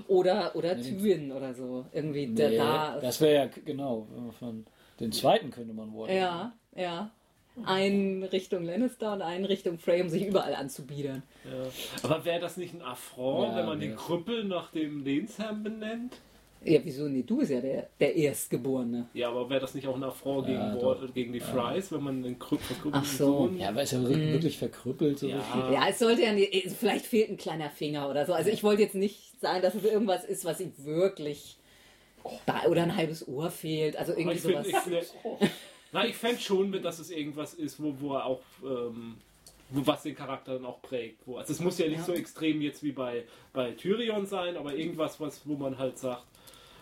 Oder, 0.08 0.56
oder 0.56 0.74
Nee, 0.74 0.82
Thyren 0.82 1.32
oder 1.32 1.52
so. 1.54 1.84
Irgendwie 1.92 2.26
der 2.28 2.48
Nee, 2.48 2.56
da. 2.56 2.98
das 2.98 3.20
wäre 3.20 3.34
ja, 3.34 3.50
genau, 3.64 4.06
wenn 4.10 4.22
man 4.24 4.32
von 4.32 4.66
den 5.00 5.12
zweiten 5.12 5.50
könnte 5.50 5.74
man 5.74 5.92
wollen. 5.92 6.16
Ja, 6.16 6.52
ja. 6.74 7.10
Einen 7.64 8.24
Richtung 8.24 8.64
Lannister 8.64 9.12
und 9.12 9.22
einen 9.22 9.44
Richtung 9.44 9.78
Frey, 9.78 10.02
um 10.02 10.08
sich 10.08 10.26
überall 10.26 10.54
anzubiedern. 10.56 11.22
Ja. 11.44 11.68
Aber 12.10 12.24
wäre 12.24 12.40
das 12.40 12.56
nicht 12.56 12.74
ein 12.74 12.82
Affront, 12.82 13.52
Ja, 13.52 13.56
wenn 13.58 13.66
man 13.66 13.78
nee. 13.78 13.88
den 13.88 13.96
Krüppel 13.96 14.44
nach 14.44 14.72
dem 14.72 15.04
Lehnsherrn 15.04 15.62
benennt? 15.62 16.14
Ja, 16.64 16.80
wieso? 16.82 17.06
Nee, 17.08 17.22
du 17.22 17.36
bist 17.38 17.50
ja 17.52 17.60
der, 17.60 17.88
der 18.00 18.16
Erstgeborene. 18.16 19.06
Ja, 19.12 19.28
aber 19.28 19.48
wäre 19.50 19.60
das 19.60 19.74
nicht 19.74 19.86
auch 19.86 19.94
ein 19.96 20.02
Affront 20.02 20.48
Ja, 20.48 20.70
gegen, 20.70 20.80
doch. 20.80 21.00
Ward, 21.00 21.14
gegen 21.14 21.32
die 21.32 21.40
Fries, 21.40 21.92
wenn 21.92 22.02
man 22.02 22.22
den 22.22 22.38
Krüppel 22.38 22.74
Ach 22.90 23.04
so. 23.04 23.24
Sohn- 23.26 23.58
Ja, 23.58 23.68
aber 23.68 23.82
ist 23.82 23.92
ja 23.92 24.00
wirklich, 24.02 24.32
wirklich 24.32 24.58
verkrüppelt. 24.58 25.18
So 25.18 25.28
Ja. 25.28 25.36
richtig. 25.36 25.72
Ja, 25.74 25.88
es 25.90 25.98
sollte 25.98 26.22
ja 26.22 26.32
nicht, 26.32 26.72
vielleicht 26.72 27.04
fehlt 27.06 27.28
ein 27.30 27.36
kleiner 27.36 27.68
Finger 27.70 28.08
oder 28.10 28.24
so. 28.26 28.32
Also 28.32 28.50
ich 28.50 28.64
wollte 28.64 28.82
jetzt 28.82 28.94
nicht 28.94 29.38
sagen, 29.40 29.60
dass 29.62 29.74
es 29.74 29.84
irgendwas 29.84 30.24
ist, 30.24 30.44
was 30.46 30.58
ihm 30.60 30.72
wirklich 30.78 31.56
da 32.46 32.62
oder 32.68 32.82
ein 32.82 32.96
halbes 32.96 33.28
Ohr 33.28 33.50
fehlt. 33.50 33.96
Also 33.96 34.12
Aber 34.12 34.20
irgendwie 34.22 34.36
ich 34.38 34.42
sowas. 34.42 34.66
ich, 34.66 34.86
ne, 34.86 35.00
na, 35.94 36.04
ich 36.06 36.16
fände 36.16 36.40
schon, 36.40 36.72
dass 36.82 36.98
es 36.98 37.10
irgendwas 37.10 37.54
ist, 37.54 37.80
wo, 37.82 37.94
wo 38.00 38.14
er 38.14 38.26
auch, 38.26 38.42
ähm, 38.64 39.14
wo, 39.70 39.86
was 39.86 40.02
den 40.02 40.16
Charakter 40.16 40.54
dann 40.54 40.66
auch 40.66 40.82
prägt. 40.82 41.26
Wo, 41.26 41.36
also 41.38 41.52
es 41.52 41.60
muss 41.60 41.78
ja 41.78 41.86
nicht 41.86 41.98
Ja. 41.98 42.04
so 42.04 42.12
extrem 42.12 42.60
jetzt 42.60 42.82
wie 42.82 42.90
bei, 42.92 43.24
bei 43.52 43.70
Tyrion 43.70 44.26
sein, 44.26 44.56
aber 44.56 44.74
irgendwas, 44.74 45.20
was, 45.20 45.40
wo 45.46 45.54
man 45.54 45.78
halt 45.78 45.96
sagt, 45.98 46.24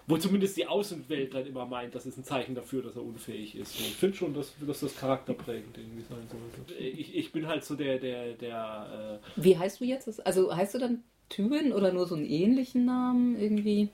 wo 0.07 0.17
zumindest 0.17 0.57
die 0.57 0.67
Außenwelt 0.67 1.35
dann 1.35 1.47
immer 1.47 1.67
meint, 1.67 1.95
das 1.95 2.07
ist 2.07 2.17
ein 2.17 2.25
Zeichen 2.25 2.55
dafür, 2.55 2.83
dass 2.83 2.97
er 2.97 3.05
unfähig 3.05 3.55
ist. 3.55 3.79
Und 3.79 3.85
ich 3.87 3.95
finde 3.95 4.17
schon, 4.17 4.35
dass, 4.35 4.53
dass 4.67 4.81
das 4.81 4.97
charakterprägend 4.97 5.77
irgendwie 5.77 6.03
sein 6.09 6.27
sollte. 6.29 6.75
Ich, 6.83 7.15
ich 7.15 7.33
bin 7.33 7.47
halt 7.47 7.65
so 7.65 7.77
der, 7.77 7.99
der, 7.99 8.33
der, 8.33 9.21
äh, 9.37 9.41
Wie 9.41 9.57
heißt 9.57 9.81
du 9.81 9.85
jetzt? 9.85 10.27
Also 10.27 10.55
heißt 10.57 10.75
du 10.75 10.79
dann 10.79 11.05
Tywin 11.29 11.73
oder 11.73 11.93
nur 11.93 12.07
so 12.07 12.15
einen 12.15 12.25
ähnlichen 12.27 12.85
Namen 12.87 13.39
irgendwie? 13.39 13.91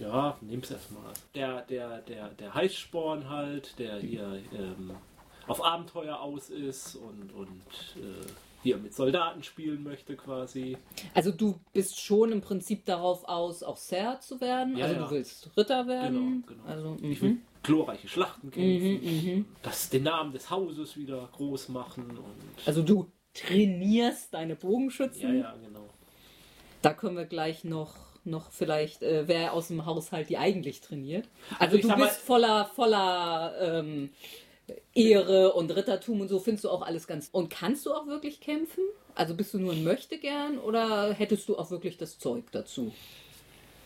Ja, 0.00 0.36
nimm's 0.40 0.70
erstmal. 0.70 1.12
Der, 1.34 1.62
der, 1.62 1.98
der, 2.02 2.28
der 2.30 2.54
Heißsporn 2.54 3.28
halt, 3.28 3.78
der 3.78 3.98
hier 4.00 4.42
ähm, 4.52 4.92
auf 5.46 5.64
Abenteuer 5.64 6.20
aus 6.20 6.48
ist 6.50 6.96
und, 6.96 7.32
und 7.32 7.50
äh, 7.96 8.26
hier 8.62 8.76
mit 8.76 8.94
Soldaten 8.94 9.42
spielen 9.42 9.82
möchte 9.82 10.16
quasi. 10.16 10.76
Also 11.14 11.30
du 11.30 11.58
bist 11.72 12.00
schon 12.00 12.32
im 12.32 12.40
Prinzip 12.40 12.84
darauf 12.84 13.24
aus, 13.26 13.62
auch 13.62 13.76
Ser 13.76 14.20
zu 14.20 14.40
werden. 14.40 14.76
Ja, 14.76 14.86
also 14.86 14.96
ja. 14.96 15.04
du 15.04 15.10
willst 15.10 15.50
Ritter 15.56 15.86
werden. 15.86 16.44
Genau, 16.46 16.62
genau. 16.62 16.68
Also, 16.68 16.96
Ich 17.02 17.20
mhm. 17.20 17.26
will 17.26 17.38
glorreiche 17.62 18.08
Schlachten 18.08 18.50
kämpfen, 18.50 19.00
Mhm, 19.02 19.44
das, 19.62 19.90
den 19.90 20.04
Namen 20.04 20.32
des 20.32 20.50
Hauses 20.50 20.96
wieder 20.96 21.28
groß 21.32 21.68
machen 21.68 22.10
und 22.10 22.66
also 22.66 22.82
du 22.82 23.06
trainierst 23.34 24.32
deine 24.34 24.54
ja, 24.54 24.58
Bogenschützen. 24.58 25.40
ja, 25.40 25.54
genau. 25.62 25.88
Da 26.82 26.94
können 26.94 27.16
wir 27.16 27.26
gleich 27.26 27.64
noch, 27.64 27.94
noch 28.24 28.52
vielleicht, 28.52 29.02
äh, 29.02 29.26
wer 29.26 29.52
aus 29.52 29.68
dem 29.68 29.86
Haushalt 29.86 30.28
die 30.28 30.36
eigentlich 30.38 30.80
trainiert. 30.80 31.28
Also, 31.58 31.76
Also 31.76 31.88
du 31.88 31.88
bist 31.88 31.98
mal- 31.98 32.08
voller, 32.08 32.64
voller 32.74 33.54
ähm, 33.60 34.10
Ehre 34.94 35.52
und 35.54 35.70
Rittertum 35.74 36.20
und 36.20 36.28
so 36.28 36.38
findest 36.38 36.64
du 36.64 36.70
auch 36.70 36.82
alles 36.82 37.06
ganz. 37.06 37.28
Und 37.32 37.50
kannst 37.50 37.86
du 37.86 37.92
auch 37.92 38.06
wirklich 38.06 38.40
kämpfen? 38.40 38.84
Also 39.14 39.34
bist 39.34 39.52
du 39.54 39.58
nur 39.58 39.72
ein 39.72 39.82
Möchtegern 39.84 40.58
oder 40.58 41.12
hättest 41.12 41.48
du 41.48 41.58
auch 41.58 41.70
wirklich 41.70 41.96
das 41.96 42.18
Zeug 42.18 42.44
dazu? 42.52 42.92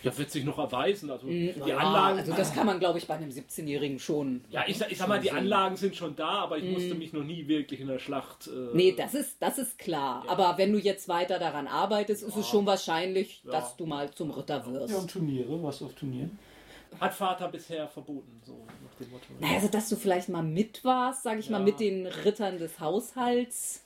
Ja, 0.04 0.16
wird 0.18 0.30
sich 0.30 0.44
noch 0.44 0.58
erweisen. 0.58 1.10
Also 1.10 1.26
die 1.26 1.54
Ja, 1.66 1.76
Anlagen. 1.78 2.18
also 2.18 2.32
das 2.34 2.52
kann 2.54 2.66
man, 2.66 2.78
glaube 2.78 2.98
ich, 2.98 3.06
bei 3.06 3.14
einem 3.14 3.30
17-Jährigen 3.30 3.98
schon. 3.98 4.44
ja, 4.50 4.64
ich, 4.66 4.78
sag- 4.78 4.92
ich 4.92 4.98
sag 4.98 5.08
mal, 5.08 5.20
die 5.20 5.30
Anlagen 5.32 5.76
sind 5.76 5.96
schon 5.96 6.14
da, 6.16 6.28
aber 6.40 6.58
ich 6.58 6.64
musste 6.70 6.94
mich 6.94 7.12
noch 7.12 7.24
nie 7.24 7.48
wirklich 7.48 7.80
in 7.80 7.88
der 7.88 7.98
Schlacht. 7.98 8.46
Äh, 8.46 8.50
Mhm. 8.50 8.70
Nee, 8.74 8.92
das 8.96 9.14
ist, 9.14 9.36
das 9.40 9.58
ist 9.58 9.78
klar. 9.78 10.24
Aber 10.28 10.58
wenn 10.58 10.72
du 10.72 10.78
jetzt 10.78 11.08
weiter 11.08 11.38
daran 11.38 11.66
arbeitest, 11.66 12.22
ist 12.22 12.36
es 12.36 12.46
schon 12.48 12.66
wahrscheinlich, 12.66 13.42
Ja. 13.44 13.52
dass 13.52 13.76
du 13.76 13.86
mal 13.86 14.10
zum 14.10 14.30
Ritter 14.30 14.58
Ja, 14.58 14.64
und 14.64 14.90
wirst. 14.90 15.10
Turniere, 15.10 15.62
was 15.62 15.82
auf 15.82 15.92
Turnieren? 15.94 16.38
Hat 17.00 17.12
Vater 17.12 17.48
bisher 17.48 17.88
verboten, 17.88 18.40
so 18.46 18.52
nach 18.84 18.94
dem 19.00 19.10
Motto. 19.10 19.24
Naja, 19.40 19.54
also 19.56 19.66
dass 19.68 19.88
du 19.88 19.96
vielleicht 19.96 20.28
mal 20.28 20.42
mit 20.44 20.84
warst, 20.84 21.24
sage 21.24 21.40
ich 21.40 21.50
mal, 21.50 21.58
Ja. 21.58 21.64
mit 21.64 21.80
den 21.80 22.06
Rittern 22.06 22.58
des 22.58 22.78
Haushalts. 22.78 23.83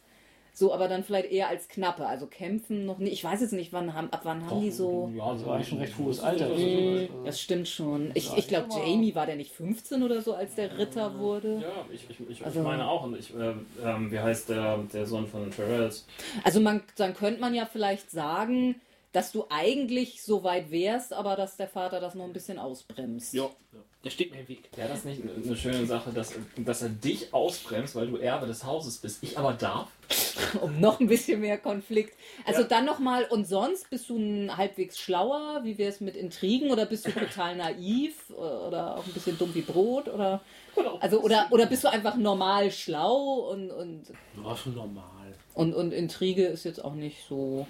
So, 0.59 0.74
aber 0.74 0.89
dann 0.89 1.05
vielleicht 1.05 1.30
eher 1.30 1.47
als 1.48 1.68
Knappe. 1.68 2.05
Also 2.05 2.26
kämpfen 2.26 2.85
noch 2.85 2.98
nicht. 2.98 3.12
Ich 3.12 3.22
weiß 3.22 3.40
jetzt 3.43 3.52
nicht, 3.52 3.72
wann 3.72 3.94
haben, 3.94 4.10
ab 4.10 4.22
wann 4.24 4.44
haben 4.44 4.60
die 4.60 4.72
so. 4.72 5.09
Ja, 5.16 5.32
das 5.32 5.47
war 5.47 5.55
eigentlich 5.55 5.68
schon 5.68 5.78
recht 5.78 5.97
hohes 5.97 6.18
Alter. 6.18 6.48
Mhm, 6.48 7.09
Das 7.24 7.40
stimmt 7.40 7.68
schon. 7.68 8.10
Ich, 8.14 8.36
ich 8.36 8.48
glaube, 8.48 8.66
Jamie 8.74 9.14
war 9.14 9.24
der 9.26 9.36
nicht 9.36 9.52
15 9.52 10.02
oder 10.02 10.20
so, 10.20 10.35
als 10.35 10.56
der 10.56 10.76
Ritter 10.76 11.16
wurde. 11.20 11.60
Ja, 11.62 11.85
ich, 11.94 12.10
ich, 12.10 12.28
ich, 12.28 12.44
Also- 12.44 12.59
ich 12.59 12.66
meine 12.66 12.89
auch. 12.89 13.05
Und 13.05 13.16
ich, 13.16 13.32
äh, 13.36 13.55
ähm, 13.85 14.10
wie 14.10 14.18
heißt 14.18 14.48
der, 14.48 14.78
der 14.93 15.06
Sohn 15.06 15.28
von 15.28 15.43
den 15.43 15.52
Tyrells? 15.52 16.06
Also 16.43 16.59
man, 16.59 16.82
dann 16.97 17.14
könnte 17.14 17.40
man 17.40 17.55
ja 17.55 17.64
vielleicht 17.64 18.10
sagen, 18.10 18.80
dass 19.12 19.30
du 19.30 19.44
eigentlich 19.51 20.24
so 20.24 20.43
weit 20.43 20.72
wärst, 20.72 21.12
aber 21.12 21.36
dass 21.36 21.56
der 21.56 21.68
Vater 21.68 22.01
das 22.01 22.16
noch 22.16 22.24
ein 22.24 22.32
bisschen 22.32 22.59
ausbremst. 22.59 23.32
Ja, 23.32 23.44
ja. 23.44 23.48
Der 24.04 24.10
steht 24.10 24.30
mir 24.32 24.40
im 24.40 24.48
Weg. 24.48 24.68
Wäre 24.76 24.88
das 24.88 25.04
nicht 25.04 25.22
eine 25.22 25.56
schöne 25.56 25.84
Sache, 25.86 26.10
dass, 26.12 26.32
dass 26.56 26.82
er 26.82 26.88
dich 26.88 27.34
ausbremst, 27.34 27.96
weil 27.96 28.06
du 28.06 28.16
Erbe 28.16 28.46
des 28.46 28.64
Hauses 28.64 28.98
bist, 28.98 29.22
ich 29.22 29.36
aber 29.38 29.52
darf? 29.54 29.88
Um 30.62 30.78
noch 30.80 31.00
ein 31.00 31.08
bisschen 31.08 31.40
mehr 31.40 31.58
Konflikt. 31.58 32.16
Also 32.46 32.62
Ja. 32.62 32.68
dann 32.68 32.84
nochmal, 32.86 33.24
und 33.24 33.46
sonst 33.46 33.90
bist 33.90 34.08
du 34.08 34.16
ein 34.16 34.56
halbwegs 34.56 34.96
schlauer? 34.98 35.60
Wie 35.64 35.76
wär's 35.78 36.00
mit 36.00 36.14
Intrigen? 36.16 36.70
Oder 36.70 36.86
bist 36.86 37.06
du 37.06 37.10
total 37.10 37.56
naiv? 37.56 38.30
Oder 38.30 38.96
auch 38.96 39.04
ein 39.04 39.12
bisschen 39.12 39.36
dumm 39.36 39.52
wie 39.54 39.62
Brot? 39.62 40.08
Oder, 40.08 40.40
also, 41.00 41.20
oder, 41.20 41.48
oder 41.50 41.66
bist 41.66 41.82
du 41.84 41.88
einfach 41.88 42.14
normal 42.14 42.70
schlau 42.70 43.50
und, 43.50 43.70
und, 43.72 44.04
War 44.36 44.56
schon 44.56 44.74
normal. 44.76 45.34
und, 45.54 45.74
und 45.74 45.92
Intrige 45.92 46.46
ist 46.46 46.64
jetzt 46.64 46.82
auch 46.84 46.94
nicht 46.94 47.18
so 47.28 47.66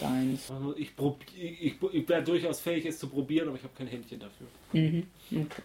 deins? 0.00 0.50
Also 0.50 0.76
ich, 0.76 0.94
prob, 0.94 1.20
ich, 1.36 1.62
ich, 1.62 1.74
ich 1.92 2.08
wäre 2.08 2.22
durchaus 2.22 2.60
fähig, 2.60 2.86
es 2.86 2.98
zu 2.98 3.08
probieren, 3.08 3.48
aber 3.48 3.56
ich 3.56 3.62
habe 3.62 3.74
kein 3.76 3.86
Händchen 3.86 4.20
dafür. 4.20 4.46
Mhm. 4.72 5.06
Okay. 5.30 5.62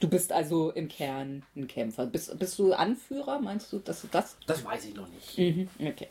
Du 0.00 0.08
bist 0.08 0.32
also 0.32 0.70
im 0.72 0.88
Kern 0.88 1.44
ein 1.54 1.68
Kämpfer. 1.68 2.06
Bist, 2.06 2.36
bist 2.38 2.58
du 2.58 2.72
Anführer? 2.72 3.40
Meinst 3.40 3.72
du, 3.72 3.78
dass 3.78 4.02
du 4.02 4.08
das? 4.10 4.36
Das 4.46 4.64
weiß 4.64 4.86
ich 4.86 4.94
noch 4.94 5.08
nicht. 5.08 5.38
Mhm. 5.38 5.68
Okay. 5.78 6.08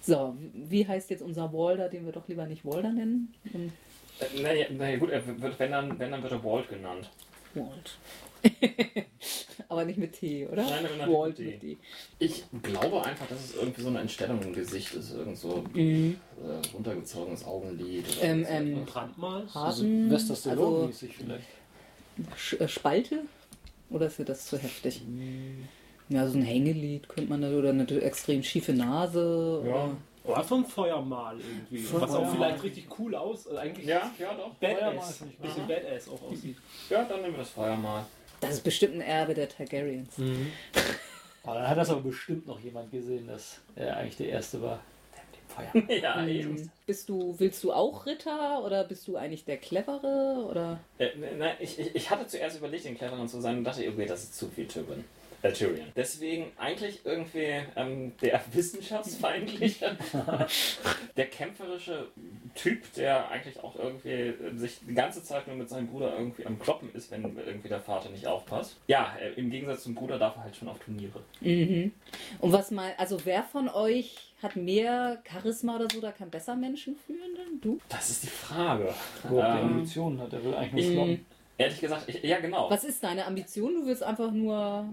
So, 0.00 0.36
wie 0.54 0.86
heißt 0.86 1.10
jetzt 1.10 1.22
unser 1.22 1.52
Walder, 1.52 1.88
den 1.88 2.04
wir 2.06 2.12
doch 2.12 2.26
lieber 2.28 2.46
nicht 2.46 2.64
Walder 2.64 2.90
nennen? 2.90 3.32
Äh, 3.44 4.40
naja, 4.40 4.66
naja, 4.70 4.96
gut, 4.98 5.10
er 5.10 5.26
wird, 5.40 5.58
wenn, 5.58 5.70
dann, 5.70 5.98
wenn 5.98 6.10
dann 6.10 6.22
wird 6.22 6.32
er 6.32 6.42
Walt 6.42 6.68
genannt. 6.68 7.10
Walt. 7.54 7.98
Aber 9.68 9.84
nicht 9.84 9.98
mit 9.98 10.12
T, 10.14 10.46
oder? 10.46 10.62
Nein, 10.64 10.82
nein, 10.82 10.92
nein, 10.98 11.12
Walt 11.12 11.38
mit 11.38 11.48
mit 11.48 11.60
T. 11.60 11.78
Ich 12.18 12.44
glaube 12.62 13.04
einfach, 13.04 13.26
dass 13.28 13.44
es 13.44 13.54
irgendwie 13.54 13.82
so 13.82 13.88
eine 13.88 14.00
Entstellung 14.00 14.42
im 14.42 14.52
Gesicht 14.52 14.94
ist. 14.94 15.12
Irgend 15.12 15.36
so 15.38 15.64
Mhm. 15.74 16.16
äh, 16.42 16.66
runtergezogenes 16.74 17.44
Augenlid. 17.44 18.04
Oder 18.18 18.22
Ähm, 18.28 18.44
so. 18.44 18.50
ähm, 18.50 18.84
Brandmal? 18.84 19.42
Also 19.42 19.54
Hasen, 19.60 20.12
also 20.12 20.34
Stallone-mäßig 20.34 21.16
vielleicht. 21.16 22.60
Äh, 22.60 22.68
Spalte? 22.68 23.20
Oder 23.90 24.06
ist 24.06 24.18
dir 24.18 24.24
das 24.24 24.46
zu 24.46 24.58
heftig? 24.58 25.02
Ja, 26.08 26.26
so 26.28 26.36
ein 26.36 26.42
Hängelid 26.42 27.08
könnte 27.08 27.30
man 27.30 27.42
da, 27.42 27.50
oder 27.50 27.70
eine 27.70 27.86
extrem 28.02 28.42
schiefe 28.42 28.72
Nase. 28.72 29.62
ja. 29.66 29.90
Oder 30.22 30.36
Oder 30.36 30.44
so 30.44 30.56
ein 30.56 30.66
Feuermal 30.66 31.38
irgendwie. 31.40 31.82
Was 31.94 32.02
auch 32.02 32.08
Feuermal. 32.08 32.34
vielleicht 32.34 32.62
richtig 32.64 32.86
cool 32.98 33.14
aus. 33.14 33.46
Also 33.46 33.58
eigentlich 33.58 33.86
ja, 33.86 34.10
ja, 34.18 34.34
doch. 34.34 34.54
Feuermal 34.60 34.92
Badass. 34.96 35.22
ich 35.22 35.38
bisschen 35.38 35.66
Badass 35.66 36.08
auch 36.10 36.22
aussieht. 36.30 36.56
Ja, 36.90 37.04
dann 37.04 37.22
nehmen 37.22 37.32
wir 37.34 37.38
das 37.38 37.48
Feuer 37.50 37.74
mal. 37.76 38.04
Das 38.40 38.54
ist 38.54 38.64
bestimmt 38.64 38.94
ein 38.94 39.00
Erbe 39.02 39.34
der 39.34 39.48
Targaryens. 39.48 40.14
Aber 41.42 41.54
dann 41.54 41.68
hat 41.68 41.78
das 41.78 41.88
aber 41.88 42.02
bestimmt 42.02 42.46
noch 42.46 42.60
jemand 42.60 42.90
gesehen, 42.90 43.26
dass 43.26 43.60
er 43.74 43.96
eigentlich 43.96 44.18
der 44.18 44.28
Erste 44.28 44.60
war. 44.60 44.80
Der 45.16 45.22
mit 45.24 45.80
dem 45.80 45.88
Feuer. 45.88 45.98
ja, 46.02 46.26
eben. 46.26 46.52
Mhm. 46.52 46.70
Bist 46.86 47.08
du, 47.08 47.34
willst 47.38 47.64
du 47.64 47.72
auch 47.72 48.04
Ritter 48.04 48.62
oder 48.62 48.84
bist 48.84 49.08
du 49.08 49.16
eigentlich 49.16 49.46
der 49.46 49.56
Clevere? 49.56 50.46
Oder? 50.50 50.80
Äh, 50.98 51.08
nein, 51.38 51.56
ich, 51.58 51.78
ich, 51.78 51.94
ich 51.94 52.10
hatte 52.10 52.26
zuerst 52.26 52.58
überlegt, 52.58 52.84
den 52.84 52.96
Cleveren 52.96 53.26
zu 53.26 53.40
sein 53.40 53.56
und 53.56 53.64
dachte, 53.64 53.88
okay, 53.88 54.04
das 54.04 54.24
ist 54.24 54.36
zu 54.36 54.48
viel 54.48 54.68
Tyrion. 54.68 55.02
Äh, 55.42 55.52
Tyrion. 55.52 55.86
Deswegen 55.96 56.52
eigentlich 56.58 57.00
irgendwie 57.04 57.60
ähm, 57.76 58.12
der 58.20 58.40
wissenschaftsfeindliche, 58.52 59.96
der 61.16 61.26
kämpferische 61.26 62.08
Typ, 62.54 62.92
der 62.94 63.30
eigentlich 63.30 63.58
auch 63.62 63.74
irgendwie 63.76 64.10
äh, 64.10 64.34
sich 64.56 64.80
die 64.86 64.94
ganze 64.94 65.22
Zeit 65.22 65.46
nur 65.46 65.56
mit 65.56 65.68
seinem 65.68 65.86
Bruder 65.88 66.12
irgendwie 66.16 66.44
am 66.46 66.58
Kloppen 66.58 66.92
ist, 66.94 67.10
wenn 67.10 67.22
irgendwie 67.38 67.68
der 67.68 67.80
Vater 67.80 68.10
nicht 68.10 68.26
aufpasst. 68.26 68.76
Ja, 68.86 69.14
äh, 69.20 69.32
im 69.40 69.50
Gegensatz 69.50 69.84
zum 69.84 69.94
Bruder 69.94 70.18
darf 70.18 70.36
er 70.36 70.44
halt 70.44 70.56
schon 70.56 70.68
auf 70.68 70.78
Turniere. 70.80 71.20
Mhm. 71.40 71.92
Und 72.40 72.52
was 72.52 72.70
mal, 72.70 72.92
also 72.98 73.24
wer 73.24 73.42
von 73.42 73.68
euch 73.68 74.16
hat 74.42 74.56
mehr 74.56 75.22
Charisma 75.30 75.76
oder 75.76 75.88
so, 75.92 76.00
da 76.00 76.12
kann 76.12 76.30
besser 76.30 76.56
Menschen 76.56 76.96
führen 76.96 77.34
denn 77.34 77.60
du? 77.60 77.78
Das 77.88 78.10
ist 78.10 78.22
die 78.24 78.28
Frage. 78.28 78.92
Die 79.24 79.34
Ähm, 79.34 79.40
Ambitionen 79.40 80.20
hat. 80.20 80.32
Er 80.32 80.44
will 80.44 80.54
eigentlich 80.54 80.86
nur 80.88 81.06
Mhm. 81.06 81.08
kloppen. 81.16 81.26
ehrlich 81.58 81.80
gesagt, 81.80 82.08
ich, 82.08 82.22
ja 82.22 82.38
genau. 82.40 82.70
Was 82.70 82.84
ist 82.84 83.02
deine 83.02 83.24
Ambition? 83.26 83.74
Du 83.74 83.86
willst 83.86 84.02
einfach 84.02 84.30
nur. 84.32 84.92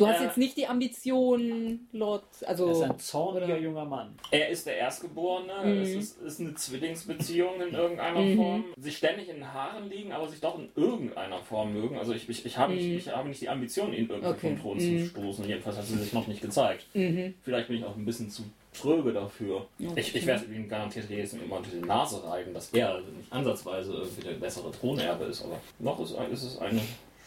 Du 0.00 0.06
hast 0.08 0.20
Äh, 0.20 0.24
jetzt 0.24 0.38
nicht 0.38 0.56
die 0.56 0.66
Ambition, 0.66 1.80
Lord, 1.92 2.24
also 2.46 2.66
Er 2.68 2.72
ist 2.72 2.82
ein 2.82 2.98
zorniger 2.98 3.58
junger 3.58 3.84
Mann. 3.84 4.14
Er 4.30 4.48
ist 4.48 4.66
der 4.66 4.78
Erstgeborene, 4.78 5.52
Mhm. 5.62 5.82
es 5.82 5.90
ist, 5.90 6.22
ist 6.22 6.40
eine 6.40 6.54
Zwillingsbeziehung 6.54 7.60
in 7.60 7.74
irgendeiner 7.74 8.34
Form. 8.36 8.64
Sie 8.78 8.90
ständig 8.92 9.28
in 9.28 9.36
den 9.36 9.52
Haaren 9.52 9.90
liegen, 9.90 10.10
aber 10.12 10.26
sich 10.28 10.40
doch 10.40 10.58
in 10.58 10.70
irgendeiner 10.74 11.38
Form 11.40 11.74
mögen. 11.74 11.98
Also 11.98 12.14
ich, 12.14 12.28
ich, 12.30 12.46
ich, 12.46 12.56
habe, 12.56 12.72
nicht, 12.72 13.06
ich 13.06 13.14
habe 13.14 13.28
nicht 13.28 13.42
die 13.42 13.48
Ambition, 13.50 13.92
ihn 13.92 14.08
irgendwie 14.08 14.26
Mhm. 14.28 14.32
Okay. 14.34 14.48
vom 14.56 14.60
Thron 14.60 14.76
Mhm. 14.78 14.98
zu 15.00 15.06
stoßen. 15.08 15.44
Jedenfalls 15.48 15.76
hat 15.76 15.84
sie 15.84 15.98
sich 15.98 16.12
noch 16.14 16.26
nicht 16.26 16.40
gezeigt. 16.40 16.86
Mhm. 16.94 17.34
Vielleicht 17.42 17.68
bin 17.68 17.76
ich 17.76 17.84
auch 17.84 17.94
ein 17.94 18.04
bisschen 18.06 18.30
zu 18.30 18.44
tröge 18.72 19.12
dafür. 19.12 19.66
Okay. 19.84 20.00
Ich, 20.00 20.14
ich 20.14 20.24
werde 20.26 20.46
ihm 20.46 20.66
garantiert 20.66 21.10
jedes 21.10 21.34
Mal 21.34 21.42
unter 21.58 21.70
die 21.70 21.80
Nase 21.86 22.24
reiben, 22.24 22.54
dass 22.54 22.70
er 22.72 23.00
nicht 23.00 23.30
ansatzweise 23.30 23.92
irgendwie 23.92 24.22
der 24.22 24.32
bessere 24.34 24.70
Thronerbe 24.72 25.24
ist. 25.24 25.42
Aber 25.44 25.60
noch 25.78 26.00
ist, 26.00 26.12
ist 26.32 26.42
es 26.44 26.58
eine 26.58 26.80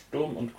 Sturm- 0.08 0.38
und 0.38 0.52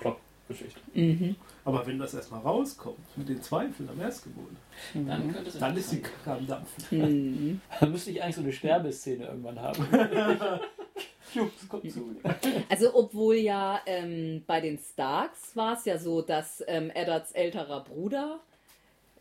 Klopp-Geschichte. 0.47 0.81
Mhm. 0.95 1.37
Aber 1.65 1.87
wenn 1.87 1.99
das 1.99 2.15
erstmal 2.15 2.41
rauskommt, 2.41 2.99
mit 3.16 3.29
den 3.29 3.43
Zweifeln 3.43 3.89
am 3.89 4.01
Erstgeborenen, 4.01 4.57
Dann 4.95 5.33
könnte 5.33 5.49
es 5.49 5.59
dann 5.59 5.77
ist 5.77 5.93
die 5.93 6.03
Kacke 6.03 6.39
am 6.39 6.47
Dampfen. 6.47 6.99
Mhm. 6.99 7.61
Da 7.81 7.87
müsste 7.87 8.11
ich 8.11 8.23
eigentlich 8.23 8.37
so 8.37 8.43
eine 8.43 8.53
Sterbeszene 8.53 9.27
irgendwann 9.27 9.61
haben. 9.61 9.87
Jungs, 11.35 11.69
kommt 11.69 11.91
zu. 11.91 12.15
Also 12.69 12.95
obwohl 12.95 13.37
ja 13.37 13.81
ähm, 13.87 14.45
bei 14.47 14.61
den 14.61 14.79
Starks 14.79 15.57
war 15.57 15.77
es 15.77 15.85
ja 15.85 15.99
so, 15.99 16.23
dass 16.23 16.62
ähm, 16.66 16.91
Eddards 16.91 17.33
älterer 17.33 17.83
Bruder 17.83 18.41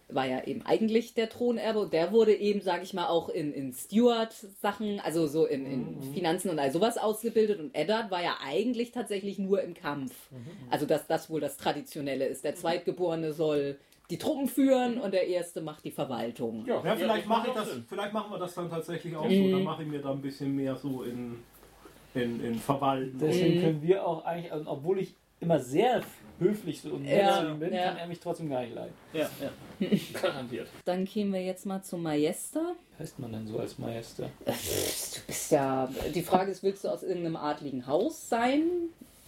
war 0.10 0.28
ja 0.28 0.44
eben 0.44 0.62
eigentlich 0.66 1.14
der 1.16 1.30
Thronerbe 1.30 1.80
und 1.80 1.94
der 1.94 2.12
wurde 2.12 2.36
eben, 2.36 2.62
sage 2.62 2.84
ich 2.84 2.94
mal, 2.94 3.08
auch 3.08 3.30
in, 3.30 3.52
in 3.54 3.74
Steward-Sachen, 3.74 5.00
also 5.00 5.28
so 5.28 5.46
in, 5.46 5.66
in 5.66 6.02
Finanzen 6.14 6.50
und 6.50 6.60
all 6.60 6.72
sowas 6.72 6.98
ausgebildet 6.98 7.60
und 7.60 7.74
Eddard 7.76 8.12
war 8.12 8.22
ja 8.22 8.38
eigentlich 8.44 8.92
tatsächlich 8.92 9.40
nur 9.40 9.62
im 9.62 9.74
Kampf. 9.74 10.30
Also 10.70 10.86
dass 10.86 11.08
das 11.08 11.30
wohl 11.30 11.40
das 11.42 11.58
Traditionelle 11.58 12.26
ist. 12.26 12.44
Der 12.44 12.56
Zweitgeborene 12.56 13.34
soll 13.34 13.78
die 14.10 14.18
Truppen 14.18 14.48
führen 14.48 15.00
und 15.00 15.14
der 15.14 15.28
Erste 15.28 15.62
macht 15.62 15.86
die 15.86 15.92
Verwaltung. 15.92 16.66
Ja, 16.68 16.84
Ja, 16.84 16.96
vielleicht, 16.96 17.28
mache 17.28 17.48
ich 17.48 17.54
das, 17.54 17.70
vielleicht 17.88 18.14
machen 18.14 18.32
wir 18.32 18.38
das 18.40 18.54
dann 18.54 18.70
tatsächlich 18.70 19.16
auch 19.16 19.30
Mhm. 19.30 19.36
so. 19.36 19.50
Dann 19.50 19.64
mache 19.64 19.84
ich 19.84 19.90
mir 19.90 20.02
da 20.02 20.12
ein 20.12 20.22
bisschen 20.22 20.56
mehr 20.56 20.76
so 20.76 21.04
in, 21.04 21.44
in, 22.14 22.44
in 22.44 22.56
Verwalten. 22.56 23.18
Deswegen 23.20 23.56
Mhm. 23.56 23.60
können 23.62 23.82
wir 23.82 24.06
auch 24.06 24.26
eigentlich, 24.26 24.52
also, 24.52 24.70
obwohl 24.70 25.00
ich 25.00 25.16
immer 25.40 25.60
sehr 25.60 26.02
höflich 26.40 26.82
so 26.82 26.92
und 26.92 27.04
nett 27.04 27.22
Ja, 27.22 27.40
zu 27.42 27.48
ihm 27.48 27.60
bin, 27.60 27.74
ja. 27.74 27.84
kann 27.90 27.98
er 27.98 28.08
mich 28.08 28.20
trotzdem 28.20 28.50
gar 28.50 28.62
nicht 28.62 28.76
leiden. 28.76 28.94
Ja, 29.14 29.30
ja. 29.42 29.88
Garantiert. 30.22 30.68
Dann 30.86 31.06
gehen 31.06 31.32
wir 31.34 31.42
jetzt 31.44 31.66
mal 31.66 31.82
zum 31.82 32.04
Majester. 32.04 32.76
Wie 32.98 33.04
heißt 33.04 33.20
man 33.20 33.32
denn 33.32 33.48
so 33.48 33.60
als 33.60 33.78
Meister? 33.78 34.30
Du 34.46 34.52
bist 35.28 35.52
ja. 35.52 35.90
Die 36.14 36.22
Frage 36.22 36.52
ist, 36.52 36.64
willst 36.64 36.84
du 36.84 36.90
aus 36.90 37.04
irgendeinem 37.04 37.36
adligen 37.38 37.88
Haus 37.88 38.30
sein? 38.30 38.64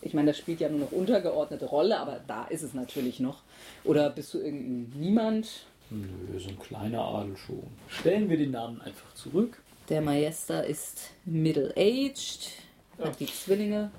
Ich 0.02 0.14
meine, 0.14 0.27
das 0.27 0.38
spielt 0.38 0.60
ja 0.60 0.69
nur 0.69 0.82
noch 0.82 0.91
untergeordnete 0.91 1.65
Rolle, 1.65 1.98
aber 1.99 2.19
da 2.27 2.45
ist 2.45 2.61
es 2.61 2.73
natürlich 2.73 3.19
noch. 3.19 3.41
Oder 3.84 4.10
bist 4.11 4.34
du 4.34 4.40
irgendein 4.40 4.99
Niemand? 4.99 5.65
Nö, 5.90 6.40
so 6.40 6.49
ein 6.49 6.60
kleiner 6.60 7.02
Adel 7.02 7.38
schon. 7.38 7.64
Stellen 7.88 8.30
wir 8.30 8.38
den 8.38 8.52
Namen 8.52 8.82
einfach 8.82 9.14
zurück. 9.14 9.61
Der 9.90 10.02
Majester 10.02 10.65
ist 10.65 11.11
middle-aged, 11.26 12.52
hat 12.99 13.19
die 13.19 13.27
Zwillinge 13.27 13.91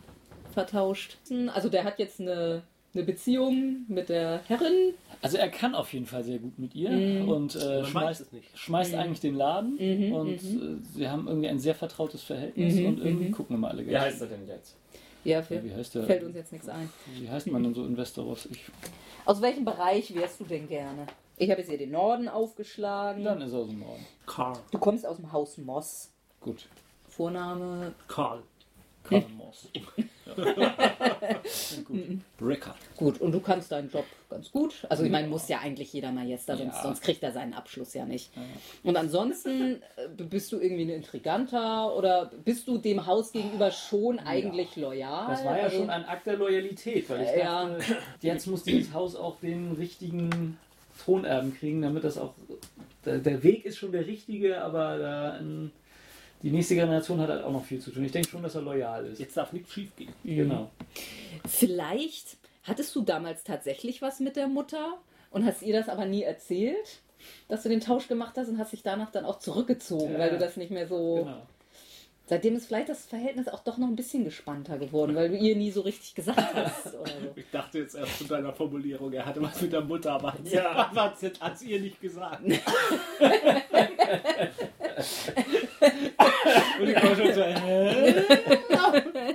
vertauscht. 0.53 1.17
Also 1.55 1.69
der 1.69 1.85
hat 1.85 1.99
jetzt 1.99 2.21
eine, 2.21 2.63
eine 2.97 3.05
Beziehung 3.05 3.85
mit 3.89 4.09
der 4.09 4.41
Herrin. 4.47 4.95
Also 5.23 5.37
er 5.39 5.49
kann 5.49 5.75
auf 5.75 5.93
jeden 5.93 6.07
Fall 6.07 6.25
sehr 6.25 6.39
gut 6.39 6.59
mit 6.59 6.75
ihr 6.75 6.91
Mhm. 6.91 7.29
und 7.29 7.55
äh, 7.57 7.85
schmeißt, 7.85 8.21
es 8.21 8.33
nicht. 8.33 8.59
schmeißt 8.59 8.95
eigentlich 8.95 9.21
den 9.21 9.35
Laden 9.35 9.77
Mhm, 9.79 10.13
und 10.13 10.35
äh, 10.43 10.77
sie 10.95 11.09
haben 11.09 11.27
irgendwie 11.29 11.49
ein 11.49 11.59
sehr 11.59 11.75
vertrautes 11.75 12.23
Verhältnis 12.23 12.75
Mhm, 12.75 12.87
und 12.87 12.99
irgendwie 13.05 13.29
mhm. 13.29 13.33
gucken 13.33 13.57
immer 13.57 13.69
alle 13.69 13.83
Wie 13.85 13.91
gerne. 13.91 14.07
heißt 14.07 14.21
er 14.21 14.27
denn 14.29 14.47
jetzt? 14.47 14.77
Ja, 15.25 15.39
Ja, 15.39 15.43
fällt, 15.43 15.65
wie 15.65 15.73
heißt 15.75 15.95
der? 15.95 16.05
fällt 16.05 16.23
uns 16.25 16.37
jetzt 16.37 16.53
nichts 16.53 16.69
ein. 16.69 16.89
Wie 17.19 17.29
heißt 17.29 17.49
man 17.49 17.63
denn 17.63 17.75
so 17.75 17.85
in 17.85 17.97
Westeros? 17.97 18.47
Ich, 18.47 18.61
Aus 19.25 19.43
welchem 19.43 19.65
Bereich 19.65 20.15
wärst 20.15 20.39
du 20.41 20.45
denn 20.45 20.69
gerne? 20.69 21.07
Ich 21.37 21.51
habe 21.51 21.61
jetzt 21.61 21.69
hier 21.69 21.79
den 21.79 21.91
Norden 21.91 22.29
aufgeschlagen. 22.29 23.25
dann 23.25 23.41
ist 23.43 23.53
er 23.53 23.59
aus 23.59 23.69
dem 23.69 23.81
Norden. 23.81 24.07
Karl. 24.27 24.57
Du 24.71 24.79
kommst 24.79 25.05
aus 25.07 25.17
dem 25.17 25.33
Haus 25.33 25.59
Moss. 25.59 26.11
Gut. 26.41 26.67
Vorname 27.09 27.93
Karl. 28.09 28.43
Karl 29.09 29.25
Moss. 29.37 29.69
Rickard. 32.41 32.77
Gut, 32.97 33.21
und 33.21 33.33
du 33.33 33.41
kannst 33.41 33.73
deinen 33.73 33.89
Job 33.91 34.05
ganz 34.29 34.51
gut. 34.51 34.87
Also 34.89 35.05
ich 35.05 35.11
meine, 35.11 35.29
muss 35.29 35.49
ja 35.49 35.61
eigentlich 35.61 35.93
jeder 35.93 36.13
Majester, 36.13 36.57
sonst, 36.57 36.75
Ja. 36.77 36.83
sonst 36.83 37.03
kriegt 37.03 37.23
er 37.23 37.33
seinen 37.33 37.55
Abschluss 37.55 37.95
ja 37.95 38.05
nicht. 38.05 38.31
Und 38.83 38.97
ansonsten 38.97 39.81
äh, 39.97 40.23
bist 40.25 40.53
du 40.53 40.59
irgendwie 40.61 40.83
ein 40.85 40.91
Intriganter 40.91 41.95
oder 41.97 42.31
bist 42.45 42.67
du 42.69 42.79
dem 42.79 43.07
Haus 43.07 43.33
gegenüber 43.33 43.71
schon 43.71 44.19
eigentlich 44.19 44.77
loyal? 44.77 45.29
Das 45.29 45.45
war 45.45 45.57
ja 45.57 45.65
Also- 45.65 45.79
schon 45.79 45.91
ein 45.91 46.05
Akt 46.05 46.27
der 46.27 46.37
Loyalität, 46.37 47.09
weil 47.09 47.23
ich 47.23 47.37
Ja. 47.39 47.69
dachte, 47.69 47.97
jetzt 48.21 48.47
muss 48.47 48.63
dieses 48.65 48.93
Haus 48.93 49.17
auch 49.17 49.39
den 49.41 49.73
richtigen 49.73 50.59
Thronerben 51.03 51.55
kriegen, 51.57 51.83
damit 51.83 52.05
das 52.05 52.19
auch. 52.19 52.35
Der, 53.05 53.43
Weg 53.45 53.65
ist 53.65 53.77
schon 53.79 53.93
der 53.93 54.07
richtige, 54.07 54.61
aber 54.63 54.99
da, 54.99 55.39
ähm, 55.39 55.71
die 56.43 56.51
nächste 56.51 56.75
Generation 56.75 57.21
hat 57.21 57.29
halt 57.31 57.43
auch 57.45 57.53
noch 57.53 57.65
viel 57.65 57.81
zu 57.81 57.91
tun. 57.91 58.05
Ich 58.05 58.13
denke 58.13 58.29
schon, 58.29 58.43
dass 58.43 58.55
er 58.55 58.63
loyal 58.63 59.07
ist. 59.07 59.19
Jetzt 59.19 59.37
darf 59.37 59.53
nichts 59.53 59.73
schief 59.73 59.95
gehen. 59.97 60.13
Genau. 60.25 60.71
Vielleicht 61.47 62.37
hattest 62.63 62.95
du 62.95 63.03
damals 63.03 63.43
tatsächlich 63.45 64.03
was 64.03 64.21
mit 64.21 64.37
der 64.37 64.49
Mutter 64.49 64.99
und 65.31 65.45
hast 65.45 65.63
ihr 65.63 65.73
das 65.75 65.89
aber 65.89 66.05
nie 66.05 66.23
erzählt, 66.23 67.01
dass 67.49 67.63
du 67.63 67.69
den 67.69 67.81
Tausch 67.81 68.09
gemacht 68.09 68.35
hast 68.37 68.49
und 68.49 68.59
hast 68.59 68.73
dich 68.73 68.83
danach 68.83 69.11
dann 69.11 69.25
auch 69.25 69.39
zurückgezogen, 69.39 70.13
Ja. 70.13 70.19
weil 70.19 70.31
du 70.31 70.39
das 70.39 70.57
nicht 70.57 70.71
mehr 70.71 70.87
so. 70.87 71.17
genau. 71.25 71.43
Seitdem 72.29 72.57
ist 72.57 72.67
vielleicht 72.67 72.89
das 72.89 73.07
Verhältnis 73.07 73.47
auch 73.47 73.61
doch 73.63 73.79
noch 73.79 73.87
ein 73.87 73.95
bisschen 73.95 74.25
gespannter 74.25 74.79
geworden, 74.79 75.15
weil 75.15 75.29
du 75.29 75.37
ihr 75.37 75.55
nie 75.55 75.71
so 75.71 75.83
richtig 75.83 76.17
gesagt 76.17 76.55
hast 76.57 76.87
oder 77.01 77.07
so. 77.13 77.33
Ich 77.37 77.45
dachte 77.53 77.79
jetzt 77.79 77.95
erst 77.95 78.11
von 78.15 78.27
deiner 78.27 78.53
Formulierung, 78.53 79.13
er 79.13 79.25
hatte 79.25 79.41
was 79.41 79.63
mit 79.63 79.73
der 79.73 79.83
Mutter, 79.83 80.11
aber 80.15 80.35
Ja. 80.43 80.91
jetzt 81.21 81.41
hat's 81.41 81.63
ihr 81.63 81.79
nicht 81.81 82.01
gesagt. 82.01 82.43
Und 86.81 86.89
ich 86.89 86.95
war 86.97 87.17
schon 87.17 87.35
so, 87.35 87.43
hä? 87.43 88.15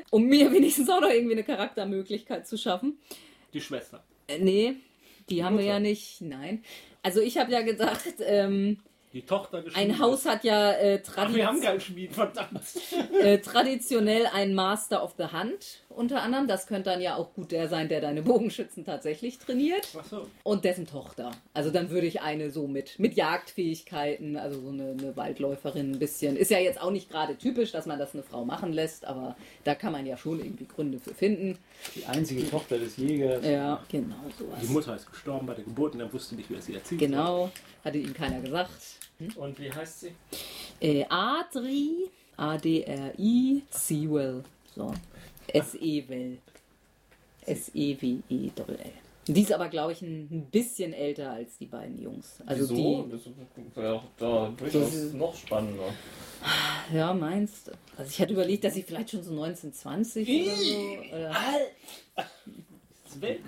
Um 0.09 0.25
mir 0.25 0.51
wenigstens 0.51 0.89
auch 0.89 1.01
noch 1.01 1.09
irgendwie 1.09 1.33
eine 1.33 1.43
Charaktermöglichkeit 1.43 2.47
zu 2.47 2.57
schaffen. 2.57 2.97
Die 3.53 3.61
Schwester. 3.61 4.03
Äh, 4.27 4.39
nee, 4.39 4.75
die 5.29 5.43
haben 5.43 5.57
wir 5.57 5.63
Mutter. 5.63 5.73
ja 5.75 5.79
nicht. 5.79 6.21
Nein. 6.21 6.63
Also 7.03 7.21
ich 7.21 7.37
habe 7.37 7.51
ja 7.51 7.61
gedacht, 7.61 8.03
ähm, 8.19 8.77
Die 9.13 9.23
Tochter 9.23 9.61
des 9.61 9.75
ein. 9.75 9.99
Haus 9.99 10.25
hat 10.25 10.43
ja 10.45 10.71
äh, 10.71 11.01
Ach, 11.15 11.33
wir 11.33 11.45
haben 11.45 11.59
keinen 11.61 11.81
Schmied, 11.81 12.13
verdammt. 12.13 12.61
äh, 13.21 13.39
traditionell 13.39 14.25
einen 14.27 14.55
Master 14.55 15.03
of 15.03 15.15
the 15.17 15.25
Hand 15.25 15.81
unter 15.89 16.21
anderem. 16.21 16.47
Das 16.47 16.67
könnte 16.67 16.89
dann 16.89 17.01
ja 17.01 17.15
auch 17.15 17.33
gut 17.33 17.51
der 17.51 17.67
sein, 17.67 17.89
der 17.89 18.01
deine 18.01 18.21
Bogenschützen 18.21 18.85
tatsächlich 18.85 19.37
trainiert. 19.39 19.87
Achso. 19.97 20.27
Und 20.43 20.63
dessen 20.63 20.87
Tochter. 20.87 21.31
Also 21.53 21.69
dann 21.71 21.89
würde 21.89 22.07
ich 22.07 22.21
eine 22.21 22.51
so 22.51 22.67
mit, 22.67 22.99
mit 22.99 23.15
Jagdfähigkeiten, 23.15 24.37
also 24.37 24.61
so 24.61 24.69
eine, 24.69 24.91
eine 24.91 25.15
Waldläuferin 25.17 25.91
ein 25.91 25.99
bisschen. 25.99 26.37
Ist 26.37 26.51
ja 26.51 26.59
jetzt 26.59 26.81
auch 26.81 26.91
nicht 26.91 27.09
gerade 27.09 27.37
typisch, 27.37 27.71
dass 27.71 27.85
man 27.85 27.99
das 27.99 28.13
eine 28.13 28.23
Frau 28.23 28.45
machen 28.45 28.73
lässt, 28.73 29.05
aber 29.05 29.35
da 29.63 29.75
kann 29.75 29.91
man 29.91 30.05
ja 30.05 30.17
schon 30.17 30.39
irgendwie 30.39 30.67
Gründe 30.67 30.99
für 30.99 31.13
finden. 31.13 31.57
Die 31.95 32.05
einzige 32.05 32.49
Tochter 32.49 32.77
des 32.77 32.97
Jägers. 32.97 33.45
Ja, 33.45 33.83
genau 33.89 34.15
Die 34.27 34.43
sowas. 34.43 34.69
Mutter 34.69 34.95
ist 34.95 35.09
gestorben 35.09 35.47
bei 35.47 35.53
der 35.53 35.65
Geburt 35.65 35.93
und 35.95 35.99
er 35.99 36.11
wusste 36.11 36.35
nicht, 36.35 36.49
wer 36.49 36.61
sie 36.61 36.75
erzieht. 36.75 36.99
Genau, 36.99 37.51
hatte 37.83 37.97
ihm 37.97 38.13
keiner 38.13 38.39
gesagt. 38.41 38.71
Und 39.35 39.59
wie 39.59 39.71
heißt 39.71 40.01
sie? 40.01 40.11
Äh, 40.79 41.05
Adri, 41.09 42.09
A-D-R-I, 42.37 43.63
Sewell. 43.69 44.43
So. 44.75 44.93
S-E-Well. 45.47 46.37
S-E-W-E-L-L. 47.45 48.91
Die 49.27 49.41
ist 49.41 49.53
aber, 49.53 49.69
glaube 49.69 49.91
ich, 49.93 50.01
ein 50.01 50.47
bisschen 50.51 50.93
älter 50.93 51.31
als 51.31 51.57
die 51.59 51.67
beiden 51.67 52.01
Jungs. 52.01 52.37
Also 52.45 52.63
Wieso? 52.69 53.03
die. 53.03 53.11
Das 53.11 53.75
wäre 53.75 54.01
da 54.17 54.53
durchaus 54.57 54.91
Das- 54.91 55.13
noch 55.13 55.35
spannender. 55.35 55.93
Ja, 56.91 57.13
meinst 57.13 57.67
du? 57.67 57.71
Also 57.97 58.09
ich 58.09 58.19
hatte 58.19 58.33
überlegt, 58.33 58.63
dass 58.63 58.73
sie 58.73 58.81
vielleicht 58.81 59.11
schon 59.11 59.21
so 59.23 59.31
1920 59.31 60.27
oder 60.27 60.55
so. 60.55 61.15
Oder, 61.15 62.25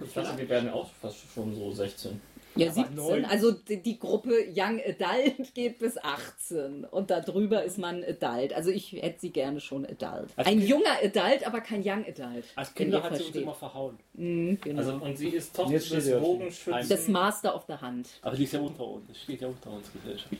Ich 0.05 0.13
dachte, 0.13 0.37
wir 0.37 0.49
werden 0.49 0.69
auch 0.69 0.89
fast 1.01 1.17
schon 1.33 1.55
so 1.55 1.71
16. 1.71 2.21
ja, 2.55 2.67
Aber 2.67 2.75
17. 2.75 2.95
neun? 2.95 3.25
Also 3.25 3.51
die, 3.51 3.81
die 3.81 3.97
Gruppe 3.99 4.33
Young 4.55 4.79
Adult 4.85 5.53
geht 5.53 5.79
bis 5.79 5.97
18. 5.97 6.85
Und 6.85 7.09
darüber 7.09 7.63
ist 7.63 7.77
man 7.77 8.03
Adult. 8.03 8.53
Also 8.53 8.69
ich 8.71 8.91
hätte 8.93 9.19
sie 9.19 9.31
gerne 9.31 9.59
schon 9.59 9.85
Adult. 9.85 10.29
Als 10.35 10.47
Ein 10.47 10.59
Kind- 10.59 10.69
junger 10.69 10.97
Adult, 11.03 11.45
aber 11.47 11.61
kein 11.61 11.81
Young 11.81 12.05
Adult. 12.05 12.45
Als 12.55 12.73
Kinder 12.73 13.01
hat 13.01 13.11
sie 13.11 13.15
uns 13.15 13.21
versteht. 13.23 13.41
immer 13.43 13.53
verhauen. 13.55 13.97
Mhm, 14.13 14.59
genau. 14.61 14.79
Also, 14.79 14.93
und 14.93 15.17
sie 15.17 15.29
ist 15.29 15.55
Tochter 15.55 15.73
des 15.79 16.11
Bogenschützen. 16.19 16.89
das 16.89 17.07
Master 17.07 17.55
of 17.55 17.63
the 17.67 17.73
Hand. 17.73 18.09
Aber 18.21 18.35
die 18.35 18.43
ist 18.43 18.53
ja 18.53 18.59
unter 18.59 18.85
uns. 18.87 19.17
Steht 19.23 19.41
ja 19.41 19.47
unter 19.47 19.71
uns 19.71 19.91
gesellschaftlich. 19.91 20.39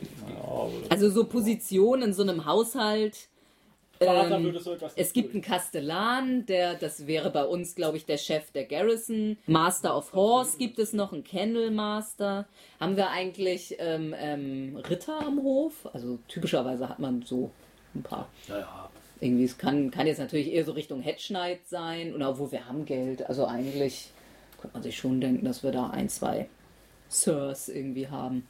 Also 0.88 1.10
so 1.10 1.24
Position 1.24 2.02
in 2.02 2.12
so 2.12 2.22
einem 2.22 2.44
Haushalt. 2.44 3.28
Ähm, 4.00 4.58
so 4.58 4.76
Es 4.96 5.12
gibt 5.12 5.34
einen 5.34 5.42
Kastellan, 5.42 6.46
der, 6.46 6.74
das 6.74 7.06
wäre 7.06 7.30
bei 7.30 7.44
uns, 7.44 7.74
glaube 7.74 7.96
ich, 7.96 8.06
der 8.06 8.18
Chef 8.18 8.50
der 8.50 8.64
Garrison. 8.64 9.36
Master 9.46 9.96
of 9.96 10.12
Horse 10.12 10.58
gibt 10.58 10.78
es 10.78 10.92
noch, 10.92 11.12
einen 11.12 11.24
Kennel 11.24 11.70
Master. 11.70 12.46
Haben 12.80 12.96
wir 12.96 13.10
eigentlich 13.10 13.76
ähm, 13.78 14.14
ähm, 14.18 14.76
Ritter 14.88 15.20
am 15.20 15.42
Hof? 15.42 15.88
Also 15.92 16.18
typischerweise 16.28 16.88
hat 16.88 16.98
man 16.98 17.22
so 17.22 17.50
ein 17.94 18.02
paar. 18.02 18.28
Ja, 18.48 18.58
ja. 18.58 18.90
Irgendwie, 19.20 19.44
es 19.44 19.56
kann, 19.56 19.90
kann 19.90 20.06
jetzt 20.06 20.18
natürlich 20.18 20.52
eher 20.52 20.64
so 20.64 20.72
Richtung 20.72 21.00
Hedge 21.00 21.28
Knight 21.28 21.66
sein. 21.68 22.14
Und 22.14 22.22
obwohl 22.22 22.52
wir 22.52 22.66
haben 22.66 22.84
Geld, 22.84 23.26
also 23.28 23.46
eigentlich 23.46 24.10
könnte 24.60 24.76
man 24.76 24.82
sich 24.82 24.96
schon 24.96 25.20
denken, 25.20 25.44
dass 25.44 25.62
wir 25.62 25.72
da 25.72 25.90
ein, 25.90 26.08
zwei 26.08 26.48
Sirs 27.08 27.68
irgendwie 27.68 28.08
haben. 28.08 28.46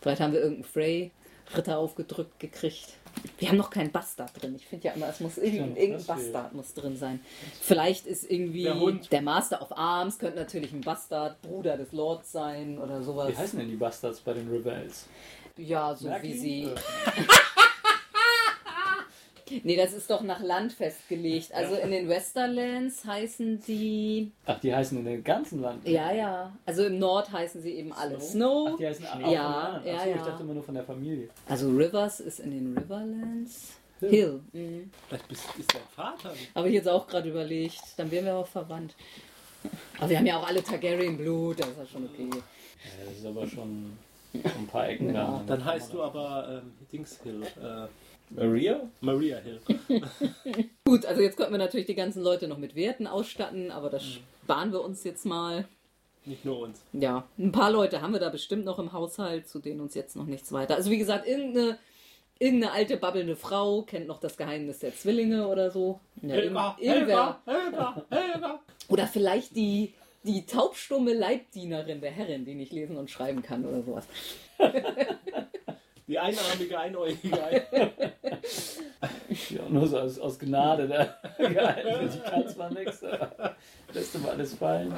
Vielleicht 0.00 0.20
haben 0.20 0.32
wir 0.32 0.40
irgendeinen 0.40 0.64
Frey 0.64 1.10
Ritter 1.54 1.78
aufgedrückt 1.78 2.38
gekriegt. 2.38 2.94
Wir 3.38 3.48
haben 3.48 3.56
noch 3.56 3.70
keinen 3.70 3.90
Bastard 3.92 4.30
drin. 4.40 4.54
Ich 4.56 4.66
finde 4.66 4.88
ja 4.88 4.94
immer, 4.94 5.08
es 5.08 5.20
muss 5.20 5.36
irgendein, 5.38 5.76
irgendein. 5.76 6.06
Bastard 6.06 6.54
muss 6.54 6.74
drin 6.74 6.96
sein. 6.96 7.20
Vielleicht 7.60 8.06
ist 8.06 8.30
irgendwie 8.30 8.64
Der 8.64 8.74
der 9.10 9.22
Master 9.22 9.60
of 9.60 9.76
Arms, 9.76 10.18
könnte 10.18 10.38
natürlich 10.38 10.72
ein 10.72 10.80
Bastard, 10.80 11.40
Bruder 11.42 11.76
des 11.76 11.92
Lords 11.92 12.32
sein 12.32 12.78
oder 12.78 13.02
sowas. 13.02 13.28
Wie 13.28 13.36
heißen 13.36 13.58
denn 13.58 13.68
die 13.68 13.76
Bastards 13.76 14.20
bei 14.20 14.32
den 14.32 14.48
Rebels? 14.48 15.06
Ja, 15.56 15.94
so 15.94 16.08
Merkel? 16.08 16.30
wie 16.30 16.38
sie. 16.38 16.68
Nee, 19.62 19.76
das 19.76 19.92
ist 19.92 20.10
doch 20.10 20.22
nach 20.22 20.40
Land 20.40 20.72
festgelegt. 20.72 21.52
Also 21.54 21.74
in 21.76 21.90
den 21.90 22.08
Westerlands 22.08 23.04
heißen 23.04 23.62
die. 23.66 24.32
Ach, 24.46 24.58
die 24.60 24.74
heißen 24.74 24.98
in 24.98 25.04
dem 25.04 25.24
ganzen 25.24 25.60
Land. 25.60 25.86
Ja, 25.86 26.12
ja. 26.12 26.56
Also 26.64 26.84
im 26.84 26.98
Nord 26.98 27.30
heißen 27.30 27.62
sie 27.62 27.72
eben 27.74 27.92
alle 27.92 28.20
Snow. 28.20 28.70
Ach, 28.72 28.76
die 28.78 28.86
heißen 28.86 29.06
auch 29.06 29.20
Ja, 29.20 29.80
ja, 29.84 29.94
Achso, 29.94 30.10
ich 30.10 30.16
ja. 30.16 30.24
dachte 30.24 30.42
immer 30.42 30.54
nur 30.54 30.62
von 30.62 30.74
der 30.74 30.84
Familie. 30.84 31.28
Also 31.48 31.68
Rivers 31.70 32.20
ist 32.20 32.40
in 32.40 32.50
den 32.50 32.76
Riverlands. 32.76 33.72
Hill. 34.00 34.10
Hill. 34.10 34.40
Mhm. 34.52 34.90
Vielleicht 35.08 35.28
bist, 35.28 35.44
ist 35.58 35.72
dein 35.74 35.82
Vater. 35.94 36.34
Habe 36.54 36.68
ich 36.68 36.74
jetzt 36.74 36.88
auch 36.88 37.06
gerade 37.06 37.28
überlegt. 37.30 37.80
Dann 37.96 38.10
wären 38.10 38.24
wir 38.26 38.36
auch 38.36 38.46
verwandt. 38.46 38.94
Aber 39.98 40.10
wir 40.10 40.18
haben 40.18 40.26
ja 40.26 40.38
auch 40.38 40.46
alle 40.46 40.62
Targaryen-Blut, 40.62 41.58
das 41.60 41.68
ist 41.68 41.78
ja 41.78 41.86
schon 41.86 42.04
okay. 42.04 42.28
Ja, 42.30 43.04
das 43.08 43.18
ist 43.18 43.26
aber 43.26 43.46
schon 43.46 43.96
schon 44.42 44.50
ein 44.62 44.66
paar 44.66 44.88
Ecken 44.88 45.14
Ja. 45.14 45.42
da. 45.46 45.54
Dann 45.56 45.64
heißt 45.64 45.92
du 45.92 46.02
aber 46.02 46.62
ähm, 46.62 46.72
Dings 46.92 47.18
Hill. 47.22 47.42
Äh, 47.42 47.86
Maria? 48.30 48.80
Maria 49.00 49.38
Hill. 49.38 49.60
Gut, 50.84 51.06
also 51.06 51.22
jetzt 51.22 51.36
könnten 51.36 51.52
wir 51.52 51.58
natürlich 51.58 51.86
die 51.86 51.94
ganzen 51.94 52.22
Leute 52.22 52.48
noch 52.48 52.58
mit 52.58 52.74
Werten 52.74 53.06
ausstatten, 53.06 53.70
aber 53.70 53.90
das 53.90 54.04
sparen 54.04 54.72
wir 54.72 54.82
uns 54.82 55.04
jetzt 55.04 55.24
mal. 55.24 55.66
Nicht 56.24 56.44
nur 56.44 56.58
uns. 56.60 56.82
Ja, 56.92 57.28
ein 57.38 57.52
paar 57.52 57.70
Leute 57.70 58.02
haben 58.02 58.12
wir 58.12 58.20
da 58.20 58.30
bestimmt 58.30 58.64
noch 58.64 58.80
im 58.80 58.92
Haushalt, 58.92 59.48
zu 59.48 59.60
denen 59.60 59.80
uns 59.80 59.94
jetzt 59.94 60.16
noch 60.16 60.26
nichts 60.26 60.50
weiter. 60.52 60.74
Also 60.74 60.90
wie 60.90 60.98
gesagt, 60.98 61.26
irgendeine, 61.26 61.78
irgendeine 62.40 62.72
alte 62.72 62.96
babbelnde 62.96 63.36
Frau 63.36 63.82
kennt 63.82 64.08
noch 64.08 64.18
das 64.18 64.36
Geheimnis 64.36 64.80
der 64.80 64.94
Zwillinge 64.94 65.46
oder 65.46 65.70
so. 65.70 66.00
Ja, 66.22 66.34
irgendwer. 66.34 66.76
Helga, 66.78 67.40
Helga, 67.46 68.06
Helga. 68.10 68.60
Oder 68.88 69.06
vielleicht 69.06 69.54
die, 69.54 69.94
die 70.24 70.46
taubstumme 70.46 71.14
Leibdienerin 71.14 72.00
der 72.00 72.10
Herrin, 72.10 72.44
die 72.44 72.54
nicht 72.54 72.72
lesen 72.72 72.96
und 72.96 73.08
schreiben 73.08 73.42
kann 73.42 73.64
oder 73.64 73.82
sowas. 73.82 74.06
Die 76.06 76.18
einarmige, 76.18 76.78
einäugige. 76.78 77.66
Ja, 79.50 79.68
nur 79.68 79.86
so 79.86 79.98
aus, 79.98 80.18
aus 80.18 80.38
Gnade 80.38 80.88
da 81.38 81.46
gehalten. 81.46 82.08
Ich 82.08 82.24
kann 82.24 82.48
zwar 82.48 82.72
nichts, 82.72 83.02
aber 83.04 83.54
lässt 83.92 84.14
immer 84.14 84.30
alles 84.30 84.54
fallen. 84.54 84.92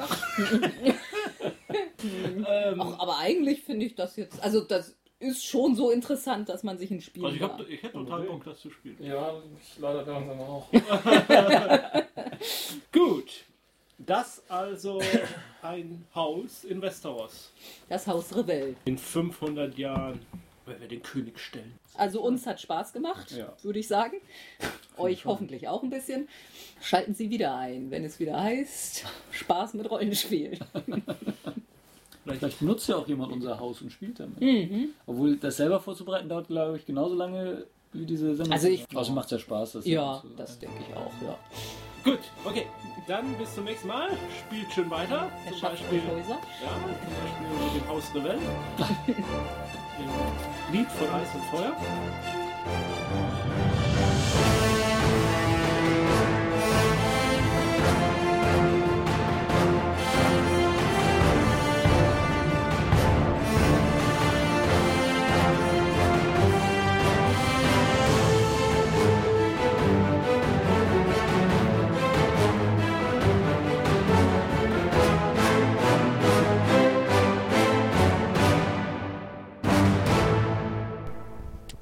ähm, 2.47 2.81
Ach, 2.81 2.99
aber 2.99 3.17
eigentlich 3.17 3.63
finde 3.63 3.85
ich 3.85 3.95
das 3.95 4.15
jetzt, 4.15 4.41
also 4.41 4.61
das 4.61 4.95
ist 5.19 5.45
schon 5.45 5.75
so 5.75 5.91
interessant, 5.91 6.47
dass 6.47 6.63
man 6.63 6.77
sich 6.77 6.89
ein 6.91 7.01
Spiel 7.01 7.25
also 7.25 7.35
ich, 7.35 7.41
hab, 7.41 7.59
ich 7.67 7.83
hätte 7.83 7.93
total 7.93 8.21
Bock, 8.23 8.43
das 8.45 8.59
zu 8.59 8.69
spielen. 8.69 8.97
Ja, 9.01 9.33
ich 9.61 9.79
leider 9.79 10.05
langsam 10.05 10.39
auch. 10.39 10.69
Gut. 12.91 13.43
Das 13.97 14.41
also 14.47 15.01
ein 15.61 16.05
Haus 16.15 16.63
in 16.63 16.81
Westeros. 16.81 17.51
das 17.89 18.07
Haus 18.07 18.33
Rebell. 18.33 18.77
In 18.85 18.97
500 18.97 19.77
Jahren, 19.77 20.21
wenn 20.69 20.79
wir 20.79 20.87
den 20.87 21.03
König 21.03 21.39
stellen. 21.39 21.77
Also 21.95 22.21
uns 22.21 22.45
hat 22.45 22.61
Spaß 22.61 22.93
gemacht, 22.93 23.31
Ja. 23.31 23.51
würde 23.63 23.79
ich 23.79 23.87
sagen. 23.87 24.17
Euch 24.97 25.25
hoffentlich 25.25 25.67
auch 25.67 25.83
ein 25.83 25.89
bisschen. 25.89 26.27
Schalten 26.81 27.13
Sie 27.13 27.29
wieder 27.29 27.55
ein, 27.55 27.89
wenn 27.91 28.03
es 28.05 28.19
wieder 28.19 28.41
heißt 28.41 29.05
Spaß 29.31 29.73
mit 29.75 29.89
Rollenspiel. 29.89 30.57
Vielleicht 32.23 32.59
benutzt 32.59 32.87
ja 32.87 32.95
auch 32.97 33.07
jemand 33.07 33.31
unser 33.31 33.59
Haus 33.59 33.81
und 33.81 33.91
spielt 33.91 34.19
damit. 34.19 34.39
Mhm. 34.39 34.89
Obwohl 35.07 35.37
das 35.37 35.57
selber 35.57 35.79
vorzubereiten 35.79 36.29
dauert, 36.29 36.47
glaube 36.47 36.77
ich, 36.77 36.85
genauso 36.85 37.15
lange 37.15 37.65
wie 37.93 38.05
diese 38.05 38.35
Sendung. 38.35 38.53
Also 38.53 38.67
ich- 38.67 38.85
also 38.95 39.11
macht 39.13 39.31
ja 39.31 39.39
Spaß. 39.39 39.73
Das 39.73 39.85
Ja, 39.85 40.21
so- 40.23 40.29
das 40.37 40.59
denke 40.59 40.75
ich 40.87 40.95
auch, 40.95 41.11
ja. 41.21 41.37
Gut, 42.03 42.19
okay. 42.45 42.65
Dann 43.07 43.33
bis 43.37 43.53
zum 43.55 43.65
nächsten 43.65 43.87
Mal. 43.89 44.09
Spielt 44.47 44.71
schön 44.71 44.89
weiter. 44.89 45.29
Herr 45.43 45.51
Zum 45.53 45.61
Beispiel, 45.61 45.97
ja, 45.97 46.03
Schaffenhäuser. 46.05 46.39
zum 46.39 47.13
Beispiel 47.23 47.73
mit 47.73 47.81
dem 47.83 47.89
Haus 47.89 48.03
Rebell. 48.15 48.39
Dem 49.99 50.79
Lied 50.79 50.89
von 50.91 51.07
Eis 51.09 51.27
und 51.35 51.43
Feuer. 51.45 51.75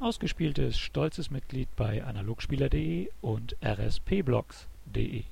Ausgespieltes 0.07 0.79
stolzes 0.79 1.31
Mitglied 1.31 1.67
bei 1.75 2.01
analogspieler.de 2.01 3.09
und 3.19 3.57
rspblogs.de. 3.61 5.25